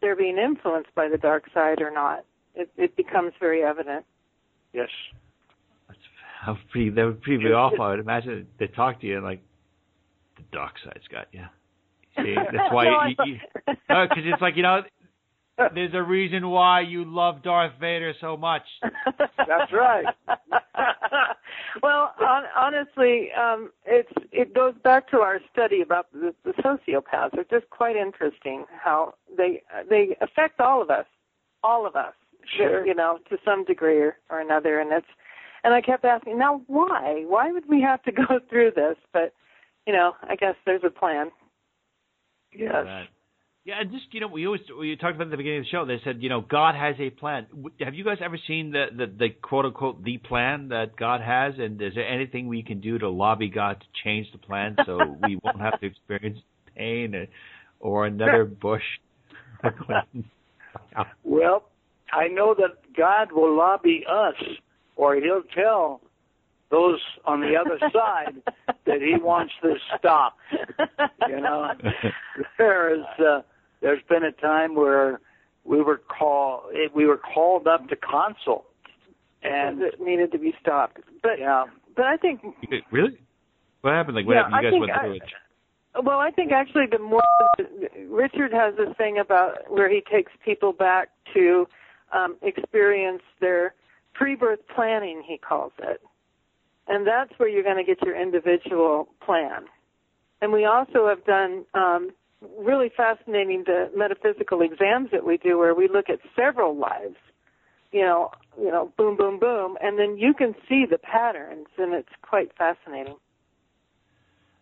they're 0.00 0.16
being 0.16 0.38
influenced 0.38 0.94
by 0.94 1.08
the 1.08 1.18
dark 1.18 1.44
side 1.52 1.80
or 1.80 1.90
not. 1.90 2.24
It, 2.54 2.70
it 2.76 2.96
becomes 2.96 3.32
very 3.38 3.62
evident. 3.62 4.04
Yes. 4.72 4.88
That's 5.88 5.98
how 6.40 6.56
pretty. 6.70 6.90
That 6.90 7.04
would 7.04 7.22
pretty 7.22 7.44
be 7.44 7.52
awful. 7.52 7.82
I 7.82 7.90
would 7.90 8.00
imagine 8.00 8.46
they 8.58 8.66
talk 8.66 9.00
to 9.00 9.06
you 9.06 9.16
and 9.16 9.24
like 9.24 9.42
the 10.36 10.42
dark 10.52 10.72
side's 10.84 11.06
got 11.10 11.26
you. 11.32 11.44
See, 12.22 12.34
that's 12.34 12.72
why 12.72 12.84
no, 12.84 13.24
you, 13.24 13.32
you, 13.32 13.38
because 13.66 13.84
no, 13.88 14.32
it's 14.32 14.42
like 14.42 14.56
you 14.56 14.62
know 14.62 14.82
there's 15.74 15.94
a 15.94 16.02
reason 16.02 16.48
why 16.48 16.80
you 16.80 17.04
love 17.04 17.42
Darth 17.42 17.72
Vader 17.80 18.14
so 18.20 18.36
much. 18.36 18.62
That's 19.18 19.72
right. 19.72 20.06
well, 21.82 22.14
on, 22.20 22.44
honestly, 22.56 23.28
um, 23.38 23.70
it's 23.84 24.12
it 24.30 24.54
goes 24.54 24.74
back 24.84 25.10
to 25.10 25.18
our 25.18 25.40
study 25.52 25.80
about 25.80 26.06
the, 26.12 26.34
the 26.44 26.52
sociopaths. 26.62 27.30
It's 27.34 27.50
just 27.50 27.68
quite 27.70 27.96
interesting 27.96 28.64
how 28.70 29.14
they 29.36 29.62
they 29.88 30.16
affect 30.20 30.60
all 30.60 30.80
of 30.80 30.90
us, 30.90 31.06
all 31.62 31.86
of 31.86 31.96
us, 31.96 32.14
sure. 32.56 32.86
you 32.86 32.94
know, 32.94 33.18
to 33.30 33.36
some 33.44 33.64
degree 33.64 33.98
or, 33.98 34.16
or 34.30 34.40
another. 34.40 34.80
And 34.80 34.92
it's 34.92 35.06
and 35.64 35.74
I 35.74 35.80
kept 35.80 36.04
asking, 36.04 36.38
now 36.38 36.62
why? 36.66 37.24
Why 37.26 37.52
would 37.52 37.68
we 37.68 37.82
have 37.82 38.02
to 38.04 38.12
go 38.28 38.40
through 38.48 38.72
this? 38.74 38.96
But 39.12 39.32
you 39.86 39.92
know, 39.92 40.12
I 40.22 40.36
guess 40.36 40.54
there's 40.66 40.82
a 40.84 40.90
plan. 40.90 41.30
Yes. 42.52 42.72
Right. 42.84 43.08
Yeah, 43.64 43.80
and 43.80 43.90
just 43.90 44.04
you 44.12 44.20
know, 44.20 44.28
we 44.28 44.46
always 44.46 44.62
we 44.78 44.96
talked 44.96 45.16
about 45.16 45.26
at 45.26 45.30
the 45.30 45.36
beginning 45.36 45.58
of 45.58 45.64
the 45.64 45.70
show. 45.70 45.84
They 45.84 46.00
said, 46.02 46.22
you 46.22 46.30
know, 46.30 46.40
God 46.40 46.74
has 46.74 46.94
a 46.98 47.10
plan. 47.10 47.46
Have 47.80 47.94
you 47.94 48.02
guys 48.02 48.16
ever 48.24 48.38
seen 48.46 48.70
the 48.70 48.86
the, 48.96 49.06
the 49.06 49.28
quote 49.42 49.66
unquote 49.66 50.02
the 50.02 50.16
plan 50.16 50.68
that 50.68 50.96
God 50.96 51.20
has? 51.20 51.52
And 51.58 51.80
is 51.82 51.92
there 51.94 52.08
anything 52.08 52.48
we 52.48 52.62
can 52.62 52.80
do 52.80 52.98
to 52.98 53.10
lobby 53.10 53.50
God 53.50 53.78
to 53.78 53.86
change 54.04 54.26
the 54.32 54.38
plan 54.38 54.74
so 54.86 55.18
we 55.22 55.38
won't 55.42 55.60
have 55.60 55.78
to 55.80 55.86
experience 55.86 56.38
pain 56.74 57.14
or, 57.14 57.26
or 57.80 58.06
another 58.06 58.46
Bush? 58.46 58.82
well, 61.22 61.68
I 62.12 62.28
know 62.28 62.54
that 62.54 62.94
God 62.96 63.32
will 63.32 63.56
lobby 63.56 64.04
us, 64.08 64.34
or 64.96 65.16
He'll 65.16 65.42
tell 65.54 66.00
those 66.70 67.00
on 67.24 67.40
the 67.40 67.56
other 67.56 67.78
side 67.92 68.42
that 68.86 69.00
He 69.00 69.16
wants 69.20 69.52
this 69.62 69.78
stopped. 69.98 70.40
You 71.28 71.40
know, 71.40 71.70
there 72.58 72.94
is. 72.94 73.04
Uh, 73.18 73.42
there's 73.80 74.02
been 74.08 74.24
a 74.24 74.32
time 74.32 74.74
where 74.74 75.20
we 75.64 75.82
were 75.82 75.98
called 75.98 76.72
we 76.94 77.06
were 77.06 77.18
called 77.18 77.66
up 77.66 77.88
to 77.88 77.96
console, 77.96 78.66
and 79.42 79.82
it 79.82 80.00
needed 80.00 80.32
to 80.32 80.38
be 80.38 80.54
stopped. 80.60 80.98
But 81.22 81.38
yeah, 81.38 81.66
but 81.94 82.06
I 82.06 82.16
think 82.16 82.40
really, 82.90 83.18
what 83.82 83.92
happened? 83.92 84.16
Like 84.16 84.26
what 84.26 84.34
yeah, 84.34 84.50
happened? 84.50 84.62
You 84.62 84.70
guys 84.70 84.80
went 84.80 84.92
I, 84.92 85.04
through 85.04 85.14
it. 85.14 85.22
Well, 86.04 86.18
I 86.18 86.30
think 86.30 86.52
actually 86.52 86.86
the 86.90 86.98
more 86.98 87.22
Richard 88.08 88.52
has 88.52 88.74
this 88.76 88.96
thing 88.96 89.18
about 89.18 89.70
where 89.70 89.90
he 89.90 90.02
takes 90.10 90.32
people 90.44 90.72
back 90.72 91.10
to 91.34 91.66
um, 92.12 92.36
experience 92.42 93.22
their 93.40 93.74
pre-birth 94.14 94.60
planning, 94.74 95.22
he 95.26 95.38
calls 95.38 95.72
it, 95.78 96.00
and 96.86 97.06
that's 97.06 97.32
where 97.38 97.48
you're 97.48 97.62
going 97.62 97.76
to 97.76 97.84
get 97.84 98.02
your 98.02 98.20
individual 98.20 99.08
plan. 99.24 99.66
And 100.40 100.52
we 100.52 100.64
also 100.64 101.08
have 101.08 101.24
done 101.24 101.64
um, 101.74 102.10
really 102.58 102.90
fascinating 102.96 103.64
the 103.66 103.90
metaphysical 103.96 104.60
exams 104.62 105.10
that 105.12 105.24
we 105.26 105.36
do, 105.36 105.58
where 105.58 105.74
we 105.74 105.88
look 105.88 106.08
at 106.08 106.20
several 106.36 106.76
lives. 106.76 107.16
You 107.90 108.02
know, 108.02 108.30
you 108.60 108.70
know, 108.70 108.92
boom, 108.98 109.16
boom, 109.16 109.38
boom, 109.38 109.78
and 109.80 109.98
then 109.98 110.18
you 110.18 110.34
can 110.34 110.54
see 110.68 110.84
the 110.88 110.98
patterns, 110.98 111.68
and 111.78 111.94
it's 111.94 112.08
quite 112.22 112.52
fascinating. 112.56 113.16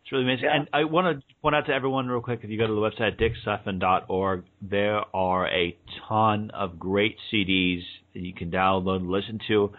It's 0.07 0.13
really 0.13 0.23
amazing. 0.23 0.45
Yeah. 0.45 0.57
And 0.57 0.69
I 0.73 0.85
want 0.85 1.19
to 1.19 1.35
point 1.43 1.57
out 1.57 1.67
to 1.67 1.73
everyone 1.73 2.07
real 2.07 2.21
quick 2.21 2.39
if 2.45 2.49
you 2.49 2.57
go 2.57 2.69
to 2.69 2.73
the 2.73 2.79
website 2.79 3.21
dicksutphen.org, 3.21 4.45
there 4.63 5.01
are 5.13 5.49
a 5.49 5.77
ton 6.09 6.53
of 6.55 6.79
great 6.79 7.17
CDs 7.33 7.81
that 8.15 8.21
you 8.21 8.33
can 8.33 8.53
download 8.53 8.99
and 8.99 9.11
listen 9.11 9.41
to. 9.49 9.73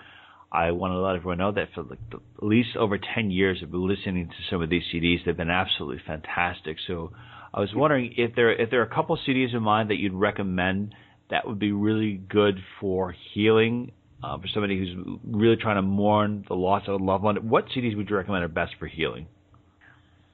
I 0.51 0.71
want 0.71 0.91
to 0.91 0.99
let 0.99 1.15
everyone 1.15 1.37
know 1.37 1.53
that 1.53 1.69
for 1.73 1.83
like 1.83 1.99
the, 2.11 2.17
at 2.17 2.43
least 2.43 2.75
over 2.75 2.97
10 2.97 3.31
years 3.31 3.59
I've 3.63 3.71
been 3.71 3.87
listening 3.87 4.27
to 4.27 4.35
some 4.49 4.61
of 4.61 4.69
these 4.69 4.83
CDs. 4.93 5.19
They've 5.25 5.37
been 5.37 5.49
absolutely 5.49 6.01
fantastic. 6.05 6.75
So 6.87 7.13
I 7.53 7.61
was 7.61 7.69
wondering 7.73 8.13
if 8.17 8.35
there 8.35 8.51
if 8.51 8.69
there 8.69 8.81
are 8.81 8.85
a 8.85 8.93
couple 8.93 9.17
CDs 9.25 9.55
in 9.55 9.63
mind 9.63 9.91
that 9.91 9.97
you'd 9.97 10.13
recommend 10.13 10.93
that 11.29 11.47
would 11.47 11.59
be 11.59 11.71
really 11.71 12.15
good 12.15 12.59
for 12.81 13.15
healing 13.33 13.93
uh, 14.21 14.37
for 14.37 14.47
somebody 14.53 14.77
who's 14.77 15.19
really 15.25 15.55
trying 15.55 15.77
to 15.77 15.81
mourn 15.83 16.43
the 16.49 16.53
loss 16.53 16.83
of 16.89 16.99
a 16.99 17.01
loved 17.01 17.23
one. 17.23 17.47
What 17.47 17.67
CDs 17.69 17.95
would 17.95 18.09
you 18.09 18.17
recommend 18.17 18.43
are 18.43 18.49
best 18.49 18.73
for 18.77 18.87
healing? 18.87 19.27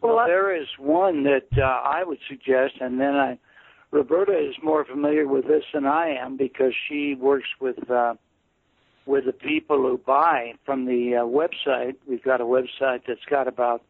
Well, 0.04 0.26
there 0.28 0.56
is 0.56 0.68
one 0.78 1.24
that 1.24 1.48
uh, 1.58 1.62
I 1.62 2.04
would 2.04 2.20
suggest, 2.28 2.74
and 2.82 3.00
then 3.00 3.16
I, 3.16 3.38
Roberta 3.92 4.38
is 4.38 4.56
more 4.62 4.84
familiar 4.84 5.28
with 5.28 5.48
this 5.48 5.64
than 5.74 5.86
I 5.86 6.10
am 6.10 6.36
because 6.36 6.74
she 6.90 7.16
works 7.16 7.48
with 7.62 7.90
uh, 7.90 8.16
with 9.06 9.26
the 9.26 9.34
people 9.34 9.78
who 9.78 9.98
buy 9.98 10.54
from 10.66 10.86
the 10.86 11.16
uh, 11.16 11.26
website. 11.26 11.96
We've 12.08 12.24
got 12.24 12.42
a 12.42 12.46
website 12.46 13.02
that's 13.08 13.24
got 13.30 13.48
about 13.48 13.82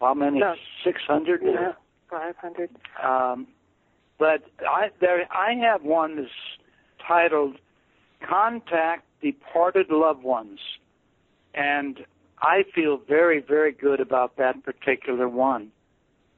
how 0.00 0.12
many? 0.12 0.40
Six 0.84 1.00
hundred. 1.06 1.40
Yeah, 1.44 1.72
five 2.10 2.36
hundred. 2.36 2.70
Um, 3.02 3.46
but 4.18 4.42
I 4.68 4.90
there 5.00 5.26
I 5.32 5.54
have 5.54 5.82
one 5.82 6.16
that's 6.16 6.28
titled 7.06 7.56
"Contact 8.28 9.04
Departed 9.22 9.86
Loved 9.90 10.22
Ones," 10.22 10.60
and 11.54 12.00
I 12.40 12.64
feel 12.74 12.98
very, 13.08 13.40
very 13.40 13.72
good 13.72 14.00
about 14.00 14.36
that 14.36 14.62
particular 14.64 15.28
one. 15.28 15.70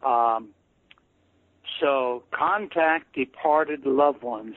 Um, 0.05 0.51
so 1.79 2.23
contact 2.31 3.15
departed 3.15 3.85
loved 3.87 4.23
ones. 4.23 4.57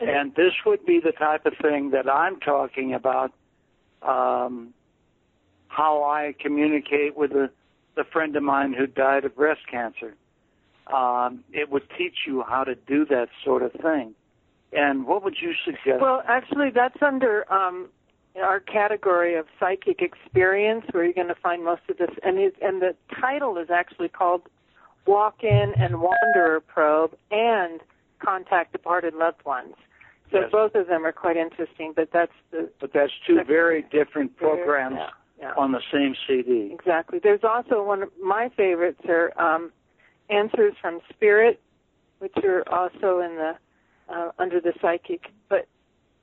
And 0.00 0.34
this 0.34 0.52
would 0.66 0.84
be 0.84 0.98
the 0.98 1.12
type 1.12 1.46
of 1.46 1.52
thing 1.62 1.90
that 1.90 2.10
I'm 2.10 2.40
talking 2.40 2.92
about, 2.92 3.32
um, 4.02 4.74
how 5.68 6.02
I 6.02 6.34
communicate 6.40 7.16
with 7.16 7.32
a, 7.32 7.50
a 7.96 8.04
friend 8.04 8.34
of 8.34 8.42
mine 8.42 8.72
who 8.72 8.86
died 8.86 9.24
of 9.24 9.36
breast 9.36 9.60
cancer. 9.70 10.14
Um, 10.92 11.44
it 11.52 11.70
would 11.70 11.84
teach 11.96 12.26
you 12.26 12.42
how 12.42 12.64
to 12.64 12.74
do 12.74 13.04
that 13.06 13.28
sort 13.44 13.62
of 13.62 13.72
thing. 13.72 14.14
And 14.72 15.06
what 15.06 15.22
would 15.22 15.36
you 15.40 15.52
suggest? 15.64 16.00
Well, 16.00 16.22
actually, 16.26 16.70
that's 16.70 17.00
under 17.00 17.50
um, 17.52 17.88
our 18.40 18.60
category 18.60 19.34
of 19.34 19.46
psychic 19.60 20.00
experience 20.00 20.84
where 20.92 21.04
you're 21.04 21.12
going 21.12 21.28
to 21.28 21.34
find 21.34 21.64
most 21.64 21.82
of 21.88 21.98
this 21.98 22.10
and 22.22 22.38
it, 22.38 22.54
and 22.62 22.80
the 22.80 22.94
title 23.20 23.58
is 23.58 23.68
actually 23.70 24.08
called 24.08 24.42
walk 25.06 25.42
in 25.42 25.72
and 25.76 26.00
wanderer 26.00 26.60
probe 26.60 27.14
and 27.30 27.80
contact 28.24 28.72
departed 28.72 29.14
loved 29.14 29.44
ones 29.44 29.74
so 30.30 30.40
yes. 30.40 30.48
both 30.50 30.74
of 30.74 30.86
them 30.86 31.04
are 31.04 31.12
quite 31.12 31.36
interesting 31.36 31.92
but 31.94 32.08
that's 32.12 32.32
the 32.50 32.70
but 32.80 32.92
that's 32.94 33.12
two 33.26 33.38
very 33.46 33.84
different 33.90 34.34
programs 34.36 34.96
yeah, 34.96 35.08
yeah. 35.38 35.52
on 35.58 35.72
the 35.72 35.82
same 35.92 36.14
cd 36.26 36.70
exactly 36.72 37.18
there's 37.22 37.44
also 37.44 37.82
one 37.82 38.02
of 38.02 38.08
my 38.22 38.50
favorites 38.56 39.00
are 39.08 39.38
um, 39.38 39.70
answers 40.30 40.72
from 40.80 41.00
spirit 41.10 41.60
which 42.20 42.32
are 42.44 42.62
also 42.72 43.18
in 43.18 43.36
the 43.36 43.52
uh, 44.08 44.30
under 44.38 44.60
the 44.60 44.72
psychic 44.80 45.24
but 45.48 45.66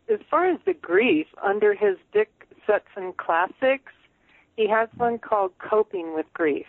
as 0.09 0.19
far 0.29 0.49
as 0.49 0.59
the 0.65 0.73
grief, 0.73 1.27
under 1.41 1.73
his 1.73 1.97
Dick 2.13 2.29
Sutphen 2.67 3.15
Classics, 3.17 3.93
he 4.55 4.67
has 4.67 4.89
one 4.97 5.19
called 5.19 5.51
Coping 5.59 6.13
with 6.13 6.25
Grief, 6.33 6.65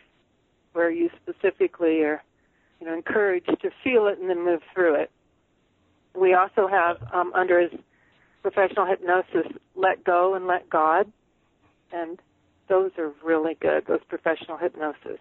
where 0.72 0.90
you 0.90 1.10
specifically 1.22 2.02
are, 2.02 2.22
you 2.80 2.86
know, 2.86 2.94
encouraged 2.94 3.48
to 3.62 3.70
feel 3.82 4.06
it 4.06 4.18
and 4.18 4.30
then 4.30 4.44
move 4.44 4.60
through 4.74 4.94
it. 4.94 5.10
We 6.14 6.34
also 6.34 6.68
have 6.68 6.96
um, 7.12 7.32
under 7.34 7.60
his 7.60 7.80
professional 8.42 8.86
hypnosis, 8.86 9.52
Let 9.74 10.04
Go 10.04 10.34
and 10.34 10.46
Let 10.46 10.68
God, 10.70 11.10
and 11.92 12.18
those 12.68 12.90
are 12.98 13.12
really 13.24 13.54
good. 13.60 13.84
Those 13.86 14.00
professional 14.08 14.56
hypnosis. 14.56 15.18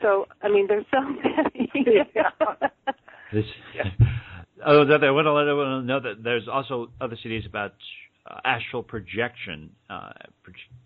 So, 0.00 0.26
I 0.42 0.48
mean, 0.48 0.66
there's 0.68 0.86
so 0.90 1.00
many. 1.08 1.70
this, 3.32 3.44
Oh, 4.64 4.84
that 4.84 5.02
I 5.02 5.10
want 5.10 5.26
to 5.26 5.32
let 5.32 5.48
everyone 5.48 5.86
know 5.86 6.00
that 6.00 6.22
there's 6.22 6.48
also 6.48 6.90
other 7.00 7.16
CDs 7.24 7.46
about 7.46 7.74
uh, 8.26 8.38
astral 8.44 8.82
projection. 8.82 9.70
Uh, 9.90 10.10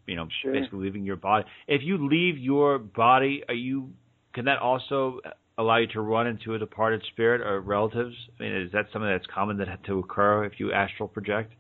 you 0.07 0.17
know, 0.17 0.29
sure. 0.43 0.53
basically 0.53 0.81
leaving 0.81 1.05
your 1.05 1.17
body. 1.17 1.45
If 1.69 1.83
you 1.83 2.09
leave 2.09 2.39
your 2.39 2.79
body, 2.79 3.43
are 3.49 3.55
you? 3.55 3.91
Can 4.35 4.47
that 4.47 4.59
also 4.59 5.21
allow 5.59 5.79
you 5.79 5.87
to 5.89 6.01
run 6.01 6.27
into 6.27 6.55
a 6.55 6.59
departed 6.59 7.03
spirit 7.13 7.41
or 7.41 7.61
relatives? 7.61 8.15
I 8.39 8.43
mean, 8.43 8.53
is 8.53 8.73
that 8.73 8.87
something 8.93 9.11
that's 9.11 9.27
common 9.33 9.59
that 9.59 9.69
had 9.69 9.85
to 9.85 9.99
occur 9.99 10.45
if 10.45 10.59
you 10.59 10.73
astral 10.73 11.09
project? 11.09 11.53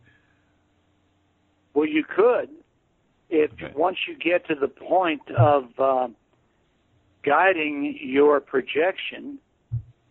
Well, 1.75 1.87
you 1.87 2.05
could, 2.05 2.49
if 3.29 3.53
okay. 3.53 3.73
once 3.75 3.97
you 4.09 4.17
get 4.17 4.47
to 4.49 4.55
the 4.55 4.69
point 4.69 5.23
of 5.37 5.65
uh, 5.79 6.09
guiding 7.27 7.99
your 8.01 8.41
projection. 8.41 9.39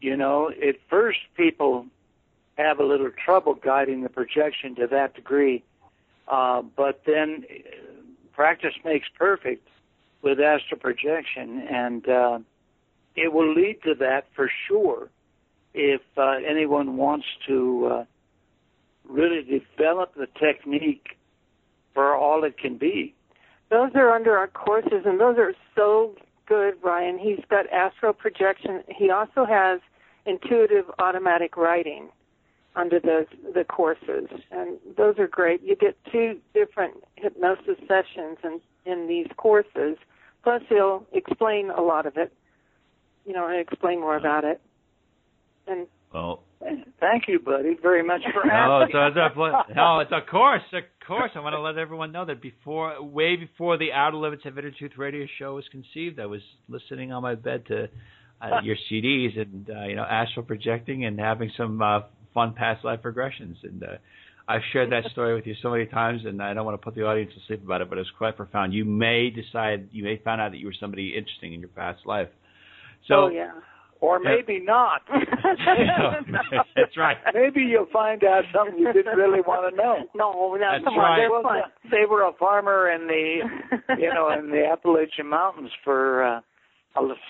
You 0.01 0.17
know, 0.17 0.49
at 0.49 0.75
first 0.89 1.19
people 1.35 1.87
have 2.57 2.79
a 2.79 2.83
little 2.83 3.11
trouble 3.23 3.53
guiding 3.53 4.01
the 4.01 4.09
projection 4.09 4.75
to 4.75 4.87
that 4.87 5.13
degree. 5.13 5.63
Uh, 6.27 6.61
but 6.61 7.01
then 7.05 7.45
uh, 7.49 7.53
practice 8.33 8.73
makes 8.83 9.07
perfect 9.17 9.67
with 10.21 10.39
astral 10.39 10.79
projection, 10.79 11.59
and 11.69 12.09
uh, 12.09 12.39
it 13.15 13.31
will 13.31 13.53
lead 13.53 13.79
to 13.83 13.93
that 13.95 14.25
for 14.35 14.49
sure 14.67 15.09
if 15.73 16.01
uh, 16.17 16.37
anyone 16.47 16.97
wants 16.97 17.25
to 17.47 17.87
uh, 17.91 18.05
really 19.07 19.43
develop 19.43 20.15
the 20.15 20.27
technique 20.39 21.17
for 21.93 22.15
all 22.15 22.43
it 22.43 22.57
can 22.57 22.77
be. 22.77 23.13
Those 23.69 23.91
are 23.95 24.11
under 24.11 24.37
our 24.37 24.47
courses, 24.47 25.03
and 25.05 25.19
those 25.19 25.37
are 25.37 25.53
so 25.75 26.15
good, 26.47 26.75
Ryan. 26.83 27.17
He's 27.19 27.43
got 27.49 27.69
astral 27.71 28.13
projection. 28.13 28.83
He 28.87 29.09
also 29.09 29.45
has 29.45 29.79
intuitive 30.25 30.85
automatic 30.97 31.57
writing 31.57 32.09
under 32.75 32.99
the 32.99 33.25
the 33.53 33.63
courses, 33.63 34.27
and 34.51 34.77
those 34.97 35.17
are 35.17 35.27
great. 35.27 35.61
You 35.63 35.75
get 35.75 35.97
two 36.11 36.39
different 36.53 36.95
hypnosis 37.15 37.77
sessions 37.87 38.37
in 38.43 38.61
in 38.85 39.07
these 39.07 39.27
courses. 39.37 39.97
Plus, 40.43 40.61
he'll 40.69 41.05
explain 41.13 41.71
a 41.71 41.81
lot 41.81 42.05
of 42.05 42.17
it. 42.17 42.33
You 43.25 43.33
know, 43.33 43.47
and 43.47 43.59
explain 43.59 43.99
more 43.99 44.17
about 44.17 44.43
it. 44.43 44.61
And 45.67 45.87
well, 46.13 46.43
thank 46.99 47.27
you, 47.27 47.39
buddy, 47.39 47.75
very 47.81 48.03
much 48.03 48.21
for 48.33 48.47
no, 48.47 48.83
asking. 48.83 48.95
it's 48.95 49.17
a, 49.17 49.73
no, 49.75 49.99
it's 49.99 50.11
of 50.11 50.27
course, 50.29 50.61
of 50.73 50.83
course. 51.05 51.31
I 51.35 51.39
want 51.39 51.53
to 51.53 51.59
let 51.59 51.77
everyone 51.77 52.11
know 52.11 52.25
that 52.25 52.41
before, 52.41 53.01
way 53.03 53.35
before 53.35 53.77
the 53.77 53.91
Outer 53.91 54.17
Limits 54.17 54.43
of 54.45 54.57
Inner 54.57 54.71
Truth 54.71 54.93
radio 54.97 55.25
show 55.39 55.55
was 55.55 55.65
conceived, 55.71 56.19
I 56.19 56.25
was 56.25 56.41
listening 56.69 57.11
on 57.11 57.23
my 57.23 57.35
bed 57.35 57.65
to 57.67 57.89
uh, 58.41 58.61
your 58.63 58.75
CDs 58.89 59.39
and 59.39 59.69
uh, 59.69 59.83
you 59.85 59.95
know 59.95 60.03
astral 60.03 60.45
projecting 60.45 61.05
and 61.05 61.19
having 61.19 61.51
some 61.57 61.81
uh, 61.81 62.01
fun 62.35 62.53
past 62.53 62.85
life 62.85 62.99
regressions. 63.03 63.55
And 63.63 63.81
uh, 63.81 63.87
I've 64.47 64.61
shared 64.71 64.91
that 64.91 65.09
story 65.11 65.33
with 65.33 65.47
you 65.47 65.55
so 65.63 65.71
many 65.71 65.87
times, 65.87 66.21
and 66.25 66.39
I 66.43 66.53
don't 66.53 66.65
want 66.65 66.79
to 66.79 66.85
put 66.85 66.93
the 66.93 67.01
audience 67.01 67.31
to 67.33 67.39
sleep 67.47 67.63
about 67.65 67.81
it, 67.81 67.89
but 67.89 67.97
it's 67.97 68.11
quite 68.15 68.37
profound. 68.37 68.73
You 68.75 68.85
may 68.85 69.31
decide, 69.31 69.87
you 69.91 70.03
may 70.03 70.21
find 70.23 70.39
out 70.39 70.51
that 70.51 70.57
you 70.57 70.67
were 70.67 70.75
somebody 70.79 71.15
interesting 71.17 71.53
in 71.55 71.61
your 71.61 71.69
past 71.69 72.05
life. 72.05 72.27
So, 73.07 73.15
oh, 73.15 73.29
yeah. 73.29 73.51
or 74.01 74.19
maybe 74.19 74.59
not. 74.59 75.01
That's 76.75 76.95
right. 76.97 77.17
Maybe 77.33 77.61
you'll 77.61 77.87
find 77.91 78.23
out 78.23 78.43
something 78.53 78.77
you 78.77 78.93
didn't 78.93 79.17
really 79.17 79.41
want 79.41 79.73
to 79.73 79.81
know. 79.81 79.95
No, 80.15 80.57
That's 80.59 80.83
come 80.83 80.97
right. 80.97 81.25
on, 81.25 81.43
they're. 81.43 82.01
They 82.01 82.05
were 82.05 82.27
a 82.27 82.33
farmer 82.33 82.91
in 82.91 83.07
the, 83.07 83.95
you 83.99 84.13
know, 84.13 84.29
in 84.37 84.49
the 84.49 84.65
Appalachian 84.71 85.27
Mountains 85.27 85.71
for 85.83 86.23
uh, 86.23 86.37
a- 86.37 86.43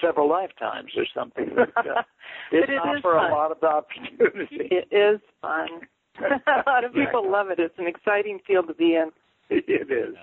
several 0.02 0.30
lifetimes 0.30 0.92
or 0.98 1.06
something. 1.14 1.50
But, 1.56 1.70
uh, 1.78 2.04
But 2.52 2.58
didn't 2.58 2.70
it 2.70 2.74
is 2.74 2.80
offer 3.04 3.18
fun. 3.18 3.32
a 3.32 3.34
lot 3.36 3.52
of 3.52 3.64
opportunity. 3.64 4.68
It 4.72 4.88
is 4.92 5.20
fun. 5.42 5.68
a 6.22 6.70
lot 6.70 6.84
of 6.84 6.94
people 6.94 7.30
love 7.30 7.50
it. 7.50 7.60
It's 7.60 7.78
an 7.78 7.88
exciting 7.88 8.40
field 8.48 8.68
to 8.68 8.74
be 8.74 8.96
in. 8.96 9.10
it 9.50 9.66
is. 9.92 10.16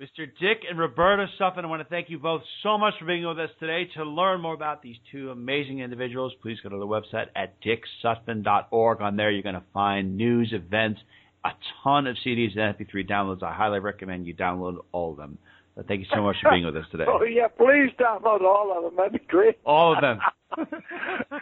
Mr. 0.00 0.26
Dick 0.40 0.58
and 0.68 0.78
Roberta 0.78 1.26
Sutphen, 1.40 1.62
I 1.62 1.66
want 1.66 1.80
to 1.80 1.88
thank 1.88 2.10
you 2.10 2.18
both 2.18 2.42
so 2.64 2.76
much 2.76 2.94
for 2.98 3.04
being 3.04 3.24
with 3.26 3.38
us 3.38 3.50
today. 3.60 3.88
To 3.94 4.04
learn 4.04 4.40
more 4.40 4.54
about 4.54 4.82
these 4.82 4.96
two 5.12 5.30
amazing 5.30 5.78
individuals, 5.78 6.32
please 6.42 6.58
go 6.60 6.68
to 6.70 6.76
the 6.76 6.86
website 6.86 7.26
at 7.36 7.54
dicksutphen.org. 7.62 9.00
On 9.00 9.16
there, 9.16 9.30
you're 9.30 9.42
going 9.42 9.54
to 9.54 9.62
find 9.72 10.16
news, 10.16 10.52
events, 10.52 11.00
a 11.44 11.50
ton 11.84 12.06
of 12.06 12.16
CDs 12.26 12.58
and 12.58 12.76
MP3 12.76 13.08
downloads. 13.08 13.42
I 13.42 13.52
highly 13.54 13.78
recommend 13.78 14.26
you 14.26 14.34
download 14.34 14.78
all 14.90 15.12
of 15.12 15.18
them. 15.18 15.38
But 15.74 15.88
thank 15.88 16.00
you 16.00 16.06
so 16.14 16.22
much 16.22 16.36
for 16.42 16.50
being 16.50 16.66
with 16.66 16.76
us 16.76 16.84
today. 16.90 17.04
Oh 17.08 17.22
yeah, 17.22 17.48
please 17.48 17.90
download 17.98 18.42
all 18.42 18.76
of 18.76 18.84
them. 18.84 18.96
That'd 18.96 19.12
be 19.12 19.26
great. 19.26 19.58
All 19.64 19.94
of 19.94 20.00
them. 20.00 20.20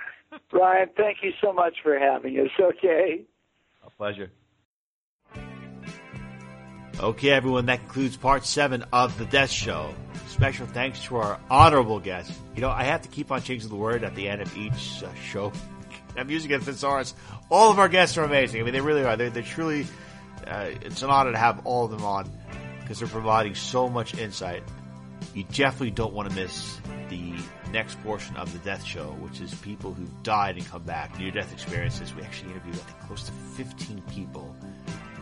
Brian, 0.50 0.88
thank 0.96 1.18
you 1.22 1.32
so 1.42 1.52
much 1.52 1.74
for 1.82 1.98
having 1.98 2.38
us. 2.38 2.50
Okay. 2.60 3.22
A 3.84 3.90
pleasure. 3.90 4.30
Okay, 7.00 7.30
everyone, 7.30 7.66
that 7.66 7.78
concludes 7.78 8.16
part 8.16 8.44
seven 8.44 8.84
of 8.92 9.16
The 9.18 9.24
Death 9.24 9.50
Show. 9.50 9.94
Special 10.28 10.66
thanks 10.66 11.02
to 11.04 11.16
our 11.16 11.40
honorable 11.50 11.98
guests. 11.98 12.38
You 12.54 12.60
know, 12.60 12.68
I 12.68 12.84
have 12.84 13.02
to 13.02 13.08
keep 13.08 13.32
on 13.32 13.40
changing 13.42 13.70
the 13.70 13.76
word 13.76 14.04
at 14.04 14.14
the 14.14 14.28
end 14.28 14.42
of 14.42 14.54
each 14.56 15.02
uh, 15.02 15.12
show. 15.14 15.50
I'm 16.16 16.28
using 16.28 16.52
a 16.52 16.58
thesaurus. 16.60 17.14
All 17.48 17.70
of 17.70 17.78
our 17.78 17.88
guests 17.88 18.18
are 18.18 18.24
amazing. 18.24 18.60
I 18.60 18.64
mean, 18.64 18.74
they 18.74 18.82
really 18.82 19.02
are. 19.02 19.16
They're, 19.16 19.30
they're 19.30 19.42
truly, 19.42 19.86
uh, 20.46 20.70
it's 20.82 21.02
an 21.02 21.08
honor 21.08 21.32
to 21.32 21.38
have 21.38 21.64
all 21.64 21.86
of 21.86 21.90
them 21.90 22.04
on 22.04 22.30
because 22.90 22.98
they're 22.98 23.20
providing 23.20 23.54
so 23.54 23.88
much 23.88 24.18
insight. 24.18 24.64
You 25.32 25.44
definitely 25.44 25.92
don't 25.92 26.12
want 26.12 26.28
to 26.28 26.34
miss 26.34 26.80
the 27.08 27.34
next 27.70 28.02
portion 28.02 28.36
of 28.36 28.52
The 28.52 28.58
Death 28.68 28.82
Show, 28.82 29.10
which 29.20 29.40
is 29.40 29.54
people 29.54 29.94
who 29.94 30.08
died 30.24 30.56
and 30.56 30.66
come 30.66 30.82
back, 30.82 31.16
near 31.16 31.30
death 31.30 31.52
experiences. 31.52 32.12
We 32.12 32.22
actually 32.22 32.50
interviewed, 32.50 32.74
I 32.74 32.78
think, 32.78 32.98
close 33.02 33.22
to 33.26 33.32
15 33.54 34.02
people. 34.10 34.56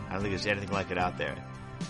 I 0.09 0.13
don't 0.13 0.23
think 0.23 0.31
there's 0.31 0.47
anything 0.47 0.71
like 0.71 0.89
it 0.89 0.97
out 0.97 1.19
there. 1.19 1.35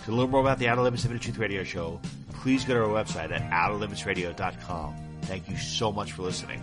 To 0.04 0.12
learn 0.12 0.28
more 0.28 0.42
about 0.42 0.58
the 0.58 0.68
Outer 0.68 0.82
Limits 0.82 1.04
Limited 1.04 1.22
Truth 1.22 1.38
Radio 1.38 1.64
Show, 1.64 1.98
please 2.34 2.62
go 2.66 2.74
to 2.74 2.82
our 2.82 3.02
website 3.02 3.32
at 3.32 3.50
outerlimitsradio.com. 3.50 4.96
Thank 5.22 5.48
you 5.48 5.56
so 5.56 5.90
much 5.90 6.12
for 6.12 6.20
listening. 6.20 6.62